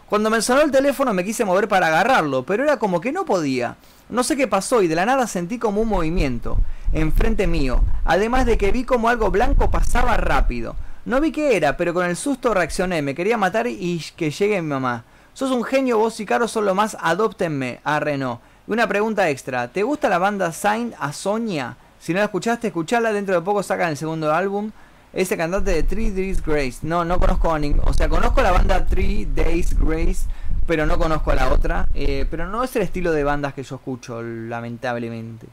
Cuando 0.08 0.30
me 0.30 0.42
sonó 0.42 0.62
el 0.62 0.72
teléfono 0.72 1.14
me 1.14 1.24
quise 1.24 1.46
mover 1.46 1.68
para 1.68 1.88
agarrarlo, 1.88 2.44
pero 2.44 2.64
era 2.64 2.78
como 2.78 3.00
que 3.00 3.12
no 3.12 3.26
podía. 3.26 3.78
No 4.10 4.24
sé 4.24 4.36
qué 4.36 4.48
pasó 4.48 4.82
y 4.82 4.88
de 4.88 4.96
la 4.96 5.06
nada 5.06 5.28
sentí 5.28 5.60
como 5.60 5.82
un 5.82 5.88
movimiento 5.88 6.58
enfrente 6.94 7.46
mío, 7.48 7.84
además 8.06 8.46
de 8.46 8.58
que 8.58 8.72
vi 8.72 8.84
como 8.84 9.10
algo 9.10 9.30
blanco 9.30 9.70
pasaba 9.70 10.18
rápido. 10.18 10.76
No 11.06 11.22
vi 11.22 11.32
qué 11.32 11.56
era, 11.56 11.78
pero 11.78 11.94
con 11.94 12.06
el 12.06 12.16
susto 12.16 12.54
reaccioné. 12.54 13.02
Me 13.02 13.16
quería 13.16 13.38
matar 13.38 13.68
y 13.68 14.04
que 14.16 14.32
llegue 14.32 14.62
mi 14.62 14.68
mamá. 14.68 15.04
Sos 15.34 15.52
un 15.52 15.64
genio, 15.64 15.98
vos 15.98 16.20
y 16.20 16.26
Caro 16.26 16.48
son 16.48 16.66
lo 16.66 16.76
más. 16.76 16.98
Adóptenme. 17.00 17.80
A 17.84 18.00
Renault. 18.00 18.42
Una 18.68 18.88
pregunta 18.88 19.30
extra. 19.30 19.70
¿Te 19.70 19.84
gusta 19.84 20.10
la 20.10 20.18
banda 20.18 20.52
Saint 20.52 20.94
a 21.00 21.14
Sonia? 21.14 21.78
Si 22.00 22.14
no 22.14 22.20
la 22.20 22.26
escuchaste, 22.26 22.68
escuchala. 22.68 23.12
Dentro 23.12 23.36
de 23.36 23.42
poco 23.42 23.62
sacan 23.62 23.90
el 23.90 23.98
segundo 23.98 24.34
álbum. 24.34 24.72
Ese 25.12 25.38
cantante 25.38 25.72
de 25.72 25.84
Three 25.84 26.12
Days 26.12 26.44
Grace. 26.44 26.80
No, 26.84 27.04
no 27.04 27.20
conozco 27.20 27.54
a 27.54 27.60
ningún. 27.60 27.82
O 27.88 27.94
sea, 27.94 28.10
conozco 28.10 28.42
la 28.42 28.52
banda 28.52 28.86
Three 28.86 29.26
Days 29.26 29.78
Grace. 29.78 30.28
Pero 30.66 30.86
no 30.86 30.98
conozco 30.98 31.32
a 31.32 31.36
la 31.36 31.52
otra. 31.52 31.88
Eh, 31.94 32.26
pero 32.30 32.48
no 32.48 32.64
es 32.64 32.76
el 32.76 32.84
estilo 32.84 33.12
de 33.12 33.24
bandas 33.24 33.54
que 33.54 33.64
yo 33.64 33.76
escucho, 33.76 34.22
lamentablemente. 34.22 35.48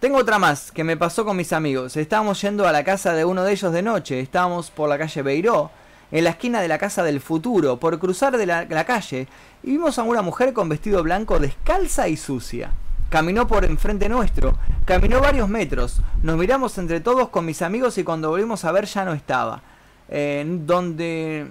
Tengo 0.00 0.18
otra 0.18 0.38
más 0.38 0.70
que 0.70 0.84
me 0.84 0.96
pasó 0.96 1.24
con 1.24 1.36
mis 1.36 1.52
amigos. 1.52 1.96
Estábamos 1.96 2.40
yendo 2.40 2.68
a 2.68 2.72
la 2.72 2.84
casa 2.84 3.14
de 3.14 3.24
uno 3.24 3.42
de 3.42 3.52
ellos 3.52 3.72
de 3.72 3.82
noche. 3.82 4.20
Estábamos 4.20 4.70
por 4.70 4.88
la 4.88 4.96
calle 4.96 5.22
Beiró, 5.22 5.72
en 6.12 6.22
la 6.22 6.30
esquina 6.30 6.60
de 6.60 6.68
la 6.68 6.78
casa 6.78 7.02
del 7.02 7.20
futuro, 7.20 7.78
por 7.80 7.98
cruzar 7.98 8.38
de 8.38 8.46
la, 8.46 8.64
la 8.64 8.84
calle, 8.84 9.26
y 9.64 9.72
vimos 9.72 9.98
a 9.98 10.04
una 10.04 10.22
mujer 10.22 10.52
con 10.52 10.68
vestido 10.68 11.02
blanco 11.02 11.40
descalza 11.40 12.06
y 12.06 12.16
sucia. 12.16 12.70
Caminó 13.10 13.46
por 13.46 13.64
enfrente 13.64 14.08
nuestro, 14.08 14.58
caminó 14.84 15.20
varios 15.20 15.48
metros, 15.48 16.02
nos 16.22 16.36
miramos 16.36 16.76
entre 16.76 17.00
todos 17.00 17.30
con 17.30 17.46
mis 17.46 17.62
amigos 17.62 17.96
y 17.96 18.04
cuando 18.04 18.28
volvimos 18.28 18.64
a 18.64 18.72
ver 18.72 18.84
ya 18.84 19.04
no 19.04 19.14
estaba. 19.14 19.62
Donde, 20.08 21.46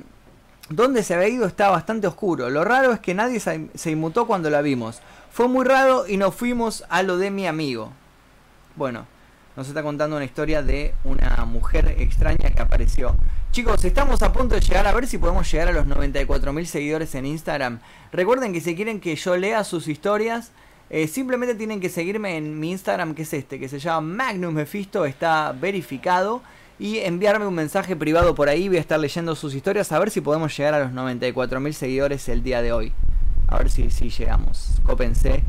donde 0.69 1.03
se 1.03 1.15
había 1.15 1.29
ido 1.29 1.47
estaba 1.47 1.71
bastante 1.71 2.07
oscuro. 2.07 2.49
Lo 2.49 2.63
raro 2.63 2.91
es 2.93 2.99
que 2.99 3.13
nadie 3.13 3.39
se, 3.39 3.69
se 3.73 3.91
inmutó 3.91 4.27
cuando 4.27 4.49
la 4.49 4.61
vimos. 4.61 5.01
Fue 5.31 5.47
muy 5.47 5.65
raro 5.65 6.07
y 6.07 6.17
nos 6.17 6.35
fuimos 6.35 6.83
a 6.89 7.01
lo 7.03 7.17
de 7.17 7.31
mi 7.31 7.47
amigo. 7.47 7.91
Bueno, 8.75 9.07
nos 9.55 9.67
está 9.67 9.81
contando 9.81 10.15
una 10.15 10.25
historia 10.25 10.61
de 10.61 10.93
una 11.03 11.43
mujer 11.45 11.95
extraña 11.97 12.51
que 12.51 12.61
apareció. 12.61 13.15
Chicos, 13.51 13.83
estamos 13.85 14.21
a 14.21 14.31
punto 14.31 14.53
de 14.53 14.61
llegar 14.61 14.85
a 14.85 14.93
ver 14.93 15.07
si 15.07 15.17
podemos 15.17 15.51
llegar 15.51 15.69
a 15.69 15.71
los 15.71 15.87
94.000 15.87 16.65
seguidores 16.65 17.15
en 17.15 17.25
Instagram. 17.25 17.79
Recuerden 18.11 18.53
que 18.53 18.61
si 18.61 18.75
quieren 18.75 18.99
que 18.99 19.15
yo 19.15 19.35
lea 19.35 19.63
sus 19.63 19.87
historias, 19.87 20.51
eh, 20.89 21.07
simplemente 21.07 21.55
tienen 21.55 21.79
que 21.79 21.89
seguirme 21.89 22.37
en 22.37 22.59
mi 22.59 22.71
Instagram, 22.71 23.13
que 23.13 23.23
es 23.23 23.33
este, 23.33 23.59
que 23.59 23.67
se 23.67 23.79
llama 23.79 24.01
Magnus 24.01 24.53
Mephisto, 24.53 25.05
está 25.05 25.51
verificado. 25.51 26.41
Y 26.79 26.99
enviarme 26.99 27.47
un 27.47 27.55
mensaje 27.55 27.95
privado 27.95 28.35
por 28.35 28.49
ahí, 28.49 28.67
voy 28.67 28.77
a 28.77 28.81
estar 28.81 28.99
leyendo 28.99 29.33
sus 29.33 29.55
historias, 29.55 29.91
a 29.91 29.97
ver 29.97 30.11
si 30.11 30.21
podemos 30.21 30.55
llegar 30.55 30.75
a 30.75 30.79
los 30.79 30.91
94.000 30.91 31.71
seguidores 31.71 32.29
el 32.29 32.43
día 32.43 32.61
de 32.61 32.71
hoy. 32.71 32.93
A 33.47 33.57
ver 33.57 33.71
si, 33.71 33.89
si 33.89 34.09
llegamos. 34.09 34.79
Cópense, 34.85 35.43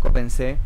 cópense. 0.00 0.56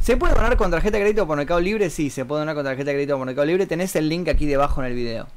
¿Se 0.00 0.18
puede 0.18 0.34
donar 0.34 0.58
con 0.58 0.70
tarjeta 0.70 0.98
de 0.98 1.04
crédito 1.04 1.26
por 1.26 1.38
Mercado 1.38 1.60
Libre? 1.60 1.88
Sí, 1.88 2.10
se 2.10 2.26
puede 2.26 2.40
donar 2.40 2.54
con 2.54 2.64
tarjeta 2.64 2.90
de 2.90 2.96
crédito 2.96 3.16
por 3.16 3.24
Mercado 3.24 3.46
Libre. 3.46 3.66
Tenés 3.66 3.96
el 3.96 4.10
link 4.10 4.28
aquí 4.28 4.44
debajo 4.44 4.82
en 4.82 4.88
el 4.88 4.94
video. 4.94 5.28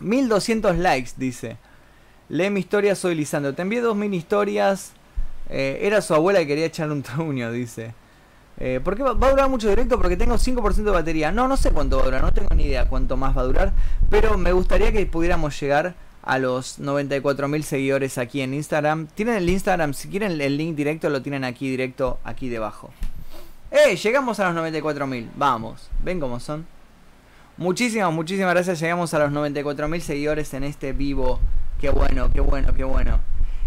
1200 0.00 0.78
likes, 0.78 1.10
dice. 1.18 1.58
Lee 2.30 2.48
mi 2.48 2.60
historia, 2.60 2.94
soy 2.94 3.14
Lisandro. 3.14 3.52
Te 3.52 3.60
envié 3.60 3.82
dos 3.82 3.94
mini 3.94 4.16
historias. 4.16 4.92
Eh, 5.50 5.80
era 5.82 6.00
su 6.00 6.14
abuela 6.14 6.38
que 6.38 6.46
quería 6.46 6.66
echarle 6.66 6.94
un 6.94 7.02
truño, 7.02 7.50
dice. 7.50 7.92
Eh, 8.58 8.80
¿Por 8.82 8.94
qué 8.96 9.02
va, 9.02 9.10
a 9.10 9.30
durar 9.30 9.48
mucho 9.48 9.68
directo? 9.68 9.98
Porque 9.98 10.16
tengo 10.16 10.36
5% 10.36 10.74
de 10.74 10.90
batería. 10.90 11.32
No, 11.32 11.48
no 11.48 11.56
sé 11.56 11.72
cuánto 11.72 11.96
va 11.96 12.02
a 12.02 12.04
durar, 12.06 12.22
no 12.22 12.32
tengo 12.32 12.54
ni 12.54 12.64
idea 12.64 12.86
cuánto 12.86 13.16
más 13.16 13.36
va 13.36 13.42
a 13.42 13.44
durar. 13.44 13.72
Pero 14.08 14.38
me 14.38 14.52
gustaría 14.52 14.92
que 14.92 15.04
pudiéramos 15.06 15.58
llegar 15.60 15.94
a 16.22 16.38
los 16.38 16.78
94.000 16.78 17.62
seguidores 17.62 18.18
aquí 18.18 18.42
en 18.42 18.54
Instagram. 18.54 19.08
Tienen 19.08 19.36
el 19.36 19.48
Instagram, 19.48 19.94
si 19.94 20.08
quieren 20.08 20.40
el 20.40 20.56
link 20.56 20.76
directo 20.76 21.08
lo 21.08 21.22
tienen 21.22 21.44
aquí 21.44 21.70
directo, 21.70 22.18
aquí 22.22 22.48
debajo. 22.48 22.90
¡Eh! 23.70 23.96
Llegamos 23.96 24.38
a 24.40 24.52
los 24.52 24.62
94.000. 24.62 25.30
Vamos. 25.36 25.88
Ven 26.02 26.20
cómo 26.20 26.38
son. 26.38 26.66
Muchísimas, 27.56 28.12
muchísimas 28.12 28.52
gracias. 28.52 28.80
Llegamos 28.80 29.14
a 29.14 29.18
los 29.18 29.32
94.000 29.32 30.00
seguidores 30.00 30.52
en 30.54 30.64
este 30.64 30.92
vivo. 30.92 31.40
Qué 31.80 31.90
bueno, 31.90 32.30
qué 32.32 32.40
bueno, 32.40 32.74
qué 32.74 32.84
bueno. 32.84 33.20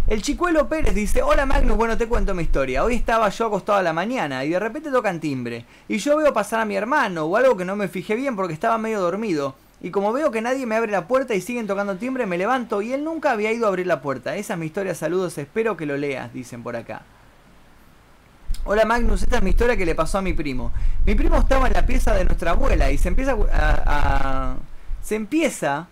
El 0.05 0.21
Chicuelo 0.21 0.67
Pérez 0.67 0.93
dice, 0.93 1.23
hola 1.23 1.45
Magnus, 1.45 1.77
bueno 1.77 1.97
te 1.97 2.07
cuento 2.07 2.33
mi 2.35 2.43
historia. 2.43 2.83
Hoy 2.83 2.95
estaba 2.95 3.29
yo 3.29 3.45
acostado 3.47 3.79
a 3.79 3.83
la 3.83 3.93
mañana 3.93 4.43
y 4.43 4.49
de 4.49 4.59
repente 4.59 4.91
tocan 4.91 5.19
timbre. 5.21 5.65
Y 5.87 5.97
yo 5.99 6.17
veo 6.17 6.33
pasar 6.33 6.59
a 6.59 6.65
mi 6.65 6.75
hermano 6.75 7.23
o 7.25 7.37
algo 7.37 7.55
que 7.55 7.63
no 7.65 7.75
me 7.77 7.87
fijé 7.87 8.15
bien 8.15 8.35
porque 8.35 8.53
estaba 8.53 8.77
medio 8.77 8.99
dormido. 8.99 9.55
Y 9.81 9.91
como 9.91 10.11
veo 10.13 10.29
que 10.31 10.41
nadie 10.41 10.65
me 10.65 10.75
abre 10.75 10.91
la 10.91 11.07
puerta 11.07 11.35
y 11.35 11.41
siguen 11.41 11.67
tocando 11.67 11.95
timbre, 11.97 12.25
me 12.25 12.37
levanto 12.37 12.81
y 12.81 12.91
él 12.93 13.03
nunca 13.03 13.31
había 13.31 13.51
ido 13.53 13.65
a 13.65 13.69
abrir 13.69 13.87
la 13.87 14.01
puerta. 14.01 14.35
Esa 14.35 14.53
es 14.53 14.59
mi 14.59 14.65
historia, 14.65 14.93
saludos, 14.93 15.37
espero 15.37 15.77
que 15.77 15.85
lo 15.85 15.95
leas, 15.97 16.33
dicen 16.33 16.63
por 16.63 16.75
acá. 16.75 17.01
Hola 18.65 18.85
Magnus, 18.85 19.23
esta 19.23 19.37
es 19.37 19.43
mi 19.43 19.49
historia 19.51 19.75
que 19.75 19.85
le 19.85 19.95
pasó 19.95 20.17
a 20.19 20.21
mi 20.21 20.33
primo. 20.33 20.71
Mi 21.05 21.15
primo 21.15 21.37
estaba 21.37 21.67
en 21.67 21.73
la 21.73 21.85
pieza 21.85 22.13
de 22.13 22.23
nuestra 22.25 22.51
abuela 22.51 22.91
y 22.91 22.97
se 22.97 23.07
empieza 23.09 23.31
a, 23.51 23.83
a- 23.85 24.55
se 25.01 25.15
empieza 25.15 25.87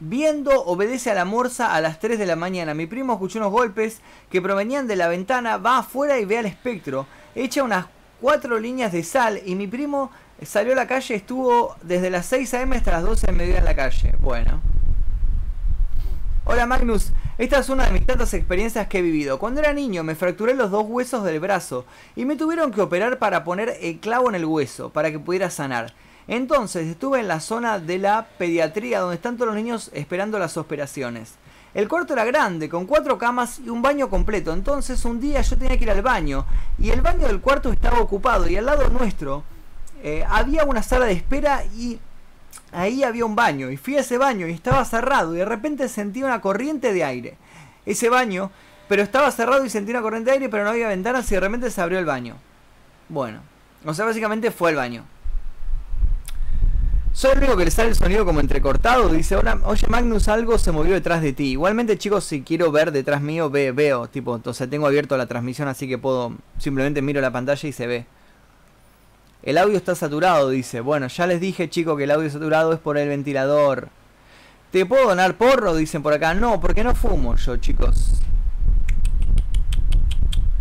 viendo 0.00 0.64
obedece 0.64 1.10
a 1.10 1.14
la 1.14 1.24
morsa 1.24 1.74
a 1.74 1.80
las 1.80 2.00
3 2.00 2.18
de 2.18 2.26
la 2.26 2.36
mañana. 2.36 2.74
Mi 2.74 2.86
primo 2.86 3.12
escuchó 3.12 3.38
unos 3.38 3.52
golpes 3.52 4.00
que 4.30 4.42
provenían 4.42 4.86
de 4.86 4.96
la 4.96 5.08
ventana, 5.08 5.58
va 5.58 5.78
afuera 5.78 6.18
y 6.18 6.24
ve 6.24 6.38
al 6.38 6.46
espectro. 6.46 7.06
Echa 7.34 7.62
unas 7.62 7.86
cuatro 8.20 8.58
líneas 8.58 8.92
de 8.92 9.02
sal 9.04 9.40
y 9.44 9.54
mi 9.54 9.66
primo 9.66 10.10
salió 10.42 10.72
a 10.72 10.76
la 10.76 10.86
calle, 10.86 11.14
estuvo 11.14 11.76
desde 11.82 12.10
las 12.10 12.26
6 12.26 12.54
am 12.54 12.72
hasta 12.72 12.92
las 12.92 13.02
12 13.02 13.26
de 13.26 13.32
mediodía 13.32 13.58
en 13.58 13.64
la 13.64 13.76
calle. 13.76 14.14
Bueno. 14.20 14.62
Hola 16.46 16.66
Magnus, 16.66 17.12
esta 17.38 17.58
es 17.58 17.68
una 17.68 17.84
de 17.84 17.92
mis 17.92 18.06
tantas 18.06 18.34
experiencias 18.34 18.88
que 18.88 18.98
he 18.98 19.02
vivido. 19.02 19.38
Cuando 19.38 19.60
era 19.60 19.72
niño 19.72 20.02
me 20.02 20.14
fracturé 20.14 20.54
los 20.54 20.70
dos 20.70 20.84
huesos 20.88 21.22
del 21.24 21.38
brazo 21.38 21.84
y 22.16 22.24
me 22.24 22.36
tuvieron 22.36 22.72
que 22.72 22.80
operar 22.80 23.18
para 23.18 23.44
poner 23.44 23.76
el 23.80 24.00
clavo 24.00 24.30
en 24.30 24.34
el 24.34 24.46
hueso 24.46 24.90
para 24.90 25.10
que 25.10 25.18
pudiera 25.18 25.50
sanar. 25.50 25.92
Entonces 26.28 26.86
estuve 26.86 27.20
en 27.20 27.28
la 27.28 27.40
zona 27.40 27.78
de 27.78 27.98
la 27.98 28.26
pediatría 28.38 29.00
donde 29.00 29.16
están 29.16 29.36
todos 29.36 29.48
los 29.48 29.56
niños 29.56 29.90
esperando 29.94 30.38
las 30.38 30.56
operaciones. 30.56 31.34
El 31.72 31.88
cuarto 31.88 32.14
era 32.14 32.24
grande, 32.24 32.68
con 32.68 32.86
cuatro 32.86 33.16
camas 33.16 33.60
y 33.60 33.68
un 33.68 33.80
baño 33.80 34.10
completo. 34.10 34.52
Entonces 34.52 35.04
un 35.04 35.20
día 35.20 35.40
yo 35.40 35.56
tenía 35.56 35.76
que 35.76 35.84
ir 35.84 35.90
al 35.90 36.02
baño 36.02 36.44
y 36.78 36.90
el 36.90 37.00
baño 37.00 37.26
del 37.26 37.40
cuarto 37.40 37.72
estaba 37.72 38.00
ocupado 38.00 38.48
y 38.48 38.56
al 38.56 38.66
lado 38.66 38.88
nuestro 38.88 39.44
eh, 40.02 40.24
había 40.28 40.64
una 40.64 40.82
sala 40.82 41.06
de 41.06 41.12
espera 41.12 41.64
y 41.76 42.00
ahí 42.72 43.04
había 43.04 43.24
un 43.24 43.36
baño 43.36 43.70
y 43.70 43.76
fui 43.76 43.96
a 43.96 44.00
ese 44.00 44.18
baño 44.18 44.48
y 44.48 44.52
estaba 44.52 44.84
cerrado 44.84 45.34
y 45.34 45.38
de 45.38 45.44
repente 45.44 45.88
sentí 45.88 46.22
una 46.22 46.40
corriente 46.40 46.92
de 46.92 47.04
aire. 47.04 47.36
Ese 47.86 48.08
baño, 48.08 48.50
pero 48.88 49.02
estaba 49.02 49.30
cerrado 49.30 49.64
y 49.64 49.70
sentí 49.70 49.90
una 49.90 50.02
corriente 50.02 50.30
de 50.30 50.34
aire 50.34 50.48
pero 50.48 50.64
no 50.64 50.70
había 50.70 50.88
ventanas 50.88 51.30
y 51.30 51.34
de 51.34 51.40
repente 51.40 51.70
se 51.70 51.80
abrió 51.80 51.98
el 51.98 52.04
baño. 52.04 52.36
Bueno, 53.08 53.40
o 53.84 53.94
sea, 53.94 54.04
básicamente 54.04 54.50
fue 54.50 54.70
el 54.70 54.76
baño. 54.76 55.04
Soy 57.20 57.32
el 57.32 57.38
único 57.40 57.54
que 57.54 57.66
le 57.66 57.70
sale 57.70 57.90
el 57.90 57.94
sonido 57.94 58.24
como 58.24 58.40
entrecortado. 58.40 59.10
Dice, 59.10 59.36
oye 59.36 59.86
Magnus, 59.88 60.28
algo 60.28 60.56
se 60.56 60.72
movió 60.72 60.94
detrás 60.94 61.20
de 61.20 61.34
ti. 61.34 61.50
Igualmente, 61.50 61.98
chicos, 61.98 62.24
si 62.24 62.40
quiero 62.40 62.72
ver 62.72 62.92
detrás 62.92 63.20
mío, 63.20 63.50
ve, 63.50 63.72
veo. 63.72 64.08
Tipo, 64.08 64.40
o 64.42 64.52
tengo 64.54 64.86
abierto 64.86 65.18
la 65.18 65.26
transmisión, 65.26 65.68
así 65.68 65.86
que 65.86 65.98
puedo, 65.98 66.32
simplemente 66.56 67.02
miro 67.02 67.20
la 67.20 67.30
pantalla 67.30 67.68
y 67.68 67.72
se 67.72 67.86
ve. 67.86 68.06
El 69.42 69.58
audio 69.58 69.76
está 69.76 69.94
saturado, 69.94 70.48
dice. 70.48 70.80
Bueno, 70.80 71.08
ya 71.08 71.26
les 71.26 71.42
dije, 71.42 71.68
chicos, 71.68 71.98
que 71.98 72.04
el 72.04 72.10
audio 72.10 72.30
saturado 72.30 72.72
es 72.72 72.78
por 72.78 72.96
el 72.96 73.10
ventilador. 73.10 73.90
¿Te 74.70 74.86
puedo 74.86 75.08
donar 75.08 75.36
porro? 75.36 75.76
Dicen 75.76 76.02
por 76.02 76.14
acá. 76.14 76.32
No, 76.32 76.58
porque 76.58 76.82
no 76.82 76.94
fumo 76.94 77.36
yo, 77.36 77.58
chicos. 77.58 78.14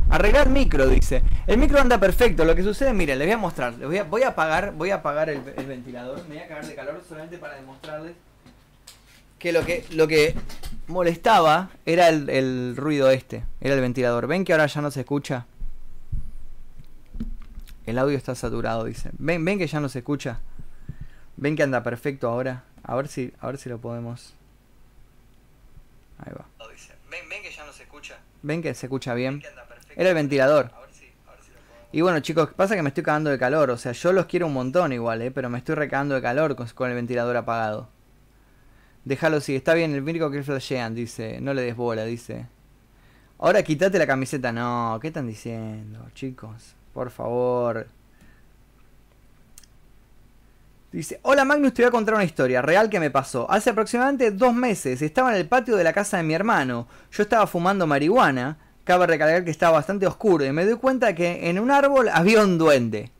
Arreglar 0.09 0.49
micro, 0.49 0.87
dice. 0.87 1.21
El 1.45 1.57
micro 1.57 1.79
anda 1.79 1.99
perfecto. 1.99 2.43
Lo 2.45 2.55
que 2.55 2.63
sucede, 2.63 2.93
miren, 2.93 3.19
les 3.19 3.27
voy 3.27 3.33
a 3.33 3.37
mostrar. 3.37 3.73
Les 3.73 3.87
voy 3.87 3.97
a, 3.97 4.03
voy 4.03 4.23
a 4.23 4.29
apagar, 4.29 4.73
voy 4.73 4.89
a 4.91 4.95
apagar 4.95 5.29
el, 5.29 5.41
el 5.55 5.65
ventilador. 5.65 6.27
Me 6.27 6.35
voy 6.35 6.43
a 6.43 6.47
cagar 6.47 6.65
de 6.65 6.75
calor 6.75 7.01
solamente 7.07 7.37
para 7.37 7.55
demostrarles 7.55 8.13
que 9.39 9.53
lo 9.53 9.65
que 9.65 9.85
lo 9.91 10.07
que 10.07 10.35
molestaba 10.87 11.69
era 11.85 12.09
el, 12.09 12.29
el 12.29 12.75
ruido 12.75 13.09
este. 13.09 13.43
Era 13.61 13.75
el 13.75 13.81
ventilador. 13.81 14.27
¿Ven 14.27 14.43
que 14.45 14.51
ahora 14.51 14.67
ya 14.67 14.81
no 14.81 14.91
se 14.91 15.01
escucha? 15.01 15.45
El 17.85 17.97
audio 17.97 18.17
está 18.17 18.35
saturado, 18.35 18.83
dice. 18.83 19.09
¿Ven, 19.17 19.43
ven 19.43 19.57
que 19.57 19.65
ya 19.65 19.79
no 19.79 19.89
se 19.89 19.99
escucha? 19.99 20.39
¿Ven 21.37 21.55
que 21.55 21.63
anda 21.63 21.81
perfecto 21.81 22.27
ahora? 22.27 22.63
A 22.83 22.95
ver 22.95 23.07
si, 23.07 23.33
a 23.39 23.47
ver 23.47 23.57
si 23.57 23.69
lo 23.69 23.79
podemos. 23.79 24.33
Ahí 26.19 26.33
va. 26.37 26.45
¿Ven, 27.09 27.27
ven 27.27 27.41
que 27.41 27.51
ya 27.51 27.65
no 27.65 27.73
se 27.73 27.83
escucha? 27.83 28.19
¿Ven 28.43 28.61
que 28.61 28.73
se 28.75 28.85
escucha 28.85 29.13
bien? 29.15 29.41
Era 29.99 30.11
el 30.11 30.15
ventilador. 30.15 30.71
Y 31.91 31.99
bueno, 31.99 32.21
chicos, 32.21 32.51
pasa 32.55 32.73
que 32.73 32.81
me 32.81 32.87
estoy 32.87 33.03
cagando 33.03 33.31
de 33.31 33.37
calor. 33.37 33.69
O 33.69 33.77
sea, 33.77 33.91
yo 33.91 34.13
los 34.13 34.27
quiero 34.27 34.47
un 34.47 34.53
montón 34.53 34.93
igual, 34.93 35.21
¿eh? 35.21 35.29
Pero 35.29 35.49
me 35.49 35.57
estoy 35.57 35.75
recagando 35.75 36.15
de 36.15 36.21
calor 36.21 36.55
con, 36.55 36.89
el 36.89 36.95
ventilador 36.95 37.35
apagado. 37.35 37.89
Déjalo 39.03 39.41
si 39.41 39.57
está 39.57 39.73
bien, 39.73 39.93
el 39.93 40.01
único 40.01 40.31
que 40.31 40.41
flashean, 40.41 40.95
dice. 40.95 41.41
No 41.41 41.53
le 41.53 41.63
des 41.63 41.75
bola, 41.75 42.05
dice. 42.05 42.47
Ahora 43.39 43.61
quítate 43.61 43.99
la 43.99 44.07
camiseta. 44.07 44.53
No, 44.53 44.97
¿qué 45.01 45.09
están 45.09 45.27
diciendo, 45.27 46.07
chicos? 46.13 46.75
Por 46.93 47.11
favor. 47.11 47.85
Dice, 50.93 51.19
hola 51.23 51.43
Magnus, 51.43 51.73
te 51.73 51.81
voy 51.81 51.89
a 51.89 51.91
contar 51.91 52.15
una 52.15 52.23
historia 52.23 52.61
real 52.61 52.89
que 52.89 53.01
me 53.01 53.11
pasó. 53.11 53.51
Hace 53.51 53.71
aproximadamente 53.71 54.31
dos 54.31 54.53
meses 54.53 55.01
estaba 55.01 55.31
en 55.31 55.41
el 55.41 55.49
patio 55.49 55.75
de 55.75 55.83
la 55.83 55.91
casa 55.91 56.15
de 56.15 56.23
mi 56.23 56.33
hermano. 56.33 56.87
Yo 57.11 57.21
estaba 57.23 57.45
fumando 57.47 57.85
marihuana. 57.85 58.68
Cabe 58.89 59.05
recalcar 59.05 59.45
que 59.45 59.51
estaba 59.51 59.73
bastante 59.73 60.07
oscuro 60.07 60.43
y 60.43 60.51
me 60.51 60.65
doy 60.65 60.75
cuenta 60.75 61.13
que 61.13 61.47
en 61.47 61.59
un 61.59 61.69
árbol 61.69 62.09
había 62.11 62.41
un 62.41 62.57
duende. 62.57 63.11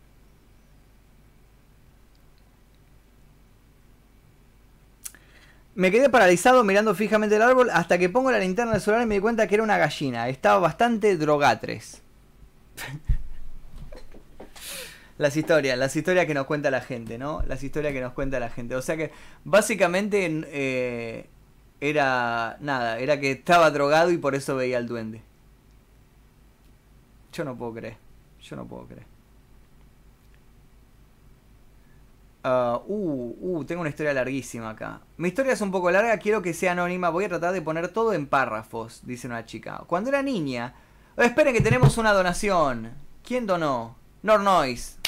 Me 5.76 5.92
quedé 5.92 6.10
paralizado 6.10 6.64
mirando 6.64 6.96
fijamente 6.96 7.36
el 7.36 7.44
árbol 7.44 7.70
hasta 7.72 8.00
que 8.00 8.10
pongo 8.10 8.32
la 8.32 8.40
linterna 8.40 8.72
del 8.72 8.82
celular 8.82 9.04
y 9.04 9.06
me 9.06 9.14
di 9.14 9.22
cuenta 9.22 9.46
que 9.46 9.54
era 9.54 9.64
una 9.64 9.78
gallina. 9.78 10.28
Estaba 10.28 10.58
bastante 10.58 11.16
drogatres. 11.18 12.02
las 15.20 15.38
historias, 15.38 15.78
las 15.78 15.96
historias 15.96 16.26
que 16.26 16.34
nos 16.34 16.48
cuenta 16.48 16.72
la 16.72 16.82
gente, 16.82 17.20
¿no? 17.20 17.44
Las 17.46 17.62
historias 17.62 17.94
que 17.94 18.02
nos 18.02 18.14
cuenta 18.14 18.40
la 18.40 18.50
gente. 18.50 18.76
O 18.76 18.82
sea 18.82 18.98
que 18.98 19.12
básicamente 19.44 20.46
eh, 20.48 21.28
era 21.80 22.58
nada, 22.60 22.98
era 22.98 23.20
que 23.20 23.34
estaba 23.34 23.70
drogado 23.70 24.10
y 24.10 24.18
por 24.18 24.34
eso 24.34 24.56
veía 24.56 24.80
al 24.80 24.88
duende. 24.88 25.29
Yo 27.32 27.44
no 27.44 27.56
puedo 27.56 27.74
creer, 27.74 27.98
yo 28.42 28.56
no 28.56 28.66
puedo 28.66 28.86
creer. 28.86 29.06
Ah, 32.44 32.82
uh, 32.88 33.38
uh, 33.42 33.66
tengo 33.66 33.82
una 33.82 33.90
historia 33.90 34.14
larguísima 34.14 34.70
acá. 34.70 35.02
Mi 35.18 35.28
historia 35.28 35.54
es 35.54 35.62
un 35.62 35.72
poco 35.72 35.92
larga, 35.92 36.18
quiero 36.18 36.42
que 36.42 36.54
sea 36.54 36.72
anónima. 36.72 37.10
Voy 37.10 37.26
a 37.26 37.30
tratar 37.30 37.54
de 37.54 37.62
poner 37.62 37.90
todo 37.90 38.14
en 38.14 38.28
párrafos, 38.28 39.02
dice 39.04 39.28
una 39.28 39.46
chica. 39.46 39.84
Cuando 39.88 40.10
era 40.10 40.22
niña. 40.24 40.74
Esperen 41.18 41.54
que 41.54 41.62
tenemos 41.62 41.98
una 41.98 42.14
donación. 42.14 42.92
¿Quién 43.24 43.46
donó? 43.46 43.98
Nornoise. 44.24 44.99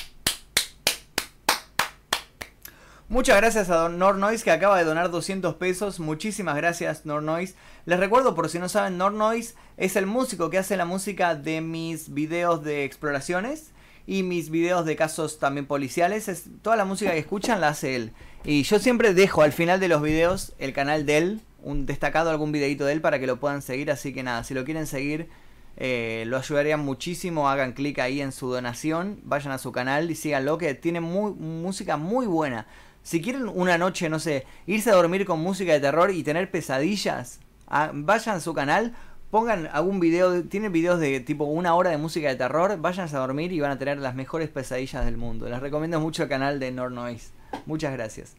Muchas 3.11 3.35
gracias 3.35 3.69
a 3.69 3.75
Don 3.75 3.99
Nornoise 3.99 4.41
que 4.41 4.51
acaba 4.51 4.77
de 4.77 4.85
donar 4.85 5.11
200 5.11 5.55
pesos. 5.55 5.99
Muchísimas 5.99 6.55
gracias 6.55 7.05
Nornoise. 7.05 7.55
Les 7.85 7.99
recuerdo 7.99 8.35
por 8.35 8.47
si 8.47 8.57
no 8.57 8.69
saben, 8.69 8.97
Nornoise 8.97 9.53
es 9.75 9.97
el 9.97 10.05
músico 10.05 10.49
que 10.49 10.57
hace 10.57 10.77
la 10.77 10.85
música 10.85 11.35
de 11.35 11.59
mis 11.59 12.13
videos 12.13 12.63
de 12.63 12.85
exploraciones 12.85 13.71
y 14.07 14.23
mis 14.23 14.49
videos 14.49 14.85
de 14.85 14.95
casos 14.95 15.39
también 15.39 15.65
policiales. 15.65 16.29
Es, 16.29 16.45
toda 16.61 16.77
la 16.77 16.85
música 16.85 17.11
que 17.11 17.17
escuchan 17.17 17.59
la 17.59 17.67
hace 17.67 17.97
él. 17.97 18.13
Y 18.45 18.63
yo 18.63 18.79
siempre 18.79 19.13
dejo 19.13 19.41
al 19.41 19.51
final 19.51 19.81
de 19.81 19.89
los 19.89 20.01
videos 20.01 20.53
el 20.57 20.71
canal 20.71 21.05
de 21.05 21.17
él, 21.17 21.41
un 21.63 21.85
destacado 21.85 22.29
algún 22.29 22.53
videito 22.53 22.85
de 22.85 22.93
él 22.93 23.01
para 23.01 23.19
que 23.19 23.27
lo 23.27 23.41
puedan 23.41 23.61
seguir. 23.61 23.91
Así 23.91 24.13
que 24.13 24.23
nada, 24.23 24.45
si 24.45 24.53
lo 24.53 24.63
quieren 24.63 24.88
seguir, 24.88 25.27
eh, 25.75 26.23
lo 26.27 26.38
ayudarían 26.38 26.79
muchísimo. 26.79 27.49
Hagan 27.49 27.73
clic 27.73 27.99
ahí 27.99 28.21
en 28.21 28.31
su 28.31 28.49
donación, 28.49 29.19
vayan 29.23 29.51
a 29.51 29.57
su 29.57 29.73
canal 29.73 30.09
y 30.09 30.15
síganlo, 30.15 30.57
que 30.57 30.75
tiene 30.75 31.01
muy, 31.01 31.33
música 31.33 31.97
muy 31.97 32.25
buena. 32.25 32.67
Si 33.03 33.22
quieren 33.22 33.48
una 33.48 33.78
noche, 33.78 34.10
no 34.10 34.19
sé, 34.19 34.45
irse 34.68 34.91
a 34.91 34.95
dormir 34.95 35.26
con 35.26 35.40
música 35.40 35.73
de 35.73 35.80
terror 35.80 36.11
y 36.11 36.23
tener 36.23 36.52
pesadillas, 36.52 37.40
ah, 37.68 37.91
vayan 37.94 38.38
a 38.38 38.40
su 38.40 38.53
canal 38.53 38.94
pongan 39.32 39.69
algún 39.72 39.99
video, 39.99 40.44
tienen 40.44 40.73
videos 40.73 40.99
de 40.99 41.22
tipo 41.22 41.45
una 41.45 41.73
hora 41.73 41.90
de 41.90 41.98
música 41.98 42.28
de 42.28 42.36
terror, 42.36 42.78
váyanse 42.78 43.15
a 43.15 43.19
dormir 43.19 43.52
y 43.53 43.61
van 43.61 43.72
a 43.72 43.80
tener 43.80 43.98
las 43.98 44.14
mejores 44.14 44.49
pesadillas 44.49 45.06
del 45.06 45.18
mundo. 45.18 45.49
Les 45.49 45.60
recomiendo 45.61 45.99
mucho 46.02 46.23
el 46.23 46.30
canal 46.30 46.60
de 46.60 46.72
Nord 46.72 46.91
Noise. 46.91 47.32
Muchas 47.65 47.94
gracias. 47.94 48.36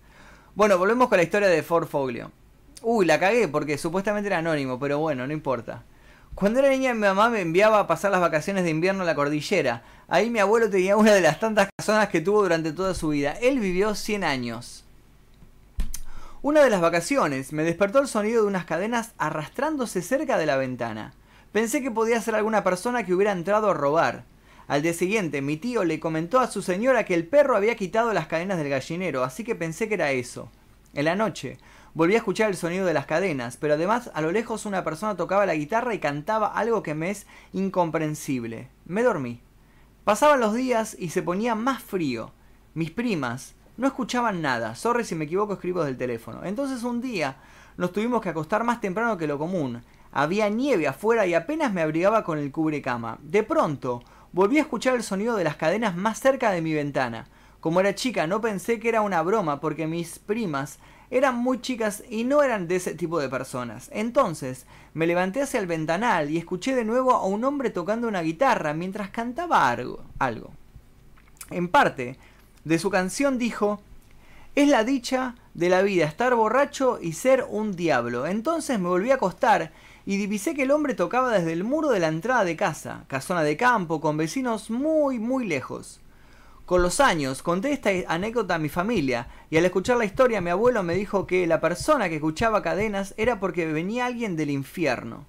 Bueno, 0.54 0.76
volvemos 0.76 1.08
con 1.08 1.16
la 1.16 1.24
historia 1.24 1.48
de 1.48 1.62
Ford 1.62 1.88
Foglio. 1.88 2.30
Uy, 2.82 3.06
la 3.06 3.18
cagué 3.18 3.48
porque 3.48 3.78
supuestamente 3.78 4.26
era 4.26 4.38
anónimo, 4.38 4.78
pero 4.78 4.98
bueno, 4.98 5.26
no 5.26 5.32
importa. 5.32 5.82
Cuando 6.34 6.60
era 6.60 6.68
niña 6.68 6.92
mi 6.92 7.00
mamá 7.00 7.30
me 7.30 7.40
enviaba 7.40 7.80
a 7.80 7.86
pasar 7.86 8.10
las 8.10 8.20
vacaciones 8.20 8.64
de 8.64 8.70
invierno 8.70 9.02
a 9.02 9.06
la 9.06 9.14
cordillera. 9.14 9.82
Ahí 10.12 10.28
mi 10.28 10.40
abuelo 10.40 10.68
tenía 10.68 10.98
una 10.98 11.14
de 11.14 11.22
las 11.22 11.40
tantas 11.40 11.70
casonas 11.74 12.10
que 12.10 12.20
tuvo 12.20 12.42
durante 12.42 12.74
toda 12.74 12.92
su 12.92 13.08
vida. 13.08 13.32
Él 13.40 13.60
vivió 13.60 13.94
100 13.94 14.24
años. 14.24 14.84
Una 16.42 16.62
de 16.62 16.68
las 16.68 16.82
vacaciones 16.82 17.54
me 17.54 17.62
despertó 17.62 17.98
el 17.98 18.08
sonido 18.08 18.42
de 18.42 18.48
unas 18.48 18.66
cadenas 18.66 19.14
arrastrándose 19.16 20.02
cerca 20.02 20.36
de 20.36 20.44
la 20.44 20.58
ventana. 20.58 21.14
Pensé 21.50 21.80
que 21.80 21.90
podía 21.90 22.20
ser 22.20 22.34
alguna 22.34 22.62
persona 22.62 23.06
que 23.06 23.14
hubiera 23.14 23.32
entrado 23.32 23.70
a 23.70 23.72
robar. 23.72 24.24
Al 24.68 24.82
día 24.82 24.92
siguiente, 24.92 25.40
mi 25.40 25.56
tío 25.56 25.82
le 25.82 25.98
comentó 25.98 26.40
a 26.40 26.48
su 26.48 26.60
señora 26.60 27.06
que 27.06 27.14
el 27.14 27.26
perro 27.26 27.56
había 27.56 27.74
quitado 27.76 28.12
las 28.12 28.26
cadenas 28.26 28.58
del 28.58 28.68
gallinero, 28.68 29.24
así 29.24 29.44
que 29.44 29.54
pensé 29.54 29.88
que 29.88 29.94
era 29.94 30.10
eso. 30.10 30.50
En 30.92 31.06
la 31.06 31.16
noche, 31.16 31.56
volví 31.94 32.12
a 32.16 32.18
escuchar 32.18 32.50
el 32.50 32.58
sonido 32.58 32.84
de 32.84 32.92
las 32.92 33.06
cadenas, 33.06 33.56
pero 33.56 33.72
además 33.72 34.10
a 34.12 34.20
lo 34.20 34.30
lejos 34.30 34.66
una 34.66 34.84
persona 34.84 35.16
tocaba 35.16 35.46
la 35.46 35.54
guitarra 35.54 35.94
y 35.94 36.00
cantaba 36.00 36.48
algo 36.48 36.82
que 36.82 36.92
me 36.92 37.08
es 37.08 37.26
incomprensible. 37.54 38.68
Me 38.84 39.02
dormí. 39.02 39.40
Pasaban 40.04 40.40
los 40.40 40.52
días 40.52 40.96
y 40.98 41.10
se 41.10 41.22
ponía 41.22 41.54
más 41.54 41.80
frío. 41.80 42.32
Mis 42.74 42.90
primas, 42.90 43.54
no 43.76 43.86
escuchaban 43.86 44.42
nada. 44.42 44.74
Sorry 44.74 45.04
si 45.04 45.14
me 45.14 45.26
equivoco, 45.26 45.52
escribo 45.52 45.80
desde 45.80 45.92
el 45.92 45.98
teléfono. 45.98 46.40
Entonces 46.42 46.82
un 46.82 47.00
día 47.00 47.36
nos 47.76 47.92
tuvimos 47.92 48.20
que 48.20 48.28
acostar 48.28 48.64
más 48.64 48.80
temprano 48.80 49.16
que 49.16 49.28
lo 49.28 49.38
común. 49.38 49.84
Había 50.10 50.48
nieve 50.48 50.88
afuera 50.88 51.24
y 51.26 51.34
apenas 51.34 51.72
me 51.72 51.82
abrigaba 51.82 52.24
con 52.24 52.40
el 52.40 52.50
cubrecama. 52.50 53.18
De 53.22 53.44
pronto, 53.44 54.02
volví 54.32 54.58
a 54.58 54.62
escuchar 54.62 54.96
el 54.96 55.04
sonido 55.04 55.36
de 55.36 55.44
las 55.44 55.54
cadenas 55.54 55.96
más 55.96 56.18
cerca 56.18 56.50
de 56.50 56.62
mi 56.62 56.74
ventana. 56.74 57.26
Como 57.60 57.78
era 57.78 57.94
chica, 57.94 58.26
no 58.26 58.40
pensé 58.40 58.80
que 58.80 58.88
era 58.88 59.02
una 59.02 59.22
broma 59.22 59.60
porque 59.60 59.86
mis 59.86 60.18
primas 60.18 60.80
eran 61.12 61.36
muy 61.36 61.60
chicas 61.60 62.02
y 62.08 62.24
no 62.24 62.42
eran 62.42 62.66
de 62.66 62.76
ese 62.76 62.94
tipo 62.94 63.20
de 63.20 63.28
personas. 63.28 63.90
Entonces, 63.92 64.64
me 64.94 65.06
levanté 65.06 65.42
hacia 65.42 65.60
el 65.60 65.66
ventanal 65.66 66.30
y 66.30 66.38
escuché 66.38 66.74
de 66.74 66.86
nuevo 66.86 67.12
a 67.12 67.26
un 67.26 67.44
hombre 67.44 67.68
tocando 67.68 68.08
una 68.08 68.22
guitarra 68.22 68.72
mientras 68.72 69.10
cantaba 69.10 69.68
algo. 69.68 70.02
algo. 70.18 70.52
En 71.50 71.68
parte, 71.68 72.18
de 72.64 72.78
su 72.78 72.88
canción 72.88 73.36
dijo, 73.36 73.82
es 74.54 74.68
la 74.68 74.84
dicha 74.84 75.34
de 75.52 75.68
la 75.68 75.82
vida 75.82 76.06
estar 76.06 76.34
borracho 76.34 76.98
y 76.98 77.12
ser 77.12 77.44
un 77.46 77.76
diablo. 77.76 78.26
Entonces 78.26 78.80
me 78.80 78.88
volví 78.88 79.10
a 79.10 79.16
acostar 79.16 79.70
y 80.06 80.16
divisé 80.16 80.54
que 80.54 80.62
el 80.62 80.70
hombre 80.70 80.94
tocaba 80.94 81.30
desde 81.30 81.52
el 81.52 81.62
muro 81.62 81.90
de 81.90 82.00
la 82.00 82.08
entrada 82.08 82.44
de 82.44 82.56
casa, 82.56 83.04
casona 83.08 83.42
de 83.42 83.58
campo, 83.58 84.00
con 84.00 84.16
vecinos 84.16 84.70
muy, 84.70 85.18
muy 85.18 85.44
lejos. 85.44 86.00
Con 86.64 86.80
los 86.82 87.00
años 87.00 87.42
conté 87.42 87.72
esta 87.72 87.90
anécdota 88.06 88.54
a 88.54 88.58
mi 88.58 88.68
familia 88.68 89.28
y 89.50 89.56
al 89.56 89.64
escuchar 89.64 89.96
la 89.96 90.04
historia 90.04 90.40
mi 90.40 90.50
abuelo 90.50 90.82
me 90.82 90.94
dijo 90.94 91.26
que 91.26 91.46
la 91.46 91.60
persona 91.60 92.08
que 92.08 92.16
escuchaba 92.16 92.62
cadenas 92.62 93.14
era 93.16 93.40
porque 93.40 93.66
venía 93.66 94.06
alguien 94.06 94.36
del 94.36 94.50
infierno 94.50 95.26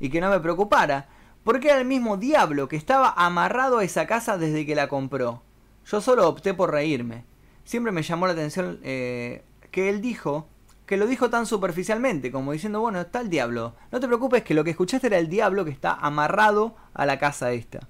y 0.00 0.10
que 0.10 0.20
no 0.20 0.28
me 0.28 0.40
preocupara 0.40 1.08
porque 1.44 1.68
era 1.68 1.78
el 1.78 1.86
mismo 1.86 2.16
diablo 2.16 2.68
que 2.68 2.74
estaba 2.74 3.14
amarrado 3.16 3.78
a 3.78 3.84
esa 3.84 4.08
casa 4.08 4.36
desde 4.38 4.66
que 4.66 4.74
la 4.74 4.88
compró. 4.88 5.42
Yo 5.86 6.00
solo 6.00 6.28
opté 6.28 6.52
por 6.52 6.72
reírme. 6.72 7.24
Siempre 7.64 7.92
me 7.92 8.02
llamó 8.02 8.26
la 8.26 8.32
atención 8.32 8.80
eh, 8.82 9.44
que 9.70 9.88
él 9.88 10.00
dijo, 10.00 10.48
que 10.86 10.96
lo 10.96 11.06
dijo 11.06 11.30
tan 11.30 11.46
superficialmente, 11.46 12.32
como 12.32 12.50
diciendo, 12.50 12.80
bueno, 12.80 13.00
está 13.00 13.20
el 13.20 13.30
diablo. 13.30 13.76
No 13.92 14.00
te 14.00 14.08
preocupes 14.08 14.42
que 14.42 14.54
lo 14.54 14.64
que 14.64 14.70
escuchaste 14.70 15.06
era 15.06 15.18
el 15.18 15.28
diablo 15.28 15.64
que 15.64 15.70
está 15.70 15.94
amarrado 15.94 16.74
a 16.92 17.06
la 17.06 17.20
casa 17.20 17.52
esta. 17.52 17.88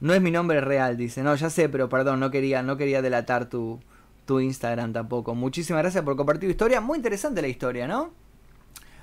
No 0.00 0.14
es 0.14 0.20
mi 0.20 0.30
nombre 0.30 0.60
real, 0.60 0.96
dice. 0.96 1.22
No, 1.22 1.34
ya 1.34 1.50
sé, 1.50 1.68
pero 1.68 1.88
perdón, 1.88 2.20
no 2.20 2.30
quería, 2.30 2.62
no 2.62 2.76
quería 2.76 3.02
delatar 3.02 3.48
tu, 3.48 3.80
tu 4.26 4.40
Instagram 4.40 4.92
tampoco. 4.92 5.34
Muchísimas 5.34 5.82
gracias 5.82 6.04
por 6.04 6.16
compartir 6.16 6.48
tu 6.48 6.52
historia. 6.52 6.80
Muy 6.80 6.96
interesante 6.98 7.42
la 7.42 7.48
historia, 7.48 7.88
¿no? 7.88 8.12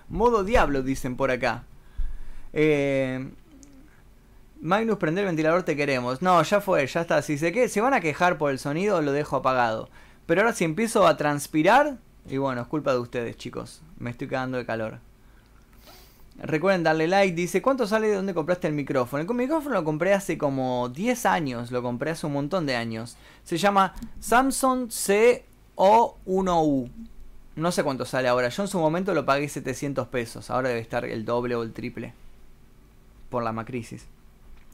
Modo 0.07 0.43
diablo, 0.43 0.83
dicen 0.83 1.17
por 1.17 1.31
acá. 1.31 1.63
Eh, 2.53 3.29
Magnus, 4.61 4.97
prende 4.97 5.21
el 5.21 5.27
ventilador, 5.27 5.63
te 5.63 5.75
queremos. 5.75 6.21
No, 6.21 6.41
ya 6.43 6.61
fue, 6.61 6.87
ya 6.87 7.01
está. 7.01 7.21
Si 7.21 7.37
se, 7.37 7.51
que, 7.51 7.67
se 7.67 7.81
van 7.81 7.93
a 7.93 8.01
quejar 8.01 8.37
por 8.37 8.51
el 8.51 8.59
sonido, 8.59 9.01
lo 9.01 9.11
dejo 9.11 9.37
apagado. 9.37 9.89
Pero 10.25 10.41
ahora 10.41 10.53
si 10.53 10.63
empiezo 10.63 11.05
a 11.05 11.17
transpirar, 11.17 11.97
y 12.27 12.37
bueno, 12.37 12.61
es 12.61 12.67
culpa 12.67 12.93
de 12.93 12.99
ustedes, 12.99 13.35
chicos. 13.35 13.81
Me 13.97 14.11
estoy 14.11 14.27
quedando 14.27 14.57
de 14.57 14.65
calor. 14.65 14.99
Recuerden 16.37 16.83
darle 16.83 17.07
like. 17.07 17.35
Dice, 17.35 17.61
¿cuánto 17.61 17.87
sale 17.87 18.07
de 18.07 18.15
dónde 18.15 18.33
compraste 18.33 18.67
el 18.67 18.73
micrófono? 18.73 19.23
El 19.23 19.33
micrófono 19.33 19.75
lo 19.75 19.83
compré 19.83 20.13
hace 20.13 20.37
como 20.37 20.89
10 20.89 21.25
años. 21.25 21.71
Lo 21.71 21.81
compré 21.81 22.11
hace 22.11 22.27
un 22.27 22.33
montón 22.33 22.65
de 22.65 22.75
años. 22.75 23.17
Se 23.43 23.57
llama 23.57 23.93
Samsung 24.19 24.89
CO1U. 24.89 26.89
No 27.55 27.71
sé 27.71 27.83
cuánto 27.83 28.05
sale 28.05 28.27
ahora. 28.27 28.49
Yo 28.49 28.63
en 28.63 28.67
su 28.67 28.79
momento 28.79 29.13
lo 29.13 29.25
pagué 29.25 29.47
700 29.47 30.07
pesos. 30.09 30.49
Ahora 30.49 30.69
debe 30.69 30.81
estar 30.81 31.05
el 31.05 31.23
doble 31.23 31.55
o 31.55 31.63
el 31.63 31.71
triple. 31.71 32.13
Por 33.29 33.43
la 33.43 33.53
macrisis. 33.53 34.07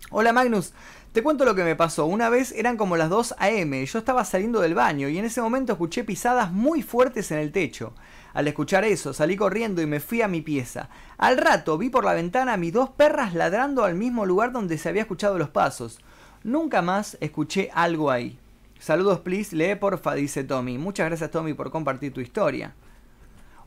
Hola 0.09 0.33
Magnus, 0.33 0.73
te 1.13 1.21
cuento 1.21 1.45
lo 1.45 1.53
que 1.53 1.63
me 1.63 1.75
pasó. 1.75 2.05
Una 2.05 2.29
vez 2.29 2.51
eran 2.53 2.75
como 2.75 2.97
las 2.97 3.09
2 3.09 3.35
a.m. 3.37 3.85
Yo 3.85 3.99
estaba 3.99 4.25
saliendo 4.25 4.59
del 4.59 4.73
baño 4.73 5.07
y 5.07 5.17
en 5.17 5.25
ese 5.25 5.41
momento 5.41 5.73
escuché 5.73 6.03
pisadas 6.03 6.51
muy 6.51 6.81
fuertes 6.81 7.31
en 7.31 7.37
el 7.37 7.51
techo. 7.51 7.93
Al 8.33 8.47
escuchar 8.47 8.85
eso, 8.85 9.13
salí 9.13 9.35
corriendo 9.35 9.81
y 9.81 9.85
me 9.85 9.99
fui 9.99 10.21
a 10.21 10.27
mi 10.27 10.41
pieza. 10.41 10.89
Al 11.17 11.37
rato 11.37 11.77
vi 11.77 11.89
por 11.89 12.05
la 12.05 12.13
ventana 12.13 12.53
a 12.53 12.57
mis 12.57 12.73
dos 12.73 12.89
perras 12.89 13.33
ladrando 13.33 13.83
al 13.83 13.95
mismo 13.95 14.25
lugar 14.25 14.51
donde 14.51 14.77
se 14.77 14.89
había 14.89 15.01
escuchado 15.01 15.37
los 15.37 15.49
pasos. 15.49 15.99
Nunca 16.43 16.81
más 16.81 17.17
escuché 17.19 17.69
algo 17.73 18.09
ahí. 18.09 18.39
Saludos, 18.79 19.19
please. 19.19 19.55
Lee 19.55 19.75
porfa, 19.75 20.15
dice 20.15 20.43
Tommy. 20.43 20.77
Muchas 20.77 21.07
gracias, 21.07 21.29
Tommy, 21.29 21.53
por 21.53 21.69
compartir 21.69 22.13
tu 22.13 22.21
historia. 22.21 22.73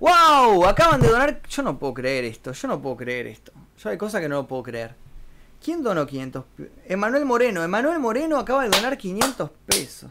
¡Wow! 0.00 0.66
Acaban 0.66 1.00
de 1.00 1.08
donar. 1.08 1.40
Yo 1.48 1.62
no 1.62 1.78
puedo 1.78 1.94
creer 1.94 2.24
esto. 2.24 2.52
Yo 2.52 2.66
no 2.66 2.82
puedo 2.82 2.96
creer 2.96 3.28
esto. 3.28 3.52
Yo 3.78 3.90
hay 3.90 3.96
cosas 3.96 4.20
que 4.20 4.28
no 4.28 4.46
puedo 4.48 4.62
creer. 4.64 4.96
¿Quién 5.62 5.82
donó 5.82 6.04
500 6.04 6.44
pesos? 6.56 6.72
Emanuel 6.86 7.24
Moreno. 7.24 7.62
Emanuel 7.62 8.00
Moreno 8.00 8.38
acaba 8.38 8.64
de 8.64 8.70
donar 8.70 8.98
500 8.98 9.50
pesos. 9.66 10.10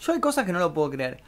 Yo 0.00 0.12
hay 0.12 0.20
cosas 0.20 0.46
que 0.46 0.52
no 0.52 0.58
lo 0.58 0.72
puedo 0.72 0.90
creer. 0.90 1.22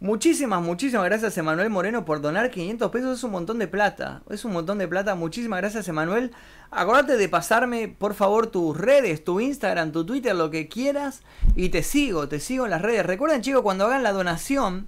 Muchísimas, 0.00 0.62
muchísimas 0.62 1.04
gracias 1.06 1.36
Emanuel 1.38 1.70
Moreno 1.70 2.04
por 2.04 2.20
donar 2.20 2.52
500 2.52 2.90
pesos. 2.92 3.18
Es 3.18 3.24
un 3.24 3.32
montón 3.32 3.58
de 3.58 3.66
plata. 3.66 4.22
Es 4.30 4.44
un 4.44 4.52
montón 4.52 4.78
de 4.78 4.86
plata. 4.86 5.16
Muchísimas 5.16 5.58
gracias 5.58 5.88
Emanuel. 5.88 6.30
Acordate 6.70 7.16
de 7.16 7.28
pasarme 7.28 7.88
por 7.88 8.14
favor 8.14 8.46
tus 8.46 8.76
redes, 8.76 9.24
tu 9.24 9.40
Instagram, 9.40 9.90
tu 9.90 10.06
Twitter, 10.06 10.36
lo 10.36 10.50
que 10.50 10.68
quieras. 10.68 11.22
Y 11.56 11.70
te 11.70 11.82
sigo, 11.82 12.28
te 12.28 12.38
sigo 12.38 12.64
en 12.64 12.70
las 12.70 12.82
redes. 12.82 13.04
Recuerden 13.04 13.42
chicos, 13.42 13.62
cuando 13.62 13.86
hagan 13.86 14.04
la 14.04 14.12
donación, 14.12 14.86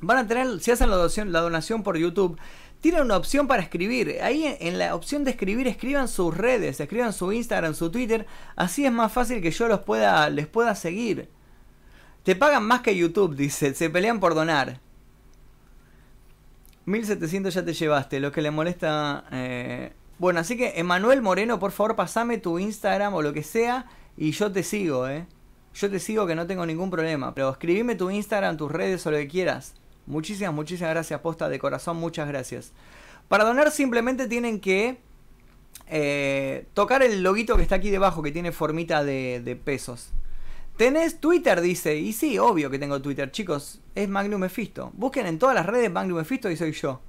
van 0.00 0.18
a 0.18 0.28
tener, 0.28 0.60
si 0.60 0.70
hacen 0.70 0.88
la 0.88 0.96
donación, 0.96 1.32
la 1.32 1.40
donación 1.40 1.82
por 1.82 1.96
YouTube, 1.96 2.38
tienen 2.80 3.02
una 3.02 3.16
opción 3.16 3.48
para 3.48 3.60
escribir. 3.60 4.18
Ahí 4.22 4.56
en, 4.60 4.78
la 4.78 4.94
opción 4.94 5.24
de 5.24 5.32
escribir, 5.32 5.66
escriban 5.66 6.06
sus 6.06 6.36
redes, 6.36 6.78
escriban 6.78 7.12
su 7.12 7.32
Instagram, 7.32 7.74
su 7.74 7.90
Twitter. 7.90 8.24
Así 8.54 8.86
es 8.86 8.92
más 8.92 9.10
fácil 9.10 9.42
que 9.42 9.50
yo 9.50 9.66
los 9.66 9.80
pueda, 9.80 10.30
les 10.30 10.46
pueda 10.46 10.76
seguir. 10.76 11.28
Te 12.24 12.34
pagan 12.34 12.64
más 12.66 12.80
que 12.80 12.96
YouTube, 12.96 13.36
dice. 13.36 13.74
Se 13.74 13.90
pelean 13.90 14.18
por 14.20 14.34
donar. 14.34 14.80
1700 16.86 17.54
ya 17.54 17.64
te 17.64 17.72
llevaste. 17.72 18.20
Lo 18.20 18.32
que 18.32 18.42
le 18.42 18.50
molesta. 18.50 19.24
eh, 19.30 19.92
Bueno, 20.18 20.40
así 20.40 20.56
que 20.56 20.74
Emanuel 20.76 21.22
Moreno, 21.22 21.58
por 21.58 21.72
favor, 21.72 21.96
pasame 21.96 22.38
tu 22.38 22.58
Instagram 22.58 23.14
o 23.14 23.22
lo 23.22 23.32
que 23.32 23.42
sea. 23.42 23.86
Y 24.16 24.32
yo 24.32 24.50
te 24.52 24.62
sigo, 24.62 25.08
eh. 25.08 25.26
Yo 25.74 25.90
te 25.90 25.98
sigo 25.98 26.26
que 26.26 26.34
no 26.34 26.46
tengo 26.46 26.64
ningún 26.66 26.90
problema. 26.90 27.34
Pero 27.34 27.50
escribime 27.50 27.94
tu 27.96 28.10
Instagram, 28.10 28.56
tus 28.56 28.70
redes 28.70 29.06
o 29.06 29.10
lo 29.10 29.16
que 29.18 29.28
quieras. 29.28 29.74
Muchísimas, 30.06 30.54
muchísimas 30.54 30.90
gracias, 30.92 31.20
posta 31.20 31.48
de 31.48 31.58
corazón. 31.58 31.96
Muchas 31.96 32.28
gracias. 32.28 32.72
Para 33.28 33.44
donar 33.44 33.70
simplemente 33.70 34.28
tienen 34.28 34.60
que 34.60 34.98
eh, 35.88 36.66
tocar 36.74 37.02
el 37.02 37.22
loguito 37.22 37.56
que 37.56 37.62
está 37.62 37.76
aquí 37.76 37.90
debajo, 37.90 38.22
que 38.22 38.30
tiene 38.32 38.52
formita 38.52 39.02
de, 39.04 39.40
de 39.44 39.56
pesos. 39.56 40.10
¿Tenés 40.76 41.20
Twitter? 41.20 41.60
Dice. 41.60 41.96
Y 41.96 42.12
sí, 42.12 42.38
obvio 42.38 42.68
que 42.68 42.78
tengo 42.78 43.00
Twitter, 43.00 43.30
chicos. 43.30 43.80
Es 43.94 44.08
Magnum 44.08 44.40
Mephisto. 44.40 44.90
Busquen 44.94 45.26
en 45.26 45.38
todas 45.38 45.54
las 45.54 45.66
redes 45.66 45.90
Magnum 45.90 46.18
Mephisto 46.18 46.50
y 46.50 46.56
soy 46.56 46.72
yo. 46.72 47.00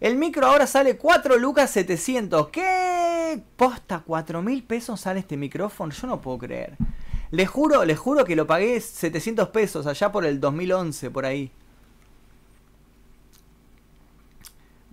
El 0.00 0.16
micro 0.16 0.46
ahora 0.46 0.66
sale 0.66 0.98
4 0.98 1.38
lucas 1.38 1.70
700. 1.70 2.48
¿Qué? 2.48 3.42
Posta, 3.56 4.02
4 4.06 4.42
mil 4.42 4.62
pesos 4.64 5.00
sale 5.00 5.20
este 5.20 5.36
micrófono. 5.36 5.92
Yo 5.92 6.06
no 6.06 6.20
puedo 6.20 6.38
creer. 6.38 6.76
Les 7.30 7.48
juro, 7.48 7.84
les 7.84 7.98
juro 7.98 8.24
que 8.24 8.36
lo 8.36 8.46
pagué 8.46 8.78
700 8.80 9.48
pesos 9.48 9.86
allá 9.86 10.12
por 10.12 10.26
el 10.26 10.38
2011, 10.38 11.10
por 11.10 11.24
ahí. 11.24 11.50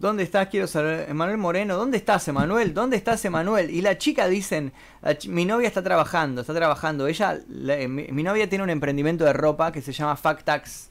¿Dónde 0.01 0.23
estás? 0.23 0.47
Quiero 0.47 0.65
saber. 0.65 1.07
Emanuel 1.11 1.37
Moreno, 1.37 1.77
¿dónde 1.77 1.95
estás, 1.97 2.27
Emanuel? 2.27 2.73
¿Dónde 2.73 2.97
estás, 2.97 3.23
Emanuel? 3.23 3.69
Y 3.69 3.83
la 3.83 3.99
chica 3.99 4.27
dicen, 4.27 4.73
mi 5.27 5.45
novia 5.45 5.67
está 5.67 5.83
trabajando, 5.83 6.41
está 6.41 6.55
trabajando. 6.55 7.05
Ella, 7.05 7.39
la- 7.47 7.77
eh, 7.77 7.87
mi, 7.87 8.23
novia 8.23 8.49
tiene 8.49 8.63
un 8.63 8.71
emprendimiento 8.71 9.25
de 9.25 9.33
ropa 9.33 9.71
que 9.71 9.83
se 9.83 9.91
llama 9.91 10.15
Factax. 10.15 10.89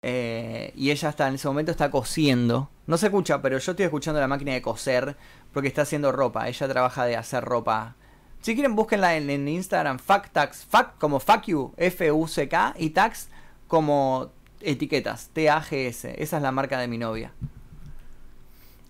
Eh, 0.00 0.72
y 0.74 0.92
ella 0.92 1.10
está 1.10 1.28
en 1.28 1.34
ese 1.34 1.46
momento 1.46 1.72
está 1.72 1.90
cosiendo. 1.90 2.70
No 2.86 2.96
se 2.96 3.08
escucha, 3.08 3.42
pero 3.42 3.58
yo 3.58 3.72
estoy 3.72 3.84
escuchando 3.84 4.18
la 4.18 4.28
máquina 4.28 4.54
de 4.54 4.62
coser 4.62 5.14
porque 5.52 5.68
está 5.68 5.82
haciendo 5.82 6.10
ropa. 6.10 6.48
Ella 6.48 6.68
trabaja 6.68 7.04
de 7.04 7.18
hacer 7.18 7.44
ropa. 7.44 7.96
Si 8.40 8.54
quieren, 8.54 8.74
búsquenla 8.76 9.14
en, 9.16 9.46
Instagram, 9.46 9.98
Factax. 9.98 10.64
Fact 10.64 10.98
como 10.98 11.20
fuck 11.20 11.44
F-U-C-K, 11.76 12.76
y 12.78 12.90
tax 12.90 13.28
como 13.68 14.30
etiquetas, 14.62 15.28
T-A-G-S. 15.34 16.14
Esa 16.16 16.36
es 16.38 16.42
la 16.42 16.50
marca 16.52 16.78
de 16.80 16.88
mi 16.88 16.96
novia. 16.96 17.32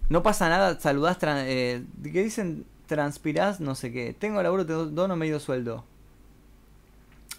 No 0.08 0.22
pasa 0.22 0.48
nada, 0.48 0.78
saludás, 0.80 1.18
eh, 1.22 1.84
¿qué 2.02 2.22
dicen? 2.22 2.64
Transpirás, 2.86 3.60
no 3.60 3.74
sé 3.74 3.90
qué. 3.92 4.14
Tengo 4.18 4.42
laburo, 4.42 4.64
te 4.64 4.72
do- 4.72 4.86
dono 4.86 5.16
medio 5.16 5.40
sueldo. 5.40 5.84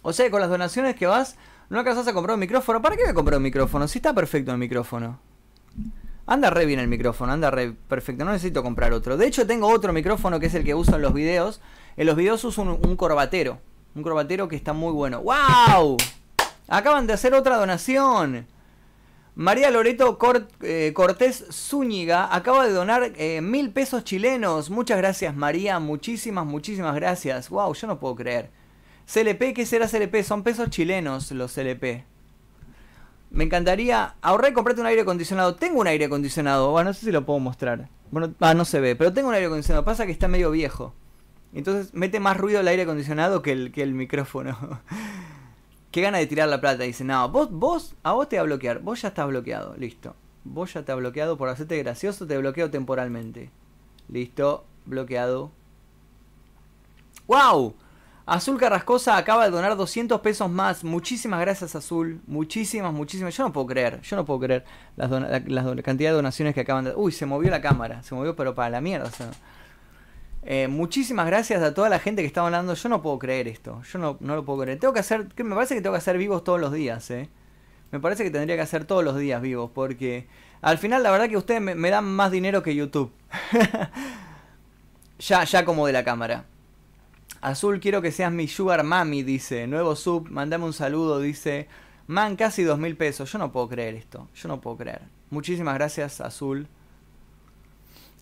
O 0.02 0.12
sea, 0.14 0.30
con 0.30 0.42
las 0.42 0.50
donaciones 0.50 0.96
que 0.96 1.08
vas, 1.08 1.38
no 1.70 1.80
alcanzás 1.80 2.08
a 2.08 2.14
comprar 2.14 2.34
un 2.34 2.40
micrófono. 2.42 2.82
¿Para 2.82 2.96
qué 2.96 3.04
voy 3.04 3.12
a 3.12 3.14
comprar 3.14 3.38
un 3.38 3.44
micrófono? 3.44 3.88
Si 3.88 4.00
está 4.00 4.14
perfecto 4.14 4.52
el 4.52 4.58
micrófono. 4.58 5.20
Anda 6.26 6.50
re 6.50 6.66
bien 6.66 6.80
el 6.82 6.90
micrófono, 6.90 7.32
anda 7.32 7.50
re 7.50 7.72
perfecto. 7.72 8.26
No 8.26 8.32
necesito 8.34 8.62
comprar 8.62 8.92
otro. 8.92 9.16
De 9.16 9.26
hecho, 9.28 9.48
tengo 9.48 9.70
otro 9.70 9.94
micrófono 9.94 10.40
que 10.42 10.48
es 10.48 10.54
el 10.56 10.66
que 10.66 10.76
uso 10.76 10.96
en 10.98 11.02
los 11.02 11.14
videos. 11.14 11.62
En 11.96 12.06
los 12.06 12.18
videos 12.18 12.44
uso 12.44 12.62
un, 12.64 12.70
un 12.70 12.96
corbatero. 12.98 13.60
Un 13.96 14.04
corbatero 14.04 14.50
que 14.50 14.58
está 14.58 14.74
muy 14.74 14.92
bueno. 14.92 15.22
¡Wow! 15.22 15.96
Acaban 16.68 17.08
de 17.08 17.14
hacer 17.14 17.34
otra 17.34 17.56
donación. 17.56 18.46
María 19.38 19.70
Loreto 19.70 20.18
Cor- 20.18 20.48
eh, 20.62 20.94
Cortés 20.96 21.46
Zúñiga 21.52 22.34
acaba 22.36 22.66
de 22.66 22.74
donar 22.74 23.12
eh, 23.18 23.40
mil 23.42 23.70
pesos 23.72 24.04
chilenos. 24.04 24.72
Muchas 24.72 24.98
gracias, 24.98 25.36
María. 25.36 25.78
Muchísimas, 25.80 26.44
muchísimas 26.44 26.96
gracias. 26.96 27.50
Wow, 27.50 27.72
yo 27.76 27.86
no 27.86 28.00
puedo 28.00 28.16
creer. 28.16 28.50
CLP, 29.06 29.54
¿qué 29.54 29.68
será 29.68 29.88
CLP? 29.88 30.24
Son 30.24 30.42
pesos 30.42 30.72
chilenos 30.72 31.32
los 31.32 31.54
CLP. 31.54 32.04
Me 33.30 33.44
encantaría 33.44 34.16
ahorrar 34.24 34.52
y 34.52 34.54
comprarte 34.56 34.82
un 34.82 34.88
aire 34.88 35.02
acondicionado. 35.02 35.56
Tengo 35.56 35.82
un 35.82 35.88
aire 35.88 36.06
acondicionado. 36.06 36.72
Bueno, 36.72 36.90
no 36.90 36.94
sé 36.96 37.06
si 37.06 37.12
lo 37.12 37.24
puedo 37.24 37.38
mostrar. 37.40 37.90
Bueno, 38.10 38.34
ah, 38.40 38.56
no 38.56 38.66
se 38.66 38.80
ve, 38.80 38.96
pero 38.96 39.14
tengo 39.14 39.28
un 39.30 39.36
aire 39.36 39.46
acondicionado. 39.46 39.86
Pasa 39.86 40.08
que 40.08 40.12
está 40.12 40.28
medio 40.28 40.50
viejo. 40.50 40.96
Entonces 41.54 41.94
mete 41.94 42.20
más 42.20 42.38
ruido 42.38 42.60
el 42.62 42.68
aire 42.68 42.82
acondicionado 42.84 43.44
que 43.44 43.52
el, 43.52 43.72
que 43.72 43.84
el 43.84 43.94
micrófono. 43.94 44.58
Qué 45.92 46.02
gana 46.02 46.18
de 46.20 46.28
tirar 46.28 46.48
la 46.50 46.62
plata. 46.62 46.84
Dice, 46.84 47.04
no, 47.04 47.30
vos, 47.30 47.50
vos, 47.52 47.96
a 48.04 48.12
vos 48.14 48.28
te 48.30 48.36
va 48.38 48.42
a 48.42 48.46
bloquear. 48.46 48.80
Vos 48.80 49.02
ya 49.02 49.08
estás 49.10 49.28
bloqueado. 49.28 49.76
Listo. 49.78 50.16
Vos 50.44 50.74
ya 50.74 50.84
te 50.84 50.92
ha 50.92 50.96
bloqueado 50.96 51.38
por 51.38 51.50
hacerte 51.50 51.78
gracioso. 51.78 52.28
Te 52.28 52.38
bloqueo 52.38 52.70
temporalmente. 52.70 53.50
Listo. 54.10 54.66
Bloqueado. 54.86 55.52
¡Wow! 57.28 57.76
Azul 58.26 58.60
Carrascosa 58.60 59.16
acaba 59.18 59.46
de 59.46 59.52
donar 59.52 59.78
200 59.78 60.20
pesos 60.22 60.50
más. 60.50 60.84
Muchísimas 60.84 61.40
gracias, 61.40 61.76
Azul. 61.76 62.20
Muchísimas, 62.28 62.94
muchísimas. 62.94 63.36
Yo 63.38 63.44
no 63.44 63.54
puedo 63.54 63.68
creer. 63.68 64.02
Yo 64.02 64.16
no 64.18 64.26
puedo 64.26 64.40
creer 64.42 64.66
la, 64.98 65.08
don- 65.08 65.82
cantidad 65.82 66.10
de 66.10 66.16
donaciones 66.16 66.54
que 66.54 66.62
acaban 66.62 66.86
de... 66.86 66.94
Uy, 66.96 67.12
se 67.14 67.26
movió 67.26 67.50
la 67.50 67.62
cámara. 67.62 68.04
Se 68.04 68.14
movió, 68.16 68.36
pero 68.36 68.54
para 68.54 68.70
la 68.70 68.82
mierda. 68.82 69.08
o 69.08 69.12
sea. 69.12 69.30
Eh, 70.50 70.70
muchísimas 70.70 71.28
gracias 71.28 71.62
a 71.62 71.74
toda 71.74 71.90
la 71.90 72.00
gente 72.00 72.22
que 72.22 72.26
está 72.26 72.40
donando. 72.40 72.74
Yo 72.74 72.88
no 72.88 73.02
puedo 73.02 73.20
creer 73.20 73.50
esto. 73.50 73.82
Yo 73.84 74.00
no, 74.00 74.16
no 74.22 74.34
lo 74.34 74.46
puedo 74.46 74.62
creer. 74.62 74.80
Tengo 74.80 74.94
que 74.94 75.02
hacer... 75.02 75.28
Me 75.44 75.54
parece 75.54 75.76
que 75.76 75.82
tengo 75.82 75.94
que 75.94 75.98
hacer 75.98 76.18
vivos 76.18 76.46
todos 76.46 76.58
los 76.58 76.72
días, 76.72 77.12
¿eh? 77.12 77.30
Me 77.92 78.00
parece 78.00 78.24
que 78.24 78.32
tendría 78.32 78.56
que 78.56 78.62
hacer 78.62 78.86
todos 78.86 79.04
los 79.04 79.18
días 79.18 79.42
vivos. 79.42 79.70
Porque 79.74 80.26
al 80.62 80.78
final 80.78 81.04
la 81.04 81.12
verdad 81.12 81.28
que 81.28 81.36
ustedes 81.36 81.60
me, 81.60 81.76
me 81.76 81.90
dan 81.90 82.06
más 82.06 82.32
dinero 82.32 82.64
que 82.64 82.74
YouTube. 82.74 83.12
ya, 85.20 85.44
ya 85.44 85.66
como 85.66 85.86
de 85.86 85.92
la 85.92 86.06
cámara. 86.06 86.46
Azul, 87.42 87.82
quiero 87.82 88.02
que 88.02 88.14
seas 88.14 88.32
mi 88.32 88.48
sugar 88.48 88.86
mami, 88.86 89.24
dice. 89.24 89.68
Nuevo 89.68 89.98
sub, 89.98 90.30
mandame 90.30 90.64
un 90.64 90.72
saludo, 90.72 91.20
dice. 91.20 91.68
Man, 92.08 92.38
casi 92.38 92.64
dos 92.64 92.80
mil 92.80 92.96
pesos. 92.96 93.30
Yo 93.30 93.38
no 93.38 93.52
puedo 93.52 93.68
creer 93.68 93.96
esto. 93.96 94.30
Yo 94.34 94.48
no 94.48 94.62
puedo 94.62 94.78
creer. 94.78 95.02
Muchísimas 95.30 95.74
gracias, 95.74 96.22
Azul. 96.22 96.70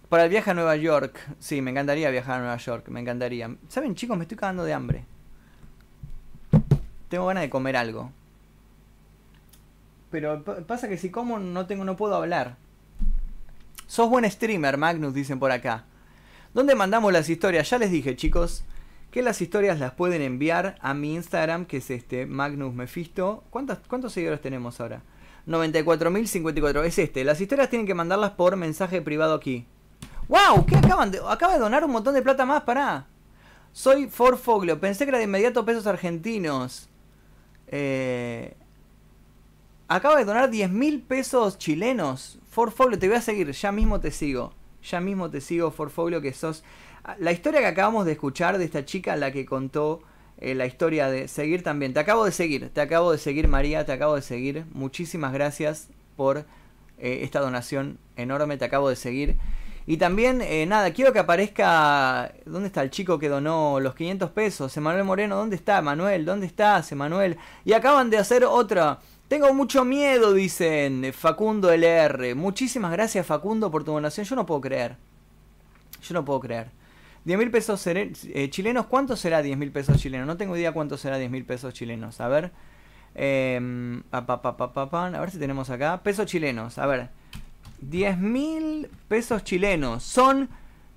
Para 0.10 0.23
el 0.26 0.30
viaje 0.30 0.52
a 0.52 0.53
Nueva 0.53 0.76
York. 0.76 1.18
Sí, 1.40 1.61
me 1.61 1.72
encantaría 1.72 2.10
viajar 2.10 2.36
a 2.38 2.40
Nueva 2.40 2.57
York. 2.57 2.88
Me 2.90 2.99
encantaría. 2.99 3.56
¿Saben, 3.68 3.95
chicos? 3.95 4.18
Me 4.18 4.23
estoy 4.23 4.38
cagando 4.38 4.64
de 4.64 4.73
hambre. 4.73 5.06
Tengo 7.10 7.26
ganas 7.27 7.41
de 7.44 7.49
comer 7.49 7.76
algo. 7.76 8.11
Pero 10.11 10.44
pa- 10.44 10.57
pasa 10.61 10.88
que 10.88 10.98
si 10.98 11.10
como 11.10 11.40
no 11.40 11.65
tengo, 11.65 11.84
no 11.86 11.95
puedo 11.98 12.15
hablar. 12.15 12.57
Sos 13.88 14.10
buen 14.10 14.30
streamer, 14.30 14.77
Magnus, 14.77 15.14
dicen 15.14 15.40
por 15.40 15.52
acá. 15.52 15.86
¿Dónde 16.53 16.76
mandamos 16.76 17.11
las 17.11 17.30
historias? 17.30 17.69
Ya 17.69 17.77
les 17.77 17.91
dije, 17.91 18.15
chicos, 18.15 18.64
que 19.11 19.22
las 19.22 19.41
historias 19.41 19.80
las 19.80 19.91
pueden 19.94 20.22
enviar 20.22 20.77
a 20.82 20.94
mi 20.94 21.15
Instagram, 21.15 21.65
que 21.65 21.77
es 21.77 21.90
este, 21.91 22.26
Magnus 22.26 22.73
Mephisto. 22.73 23.44
¿Cuántas, 23.49 23.80
¿Cuántos 23.88 24.14
seguidores 24.14 24.41
tenemos 24.41 24.80
ahora? 24.80 25.02
94.054. 25.48 26.84
Es 26.86 26.98
este. 26.99 27.23
Las 27.23 27.41
historias 27.41 27.69
tienen 27.69 27.86
que 27.88 27.94
mandarlas 27.94 28.32
por 28.32 28.56
mensaje 28.56 29.02
privado 29.02 29.34
aquí. 29.36 29.65
¡Wow! 30.27 30.65
¿Qué 30.65 30.77
acaban 30.77 31.11
de.? 31.11 31.19
Acaba 31.27 31.53
de 31.53 31.60
donar 31.60 31.84
un 31.84 31.91
montón 31.91 32.14
de 32.14 32.22
plata 32.22 32.45
más, 32.45 32.64
pará. 32.64 33.07
Soy 33.72 34.07
Forfoglio. 34.07 34.80
Pensé 34.80 35.06
que 35.06 35.10
era 35.10 35.18
de 35.18 35.26
inmediato 35.26 35.65
pesos 35.65 35.88
argentinos. 35.88 36.89
Eh. 37.68 38.56
Acaba 39.88 40.18
de 40.18 40.26
donar 40.26 40.49
10 40.49 40.72
mil 40.72 41.02
pesos 41.02 41.57
chilenos. 41.57 42.39
Forfoglio, 42.49 42.97
te 42.97 43.07
voy 43.07 43.18
a 43.18 43.22
seguir. 43.22 43.52
Ya 43.52 43.72
mismo 43.72 43.99
te 43.99 44.11
sigo. 44.11 44.53
Ya 44.84 44.99
mismo 44.99 45.30
te 45.30 45.41
sigo, 45.41 45.72
Forfoglio, 45.72 46.22
que 46.22 46.34
sos. 46.34 46.64
La 47.19 47.31
historia 47.31 47.60
que 47.60 47.68
acabamos 47.68 48.06
de 48.06 48.14
escuchar 48.14 48.57
de 48.57 48.65
esta 48.65 48.85
chica, 48.85 49.15
la 49.15 49.31
que 49.31 49.45
contó 49.45 50.02
eh, 50.38 50.56
la 50.56 50.65
historia 50.65 51.10
de 51.10 51.27
seguir 51.27 51.64
también. 51.64 51.93
Te 51.93 51.99
acabo 51.99 52.26
de 52.26 52.31
seguir, 52.31 52.69
te 52.69 52.81
acabo 52.81 53.11
de 53.11 53.18
seguir, 53.18 53.47
María, 53.47 53.85
te 53.85 53.91
acabo 53.91 54.15
de 54.15 54.22
seguir. 54.22 54.65
Muchísimas 54.73 55.34
gracias 55.34 55.89
por 56.15 56.45
eh, 56.97 57.19
esta 57.22 57.39
donación 57.39 57.99
enorme, 58.15 58.57
te 58.57 58.65
acabo 58.65 58.89
de 58.89 58.95
seguir. 58.95 59.38
Y 59.88 59.98
también, 59.98 60.41
eh, 60.41 60.66
nada, 60.66 60.91
quiero 60.94 61.14
que 61.14 61.20
aparezca. 61.20 62.34
¿Dónde 62.45 62.68
está 62.68 62.82
el 62.82 62.90
chico 62.90 63.20
que 63.20 63.30
donó 63.30 63.80
los 63.80 63.94
500 63.94 64.32
pesos? 64.32 64.76
Emanuel 64.78 65.03
Moreno, 65.03 65.36
¿dónde 65.36 65.56
está? 65.56 65.82
Manuel, 65.82 66.26
¿dónde 66.26 66.48
estás, 66.48 66.91
Emanuel? 66.91 67.38
Y 67.64 67.74
acaban 67.74 68.10
de 68.10 68.18
hacer 68.18 68.45
otra. 68.45 68.99
Tengo 69.28 69.53
mucho 69.53 69.86
miedo, 69.86 70.34
dicen 70.34 71.12
Facundo 71.14 71.72
LR. 71.72 72.34
Muchísimas 72.36 72.91
gracias, 72.91 73.26
Facundo, 73.28 73.70
por 73.70 73.84
tu 73.84 73.91
donación. 73.91 74.26
Yo 74.26 74.36
no 74.36 74.45
puedo 74.45 74.62
creer. 74.62 74.98
Yo 76.02 76.14
no 76.14 76.26
puedo 76.26 76.40
creer. 76.40 76.70
10 77.26 77.40
mil 77.40 77.49
pesos 77.49 77.86
eh, 77.88 78.49
chilenos, 78.52 78.86
¿cuánto 78.86 79.16
será 79.16 79.41
10 79.41 79.57
mil 79.57 79.72
pesos 79.72 79.99
chilenos? 79.99 80.28
No 80.28 80.38
tengo 80.38 80.56
idea 80.56 80.72
cuánto 80.72 80.98
será 80.98 81.18
10 81.18 81.30
mil 81.32 81.45
pesos 81.45 81.74
chilenos. 81.74 82.22
A 82.22 82.28
ver. 82.28 82.52
Eh, 83.16 84.02
pa, 84.10 84.26
pa, 84.26 84.41
pa, 84.41 84.72
pa, 84.74 85.06
a 85.07 85.20
ver 85.20 85.32
si 85.32 85.38
tenemos 85.38 85.70
acá. 85.70 86.02
Pesos 86.03 86.26
chilenos, 86.26 86.78
a 86.80 86.86
ver. 86.88 87.10
10 87.81 88.18
mil 88.19 88.89
pesos 89.07 89.43
chilenos. 89.43 90.03
Son 90.03 90.49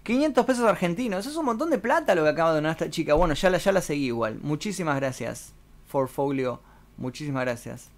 500 0.02 0.44
pesos 0.44 0.64
argentinos. 0.64 1.26
Es 1.26 1.36
un 1.36 1.44
montón 1.44 1.70
de 1.70 1.78
plata 1.78 2.14
lo 2.14 2.22
que 2.24 2.30
acaba 2.30 2.50
de 2.50 2.56
donar 2.56 2.72
esta 2.72 2.90
chica. 2.90 3.14
Bueno, 3.14 3.34
ya 3.34 3.50
la, 3.50 3.59
ya 3.59 3.72
la 3.72 3.80
seguí 3.80 4.06
igual. 4.06 4.38
Muchísimas 4.42 4.96
gracias. 4.96 5.52
Forfolio. 5.86 6.60
Muchísimas 6.96 7.44
gracias. 7.44 7.90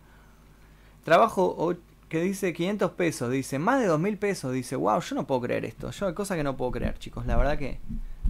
Trabajo 1.05 1.77
que 2.09 2.21
dice 2.21 2.53
500 2.53 2.91
pesos, 2.93 3.31
dice 3.31 3.59
más 3.59 3.81
de 3.81 3.87
2000 3.87 4.19
pesos, 4.19 4.53
dice, 4.53 4.75
wow, 4.77 5.01
yo 5.01 5.15
no 5.15 5.27
puedo 5.27 5.43
creer 5.43 5.65
esto. 5.65 5.91
Yo 5.93 6.09
hay 6.09 6.15
cosas 6.15 6.37
que 6.37 6.43
no 6.43 6.57
puedo 6.57 6.73
creer, 6.73 6.99
chicos, 6.99 7.25
la 7.25 7.37
verdad 7.37 7.57
que 7.57 7.79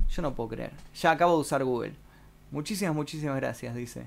yo 0.08 0.22
no 0.22 0.34
puedo 0.34 0.50
creer. 0.50 0.72
Ya 0.94 1.12
acabo 1.12 1.34
de 1.34 1.40
usar 1.40 1.64
Google. 1.64 1.94
Muchísimas, 2.50 2.94
muchísimas 2.94 3.36
gracias, 3.36 3.74
dice. 3.74 4.06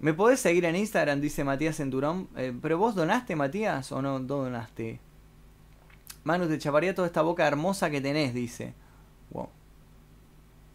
¿Me 0.00 0.14
podés 0.14 0.40
seguir 0.40 0.64
en 0.64 0.76
Instagram? 0.76 1.20
Dice 1.20 1.44
Matías 1.44 1.76
Centurón. 1.76 2.28
Eh, 2.36 2.52
¿Pero 2.60 2.78
vos 2.78 2.94
donaste, 2.94 3.36
Matías, 3.36 3.92
o 3.92 4.02
no 4.02 4.18
donaste? 4.18 4.98
Manu, 6.24 6.48
te 6.48 6.58
chaparía 6.58 6.94
toda 6.94 7.06
esta 7.06 7.22
boca 7.22 7.46
hermosa 7.46 7.90
que 7.90 8.00
tenés, 8.00 8.34
dice. 8.34 8.74
Wow. 9.30 9.50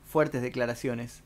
Fuertes 0.05 0.41
declaraciones. 0.41 1.23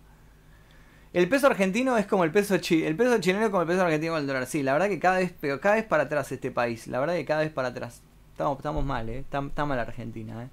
El 1.12 1.30
peso 1.30 1.48
argentino 1.48 1.98
es 1.98 2.08
como 2.08 2.24
el 2.24 2.32
peso 2.32 2.58
chileno. 2.58 2.88
El 2.88 2.96
peso 2.96 3.20
chileno 3.20 3.46
es 3.46 3.52
como 3.52 3.62
el 3.62 3.68
peso 3.68 3.84
argentino 3.84 4.14
con 4.14 4.22
el 4.22 4.28
dólar. 4.28 4.48
Sí, 4.48 4.64
la 4.64 4.74
verdad 4.74 4.88
que 4.88 5.00
cada 5.00 5.20
vez, 5.20 5.34
pero 5.40 5.60
cada 5.60 5.76
vez 5.76 5.86
para 5.86 6.04
atrás 6.04 6.32
este 6.32 6.52
país. 6.52 6.88
La 6.88 7.00
verdad 7.00 7.14
que 7.14 7.26
cada 7.26 7.42
vez 7.42 7.52
para 7.52 7.68
atrás. 7.68 8.02
Estamos, 8.32 8.58
estamos 8.58 8.84
mal, 8.84 9.10
eh. 9.10 9.20
Está, 9.20 9.40
está 9.40 9.66
mal 9.66 9.78
Argentina, 9.78 10.44
eh. 10.44 10.50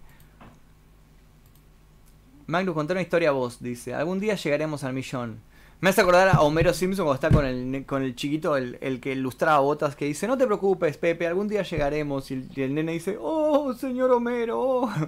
Magnus, 2.46 2.74
contar 2.74 2.96
una 2.96 3.02
historia 3.02 3.30
a 3.30 3.32
vos, 3.32 3.62
dice. 3.62 3.94
Algún 3.94 4.20
día 4.20 4.34
llegaremos 4.34 4.84
al 4.84 4.92
millón. 4.92 5.40
Me 5.80 5.88
hace 5.88 6.02
acordar 6.02 6.28
a 6.28 6.42
Homero 6.42 6.74
Simpson 6.74 7.06
cuando 7.06 7.14
está 7.14 7.30
con 7.30 7.46
el, 7.46 7.86
con 7.86 8.02
el 8.02 8.14
chiquito, 8.14 8.56
el, 8.56 8.76
el 8.82 9.00
que 9.00 9.12
ilustraba 9.12 9.60
botas, 9.60 9.96
que 9.96 10.04
dice, 10.04 10.26
no 10.26 10.36
te 10.36 10.44
preocupes, 10.44 10.98
Pepe, 10.98 11.26
algún 11.26 11.48
día 11.48 11.62
llegaremos. 11.62 12.30
Y 12.30 12.34
el, 12.34 12.50
y 12.54 12.62
el 12.62 12.74
nene 12.74 12.92
dice, 12.92 13.16
oh, 13.18 13.72
señor 13.74 14.10
Homero. 14.10 14.60
oh". 14.60 14.90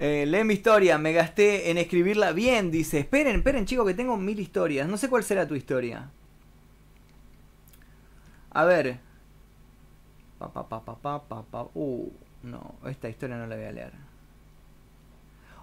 Eh, 0.00 0.26
lee 0.26 0.44
mi 0.44 0.54
historia, 0.54 0.96
me 0.96 1.12
gasté 1.12 1.72
en 1.72 1.76
escribirla 1.76 2.30
bien, 2.30 2.70
dice. 2.70 3.00
Esperen, 3.00 3.34
esperen, 3.34 3.66
chicos, 3.66 3.84
que 3.84 3.94
tengo 3.94 4.16
mil 4.16 4.38
historias. 4.38 4.88
No 4.88 4.96
sé 4.96 5.08
cuál 5.08 5.24
será 5.24 5.48
tu 5.48 5.56
historia. 5.56 6.10
A 8.50 8.64
ver. 8.64 9.00
Pa, 10.38 10.52
pa, 10.52 10.68
pa, 10.68 10.84
pa, 10.84 10.94
pa, 10.94 11.22
pa, 11.24 11.42
pa. 11.42 11.68
Uh, 11.74 12.12
no, 12.44 12.76
esta 12.86 13.08
historia 13.08 13.36
no 13.38 13.48
la 13.48 13.56
voy 13.56 13.64
a 13.64 13.72
leer. 13.72 13.92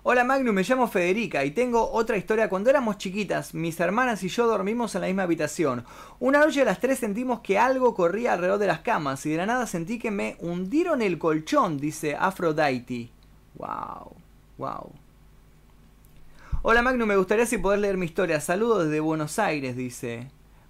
Hola 0.07 0.23
Magnus, 0.23 0.53
me 0.53 0.61
llamo 0.61 0.87
Federica 0.87 1.43
y 1.45 1.49
tengo 1.49 1.91
otra 1.91 2.15
historia. 2.15 2.47
Cuando 2.47 2.69
éramos 2.69 2.99
chiquitas, 2.99 3.55
mis 3.55 3.79
hermanas 3.79 4.21
y 4.21 4.27
yo 4.27 4.45
dormimos 4.45 4.93
en 4.93 5.01
la 5.01 5.07
misma 5.07 5.23
habitación. 5.23 5.83
Una 6.19 6.37
noche 6.37 6.61
a 6.61 6.65
las 6.65 6.79
3 6.79 6.99
sentimos 6.99 7.39
que 7.39 7.57
algo 7.57 7.95
corría 7.95 8.33
alrededor 8.33 8.59
de 8.59 8.67
las 8.67 8.81
camas 8.81 9.25
y 9.25 9.31
de 9.31 9.37
la 9.37 9.47
nada 9.47 9.65
sentí 9.65 9.97
que 9.97 10.11
me 10.11 10.37
hundieron 10.41 11.01
el 11.01 11.17
colchón, 11.17 11.79
dice 11.79 12.15
Aphrodite. 12.15 13.09
Wow, 13.55 14.15
wow. 14.59 14.91
Hola 16.61 16.83
Magnus, 16.83 17.07
me 17.07 17.17
gustaría 17.17 17.47
si 17.47 17.57
poder 17.57 17.79
leer 17.79 17.97
mi 17.97 18.05
historia. 18.05 18.39
Saludos 18.41 18.85
desde 18.85 18.99
Buenos 18.99 19.39
Aires, 19.39 19.75
dice 19.75 20.27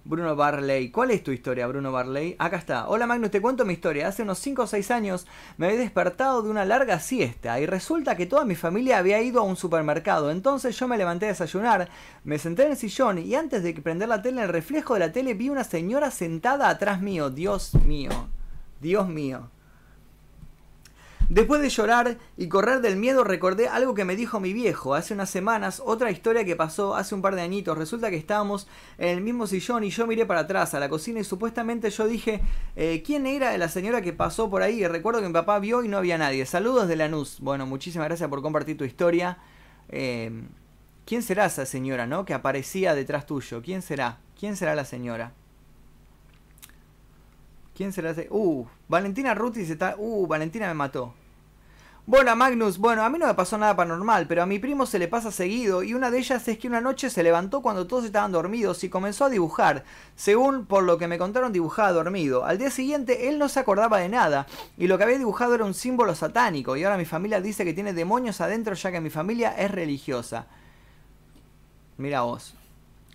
Bruno 0.08 0.36
Barley. 0.36 0.92
¿Cuál 0.92 1.10
es 1.10 1.24
tu 1.24 1.32
historia, 1.32 1.66
Bruno 1.66 1.90
Barley? 1.90 2.36
Acá 2.38 2.58
está. 2.58 2.86
Hola 2.88 3.08
Magnus, 3.08 3.32
te 3.32 3.42
cuento 3.42 3.64
mi 3.64 3.72
historia. 3.72 4.06
Hace 4.06 4.22
unos 4.22 4.38
5 4.38 4.62
o 4.62 4.66
6 4.68 4.92
años 4.92 5.26
me 5.56 5.66
había 5.66 5.80
despertado 5.80 6.42
de 6.42 6.48
una 6.50 6.64
larga 6.64 7.00
siesta 7.00 7.58
y 7.58 7.66
resulta 7.66 8.16
que 8.16 8.26
toda 8.26 8.44
mi 8.44 8.54
familia 8.54 8.98
había 8.98 9.20
ido 9.20 9.40
a 9.40 9.44
un 9.44 9.56
supermercado. 9.56 10.30
Entonces 10.30 10.78
yo 10.78 10.86
me 10.86 10.96
levanté 10.96 11.26
a 11.26 11.30
desayunar, 11.30 11.88
me 12.22 12.38
senté 12.38 12.66
en 12.66 12.70
el 12.70 12.76
sillón 12.76 13.18
y 13.18 13.34
antes 13.34 13.64
de 13.64 13.74
prender 13.74 14.08
la 14.08 14.22
tele, 14.22 14.36
en 14.36 14.44
el 14.44 14.48
reflejo 14.48 14.94
de 14.94 15.00
la 15.00 15.12
tele 15.12 15.34
vi 15.34 15.48
una 15.48 15.64
señora 15.64 16.12
sentada 16.12 16.68
atrás 16.68 17.02
mío. 17.02 17.30
Dios 17.30 17.74
mío. 17.74 18.10
Dios 18.80 19.08
mío. 19.08 19.50
Después 21.28 21.60
de 21.60 21.70
llorar 21.70 22.18
y 22.36 22.48
correr 22.48 22.80
del 22.80 22.96
miedo 22.96 23.24
recordé 23.24 23.66
algo 23.68 23.94
que 23.94 24.04
me 24.04 24.14
dijo 24.14 24.38
mi 24.38 24.52
viejo 24.52 24.94
hace 24.94 25.12
unas 25.12 25.28
semanas, 25.28 25.82
otra 25.84 26.12
historia 26.12 26.44
que 26.44 26.54
pasó 26.54 26.94
hace 26.94 27.16
un 27.16 27.22
par 27.22 27.34
de 27.34 27.42
añitos. 27.42 27.76
Resulta 27.76 28.10
que 28.10 28.16
estábamos 28.16 28.68
en 28.96 29.08
el 29.08 29.20
mismo 29.22 29.48
sillón 29.48 29.82
y 29.82 29.90
yo 29.90 30.06
miré 30.06 30.24
para 30.24 30.40
atrás 30.40 30.74
a 30.74 30.80
la 30.80 30.88
cocina 30.88 31.18
y 31.18 31.24
supuestamente 31.24 31.90
yo 31.90 32.06
dije, 32.06 32.42
eh, 32.76 33.02
¿quién 33.04 33.26
era 33.26 33.58
la 33.58 33.68
señora 33.68 34.02
que 34.02 34.12
pasó 34.12 34.48
por 34.48 34.62
ahí? 34.62 34.84
Y 34.84 34.86
recuerdo 34.86 35.20
que 35.20 35.26
mi 35.26 35.32
papá 35.32 35.58
vio 35.58 35.82
y 35.82 35.88
no 35.88 35.98
había 35.98 36.16
nadie. 36.16 36.46
Saludos 36.46 36.86
de 36.86 36.94
Lanús. 36.94 37.38
Bueno, 37.40 37.66
muchísimas 37.66 38.06
gracias 38.06 38.30
por 38.30 38.40
compartir 38.40 38.76
tu 38.76 38.84
historia. 38.84 39.38
Eh, 39.88 40.30
¿Quién 41.06 41.22
será 41.22 41.46
esa 41.46 41.66
señora, 41.66 42.06
no? 42.06 42.24
Que 42.24 42.34
aparecía 42.34 42.94
detrás 42.94 43.26
tuyo. 43.26 43.62
¿Quién 43.62 43.82
será? 43.82 44.20
¿Quién 44.38 44.56
será 44.56 44.76
la 44.76 44.84
señora? 44.84 45.32
¿Quién 47.76 47.92
será 47.92 48.10
ese? 48.10 48.26
Uh, 48.30 48.64
Valentina 48.88 49.34
Ruti 49.34 49.66
se 49.66 49.74
está. 49.74 49.96
Uh, 49.98 50.26
Valentina 50.26 50.66
me 50.68 50.74
mató. 50.74 51.12
Bueno, 52.06 52.34
Magnus, 52.36 52.78
bueno, 52.78 53.02
a 53.02 53.10
mí 53.10 53.18
no 53.18 53.26
me 53.26 53.34
pasó 53.34 53.58
nada 53.58 53.74
paranormal, 53.74 54.28
pero 54.28 54.42
a 54.42 54.46
mi 54.46 54.60
primo 54.60 54.86
se 54.86 55.00
le 55.00 55.08
pasa 55.08 55.32
seguido 55.32 55.82
y 55.82 55.92
una 55.92 56.10
de 56.12 56.18
ellas 56.18 56.46
es 56.46 56.56
que 56.56 56.68
una 56.68 56.80
noche 56.80 57.10
se 57.10 57.24
levantó 57.24 57.62
cuando 57.62 57.88
todos 57.88 58.04
estaban 58.04 58.30
dormidos 58.30 58.84
y 58.84 58.88
comenzó 58.88 59.24
a 59.24 59.28
dibujar. 59.28 59.82
Según 60.14 60.66
por 60.66 60.84
lo 60.84 60.98
que 60.98 61.08
me 61.08 61.18
contaron, 61.18 61.52
dibujaba 61.52 61.90
dormido. 61.90 62.44
Al 62.44 62.58
día 62.58 62.70
siguiente 62.70 63.28
él 63.28 63.40
no 63.40 63.48
se 63.48 63.58
acordaba 63.58 63.98
de 63.98 64.08
nada 64.08 64.46
y 64.78 64.86
lo 64.86 64.96
que 64.96 65.04
había 65.04 65.18
dibujado 65.18 65.56
era 65.56 65.64
un 65.64 65.74
símbolo 65.74 66.14
satánico 66.14 66.76
y 66.76 66.84
ahora 66.84 66.96
mi 66.96 67.06
familia 67.06 67.40
dice 67.40 67.64
que 67.64 67.74
tiene 67.74 67.92
demonios 67.92 68.40
adentro 68.40 68.74
ya 68.74 68.92
que 68.92 69.00
mi 69.00 69.10
familia 69.10 69.50
es 69.58 69.70
religiosa. 69.70 70.46
Mira 71.98 72.22
vos. 72.22 72.54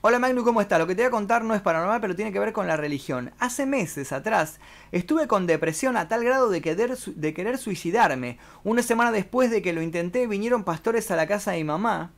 Hola 0.04 0.18
Magnus, 0.18 0.44
¿cómo 0.44 0.62
estás? 0.62 0.80
Lo 0.80 0.88
que 0.88 0.96
te 0.96 1.04
voy 1.04 1.10
a 1.10 1.12
contar 1.12 1.44
no 1.44 1.54
es 1.54 1.62
paranormal, 1.62 2.02
pero 2.02 2.16
tiene 2.16 2.32
que 2.32 2.40
ver 2.40 2.54
con 2.54 2.66
la 2.66 2.76
religión. 2.76 3.32
Hace 3.38 3.68
meses 3.68 4.12
atrás 4.12 4.60
estuve 4.92 5.28
con 5.28 5.46
depresión 5.46 5.96
a 5.96 6.08
tal 6.08 6.24
grado 6.24 6.50
de 6.50 6.60
querer, 6.60 6.98
de 6.98 7.34
querer 7.36 7.60
suicidarme. 7.60 8.40
Una 8.64 8.82
semana 8.82 9.12
después 9.12 9.52
de 9.52 9.62
que 9.62 9.74
lo 9.74 9.82
intenté, 9.84 10.26
vinieron 10.26 10.64
pastores 10.64 11.12
a 11.12 11.16
la 11.16 11.28
casa 11.28 11.52
de 11.52 11.58
mi 11.58 11.66
mamá. 11.66 12.12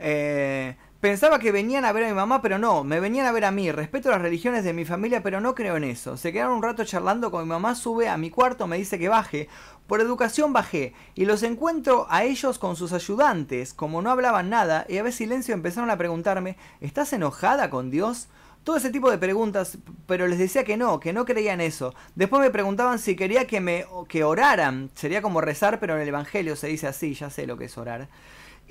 Eh, 0.00 0.74
pensaba 1.00 1.38
que 1.38 1.52
venían 1.52 1.84
a 1.84 1.92
ver 1.92 2.04
a 2.04 2.08
mi 2.08 2.14
mamá, 2.14 2.42
pero 2.42 2.58
no, 2.58 2.84
me 2.84 3.00
venían 3.00 3.26
a 3.26 3.32
ver 3.32 3.44
a 3.44 3.50
mí. 3.50 3.72
Respeto 3.72 4.10
las 4.10 4.22
religiones 4.22 4.64
de 4.64 4.72
mi 4.72 4.84
familia, 4.84 5.22
pero 5.22 5.40
no 5.40 5.54
creo 5.54 5.76
en 5.76 5.84
eso. 5.84 6.16
Se 6.16 6.32
quedaron 6.32 6.56
un 6.56 6.62
rato 6.62 6.84
charlando 6.84 7.30
con 7.30 7.42
mi 7.42 7.48
mamá, 7.48 7.74
sube 7.74 8.08
a 8.08 8.16
mi 8.16 8.30
cuarto, 8.30 8.66
me 8.66 8.78
dice 8.78 8.98
que 8.98 9.08
baje. 9.08 9.48
Por 9.86 10.00
educación 10.00 10.52
bajé 10.52 10.94
y 11.14 11.24
los 11.24 11.42
encuentro 11.42 12.06
a 12.10 12.24
ellos 12.24 12.58
con 12.58 12.76
sus 12.76 12.92
ayudantes. 12.92 13.74
Como 13.74 14.02
no 14.02 14.10
hablaban 14.10 14.50
nada 14.50 14.86
y 14.88 14.98
a 14.98 15.02
ver 15.02 15.12
silencio 15.12 15.54
empezaron 15.54 15.90
a 15.90 15.98
preguntarme, 15.98 16.56
¿estás 16.80 17.12
enojada 17.12 17.70
con 17.70 17.90
Dios? 17.90 18.28
Todo 18.62 18.76
ese 18.76 18.90
tipo 18.90 19.10
de 19.10 19.16
preguntas, 19.16 19.78
pero 20.06 20.26
les 20.26 20.38
decía 20.38 20.64
que 20.64 20.76
no, 20.76 21.00
que 21.00 21.14
no 21.14 21.24
creía 21.24 21.54
en 21.54 21.62
eso. 21.62 21.94
Después 22.14 22.42
me 22.42 22.50
preguntaban 22.50 22.98
si 22.98 23.16
quería 23.16 23.46
que 23.46 23.60
me 23.60 23.86
que 24.06 24.22
oraran. 24.22 24.90
Sería 24.94 25.22
como 25.22 25.40
rezar, 25.40 25.80
pero 25.80 25.96
en 25.96 26.02
el 26.02 26.08
evangelio 26.08 26.56
se 26.56 26.68
dice 26.68 26.86
así, 26.86 27.14
ya 27.14 27.30
sé 27.30 27.46
lo 27.46 27.56
que 27.56 27.64
es 27.64 27.78
orar. 27.78 28.08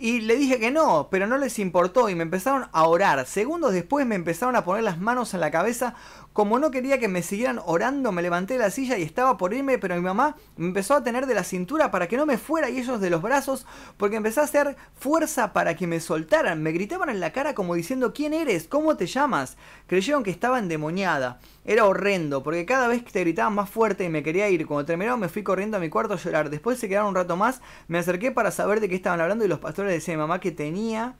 Y 0.01 0.21
le 0.21 0.37
dije 0.37 0.59
que 0.59 0.71
no, 0.71 1.09
pero 1.11 1.27
no 1.27 1.37
les 1.37 1.59
importó 1.59 2.09
y 2.09 2.15
me 2.15 2.23
empezaron 2.23 2.69
a 2.71 2.87
orar. 2.87 3.25
Segundos 3.25 3.73
después 3.73 4.05
me 4.05 4.15
empezaron 4.15 4.55
a 4.55 4.63
poner 4.63 4.81
las 4.81 4.97
manos 4.97 5.33
en 5.33 5.41
la 5.41 5.51
cabeza. 5.51 5.93
Como 6.39 6.57
no 6.57 6.71
quería 6.71 6.99
que 6.99 7.09
me 7.09 7.21
siguieran 7.21 7.59
orando, 7.65 8.13
me 8.13 8.21
levanté 8.21 8.53
de 8.53 8.61
la 8.61 8.69
silla 8.69 8.97
y 8.97 9.03
estaba 9.03 9.37
por 9.37 9.53
irme, 9.53 9.77
pero 9.77 9.95
mi 9.95 10.01
mamá 10.01 10.37
me 10.55 10.67
empezó 10.67 10.93
a 10.93 11.03
tener 11.03 11.25
de 11.25 11.33
la 11.33 11.43
cintura 11.43 11.91
para 11.91 12.07
que 12.07 12.15
no 12.15 12.25
me 12.25 12.37
fuera 12.37 12.69
y 12.69 12.79
ellos 12.79 13.01
de 13.01 13.09
los 13.09 13.21
brazos, 13.21 13.65
porque 13.97 14.15
empecé 14.15 14.39
a 14.39 14.43
hacer 14.43 14.77
fuerza 14.97 15.51
para 15.51 15.75
que 15.75 15.85
me 15.85 15.99
soltaran. 15.99 16.63
Me 16.63 16.71
gritaban 16.71 17.09
en 17.09 17.19
la 17.19 17.33
cara 17.33 17.53
como 17.53 17.75
diciendo, 17.75 18.13
¿quién 18.13 18.33
eres? 18.33 18.69
¿Cómo 18.69 18.95
te 18.95 19.05
llamas? 19.05 19.57
Creyeron 19.85 20.23
que 20.23 20.31
estaba 20.31 20.59
endemoniada. 20.59 21.41
Era 21.65 21.83
horrendo, 21.83 22.41
porque 22.41 22.65
cada 22.65 22.87
vez 22.87 23.03
que 23.03 23.11
te 23.11 23.19
gritaban 23.19 23.53
más 23.53 23.69
fuerte 23.69 24.05
y 24.05 24.09
me 24.09 24.23
quería 24.23 24.47
ir. 24.47 24.65
Cuando 24.65 24.85
terminaron 24.85 25.19
me 25.19 25.27
fui 25.27 25.43
corriendo 25.43 25.75
a 25.75 25.81
mi 25.81 25.89
cuarto 25.89 26.13
a 26.13 26.17
llorar. 26.17 26.49
Después 26.49 26.79
se 26.79 26.87
quedaron 26.87 27.09
un 27.09 27.15
rato 27.15 27.35
más, 27.35 27.59
me 27.89 27.97
acerqué 27.97 28.31
para 28.31 28.51
saber 28.51 28.79
de 28.79 28.87
qué 28.87 28.95
estaban 28.95 29.19
hablando 29.19 29.43
y 29.43 29.49
los 29.49 29.59
pastores 29.59 29.91
decían 29.91 30.15
a 30.15 30.23
mi 30.23 30.27
mamá 30.29 30.39
que 30.39 30.53
tenía 30.53 31.15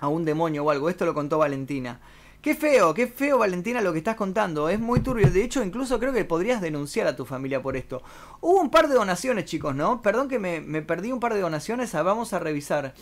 a 0.00 0.08
un 0.08 0.24
demonio 0.24 0.64
o 0.64 0.70
algo. 0.72 0.90
Esto 0.90 1.06
lo 1.06 1.14
contó 1.14 1.38
Valentina. 1.38 2.00
Qué 2.42 2.54
feo, 2.54 2.94
qué 2.94 3.08
feo 3.08 3.38
Valentina 3.38 3.80
lo 3.80 3.92
que 3.92 3.98
estás 3.98 4.14
contando. 4.14 4.68
Es 4.68 4.78
muy 4.78 5.00
turbio. 5.00 5.28
De 5.30 5.42
hecho, 5.42 5.62
incluso 5.62 5.98
creo 5.98 6.12
que 6.12 6.24
podrías 6.24 6.60
denunciar 6.60 7.08
a 7.08 7.16
tu 7.16 7.24
familia 7.24 7.60
por 7.60 7.76
esto. 7.76 8.02
Hubo 8.40 8.60
un 8.60 8.70
par 8.70 8.88
de 8.88 8.94
donaciones, 8.94 9.44
chicos, 9.44 9.74
¿no? 9.74 10.02
Perdón 10.02 10.28
que 10.28 10.38
me, 10.38 10.82
perdí 10.82 11.10
un 11.10 11.18
par 11.18 11.34
de 11.34 11.40
donaciones. 11.40 11.94
Ah, 11.96 12.02
vamos 12.02 12.32
a 12.32 12.38
revisar. 12.38 12.94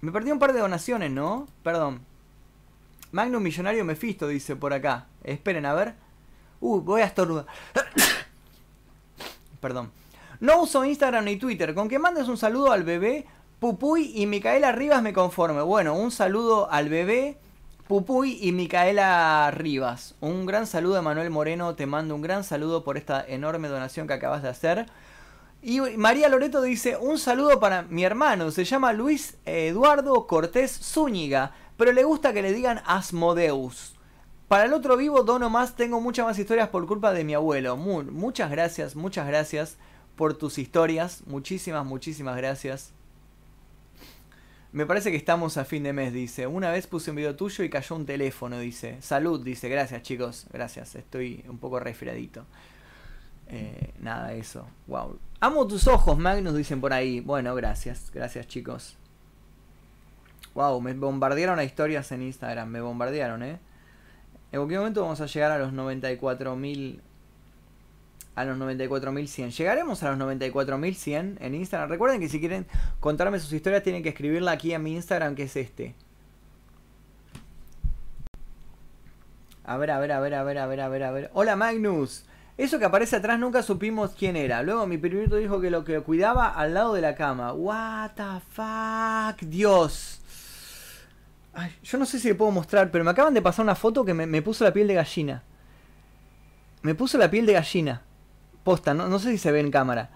Me 0.00 0.10
perdí 0.10 0.30
un 0.30 0.38
par 0.38 0.54
de 0.54 0.60
donaciones, 0.60 1.10
¿no? 1.10 1.46
Perdón. 1.62 2.00
Magnum 3.12 3.42
Millonario 3.42 3.84
Mefisto 3.84 4.26
dice 4.26 4.56
por 4.56 4.72
acá. 4.72 5.06
Esperen, 5.22 5.66
a 5.66 5.74
ver. 5.74 5.94
Uh, 6.60 6.80
voy 6.80 7.02
a 7.02 7.06
estornudar. 7.06 7.46
Perdón. 9.60 9.90
No 10.40 10.62
uso 10.62 10.84
Instagram 10.84 11.24
ni 11.24 11.36
Twitter. 11.36 11.74
Con 11.74 11.88
que 11.88 11.98
mandes 11.98 12.28
un 12.28 12.38
saludo 12.38 12.72
al 12.72 12.84
bebé, 12.84 13.26
Pupuy 13.60 14.12
y 14.14 14.26
Micaela 14.26 14.72
Rivas 14.72 15.02
me 15.02 15.12
conforme. 15.12 15.60
Bueno, 15.62 15.94
un 15.94 16.10
saludo 16.10 16.70
al 16.70 16.88
bebé, 16.88 17.38
Pupuy 17.88 18.38
y 18.40 18.52
Micaela 18.52 19.50
Rivas. 19.50 20.14
Un 20.20 20.44
gran 20.44 20.66
saludo 20.66 20.98
a 20.98 21.02
Manuel 21.02 21.30
Moreno. 21.30 21.74
Te 21.74 21.86
mando 21.86 22.14
un 22.14 22.20
gran 22.20 22.44
saludo 22.44 22.84
por 22.84 22.98
esta 22.98 23.24
enorme 23.26 23.68
donación 23.68 24.06
que 24.06 24.12
acabas 24.12 24.42
de 24.42 24.50
hacer. 24.50 24.86
Y 25.62 25.80
María 25.96 26.28
Loreto 26.28 26.60
dice, 26.60 26.98
un 26.98 27.18
saludo 27.18 27.58
para 27.58 27.82
mi 27.82 28.04
hermano, 28.04 28.50
se 28.50 28.64
llama 28.64 28.92
Luis 28.92 29.38
Eduardo 29.46 30.26
Cortés 30.26 30.70
Zúñiga, 30.70 31.52
pero 31.76 31.92
le 31.92 32.04
gusta 32.04 32.32
que 32.34 32.42
le 32.42 32.52
digan 32.52 32.82
Asmodeus. 32.86 33.96
Para 34.48 34.66
el 34.66 34.72
otro 34.74 34.96
vivo 34.96 35.22
dono 35.24 35.48
más, 35.50 35.74
tengo 35.74 36.00
muchas 36.00 36.26
más 36.26 36.38
historias 36.38 36.68
por 36.68 36.86
culpa 36.86 37.12
de 37.12 37.24
mi 37.24 37.34
abuelo. 37.34 37.76
Mu- 37.76 38.02
muchas 38.04 38.50
gracias, 38.50 38.96
muchas 38.96 39.26
gracias 39.26 39.78
por 40.14 40.34
tus 40.34 40.58
historias, 40.58 41.22
muchísimas, 41.26 41.84
muchísimas 41.86 42.36
gracias. 42.36 42.92
Me 44.70 44.84
parece 44.84 45.10
que 45.10 45.16
estamos 45.16 45.56
a 45.56 45.64
fin 45.64 45.82
de 45.82 45.92
mes, 45.94 46.12
dice. 46.12 46.46
Una 46.46 46.70
vez 46.70 46.86
puse 46.86 47.10
un 47.10 47.16
video 47.16 47.34
tuyo 47.34 47.64
y 47.64 47.70
cayó 47.70 47.96
un 47.96 48.04
teléfono, 48.04 48.58
dice. 48.58 49.00
Salud, 49.00 49.42
dice. 49.42 49.68
Gracias, 49.68 50.02
chicos. 50.02 50.46
Gracias. 50.52 50.94
Estoy 50.94 51.44
un 51.48 51.58
poco 51.58 51.80
resfriadito. 51.80 52.44
Eh, 53.48 53.94
nada, 54.00 54.34
eso. 54.34 54.68
Wow. 54.86 55.18
Amo 55.40 55.66
tus 55.66 55.86
ojos, 55.86 56.18
Magnus, 56.18 56.54
dicen 56.54 56.82
por 56.82 56.92
ahí. 56.92 57.20
Bueno, 57.20 57.54
gracias. 57.54 58.10
Gracias, 58.12 58.46
chicos. 58.46 58.96
Wow, 60.54 60.80
me 60.82 60.92
bombardearon 60.92 61.58
a 61.58 61.64
historias 61.64 62.12
en 62.12 62.22
Instagram. 62.22 62.68
Me 62.68 62.82
bombardearon, 62.82 63.42
¿eh? 63.42 63.58
En 64.52 64.60
cualquier 64.60 64.80
momento 64.80 65.02
vamos 65.02 65.20
a 65.20 65.26
llegar 65.26 65.50
a 65.50 65.58
los 65.58 65.72
94.000 65.72 67.00
a 68.38 68.44
los 68.44 68.56
94.100. 68.56 69.50
Llegaremos 69.50 70.00
a 70.04 70.14
los 70.14 70.18
94.100 70.20 71.38
en 71.40 71.54
Instagram. 71.56 71.90
Recuerden 71.90 72.20
que 72.20 72.28
si 72.28 72.38
quieren 72.38 72.66
contarme 73.00 73.40
sus 73.40 73.52
historias 73.52 73.82
tienen 73.82 74.04
que 74.04 74.10
escribirla 74.10 74.52
aquí 74.52 74.72
a 74.74 74.78
mi 74.78 74.94
Instagram 74.94 75.34
que 75.34 75.42
es 75.44 75.56
este. 75.56 75.96
A 79.64 79.76
ver, 79.76 79.90
a 79.90 79.98
ver, 79.98 80.12
a 80.12 80.20
ver, 80.20 80.34
a 80.34 80.44
ver, 80.44 80.58
a 80.58 80.66
ver, 80.66 80.80
a 80.80 80.88
ver, 80.88 81.02
a 81.02 81.10
ver. 81.10 81.30
Hola 81.34 81.56
Magnus. 81.56 82.24
Eso 82.56 82.78
que 82.78 82.84
aparece 82.84 83.16
atrás 83.16 83.40
nunca 83.40 83.62
supimos 83.62 84.12
quién 84.16 84.36
era. 84.36 84.62
Luego 84.62 84.86
mi 84.86 84.98
primito 84.98 85.34
dijo 85.34 85.60
que 85.60 85.70
lo 85.70 85.84
que 85.84 86.00
cuidaba 86.00 86.48
al 86.48 86.74
lado 86.74 86.94
de 86.94 87.00
la 87.00 87.16
cama. 87.16 87.52
What 87.52 88.12
the 88.14 88.40
fuck, 88.52 89.48
Dios. 89.48 90.20
Ay, 91.54 91.74
yo 91.82 91.98
no 91.98 92.06
sé 92.06 92.20
si 92.20 92.28
le 92.28 92.36
puedo 92.36 92.52
mostrar, 92.52 92.92
pero 92.92 93.02
me 93.02 93.10
acaban 93.10 93.34
de 93.34 93.42
pasar 93.42 93.64
una 93.64 93.74
foto 93.74 94.04
que 94.04 94.14
me, 94.14 94.26
me 94.26 94.42
puso 94.42 94.62
la 94.62 94.72
piel 94.72 94.86
de 94.86 94.94
gallina. 94.94 95.42
Me 96.82 96.94
puso 96.94 97.18
la 97.18 97.28
piel 97.28 97.44
de 97.44 97.54
gallina. 97.54 98.02
No, 98.94 99.18
sé 99.18 99.30
si 99.30 99.38
se 99.38 99.52
ve 99.52 99.60
en 99.60 99.70
cámara. 99.70 100.10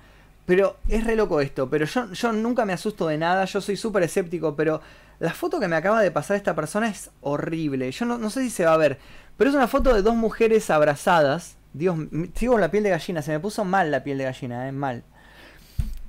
Pero 0.46 0.76
es 0.88 1.04
re 1.04 1.16
loco 1.16 1.40
esto. 1.40 1.70
Pero 1.70 1.86
yo, 1.86 2.12
yo 2.12 2.32
nunca 2.32 2.64
me 2.64 2.72
asusto 2.72 3.06
de 3.06 3.18
nada. 3.18 3.44
Yo 3.44 3.60
soy 3.60 3.76
súper 3.76 4.02
escéptico. 4.02 4.54
Pero 4.56 4.80
la 5.18 5.32
foto 5.32 5.60
que 5.60 5.68
me 5.68 5.76
acaba 5.76 6.02
de 6.02 6.10
pasar 6.10 6.36
esta 6.36 6.54
persona 6.54 6.88
es 6.88 7.10
horrible. 7.20 7.90
Yo 7.90 8.06
no, 8.06 8.18
no 8.18 8.30
sé 8.30 8.42
si 8.42 8.50
se 8.50 8.64
va 8.64 8.74
a 8.74 8.76
ver. 8.76 8.98
Pero 9.36 9.50
es 9.50 9.56
una 9.56 9.68
foto 9.68 9.94
de 9.94 10.02
dos 10.02 10.14
mujeres 10.14 10.70
abrazadas. 10.70 11.56
Dios, 11.72 11.96
sigo 12.34 12.52
con 12.52 12.60
la 12.60 12.70
piel 12.70 12.82
de 12.84 12.90
gallina. 12.90 13.22
Se 13.22 13.32
me 13.32 13.40
puso 13.40 13.64
mal 13.64 13.90
la 13.90 14.04
piel 14.04 14.18
de 14.18 14.24
gallina, 14.24 14.68
eh, 14.68 14.72
mal. 14.72 15.04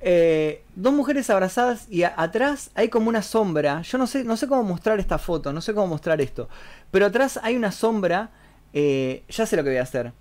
Eh, 0.06 0.62
dos 0.76 0.92
mujeres 0.92 1.30
abrazadas 1.30 1.86
y 1.88 2.02
atrás 2.02 2.70
hay 2.74 2.88
como 2.90 3.08
una 3.08 3.22
sombra. 3.22 3.80
Yo 3.82 3.96
no 3.96 4.06
sé, 4.06 4.22
no 4.24 4.36
sé 4.36 4.46
cómo 4.48 4.62
mostrar 4.62 5.00
esta 5.00 5.18
foto, 5.18 5.52
no 5.52 5.62
sé 5.62 5.72
cómo 5.72 5.86
mostrar 5.86 6.20
esto. 6.20 6.48
Pero 6.90 7.06
atrás 7.06 7.40
hay 7.42 7.56
una 7.56 7.72
sombra. 7.72 8.30
eh, 8.74 9.22
ya 9.28 9.46
sé 9.46 9.56
lo 9.56 9.64
que 9.64 9.70
voy 9.70 9.78
a 9.78 9.82
hacer. 9.82 10.12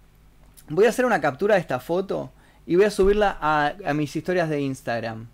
Voy 0.70 0.86
a 0.86 0.90
hacer 0.90 1.06
una 1.06 1.20
captura 1.22 1.56
de 1.56 1.62
esta 1.62 1.80
foto 1.80 2.32
y 2.66 2.76
voy 2.76 2.86
a 2.86 2.92
subirla 2.92 3.38
a, 3.42 3.94
mis 3.94 4.16
historias 4.16 4.50
de 4.50 4.62
Instagram. 4.62 5.28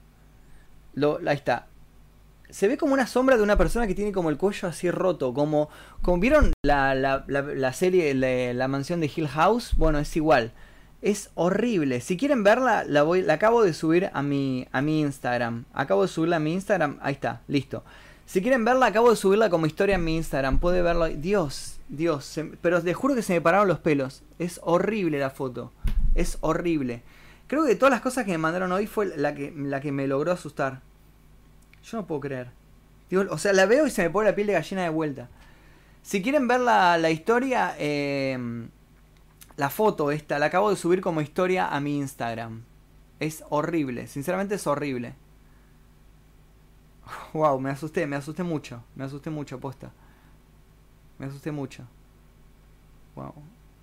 Lo, 0.95 1.19
ahí 1.25 1.35
está. 1.35 1.67
Se 2.49 2.67
ve 2.67 2.77
como 2.77 2.93
una 2.93 3.05
sombra 3.05 3.37
de 3.37 3.43
una 3.43 3.57
persona 3.57 3.85
que 3.85 3.93
tiene 3.93 4.11
como 4.11 4.31
el 4.31 4.37
cuello 4.37 4.67
así 4.67 4.89
roto. 4.89 5.33
Como, 5.35 5.69
como 6.01 6.19
vieron 6.19 6.51
la, 6.63 6.95
la, 6.95 7.23
la, 7.27 7.73
serie 7.73 8.13
la, 8.15 8.67
mansión 8.67 8.99
de 8.99 9.11
Hill 9.15 9.27
House. 9.27 9.73
Bueno, 9.77 9.99
es 9.99 10.15
igual. 10.15 10.51
Es 11.03 11.29
horrible. 11.35 12.01
Si 12.01 12.17
quieren 12.17 12.43
verla, 12.43 12.83
la, 12.83 13.03
voy, 13.03 13.21
la 13.21 13.33
acabo 13.33 13.63
de 13.63 13.73
subir 13.73 14.09
a 14.13 14.23
mi, 14.23 14.67
a 14.71 14.81
mi 14.81 15.01
Instagram. 15.01 15.65
Acabo 15.73 16.01
de 16.01 16.07
subirla 16.07 16.37
a 16.37 16.39
mi 16.39 16.53
Instagram. 16.53 16.97
Ahí 17.01 17.13
está, 17.13 17.41
listo. 17.47 17.83
Si 18.25 18.41
quieren 18.41 18.65
verla, 18.65 18.87
acabo 18.87 19.11
de 19.11 19.15
subirla 19.15 19.51
como 19.51 19.67
historia 19.67 19.95
en 19.95 20.03
mi 20.03 20.15
Instagram. 20.15 20.59
Puede 20.59 20.81
verlo. 20.81 21.07
Dios, 21.07 21.78
Dios. 21.89 22.39
pero 22.61 22.79
les 22.79 22.95
juro 22.95 23.15
que 23.15 23.21
se 23.21 23.33
me 23.33 23.41
pararon 23.41 23.67
los 23.67 23.79
pelos. 23.79 24.23
Es 24.37 24.59
horrible 24.63 25.19
la 25.19 25.29
foto. 25.29 25.73
Es 26.15 26.37
horrible. 26.41 27.03
Creo 27.47 27.63
que 27.63 27.69
de 27.69 27.75
todas 27.75 27.91
las 27.91 28.01
cosas 28.01 28.25
que 28.25 28.31
me 28.31 28.37
mandaron 28.37 28.71
hoy 28.71 28.87
fue 28.87 29.17
la 29.17 29.33
que, 29.33 29.51
la 29.55 29.81
que 29.81 29.91
me 29.91 30.07
logró 30.07 30.31
asustar. 30.31 30.81
Yo 31.83 31.97
no 31.97 32.07
puedo 32.07 32.21
creer. 32.21 32.51
O 33.29 33.37
sea, 33.37 33.53
la 33.53 33.65
veo 33.65 33.87
y 33.87 33.89
se 33.89 34.03
me 34.03 34.09
pone 34.09 34.29
la 34.29 34.35
piel 34.35 34.47
de 34.47 34.53
gallina 34.53 34.83
de 34.83 34.89
vuelta. 34.89 35.29
Si 36.03 36.21
quieren 36.21 36.47
ver 36.47 36.59
la, 36.59 36.97
la 36.97 37.09
historia, 37.09 37.75
eh, 37.79 38.37
la 39.57 39.69
foto 39.69 40.11
esta, 40.11 40.39
la 40.39 40.45
acabo 40.45 40.69
de 40.69 40.75
subir 40.75 41.01
como 41.01 41.21
historia 41.21 41.67
a 41.67 41.79
mi 41.79 41.97
Instagram. 41.97 42.63
Es 43.19 43.43
horrible, 43.49 44.07
sinceramente 44.07 44.55
es 44.55 44.67
horrible. 44.67 45.15
Wow, 47.33 47.59
me 47.59 47.71
asusté, 47.71 48.07
me 48.07 48.15
asusté 48.15 48.43
mucho, 48.43 48.83
me 48.95 49.03
asusté 49.03 49.29
mucho, 49.29 49.59
posta. 49.59 49.91
Me 51.19 51.27
asusté 51.27 51.51
mucho. 51.51 51.83
Wow. 53.15 53.33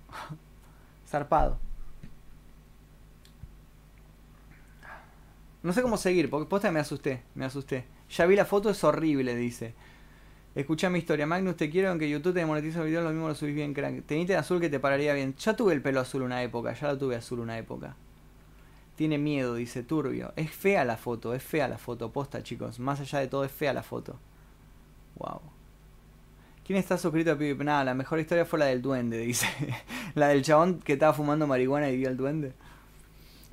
Zarpado. 1.07 1.57
No 5.63 5.73
sé 5.73 5.81
cómo 5.81 5.97
seguir, 5.97 6.29
porque 6.29 6.49
posta 6.49 6.71
me 6.71 6.79
asusté, 6.79 7.23
me 7.35 7.45
asusté. 7.45 7.85
Ya 8.09 8.25
vi 8.25 8.35
la 8.35 8.45
foto, 8.45 8.69
es 8.69 8.83
horrible, 8.83 9.35
dice. 9.35 9.73
Escucha 10.55 10.89
mi 10.89 10.99
historia, 10.99 11.27
Magnus, 11.27 11.55
te 11.55 11.69
quiero, 11.69 11.89
aunque 11.89 12.09
YouTube 12.09 12.33
te 12.33 12.45
monetiza 12.45 12.79
el 12.81 12.87
video, 12.87 13.01
lo 13.01 13.11
mismo 13.11 13.27
lo 13.27 13.35
subís 13.35 13.53
bien, 13.53 13.73
crack. 13.73 14.05
Tenite 14.05 14.35
azul 14.35 14.59
que 14.59 14.69
te 14.69 14.79
pararía 14.79 15.13
bien. 15.13 15.35
Ya 15.35 15.55
tuve 15.55 15.73
el 15.73 15.81
pelo 15.81 15.99
azul 15.99 16.23
una 16.23 16.41
época, 16.41 16.73
ya 16.73 16.87
lo 16.87 16.97
tuve 16.97 17.15
azul 17.15 17.39
una 17.39 17.57
época. 17.57 17.95
Tiene 18.95 19.19
miedo, 19.19 19.53
dice 19.55 19.83
Turbio. 19.83 20.33
Es 20.35 20.49
fea 20.49 20.83
la 20.83 20.97
foto, 20.97 21.35
es 21.35 21.43
fea 21.43 21.67
la 21.67 21.77
foto, 21.77 22.11
posta, 22.11 22.41
chicos. 22.41 22.79
Más 22.79 22.99
allá 22.99 23.19
de 23.19 23.27
todo, 23.27 23.43
es 23.43 23.51
fea 23.51 23.73
la 23.73 23.83
foto. 23.83 24.17
Wow. 25.17 25.41
¿Quién 26.67 26.79
está 26.79 26.97
suscrito 26.97 27.31
a 27.31 27.37
PvP? 27.37 27.63
Nada, 27.63 27.85
la 27.85 27.93
mejor 27.93 28.19
historia 28.19 28.43
fue 28.43 28.59
la 28.59 28.65
del 28.65 28.81
duende, 28.81 29.19
dice. 29.19 29.47
la 30.15 30.27
del 30.27 30.43
chabón 30.43 30.79
que 30.79 30.93
estaba 30.93 31.13
fumando 31.13 31.47
marihuana 31.47 31.89
y 31.89 31.95
vio 31.95 32.09
al 32.09 32.17
duende. 32.17 32.51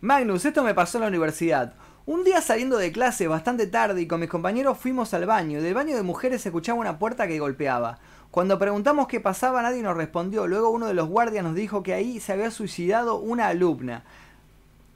Magnus, 0.00 0.44
esto 0.44 0.64
me 0.64 0.74
pasó 0.74 0.98
en 0.98 1.02
la 1.02 1.08
universidad. 1.08 1.74
Un 2.06 2.24
día 2.24 2.40
saliendo 2.40 2.76
de 2.76 2.90
clase 2.90 3.28
bastante 3.28 3.68
tarde 3.68 4.02
y 4.02 4.08
con 4.08 4.18
mis 4.18 4.28
compañeros 4.28 4.78
fuimos 4.78 5.14
al 5.14 5.26
baño. 5.26 5.62
Del 5.62 5.74
baño 5.74 5.94
de 5.94 6.02
mujeres 6.02 6.42
se 6.42 6.48
escuchaba 6.48 6.80
una 6.80 6.98
puerta 6.98 7.28
que 7.28 7.38
golpeaba. 7.38 8.00
Cuando 8.32 8.58
preguntamos 8.58 9.06
qué 9.06 9.20
pasaba 9.20 9.62
nadie 9.62 9.80
nos 9.80 9.96
respondió. 9.96 10.48
Luego 10.48 10.70
uno 10.70 10.88
de 10.88 10.94
los 10.94 11.08
guardias 11.08 11.44
nos 11.44 11.54
dijo 11.54 11.84
que 11.84 11.94
ahí 11.94 12.18
se 12.18 12.32
había 12.32 12.50
suicidado 12.50 13.18
una 13.18 13.46
alumna. 13.46 14.02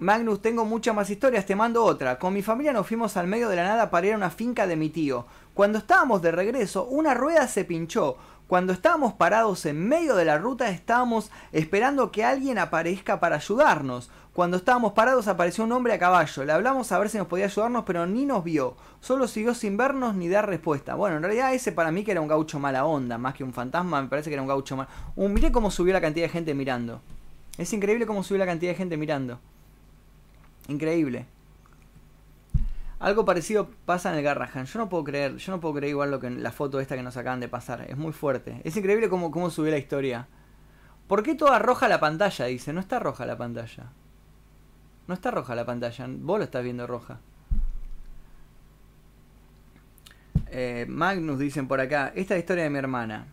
Magnus, 0.01 0.43
tengo 0.43 0.65
muchas 0.65 0.95
más 0.95 1.11
historias, 1.11 1.47
te 1.47 1.57
mando 1.57 1.85
otra. 1.85 2.19
Con 2.19 2.35
mi 2.35 2.43
familia 2.43 2.73
nos 2.73 2.86
fuimos 2.86 3.16
al 3.16 3.28
medio 3.28 3.49
de 3.49 3.57
la 3.57 3.65
nada 3.65 3.90
para 3.90 4.09
ir 4.09 4.15
a 4.15 4.16
una 4.16 4.31
finca 4.31 4.66
de 4.66 4.77
mi 4.77 4.90
tío. 4.90 5.27
Cuando 5.59 5.78
estábamos 5.78 6.22
de 6.22 6.30
regreso, 6.30 6.85
una 6.85 7.14
rueda 7.14 7.48
se 7.48 7.64
pinchó. 7.64 8.16
Cuando 8.47 8.72
estábamos 8.72 9.14
parados 9.14 9.66
en 9.66 9.89
medio 9.89 10.14
de 10.14 10.24
la 10.24 10.39
ruta, 10.39 10.70
estábamos 10.70 11.32
esperando 11.51 12.12
que 12.12 12.24
alguien 12.24 12.59
aparezca 12.59 13.18
para 13.18 13.35
ayudarnos. 13.35 14.09
Cuando 14.32 14.59
estábamos 14.59 14.93
parados 14.93 15.26
apareció 15.26 15.64
un 15.64 15.72
hombre 15.72 15.94
a 15.94 15.98
caballo. 15.98 16.44
Le 16.44 16.52
hablamos 16.52 16.93
a 16.93 16.98
ver 17.01 17.09
si 17.09 17.18
nos 17.18 17.26
podía 17.26 17.47
ayudarnos, 17.47 17.82
pero 17.85 18.06
ni 18.06 18.24
nos 18.24 18.44
vio. 18.44 18.76
Solo 19.01 19.26
siguió 19.26 19.52
sin 19.52 19.76
vernos 19.76 20.14
ni 20.14 20.28
dar 20.28 20.48
respuesta. 20.48 20.94
Bueno, 20.94 21.16
en 21.16 21.24
realidad 21.24 21.52
ese 21.52 21.72
para 21.72 21.90
mí 21.90 22.05
que 22.05 22.12
era 22.12 22.20
un 22.20 22.28
gaucho 22.28 22.60
mala 22.60 22.85
onda, 22.85 23.18
más 23.18 23.35
que 23.35 23.43
un 23.43 23.52
fantasma, 23.52 24.01
me 24.01 24.06
parece 24.06 24.30
que 24.30 24.35
era 24.35 24.43
un 24.43 24.48
gaucho 24.48 24.76
mal. 24.76 24.86
Uh, 25.16 25.28
miré 25.28 25.51
cómo 25.51 25.72
subió 25.72 25.93
la 25.93 26.01
cantidad 26.01 26.26
de 26.26 26.30
gente 26.30 26.55
mirando. 26.55 27.01
Es 27.56 27.72
increíble 27.72 28.06
cómo 28.06 28.22
subió 28.22 28.39
la 28.39 28.47
cantidad 28.47 28.70
de 28.70 28.76
gente 28.76 28.97
mirando. 28.97 29.40
Increíble. 30.68 31.26
Algo 33.01 33.25
parecido 33.25 33.70
pasa 33.85 34.11
en 34.11 34.19
el 34.19 34.25
Garrahan. 34.25 34.66
Yo 34.66 34.79
no 34.79 34.89
puedo 34.89 35.05
creer, 35.05 35.37
yo 35.37 35.53
no 35.53 35.61
puedo 35.61 35.75
creer 35.75 35.91
igual 35.91 36.11
lo 36.11 36.19
que 36.19 36.31
la 36.31 36.51
foto 36.51 36.81
esta 36.81 36.97
que 36.97 37.03
nos 37.03 37.16
acaban 37.16 37.41
de 37.41 37.49
pasar. 37.49 37.83
Es 37.89 37.97
muy 37.97 38.12
fuerte. 38.12 38.61
Es 38.65 38.77
increíble 38.77 39.09
cómo, 39.09 39.31
cómo 39.31 39.51
subió 39.51 39.70
la 39.70 39.79
historia. 39.79 40.27
¿Por 41.07 41.23
qué 41.23 41.35
toda 41.35 41.59
roja 41.59 41.89
la 41.89 42.01
pantalla? 42.01 42.47
Dice, 42.47 42.73
no 42.73 42.81
está 42.81 42.99
roja 42.99 43.25
la 43.25 43.39
pantalla. 43.39 43.93
No 45.07 45.15
está 45.15 45.31
roja 45.31 45.55
la 45.55 45.65
pantalla. 45.65 46.07
Vos 46.09 46.39
lo 46.39 46.45
estás 46.45 46.65
viendo 46.65 46.87
roja. 46.87 47.20
Eh, 50.51 50.85
Magnus 50.89 51.39
dicen 51.39 51.69
por 51.69 51.81
acá. 51.81 52.09
Esta 52.09 52.20
es 52.20 52.31
la 52.31 52.39
historia 52.39 52.65
de 52.65 52.70
mi 52.70 52.79
hermana. 52.79 53.27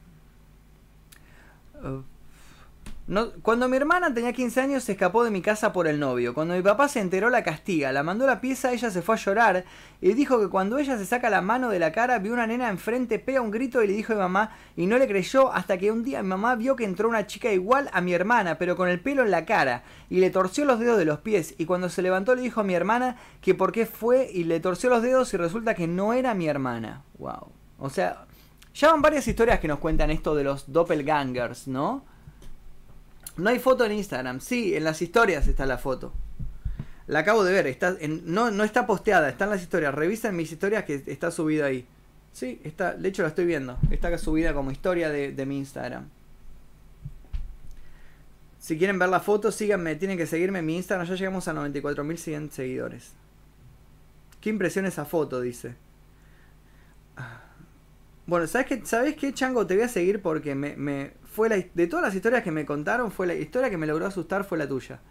Cuando 3.44 3.70
mi 3.70 3.78
hermana 3.78 4.12
tenía 4.12 4.34
15 4.34 4.62
años 4.62 4.84
se 4.84 4.94
escapó 4.94 5.24
de 5.24 5.30
mi 5.30 5.44
casa 5.44 5.72
por 5.72 5.86
el 5.86 6.00
novio. 6.00 6.34
Cuando 6.34 6.56
mi 6.56 6.64
papá 6.64 6.88
se 6.88 7.00
enteró 7.00 7.30
la 7.30 7.44
castiga, 7.44 7.92
la 7.92 8.02
mandó 8.02 8.26
la 8.26 8.42
pieza, 8.42 8.74
ella 8.74 8.90
se 8.90 9.04
fue 9.04 9.14
a 9.14 9.18
llorar 9.20 9.64
y 10.02 10.14
dijo 10.14 10.40
que 10.40 10.50
cuando 10.50 10.80
ella 10.80 10.98
se 10.98 11.06
saca 11.06 11.30
la 11.30 11.44
mano 11.44 11.70
de 11.70 11.78
la 11.78 11.92
cara 11.92 12.18
vio 12.18 12.34
una 12.34 12.48
nena 12.48 12.68
enfrente, 12.68 13.20
pega 13.20 13.42
un 13.42 13.52
grito 13.52 13.84
y 13.84 13.88
le 13.88 13.94
dijo 13.94 14.14
a 14.14 14.16
mi 14.16 14.22
mamá 14.24 14.52
y 14.76 14.88
no 14.88 14.98
le 14.98 15.08
creyó 15.08 15.54
hasta 15.54 15.78
que 15.78 15.92
un 15.92 16.04
día 16.04 16.24
mi 16.24 16.30
mamá 16.30 16.56
vio 16.56 16.76
que 16.76 16.84
entró 16.84 17.08
una 17.08 17.28
chica 17.28 17.52
igual 17.52 17.92
a 17.94 18.02
mi 18.02 18.14
hermana 18.14 18.58
pero 18.58 18.76
con 18.76 18.90
el 18.90 19.00
pelo 19.00 19.22
en 19.22 19.30
la 19.30 19.46
cara 19.46 19.84
y 20.10 20.20
le 20.20 20.32
torció 20.32 20.66
los 20.66 20.80
dedos 20.80 20.98
de 20.98 21.06
los 21.06 21.20
pies 21.20 21.54
y 21.60 21.66
cuando 21.66 21.90
se 21.90 22.02
levantó 22.02 22.34
le 22.34 22.42
dijo 22.42 22.62
a 22.62 22.64
mi 22.64 22.74
hermana 22.74 23.18
que 23.40 23.54
por 23.54 23.72
qué 23.72 23.86
fue 23.86 24.32
y 24.34 24.46
le 24.46 24.60
torció 24.60 24.90
los 24.90 25.04
dedos 25.04 25.32
y 25.32 25.38
resulta 25.38 25.76
que 25.76 25.88
no 25.88 26.14
era 26.14 26.34
mi 26.34 26.48
hermana. 26.48 27.04
Wow. 27.20 27.52
O 27.78 27.90
sea, 27.92 28.26
ya 28.74 28.92
van 28.92 29.04
varias 29.04 29.28
historias 29.28 29.60
que 29.60 29.68
nos 29.68 29.78
cuentan 29.78 30.10
esto 30.10 30.34
de 30.34 30.44
los 30.44 30.72
doppelgangers, 30.72 31.68
¿no? 31.68 32.15
No 33.38 33.50
hay 33.50 33.60
foto 33.60 33.86
en 33.86 33.92
Instagram. 33.92 34.40
Sí, 34.40 34.76
en 34.76 34.84
las 34.84 35.02
historias 35.02 35.48
está 35.48 35.66
la 35.66 35.78
foto. 35.78 36.14
La 37.08 37.20
acabo 37.20 37.44
de 37.44 37.54
ver. 37.54 37.68
Está 37.68 37.96
no, 38.24 38.52
no 38.52 38.64
está 38.64 38.88
posteada, 38.88 39.30
está 39.30 39.46
en 39.46 39.52
las 39.52 39.62
historias. 39.62 39.94
Revisen 39.94 40.36
mis 40.36 40.52
historias 40.52 40.86
que 40.86 41.04
está 41.06 41.32
subida 41.32 41.66
ahí. 41.66 41.86
Sí, 42.32 42.60
está, 42.64 42.94
de 42.94 43.10
hecho 43.10 43.22
la 43.22 43.30
estoy 43.30 43.46
viendo. 43.46 43.78
Está 43.92 44.18
subida 44.18 44.54
como 44.54 44.72
historia 44.72 45.10
de, 45.10 45.46
mi 45.46 45.58
Instagram. 45.58 46.10
Si 48.60 48.78
quieren 48.78 48.98
ver 48.98 49.10
la 49.10 49.20
foto, 49.20 49.52
síganme. 49.52 49.96
Tienen 49.96 50.18
que 50.18 50.26
seguirme 50.26 50.60
en 50.60 50.66
mi 50.66 50.78
Instagram. 50.78 51.08
Ya 51.08 51.16
llegamos 51.16 51.48
a 51.48 51.54
94.100 51.54 52.50
seguidores. 52.50 53.12
Qué 54.42 54.50
impresión 54.50 54.86
esa 54.86 55.06
foto, 55.06 55.42
dice. 55.42 55.76
Bueno, 58.28 58.48
¿sabes 58.48 58.68
qué, 58.68 58.82
¿sabes 58.86 59.16
Chango? 59.34 59.68
Te 59.68 59.76
voy 59.76 59.84
a 59.84 59.88
seguir 59.88 60.22
porque 60.22 60.56
me 60.56 61.14
fue 61.36 61.50
la, 61.50 61.58
de 61.58 61.88
todas 61.88 62.06
las 62.06 62.16
historias 62.16 62.44
que 62.44 62.52
me 62.52 62.66
contaron, 62.66 63.12
fue 63.12 63.28
la 63.28 63.34
historia 63.34 63.70
que 63.70 63.78
me 63.78 63.86
logró 63.86 64.06
asustar 64.06 64.46
fue 64.46 64.58
la 64.58 64.70
tuya. 64.70 65.02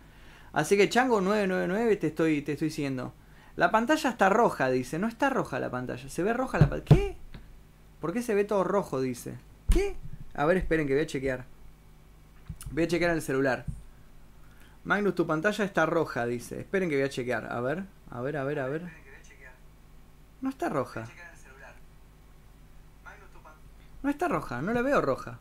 Así 0.55 0.77
que 0.77 0.89
Chango 0.89 1.21
999 1.21 1.97
te 1.97 2.07
estoy, 2.07 2.41
te 2.41 2.53
estoy 2.53 2.71
siguiendo. 2.71 3.13
La 3.57 3.71
pantalla 3.71 4.09
está 4.09 4.31
roja, 4.31 4.71
dice. 4.71 4.99
No 4.99 5.07
está 5.07 5.29
roja 5.29 5.61
la 5.61 5.71
pantalla. 5.71 6.09
¿Se 6.09 6.23
ve 6.23 6.33
roja 6.33 6.59
la 6.59 6.71
pantalla? 6.71 6.97
¿Qué? 6.97 7.17
¿Por 8.01 8.15
qué 8.15 8.23
se 8.23 8.35
ve 8.35 8.45
todo 8.45 8.65
rojo? 8.65 9.01
Dice. 9.01 9.35
¿Qué? 9.69 9.97
A 10.33 10.47
ver, 10.47 10.57
esperen 10.57 10.87
que 10.87 10.95
voy 10.95 11.03
a 11.03 11.07
chequear. 11.07 11.45
Voy 12.71 12.85
a 12.85 12.89
chequear 12.89 13.11
en 13.11 13.17
el 13.17 13.23
celular. 13.23 13.67
Magnus, 14.85 15.15
tu 15.15 15.27
pantalla 15.27 15.65
está 15.65 15.85
roja, 15.85 16.25
dice. 16.25 16.61
Esperen 16.61 16.89
que 16.89 16.97
voy 16.97 17.05
a 17.05 17.11
chequear. 17.11 17.53
A 17.53 17.61
ver, 17.61 17.85
a 18.11 18.21
ver, 18.23 18.37
a 18.39 18.45
ver, 18.45 18.61
a 18.61 18.67
ver. 18.67 18.83
No 20.41 20.49
está 20.49 20.69
roja. 20.69 21.07
No 24.03 24.11
está 24.11 24.29
roja, 24.29 24.63
no 24.63 24.73
la 24.73 24.83
veo 24.83 25.01
roja. 25.01 25.39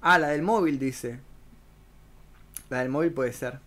Ah, 0.00 0.18
la 0.18 0.28
del 0.28 0.42
móvil 0.42 0.78
dice. 0.78 1.20
La 2.70 2.80
del 2.80 2.88
móvil 2.88 3.12
puede 3.12 3.32
ser. 3.32 3.60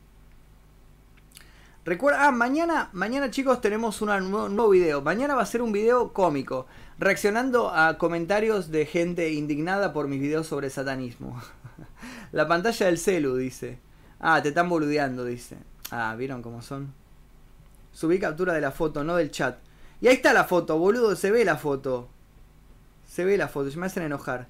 Recuerda, 1.84 2.28
ah, 2.28 2.32
mañana, 2.32 2.90
mañana 2.94 3.32
chicos 3.32 3.60
tenemos 3.60 4.02
un 4.02 4.10
nuevo 4.32 4.70
video. 4.70 5.02
Mañana 5.02 5.36
va 5.36 5.42
a 5.42 5.48
ser 5.48 5.62
un 5.62 5.72
video 5.72 6.14
cómico, 6.14 6.68
reaccionando 7.00 7.74
a 7.74 7.98
comentarios 7.98 8.70
de 8.70 8.86
gente 8.86 9.32
indignada 9.32 9.92
por 9.92 10.08
mis 10.08 10.22
videos 10.22 10.48
sobre 10.48 10.70
satanismo. 10.70 11.42
La 12.32 12.48
pantalla 12.48 12.86
del 12.86 13.00
celu 13.00 13.36
dice. 13.36 13.80
Ah, 14.20 14.42
te 14.42 14.50
están 14.50 14.70
boludeando, 14.70 15.26
dice. 15.26 15.58
Ah, 15.90 16.16
¿vieron 16.16 16.44
cómo 16.44 16.62
son? 16.62 16.94
Subí 17.92 18.20
captura 18.20 18.54
de 18.54 18.62
la 18.62 18.72
foto, 18.72 19.04
no 19.04 19.16
del 19.16 19.32
chat. 19.32 19.58
Y 20.00 20.08
ahí 20.08 20.16
está 20.16 20.34
la 20.34 20.46
foto, 20.46 20.78
boludo, 20.78 21.16
se 21.16 21.32
ve 21.32 21.44
la 21.44 21.58
foto. 21.58 22.08
Se 23.08 23.26
ve 23.26 23.38
la 23.38 23.48
foto, 23.48 23.72
se 23.72 23.78
me 23.78 23.88
hacen 23.88 24.04
enojar. 24.04 24.48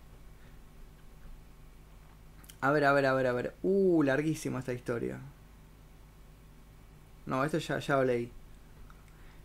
A 2.62 2.72
ver, 2.72 2.86
a 2.86 2.94
ver, 2.94 3.06
a 3.08 3.14
ver, 3.14 3.28
a 3.28 3.34
ver. 3.34 3.56
Uh, 3.64 4.04
larguísima 4.04 4.60
esta 4.60 4.74
historia. 4.74 5.20
No, 7.26 7.44
esto 7.44 7.58
ya, 7.58 7.80
ya 7.80 7.96
lo 7.98 8.04
leí. 8.04 8.32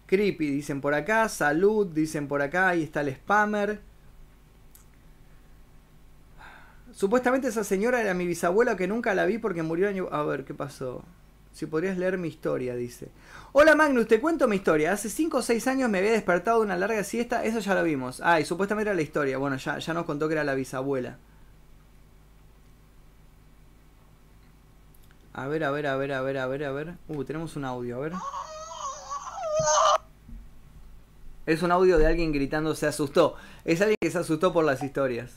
Creepy, 0.06 0.50
dicen 0.50 0.80
por 0.80 0.94
acá. 0.94 1.28
Salud, 1.28 1.86
dicen 1.86 2.28
por 2.28 2.42
acá. 2.42 2.68
Ahí 2.68 2.82
está 2.82 3.00
el 3.00 3.14
spammer. 3.14 3.80
Supuestamente 6.92 7.48
esa 7.48 7.64
señora 7.64 8.00
era 8.00 8.14
mi 8.14 8.26
bisabuela 8.26 8.76
que 8.76 8.86
nunca 8.86 9.14
la 9.14 9.26
vi 9.26 9.38
porque 9.38 9.62
murió 9.62 9.88
año... 9.88 10.08
A 10.10 10.22
ver, 10.22 10.44
¿qué 10.44 10.54
pasó? 10.54 11.02
Si 11.52 11.66
podrías 11.66 11.98
leer 11.98 12.18
mi 12.18 12.28
historia, 12.28 12.76
dice. 12.76 13.08
Hola 13.52 13.74
Magnus, 13.74 14.08
te 14.08 14.20
cuento 14.20 14.46
mi 14.46 14.56
historia. 14.56 14.92
Hace 14.92 15.08
5 15.08 15.38
o 15.38 15.42
6 15.42 15.66
años 15.68 15.90
me 15.90 15.98
había 15.98 16.12
despertado 16.12 16.58
de 16.58 16.66
una 16.66 16.76
larga 16.76 17.02
siesta. 17.02 17.44
Eso 17.44 17.60
ya 17.60 17.74
lo 17.74 17.82
vimos. 17.82 18.20
Ah, 18.22 18.40
y 18.40 18.44
supuestamente 18.44 18.90
era 18.90 18.96
la 18.96 19.02
historia. 19.02 19.38
Bueno, 19.38 19.56
ya, 19.56 19.78
ya 19.78 19.94
nos 19.94 20.04
contó 20.04 20.28
que 20.28 20.34
era 20.34 20.44
la 20.44 20.54
bisabuela. 20.54 21.18
A 25.36 25.48
ver, 25.48 25.64
a 25.64 25.70
ver, 25.70 25.86
a 25.86 25.96
ver, 25.96 26.12
a 26.12 26.22
ver, 26.22 26.38
a 26.38 26.46
ver, 26.46 26.64
a 26.64 26.72
ver. 26.72 26.94
Uh, 27.08 27.22
tenemos 27.22 27.56
un 27.56 27.66
audio, 27.66 27.96
a 27.96 28.00
ver. 28.00 28.12
Es 31.44 31.62
un 31.62 31.70
audio 31.70 31.98
de 31.98 32.06
alguien 32.06 32.32
gritando 32.32 32.74
se 32.74 32.86
asustó. 32.86 33.36
Es 33.66 33.82
alguien 33.82 33.98
que 34.00 34.10
se 34.10 34.16
asustó 34.16 34.54
por 34.54 34.64
las 34.64 34.82
historias. 34.82 35.34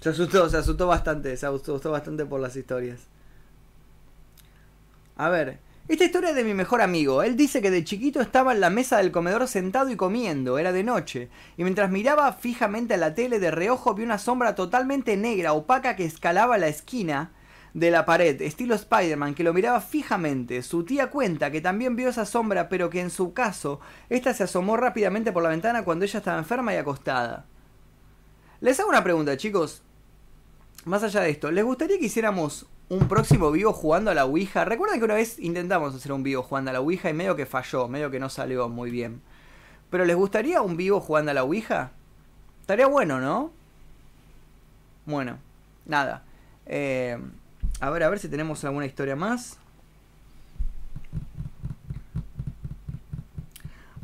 Se 0.00 0.10
asustó, 0.10 0.48
se 0.48 0.58
asustó 0.58 0.86
bastante, 0.86 1.36
se 1.36 1.46
asustó 1.46 1.90
bastante 1.90 2.24
por 2.24 2.38
las 2.38 2.54
historias. 2.54 3.00
A 5.16 5.28
ver, 5.30 5.58
esta 5.88 6.04
historia 6.04 6.30
es 6.30 6.36
de 6.36 6.42
mi 6.42 6.52
mejor 6.52 6.82
amigo. 6.82 7.22
Él 7.22 7.36
dice 7.36 7.62
que 7.62 7.70
de 7.70 7.84
chiquito 7.84 8.20
estaba 8.20 8.52
en 8.52 8.60
la 8.60 8.70
mesa 8.70 8.96
del 8.96 9.12
comedor 9.12 9.46
sentado 9.46 9.88
y 9.90 9.96
comiendo, 9.96 10.58
era 10.58 10.72
de 10.72 10.82
noche, 10.82 11.28
y 11.56 11.62
mientras 11.62 11.90
miraba 11.90 12.32
fijamente 12.32 12.94
a 12.94 12.96
la 12.96 13.14
tele 13.14 13.38
de 13.38 13.52
reojo 13.52 13.94
vio 13.94 14.04
una 14.04 14.18
sombra 14.18 14.56
totalmente 14.56 15.16
negra, 15.16 15.52
opaca 15.52 15.94
que 15.94 16.04
escalaba 16.04 16.58
la 16.58 16.66
esquina 16.66 17.30
de 17.72 17.90
la 17.90 18.04
pared, 18.04 18.40
estilo 18.42 18.74
Spider-Man, 18.74 19.34
que 19.34 19.44
lo 19.44 19.52
miraba 19.52 19.80
fijamente. 19.80 20.62
Su 20.62 20.84
tía 20.84 21.10
cuenta 21.10 21.50
que 21.50 21.60
también 21.60 21.94
vio 21.94 22.08
esa 22.08 22.24
sombra, 22.24 22.68
pero 22.68 22.90
que 22.90 23.00
en 23.00 23.10
su 23.10 23.32
caso, 23.32 23.80
esta 24.08 24.34
se 24.34 24.44
asomó 24.44 24.76
rápidamente 24.76 25.30
por 25.30 25.42
la 25.42 25.50
ventana 25.50 25.84
cuando 25.84 26.04
ella 26.04 26.18
estaba 26.18 26.38
enferma 26.38 26.74
y 26.74 26.78
acostada. 26.78 27.46
Les 28.60 28.80
hago 28.80 28.88
una 28.88 29.04
pregunta, 29.04 29.36
chicos. 29.36 29.82
Más 30.84 31.02
allá 31.02 31.20
de 31.20 31.30
esto, 31.30 31.50
¿les 31.50 31.64
gustaría 31.64 31.98
que 31.98 32.06
hiciéramos 32.06 32.66
un 32.88 33.08
próximo 33.08 33.50
vivo 33.50 33.72
jugando 33.72 34.10
a 34.10 34.14
la 34.14 34.24
Ouija? 34.24 34.64
Recuerden 34.64 34.98
que 34.98 35.04
una 35.04 35.14
vez 35.14 35.38
intentamos 35.38 35.94
hacer 35.94 36.12
un 36.12 36.22
vivo 36.22 36.42
jugando 36.42 36.70
a 36.70 36.74
la 36.74 36.80
Ouija 36.80 37.10
y 37.10 37.14
medio 37.14 37.36
que 37.36 37.46
falló, 37.46 37.88
medio 37.88 38.10
que 38.10 38.20
no 38.20 38.28
salió 38.28 38.68
muy 38.68 38.90
bien. 38.90 39.22
Pero 39.90 40.04
¿les 40.04 40.16
gustaría 40.16 40.62
un 40.62 40.76
vivo 40.76 41.00
jugando 41.00 41.30
a 41.30 41.34
la 41.34 41.44
Ouija? 41.44 41.92
Estaría 42.60 42.86
bueno, 42.86 43.20
¿no? 43.20 43.50
Bueno, 45.04 45.38
nada. 45.84 46.22
Eh, 46.66 47.18
a 47.80 47.90
ver, 47.90 48.02
a 48.02 48.08
ver 48.08 48.18
si 48.18 48.28
tenemos 48.28 48.64
alguna 48.64 48.86
historia 48.86 49.16
más. 49.16 49.58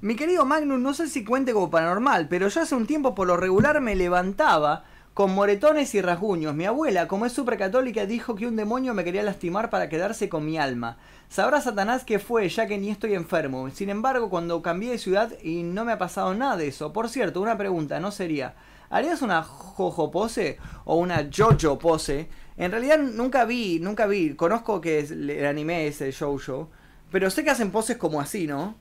Mi 0.00 0.16
querido 0.16 0.44
Magnus, 0.44 0.80
no 0.80 0.94
sé 0.94 1.08
si 1.08 1.24
cuente 1.24 1.52
como 1.52 1.70
paranormal, 1.70 2.26
pero 2.26 2.48
yo 2.48 2.60
hace 2.60 2.74
un 2.74 2.86
tiempo 2.86 3.14
por 3.14 3.28
lo 3.28 3.36
regular 3.36 3.80
me 3.80 3.94
levantaba 3.94 4.84
con 5.14 5.34
moretones 5.34 5.94
y 5.94 6.00
rasguños. 6.00 6.54
Mi 6.54 6.64
abuela, 6.64 7.06
como 7.06 7.26
es 7.26 7.32
súper 7.32 7.58
católica, 7.58 8.06
dijo 8.06 8.34
que 8.34 8.46
un 8.46 8.56
demonio 8.56 8.94
me 8.94 9.04
quería 9.04 9.22
lastimar 9.22 9.70
para 9.70 9.88
quedarse 9.88 10.28
con 10.28 10.44
mi 10.44 10.58
alma. 10.58 10.96
Sabrá 11.28 11.60
Satanás 11.60 12.04
qué 12.04 12.18
fue, 12.18 12.48
ya 12.48 12.66
que 12.66 12.78
ni 12.78 12.90
estoy 12.90 13.14
enfermo. 13.14 13.68
Sin 13.70 13.90
embargo, 13.90 14.30
cuando 14.30 14.62
cambié 14.62 14.90
de 14.90 14.98
ciudad 14.98 15.32
y 15.42 15.62
no 15.62 15.84
me 15.84 15.92
ha 15.92 15.98
pasado 15.98 16.34
nada 16.34 16.56
de 16.56 16.68
eso. 16.68 16.92
Por 16.92 17.08
cierto, 17.08 17.40
una 17.40 17.58
pregunta, 17.58 18.00
¿no 18.00 18.10
sería? 18.10 18.54
¿Harías 18.90 19.22
una 19.22 19.42
jojo 19.42 20.10
pose 20.10 20.58
o 20.84 20.96
una 20.96 21.28
jojo 21.34 21.78
pose? 21.78 22.28
En 22.56 22.70
realidad 22.70 22.98
nunca 22.98 23.44
vi, 23.44 23.80
nunca 23.80 24.06
vi. 24.06 24.34
Conozco 24.34 24.80
que 24.80 25.00
el 25.00 25.46
anime 25.46 25.86
es 25.86 26.00
el 26.00 26.12
shoujo. 26.12 26.70
Pero 27.10 27.30
sé 27.30 27.44
que 27.44 27.50
hacen 27.50 27.70
poses 27.70 27.98
como 27.98 28.20
así, 28.20 28.46
¿no? 28.46 28.74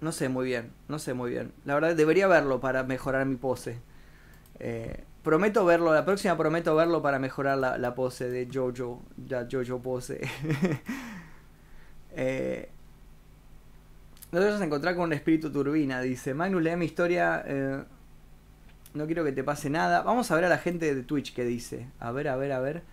No 0.00 0.12
sé 0.12 0.28
muy 0.28 0.46
bien, 0.46 0.72
no 0.88 0.98
sé 0.98 1.14
muy 1.14 1.30
bien. 1.30 1.52
La 1.64 1.74
verdad 1.74 1.94
debería 1.94 2.26
verlo 2.26 2.60
para 2.60 2.82
mejorar 2.82 3.24
mi 3.26 3.36
pose. 3.36 3.80
Eh, 4.58 5.04
prometo 5.26 5.64
verlo, 5.64 5.92
la 5.92 6.04
próxima 6.04 6.36
prometo 6.36 6.76
verlo 6.76 7.02
para 7.02 7.18
mejorar 7.18 7.58
la, 7.58 7.94
pose 7.96 8.30
de 8.30 8.48
Jojo, 8.48 9.02
la 9.28 9.48
Jojo 9.50 9.82
pose. 9.82 10.20
eh, 12.12 12.70
nos 14.30 14.44
vamos 14.44 14.60
a 14.60 14.64
encontrar 14.64 14.94
con 14.94 15.02
un 15.02 15.12
espíritu 15.12 15.50
turbina, 15.50 16.00
dice. 16.00 16.32
Magnus, 16.32 16.62
lee 16.62 16.76
mi 16.76 16.84
historia. 16.84 17.42
Eh, 17.44 17.82
no 18.94 19.06
quiero 19.06 19.24
que 19.24 19.32
te 19.32 19.42
pase 19.42 19.68
nada. 19.68 20.02
Vamos 20.02 20.30
a 20.30 20.36
ver 20.36 20.44
a 20.44 20.48
la 20.48 20.58
gente 20.58 20.94
de 20.94 21.02
Twitch 21.02 21.34
que 21.34 21.44
dice. 21.44 21.88
A 21.98 22.12
ver, 22.12 22.28
a 22.28 22.36
ver, 22.36 22.52
a 22.52 22.60
ver. 22.60 22.84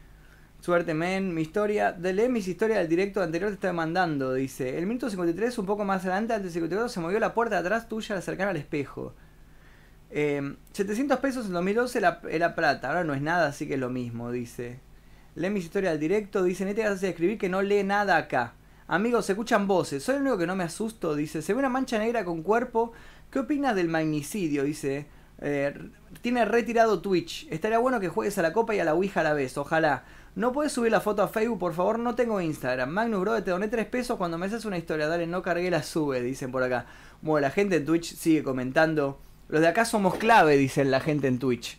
Suerte, 0.59 0.95
men. 0.95 1.35
Mi 1.35 1.43
historia. 1.43 1.91
De 1.91 2.13
leer 2.13 2.31
mis 2.31 2.47
historias 2.47 2.79
del 2.79 2.87
directo 2.87 3.21
anterior 3.21 3.51
te 3.51 3.55
estoy 3.55 3.73
mandando. 3.73 4.33
Dice. 4.33 4.75
El 4.79 4.87
minuto 4.87 5.07
53, 5.07 5.55
un 5.59 5.67
poco 5.67 5.85
más 5.85 6.01
adelante, 6.01 6.33
antes 6.33 6.51
de 6.51 6.53
54, 6.53 6.89
se 6.89 6.99
movió 6.99 7.19
la 7.19 7.35
puerta 7.35 7.57
de 7.57 7.61
atrás 7.61 7.87
tuya 7.87 8.15
al 8.15 8.19
acercar 8.19 8.47
al 8.47 8.57
espejo. 8.57 9.13
700 10.13 11.17
em, 11.17 11.21
pesos 11.21 11.47
en 11.47 11.53
2012 11.53 11.97
era, 11.97 12.55
plata, 12.55 12.89
ahora 12.89 13.03
no 13.03 13.15
es 13.15 13.21
nada, 13.21 13.47
así 13.47 13.67
que 13.67 13.73
es 13.73 13.79
lo 13.79 13.89
mismo, 13.89 14.31
dice. 14.31 14.79
Lee 15.35 15.49
mis 15.49 15.65
historias 15.65 15.93
al 15.93 15.99
directo, 15.99 16.43
dice, 16.43 16.65
Nete 16.65 16.87
vas 16.87 17.01
a 17.01 17.07
escribir 17.07 17.39
que 17.39 17.49
no 17.49 17.63
lee 17.63 17.83
nada 17.83 18.17
acá. 18.17 18.53
Amigos, 18.87 19.25
se 19.25 19.31
escuchan 19.31 19.65
voces, 19.65 20.03
soy 20.03 20.15
el 20.15 20.21
único 20.21 20.37
que 20.37 20.45
no 20.45 20.55
me 20.55 20.63
asusto, 20.63 21.15
dice, 21.15 21.41
se 21.41 21.53
ve 21.53 21.59
una 21.59 21.69
mancha 21.69 21.97
negra 21.97 22.23
con 22.23 22.43
cuerpo. 22.43 22.91
¿Qué 23.31 23.39
opinas 23.39 23.75
del 23.75 23.87
magnicidio? 23.87 24.63
Dice, 24.63 25.07
eh, 25.41 25.73
tiene 26.21 26.45
retirado 26.45 27.01
Twitch. 27.01 27.47
Estaría 27.49 27.79
bueno 27.79 27.99
que 27.99 28.09
juegues 28.09 28.37
a 28.37 28.43
la 28.43 28.53
copa 28.53 28.75
y 28.75 28.79
a 28.79 28.85
la 28.85 28.93
Ouija 28.93 29.21
a 29.21 29.23
la 29.23 29.33
vez, 29.33 29.57
ojalá. 29.57 30.03
No 30.35 30.51
puedes 30.51 30.71
subir 30.71 30.91
la 30.91 31.01
foto 31.01 31.23
a 31.23 31.27
Facebook, 31.27 31.59
por 31.59 31.73
favor, 31.73 31.97
no 31.97 32.13
tengo 32.13 32.39
Instagram. 32.39 32.89
Magnus, 32.89 33.21
bro, 33.21 33.43
te 33.43 33.49
doné 33.49 33.67
3 33.67 33.87
pesos 33.87 34.17
cuando 34.17 34.37
me 34.37 34.45
haces 34.45 34.65
una 34.65 34.77
historia. 34.77 35.07
Dale, 35.07 35.25
no 35.25 35.41
cargué 35.41 35.71
la 35.71 35.81
sube, 35.81 36.21
dicen 36.21 36.51
por 36.51 36.61
acá. 36.61 36.85
Bueno, 37.21 37.47
la 37.47 37.51
gente 37.51 37.77
en 37.77 37.85
Twitch 37.85 38.15
sigue 38.15 38.43
comentando. 38.43 39.19
Los 39.53 39.61
de 39.61 39.67
acá 39.67 39.85
somos 39.85 40.15
clave, 40.15 40.57
dicen 40.57 40.89
la 40.89 40.99
gente 40.99 41.27
en 41.27 41.37
Twitch. 41.37 41.77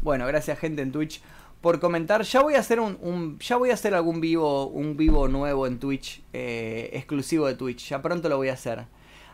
Bueno, 0.00 0.26
gracias 0.26 0.58
gente 0.58 0.80
en 0.80 0.92
Twitch 0.92 1.20
por 1.60 1.78
comentar. 1.78 2.22
Ya 2.22 2.40
voy 2.40 2.54
a 2.54 2.60
hacer 2.60 2.80
un, 2.80 3.38
ya 3.38 3.56
voy 3.56 3.68
a 3.68 3.74
hacer 3.74 3.94
algún 3.94 4.18
vivo, 4.22 4.68
un 4.68 4.96
vivo 4.96 5.28
nuevo 5.28 5.66
en 5.66 5.78
Twitch, 5.78 6.22
eh, 6.32 6.88
exclusivo 6.94 7.46
de 7.48 7.54
Twitch. 7.54 7.90
Ya 7.90 8.00
pronto 8.00 8.30
lo 8.30 8.38
voy 8.38 8.48
a 8.48 8.54
hacer. 8.54 8.86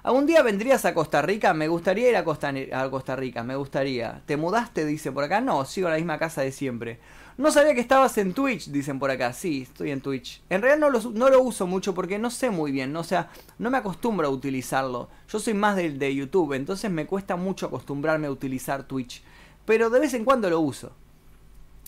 ¿Algún 0.02 0.27
día 0.27 0.43
vendrías 0.43 0.85
a 0.85 0.93
Costa 0.93 1.23
Rica? 1.23 1.55
Me 1.55 1.69
gustaría 1.69 2.11
ir 2.11 2.16
a 2.16 2.24
Costa, 2.24 2.52
a 2.73 2.90
Costa 2.90 3.15
Rica, 3.15 3.44
me 3.44 3.55
gustaría. 3.55 4.23
¿Te 4.27 4.36
mudaste? 4.36 4.85
Dice 4.85 5.12
por 5.12 5.23
acá. 5.23 5.40
No, 5.40 5.65
sigo 5.66 5.86
en 5.86 5.93
la 5.93 5.98
misma 5.98 6.19
casa 6.19 6.43
de 6.43 6.51
siempre. 6.51 6.98
No 7.41 7.51
sabía 7.51 7.75
que 7.75 7.81
estabas 7.81 8.19
en 8.19 8.35
Twitch, 8.35 8.67
dicen 8.67 8.99
por 8.99 9.11
acá. 9.11 9.33
Sí, 9.33 9.62
estoy 9.62 9.93
en 9.93 10.03
Twitch. 10.03 10.43
En 10.51 10.61
realidad 10.61 10.91
no 11.11 11.31
lo, 11.31 11.41
uso 11.41 11.67
mucho 11.67 11.95
porque 11.95 12.19
no 12.19 12.29
sé 12.29 12.51
muy 12.51 12.71
bien, 12.71 12.93
¿no? 12.93 13.01
o 13.01 13.05
sea, 13.05 13.31
no 13.59 13.71
me 13.71 13.79
acostumbro 13.79 14.27
a 14.27 14.31
utilizarlo. 14.31 15.09
Yo 15.27 15.39
soy 15.39 15.55
más 15.55 15.75
de, 15.75 15.89
de 15.89 16.15
YouTube, 16.15 16.53
entonces 16.53 16.91
me 16.91 17.07
cuesta 17.07 17.37
mucho 17.37 17.65
acostumbrarme 17.65 18.27
a 18.27 18.31
utilizar 18.31 18.83
Twitch. 18.83 19.23
Pero 19.65 19.89
de 19.89 20.01
vez 20.01 20.12
en 20.12 20.27
cuando 20.27 20.51
lo 20.51 20.61
uso. 20.61 20.93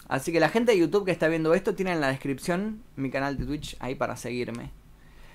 Así 0.09 0.33
que 0.33 0.41
la 0.41 0.49
gente 0.49 0.73
de 0.73 0.79
YouTube 0.79 1.05
que 1.05 1.11
está 1.11 1.29
viendo 1.29 1.53
esto 1.53 1.75
tiene 1.75 1.93
en 1.93 2.01
la 2.01 2.09
descripción 2.09 2.83
mi 2.97 3.11
canal 3.11 3.37
de 3.37 3.45
Twitch 3.45 3.77
ahí 3.79 3.95
para 3.95 4.17
seguirme. 4.17 4.71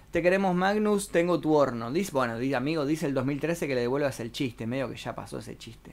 Te 0.09 0.23
queremos 0.23 0.55
Magnus, 0.55 1.09
tengo 1.09 1.39
tu 1.39 1.53
horno. 1.53 1.91
Dice, 1.91 2.11
bueno, 2.11 2.39
dice, 2.39 2.55
amigo, 2.55 2.87
dice 2.87 3.05
el 3.05 3.13
2013 3.13 3.67
que 3.67 3.75
le 3.75 3.81
devuelvas 3.81 4.19
el 4.19 4.31
chiste, 4.31 4.65
medio 4.65 4.89
que 4.89 4.97
ya 4.97 5.13
pasó 5.13 5.37
ese 5.37 5.59
chiste. 5.59 5.91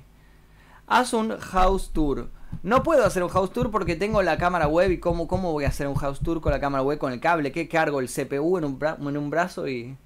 Haz 0.86 1.14
un 1.14 1.38
house 1.38 1.90
tour. 1.92 2.28
No 2.62 2.82
puedo 2.82 3.04
hacer 3.04 3.22
un 3.22 3.30
house 3.30 3.52
tour 3.52 3.70
porque 3.70 3.96
tengo 3.96 4.22
la 4.22 4.38
cámara 4.38 4.68
web 4.68 4.90
y 4.90 4.98
cómo, 4.98 5.26
cómo 5.26 5.52
voy 5.52 5.64
a 5.64 5.68
hacer 5.68 5.86
un 5.88 5.94
house 5.94 6.20
tour 6.20 6.40
con 6.40 6.52
la 6.52 6.60
cámara 6.60 6.82
web 6.82 6.98
con 6.98 7.12
el 7.12 7.20
cable. 7.20 7.52
¿Qué 7.52 7.68
cargo? 7.68 8.00
El 8.00 8.08
CPU 8.08 8.58
en 8.58 8.64
un, 8.64 8.78
en 9.00 9.16
un 9.16 9.30
brazo 9.30 9.68
y, 9.68 9.96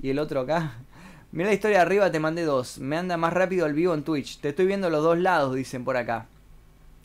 y 0.00 0.10
el 0.10 0.18
otro 0.18 0.40
acá. 0.40 0.78
Mira 1.32 1.48
la 1.48 1.54
historia 1.54 1.78
de 1.78 1.82
arriba, 1.82 2.10
te 2.10 2.20
mandé 2.20 2.44
dos. 2.44 2.78
Me 2.78 2.96
anda 2.96 3.16
más 3.16 3.32
rápido 3.32 3.66
el 3.66 3.74
vivo 3.74 3.94
en 3.94 4.04
Twitch. 4.04 4.40
Te 4.40 4.50
estoy 4.50 4.66
viendo 4.66 4.88
los 4.90 5.02
dos 5.02 5.18
lados, 5.18 5.54
dicen 5.54 5.84
por 5.84 5.96
acá. 5.96 6.26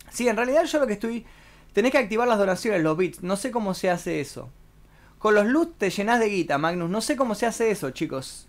Sí, 0.10 0.28
en 0.28 0.38
realidad 0.38 0.64
yo 0.66 0.80
lo 0.80 0.88
que 0.88 0.94
estoy... 0.94 1.26
Tenés 1.74 1.92
que 1.92 1.98
activar 1.98 2.28
las 2.28 2.38
donaciones, 2.38 2.82
los 2.82 2.98
bits. 2.98 3.24
No 3.24 3.36
sé 3.38 3.52
cómo 3.52 3.74
se 3.74 3.90
hace 3.90 4.20
eso. 4.20 4.50
Con 5.20 5.36
los 5.36 5.46
loot 5.46 5.78
te 5.78 5.90
llenas 5.90 6.20
de 6.20 6.28
guita, 6.28 6.58
Magnus. 6.58 6.90
No 6.90 7.02
sé 7.02 7.16
cómo 7.16 7.36
se 7.36 7.46
hace 7.46 7.72
eso, 7.72 7.92
chicos. 7.92 8.48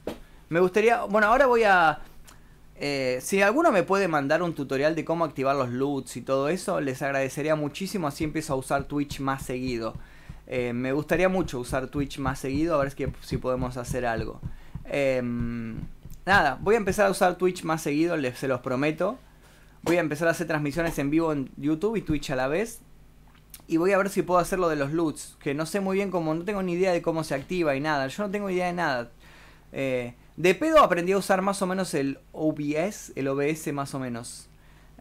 Me 0.48 0.60
gustaría... 0.60 1.02
Bueno, 1.05 1.28
ahora 1.28 1.47
voy 1.47 1.64
a... 1.64 2.01
eh, 2.77 3.19
si 3.23 3.43
alguno 3.43 3.70
me 3.70 3.82
puede 3.82 4.09
mandar 4.09 4.43
un 4.43 4.55
tutorial 4.55 4.94
de 4.94 5.05
cómo 5.05 5.24
activar 5.24 5.57
los 5.57 5.70
loots 5.70 6.16
y 6.16 6.23
todo 6.23 6.49
eso, 6.49 6.81
les 6.81 7.03
agradecería 7.03 7.55
muchísimo. 7.55 8.09
Así 8.09 8.24
empiezo 8.24 8.55
a 8.55 8.57
usar 8.57 8.85
Twitch 8.85 9.20
más 9.20 9.44
seguido. 9.44 9.94
Eh, 10.47 10.73
me 10.73 10.93
gustaría 10.93 11.28
mucho 11.28 11.61
usar 11.61 11.89
Twitch 11.89 12.19
más 12.19 12.39
seguido. 12.39 12.74
A 12.74 12.78
ver 12.85 12.90
si, 12.90 13.07
si 13.23 13.36
podemos 13.36 13.77
hacer 13.77 14.07
algo. 14.07 14.40
Em, 14.85 15.77
nada, 16.27 16.59
voy 16.61 16.74
a 16.74 16.78
empezar 16.78 17.07
a 17.07 17.11
usar 17.11 17.36
Twitch 17.36 17.62
más 17.65 17.82
seguido, 17.82 18.16
les, 18.16 18.39
se 18.39 18.49
los 18.49 18.61
prometo. 18.61 19.19
Voy 19.82 19.97
a 19.97 20.01
empezar 20.01 20.28
a 20.28 20.32
hacer 20.32 20.47
transmisiones 20.47 20.99
en 20.99 21.11
vivo 21.11 21.32
en 21.32 21.51
YouTube 21.57 21.97
y 21.97 22.03
Twitch 22.03 22.31
a 22.31 22.36
la 22.36 22.49
vez. 22.49 22.81
Y 23.69 23.77
voy 23.77 23.93
a 23.93 23.99
ver 23.99 24.09
si 24.09 24.23
puedo 24.23 24.40
hacer 24.40 24.59
lo 24.59 24.69
de 24.69 24.77
los 24.77 24.93
loots. 24.93 25.36
Que 25.40 25.55
no 25.55 25.66
sé 25.66 25.81
muy 25.81 25.97
bien 25.97 26.11
cómo, 26.11 26.35
no 26.35 26.44
tengo 26.44 26.62
ni 26.62 26.73
idea 26.73 26.93
de 26.93 27.03
cómo 27.03 27.23
se 27.24 27.35
activa 27.35 27.77
y 27.77 27.81
nada. 27.81 28.09
Yo 28.09 28.24
no 28.24 28.31
tengo 28.31 28.51
idea 28.51 28.66
de 28.66 28.73
nada. 28.73 29.11
Eh, 29.73 30.15
de 30.37 30.55
pedo 30.55 30.81
aprendí 30.81 31.13
a 31.13 31.19
usar 31.19 31.43
más 31.43 31.63
o 31.63 31.67
menos 31.67 31.95
el 31.95 32.19
OBS, 32.33 33.13
el 33.17 33.29
OBS 33.29 33.73
más 33.73 33.95
o 33.95 33.99
menos. 33.99 34.49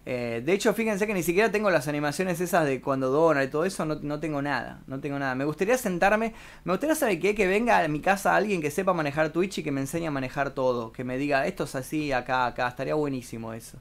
Eh, 0.05 0.41
de 0.43 0.53
hecho, 0.53 0.73
fíjense 0.73 1.05
que 1.05 1.13
ni 1.13 1.21
siquiera 1.21 1.51
tengo 1.51 1.69
las 1.69 1.87
animaciones 1.87 2.41
esas 2.41 2.65
de 2.65 2.81
cuando 2.81 3.11
dona 3.11 3.43
y 3.43 3.49
todo 3.49 3.65
eso, 3.65 3.85
no, 3.85 3.95
no 4.01 4.19
tengo 4.19 4.41
nada, 4.41 4.81
no 4.87 4.99
tengo 4.99 5.19
nada. 5.19 5.35
Me 5.35 5.45
gustaría 5.45 5.77
sentarme, 5.77 6.33
me 6.63 6.73
gustaría 6.73 6.95
saber 6.95 7.19
qué, 7.19 7.35
que 7.35 7.47
venga 7.47 7.79
a 7.79 7.87
mi 7.87 7.99
casa 8.01 8.35
alguien 8.35 8.61
que 8.61 8.71
sepa 8.71 8.93
manejar 8.93 9.29
Twitch 9.29 9.59
y 9.59 9.63
que 9.63 9.71
me 9.71 9.81
enseñe 9.81 10.07
a 10.07 10.11
manejar 10.11 10.51
todo, 10.51 10.91
que 10.91 11.03
me 11.03 11.17
diga 11.17 11.45
esto 11.45 11.65
es 11.65 11.75
así, 11.75 12.11
acá, 12.11 12.47
acá, 12.47 12.67
estaría 12.67 12.95
buenísimo 12.95 13.53
eso. 13.53 13.77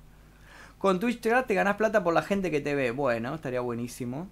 Con 0.78 1.00
Twitch 1.00 1.20
te 1.20 1.54
ganás 1.54 1.76
plata 1.76 2.04
por 2.04 2.14
la 2.14 2.22
gente 2.22 2.50
que 2.50 2.60
te 2.60 2.74
ve, 2.74 2.90
bueno, 2.90 3.34
estaría 3.34 3.60
buenísimo. 3.60 4.28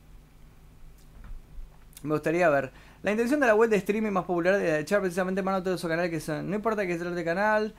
Me 2.02 2.14
gustaría 2.14 2.48
ver. 2.48 2.70
La 3.02 3.10
intención 3.10 3.40
de 3.40 3.46
la 3.46 3.54
web 3.54 3.70
de 3.70 3.76
streaming 3.76 4.10
más 4.10 4.24
popular 4.24 4.58
de 4.58 4.80
echar 4.80 5.00
precisamente 5.00 5.42
mano 5.42 5.58
a 5.58 5.62
todo 5.62 5.78
su 5.78 5.88
canal 5.88 6.10
que 6.10 6.20
son. 6.20 6.48
No 6.48 6.56
importa 6.56 6.86
que 6.86 6.98
sea 6.98 7.10
de 7.10 7.24
canal. 7.24 7.74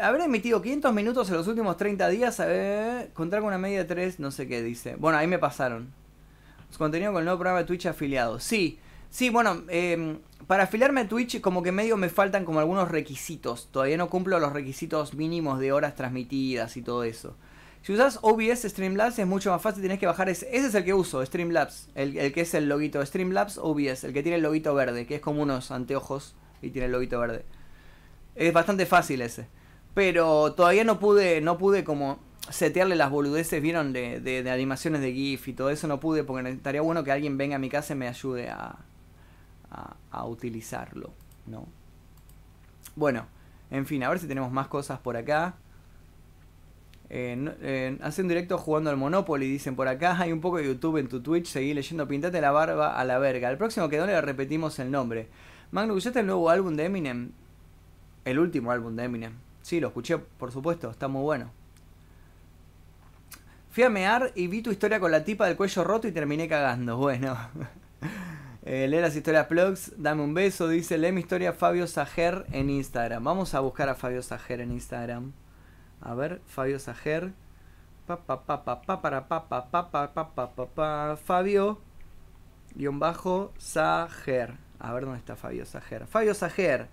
Habré 0.00 0.24
emitido 0.24 0.60
500 0.60 0.92
minutos 0.92 1.28
en 1.28 1.36
los 1.36 1.46
últimos 1.46 1.76
30 1.76 2.08
días. 2.08 2.40
A 2.40 2.46
ver, 2.46 3.12
contar 3.12 3.40
con 3.40 3.48
una 3.48 3.58
media 3.58 3.78
de 3.78 3.84
3, 3.84 4.20
no 4.20 4.30
sé 4.30 4.48
qué 4.48 4.62
dice. 4.62 4.96
Bueno, 4.96 5.18
ahí 5.18 5.26
me 5.26 5.38
pasaron. 5.38 5.92
Contenido 6.78 7.12
con 7.12 7.20
el 7.20 7.24
nuevo 7.26 7.38
programa 7.38 7.60
de 7.60 7.66
Twitch 7.66 7.86
afiliado. 7.86 8.40
Sí, 8.40 8.80
sí, 9.08 9.30
bueno, 9.30 9.62
eh, 9.68 10.18
para 10.48 10.64
afiliarme 10.64 11.02
a 11.02 11.08
Twitch 11.08 11.40
como 11.40 11.62
que 11.62 11.70
medio 11.70 11.96
me 11.96 12.08
faltan 12.08 12.44
como 12.44 12.58
algunos 12.58 12.90
requisitos. 12.90 13.68
Todavía 13.70 13.96
no 13.96 14.08
cumplo 14.08 14.40
los 14.40 14.52
requisitos 14.52 15.14
mínimos 15.14 15.60
de 15.60 15.72
horas 15.72 15.94
transmitidas 15.94 16.76
y 16.76 16.82
todo 16.82 17.04
eso. 17.04 17.36
Si 17.84 17.92
usas 17.92 18.18
OBS 18.22 18.62
Streamlabs 18.62 19.18
es 19.18 19.26
mucho 19.26 19.50
más 19.50 19.60
fácil, 19.60 19.82
tenés 19.82 19.98
que 19.98 20.06
bajar 20.06 20.30
ese. 20.30 20.48
Ese 20.56 20.68
es 20.68 20.74
el 20.74 20.86
que 20.86 20.94
uso, 20.94 21.24
Streamlabs. 21.24 21.90
El, 21.94 22.16
el 22.16 22.32
que 22.32 22.40
es 22.40 22.54
el 22.54 22.66
loguito 22.66 23.04
Streamlabs 23.04 23.58
OBS, 23.58 24.04
el 24.04 24.14
que 24.14 24.22
tiene 24.22 24.36
el 24.36 24.42
loguito 24.42 24.74
verde, 24.74 25.06
que 25.06 25.16
es 25.16 25.20
como 25.20 25.42
unos 25.42 25.70
anteojos 25.70 26.34
y 26.62 26.70
tiene 26.70 26.86
el 26.86 26.92
loguito 26.92 27.20
verde. 27.20 27.44
Es 28.36 28.54
bastante 28.54 28.86
fácil 28.86 29.20
ese. 29.20 29.48
Pero 29.92 30.54
todavía 30.54 30.82
no 30.84 30.98
pude, 30.98 31.42
no 31.42 31.58
pude 31.58 31.84
como 31.84 32.20
setearle 32.48 32.96
las 32.96 33.10
boludeces, 33.10 33.60
vieron, 33.60 33.92
de, 33.92 34.18
de, 34.18 34.50
animaciones 34.50 35.02
de 35.02 35.12
GIF 35.12 35.48
y 35.48 35.52
todo 35.52 35.68
eso 35.68 35.86
no 35.86 36.00
pude 36.00 36.24
porque 36.24 36.48
estaría 36.48 36.80
bueno 36.80 37.04
que 37.04 37.12
alguien 37.12 37.36
venga 37.36 37.56
a 37.56 37.58
mi 37.58 37.68
casa 37.68 37.92
y 37.92 37.96
me 37.96 38.08
ayude 38.08 38.48
a, 38.48 38.78
a, 39.70 39.96
a 40.10 40.24
utilizarlo, 40.24 41.12
¿no? 41.44 41.68
Bueno, 42.96 43.26
en 43.70 43.84
fin, 43.84 44.02
a 44.04 44.08
ver 44.08 44.20
si 44.20 44.26
tenemos 44.26 44.50
más 44.50 44.68
cosas 44.68 45.00
por 45.00 45.18
acá. 45.18 45.56
Eh, 47.10 47.36
no- 47.38 47.52
eh, 47.60 47.98
hace 48.02 48.22
un 48.22 48.28
directo 48.28 48.58
jugando 48.58 48.90
al 48.90 48.96
Monopoly, 48.96 49.48
dicen 49.48 49.76
por 49.76 49.88
acá. 49.88 50.16
Hay 50.20 50.32
un 50.32 50.40
poco 50.40 50.58
de 50.58 50.66
YouTube 50.66 50.98
en 50.98 51.08
tu 51.08 51.20
Twitch. 51.22 51.46
Seguí 51.46 51.74
leyendo. 51.74 52.06
Pintate 52.08 52.40
la 52.40 52.50
barba 52.50 52.98
a 52.98 53.04
la 53.04 53.18
verga. 53.18 53.50
El 53.50 53.56
próximo 53.58 53.88
que 53.88 53.98
le 54.00 54.20
repetimos 54.20 54.78
el 54.78 54.90
nombre. 54.90 55.28
Magno, 55.70 55.92
¿escuchaste 55.94 56.20
el 56.20 56.26
nuevo 56.26 56.50
álbum 56.50 56.76
de 56.76 56.84
Eminem? 56.86 57.30
El 58.24 58.38
último 58.38 58.70
álbum 58.70 58.94
de 58.96 59.04
Eminem. 59.04 59.32
Sí, 59.62 59.80
lo 59.80 59.88
escuché, 59.88 60.18
por 60.18 60.52
supuesto. 60.52 60.90
Está 60.90 61.08
muy 61.08 61.22
bueno. 61.22 61.50
Fui 63.70 63.82
a 63.82 64.22
y 64.36 64.46
vi 64.46 64.62
tu 64.62 64.70
historia 64.70 65.00
con 65.00 65.10
la 65.10 65.24
tipa 65.24 65.46
del 65.46 65.56
cuello 65.56 65.82
roto 65.82 66.06
y 66.06 66.12
terminé 66.12 66.48
cagando. 66.48 66.96
Bueno. 66.98 67.36
Eh, 68.66 68.88
lee 68.88 68.98
las 68.98 69.14
historias 69.14 69.46
plugs, 69.46 69.92
dame 69.98 70.22
un 70.22 70.32
beso, 70.32 70.68
dice, 70.68 70.96
lee 70.96 71.12
mi 71.12 71.20
historia 71.20 71.52
Fabio 71.52 71.86
Sajer 71.86 72.46
en 72.50 72.70
Instagram. 72.70 73.22
Vamos 73.22 73.52
a 73.52 73.60
buscar 73.60 73.90
a 73.90 73.94
Fabio 73.94 74.22
Sajer 74.22 74.62
en 74.62 74.72
Instagram. 74.72 75.32
A 76.04 76.14
ver, 76.14 76.40
Fabio 76.46 76.78
Sajer. 76.78 77.32
Pa, 78.06 78.18
pa, 78.18 78.44
pa, 78.44 78.62
pa, 78.64 78.82
pa, 78.82 79.00
para, 79.00 79.26
pa, 79.28 79.48
pa, 79.48 79.70
pa, 79.70 79.90
pa, 79.90 80.12
pa, 80.12 80.34
pa, 80.34 80.50
pa, 80.54 80.66
pa. 80.66 81.16
Fabio 81.16 81.80
guion 82.74 82.98
bajo 82.98 83.52
Sajer. 83.58 84.54
A 84.78 84.92
ver 84.92 85.04
dónde 85.04 85.18
está 85.18 85.36
Fabio 85.36 85.64
Sajer. 85.64 86.06
Fabio 86.06 86.34
Sajer. 86.34 86.88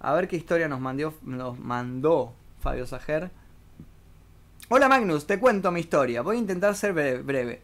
A 0.00 0.14
ver 0.14 0.28
qué 0.28 0.36
historia 0.36 0.68
nos 0.68 0.80
nos 1.22 1.58
mandó 1.58 2.34
Fabio 2.60 2.86
Sajer. 2.86 3.30
Hola 4.70 4.88
Magnus, 4.88 5.26
te 5.26 5.38
cuento 5.38 5.70
mi 5.70 5.80
historia. 5.80 6.22
Voy 6.22 6.36
a 6.36 6.40
intentar 6.40 6.74
ser 6.74 6.94
bre- 6.94 7.22
breve. 7.24 7.62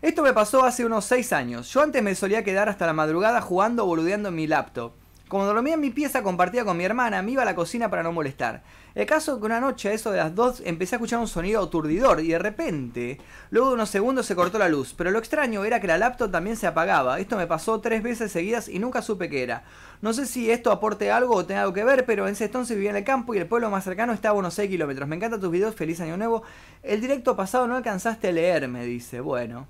Esto 0.00 0.22
me 0.22 0.32
pasó 0.32 0.64
hace 0.64 0.84
unos 0.84 1.04
6 1.04 1.32
años. 1.32 1.72
Yo 1.72 1.82
antes 1.82 2.02
me 2.02 2.14
solía 2.14 2.42
quedar 2.42 2.68
hasta 2.68 2.86
la 2.86 2.92
madrugada 2.92 3.40
jugando 3.40 3.84
o 3.84 3.86
boludeando 3.86 4.30
en 4.30 4.34
mi 4.34 4.46
laptop. 4.48 4.92
Como 5.32 5.46
dormía 5.46 5.72
en 5.72 5.80
mi 5.80 5.88
pieza 5.88 6.22
compartida 6.22 6.62
con 6.62 6.76
mi 6.76 6.84
hermana, 6.84 7.22
me 7.22 7.30
iba 7.30 7.40
a 7.40 7.46
la 7.46 7.54
cocina 7.54 7.88
para 7.88 8.02
no 8.02 8.12
molestar. 8.12 8.62
El 8.94 9.06
caso 9.06 9.40
que 9.40 9.46
una 9.46 9.60
noche, 9.60 9.88
a 9.88 9.92
eso 9.94 10.10
de 10.10 10.18
las 10.18 10.34
2, 10.34 10.60
empecé 10.66 10.94
a 10.94 10.98
escuchar 10.98 11.20
un 11.20 11.26
sonido 11.26 11.62
aturdidor 11.62 12.20
y 12.20 12.28
de 12.28 12.38
repente, 12.38 13.18
luego 13.48 13.68
de 13.68 13.74
unos 13.76 13.88
segundos 13.88 14.26
se 14.26 14.34
cortó 14.34 14.58
la 14.58 14.68
luz. 14.68 14.92
Pero 14.94 15.10
lo 15.10 15.18
extraño 15.18 15.64
era 15.64 15.80
que 15.80 15.86
la 15.86 15.96
laptop 15.96 16.30
también 16.30 16.58
se 16.58 16.66
apagaba. 16.66 17.18
Esto 17.18 17.38
me 17.38 17.46
pasó 17.46 17.80
tres 17.80 18.02
veces 18.02 18.30
seguidas 18.30 18.68
y 18.68 18.78
nunca 18.78 19.00
supe 19.00 19.30
qué 19.30 19.42
era. 19.42 19.64
No 20.02 20.12
sé 20.12 20.26
si 20.26 20.50
esto 20.50 20.70
aporte 20.70 21.10
algo 21.10 21.34
o 21.34 21.46
tenga 21.46 21.62
algo 21.62 21.72
que 21.72 21.82
ver, 21.82 22.04
pero 22.04 22.26
en 22.26 22.34
ese 22.34 22.44
entonces 22.44 22.76
vivía 22.76 22.90
en 22.90 22.96
el 22.96 23.04
campo 23.04 23.32
y 23.32 23.38
el 23.38 23.46
pueblo 23.46 23.70
más 23.70 23.84
cercano 23.84 24.12
estaba 24.12 24.36
a 24.36 24.38
unos 24.38 24.52
6 24.52 24.68
kilómetros. 24.68 25.08
Me 25.08 25.16
encantan 25.16 25.40
tus 25.40 25.50
videos, 25.50 25.74
feliz 25.74 25.98
año 26.02 26.18
nuevo. 26.18 26.42
El 26.82 27.00
directo 27.00 27.34
pasado 27.36 27.66
no 27.66 27.76
alcanzaste 27.76 28.28
a 28.28 28.32
leer, 28.32 28.68
me 28.68 28.84
dice. 28.84 29.20
Bueno. 29.20 29.66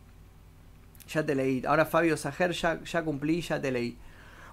Ya 1.09 1.25
te 1.25 1.37
leí. 1.37 1.63
Ahora 1.65 1.87
Fabio 1.87 2.17
Sajer, 2.17 2.51
ya, 2.51 2.83
ya 2.83 3.05
cumplí, 3.05 3.43
ya 3.43 3.61
te 3.61 3.71
leí. 3.71 3.97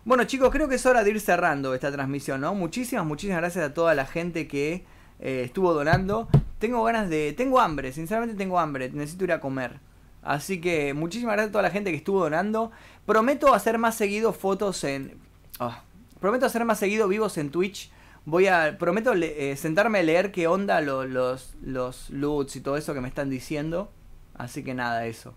Bueno 0.06 0.24
chicos, 0.24 0.50
creo 0.50 0.68
que 0.68 0.76
es 0.76 0.86
hora 0.86 1.04
de 1.04 1.12
ir 1.12 1.20
cerrando 1.20 1.74
esta 1.76 1.92
transmisión, 1.92 2.42
¿no? 2.42 2.56
Muchísimas, 2.56 3.06
muchísimas 3.06 3.42
gracias 3.42 3.66
a 3.66 3.74
toda 3.74 3.94
la 3.94 4.06
gente 4.06 4.48
que 4.48 4.86
eh, 5.20 5.44
estuvo 5.46 5.74
donando. 5.74 6.30
Tengo 6.58 6.84
ganas 6.84 7.10
de... 7.10 7.34
Tengo 7.34 7.60
hambre, 7.60 7.92
sinceramente 7.92 8.36
tengo 8.36 8.60
hambre. 8.60 8.90
Necesito 8.92 9.26
ir 9.26 9.34
a 9.34 9.40
comer. 9.40 9.80
Así 10.22 10.60
que 10.62 10.94
muchísimas 10.94 11.34
gracias 11.34 11.50
a 11.50 11.52
toda 11.52 11.64
la 11.64 11.70
gente 11.70 11.92
que 11.92 11.98
estuvo 11.98 12.22
donando. 12.22 12.72
Prometo 13.06 13.54
hacer 13.54 13.78
más 13.78 13.96
seguido 13.96 14.34
fotos 14.34 14.84
en... 14.84 15.20
ah, 15.60 15.84
prometo 16.20 16.46
hacer 16.46 16.66
más 16.66 16.80
seguido 16.80 17.08
vivos 17.08 17.38
en 17.38 17.50
Twitch. 17.52 17.92
Voy 18.26 18.48
a... 18.48 18.78
Prometo 18.80 19.14
eh, 19.14 19.56
sentarme 19.58 20.00
a 20.00 20.04
leer 20.04 20.32
qué 20.32 20.48
onda 20.48 20.82
lo- 20.82 21.06
los, 21.06 21.56
los 21.62 22.10
loots 22.10 22.56
y 22.56 22.62
todo 22.62 22.78
eso 22.78 22.94
que 22.94 23.02
me 23.02 23.10
están 23.10 23.30
diciendo. 23.30 23.92
Así 24.34 24.64
que 24.64 24.74
nada, 24.74 25.06
eso. 25.06 25.36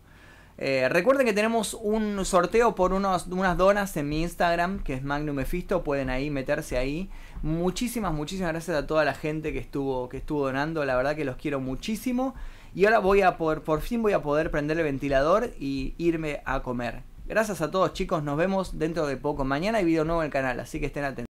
Eh, 0.64 0.88
recuerden 0.88 1.26
que 1.26 1.32
tenemos 1.32 1.74
un 1.74 2.24
sorteo 2.24 2.76
por 2.76 2.92
unas 2.92 3.26
donas 3.56 3.96
en 3.96 4.08
mi 4.08 4.22
Instagram, 4.22 4.84
que 4.84 4.94
es 4.94 5.02
Magnum 5.02 5.34
Mephisto. 5.34 5.82
Pueden 5.82 6.08
ahí 6.08 6.30
meterse 6.30 6.78
ahí. 6.78 7.10
Muchísimas, 7.42 8.12
muchísimas 8.12 8.52
gracias 8.52 8.76
a 8.76 8.86
toda 8.86 9.04
la 9.04 9.12
gente 9.12 9.52
que 9.52 9.58
estuvo, 9.58 10.08
que 10.08 10.18
estuvo 10.18 10.46
donando. 10.46 10.84
La 10.84 10.94
verdad 10.94 11.16
que 11.16 11.24
los 11.24 11.34
quiero 11.34 11.58
muchísimo. 11.58 12.36
Y 12.76 12.84
ahora 12.84 13.00
voy 13.00 13.22
a 13.22 13.38
poder, 13.38 13.62
por 13.62 13.80
fin 13.80 14.02
voy 14.02 14.12
a 14.12 14.22
poder 14.22 14.52
prender 14.52 14.78
el 14.78 14.84
ventilador 14.84 15.50
y 15.58 15.96
irme 15.98 16.42
a 16.44 16.62
comer. 16.62 17.02
Gracias 17.26 17.60
a 17.60 17.72
todos 17.72 17.92
chicos, 17.92 18.22
nos 18.22 18.36
vemos 18.36 18.78
dentro 18.78 19.08
de 19.08 19.16
poco. 19.16 19.44
Mañana 19.44 19.78
hay 19.78 19.84
video 19.84 20.04
nuevo 20.04 20.22
en 20.22 20.26
el 20.26 20.32
canal, 20.32 20.60
así 20.60 20.78
que 20.78 20.86
estén 20.86 21.02
atentos. 21.02 21.20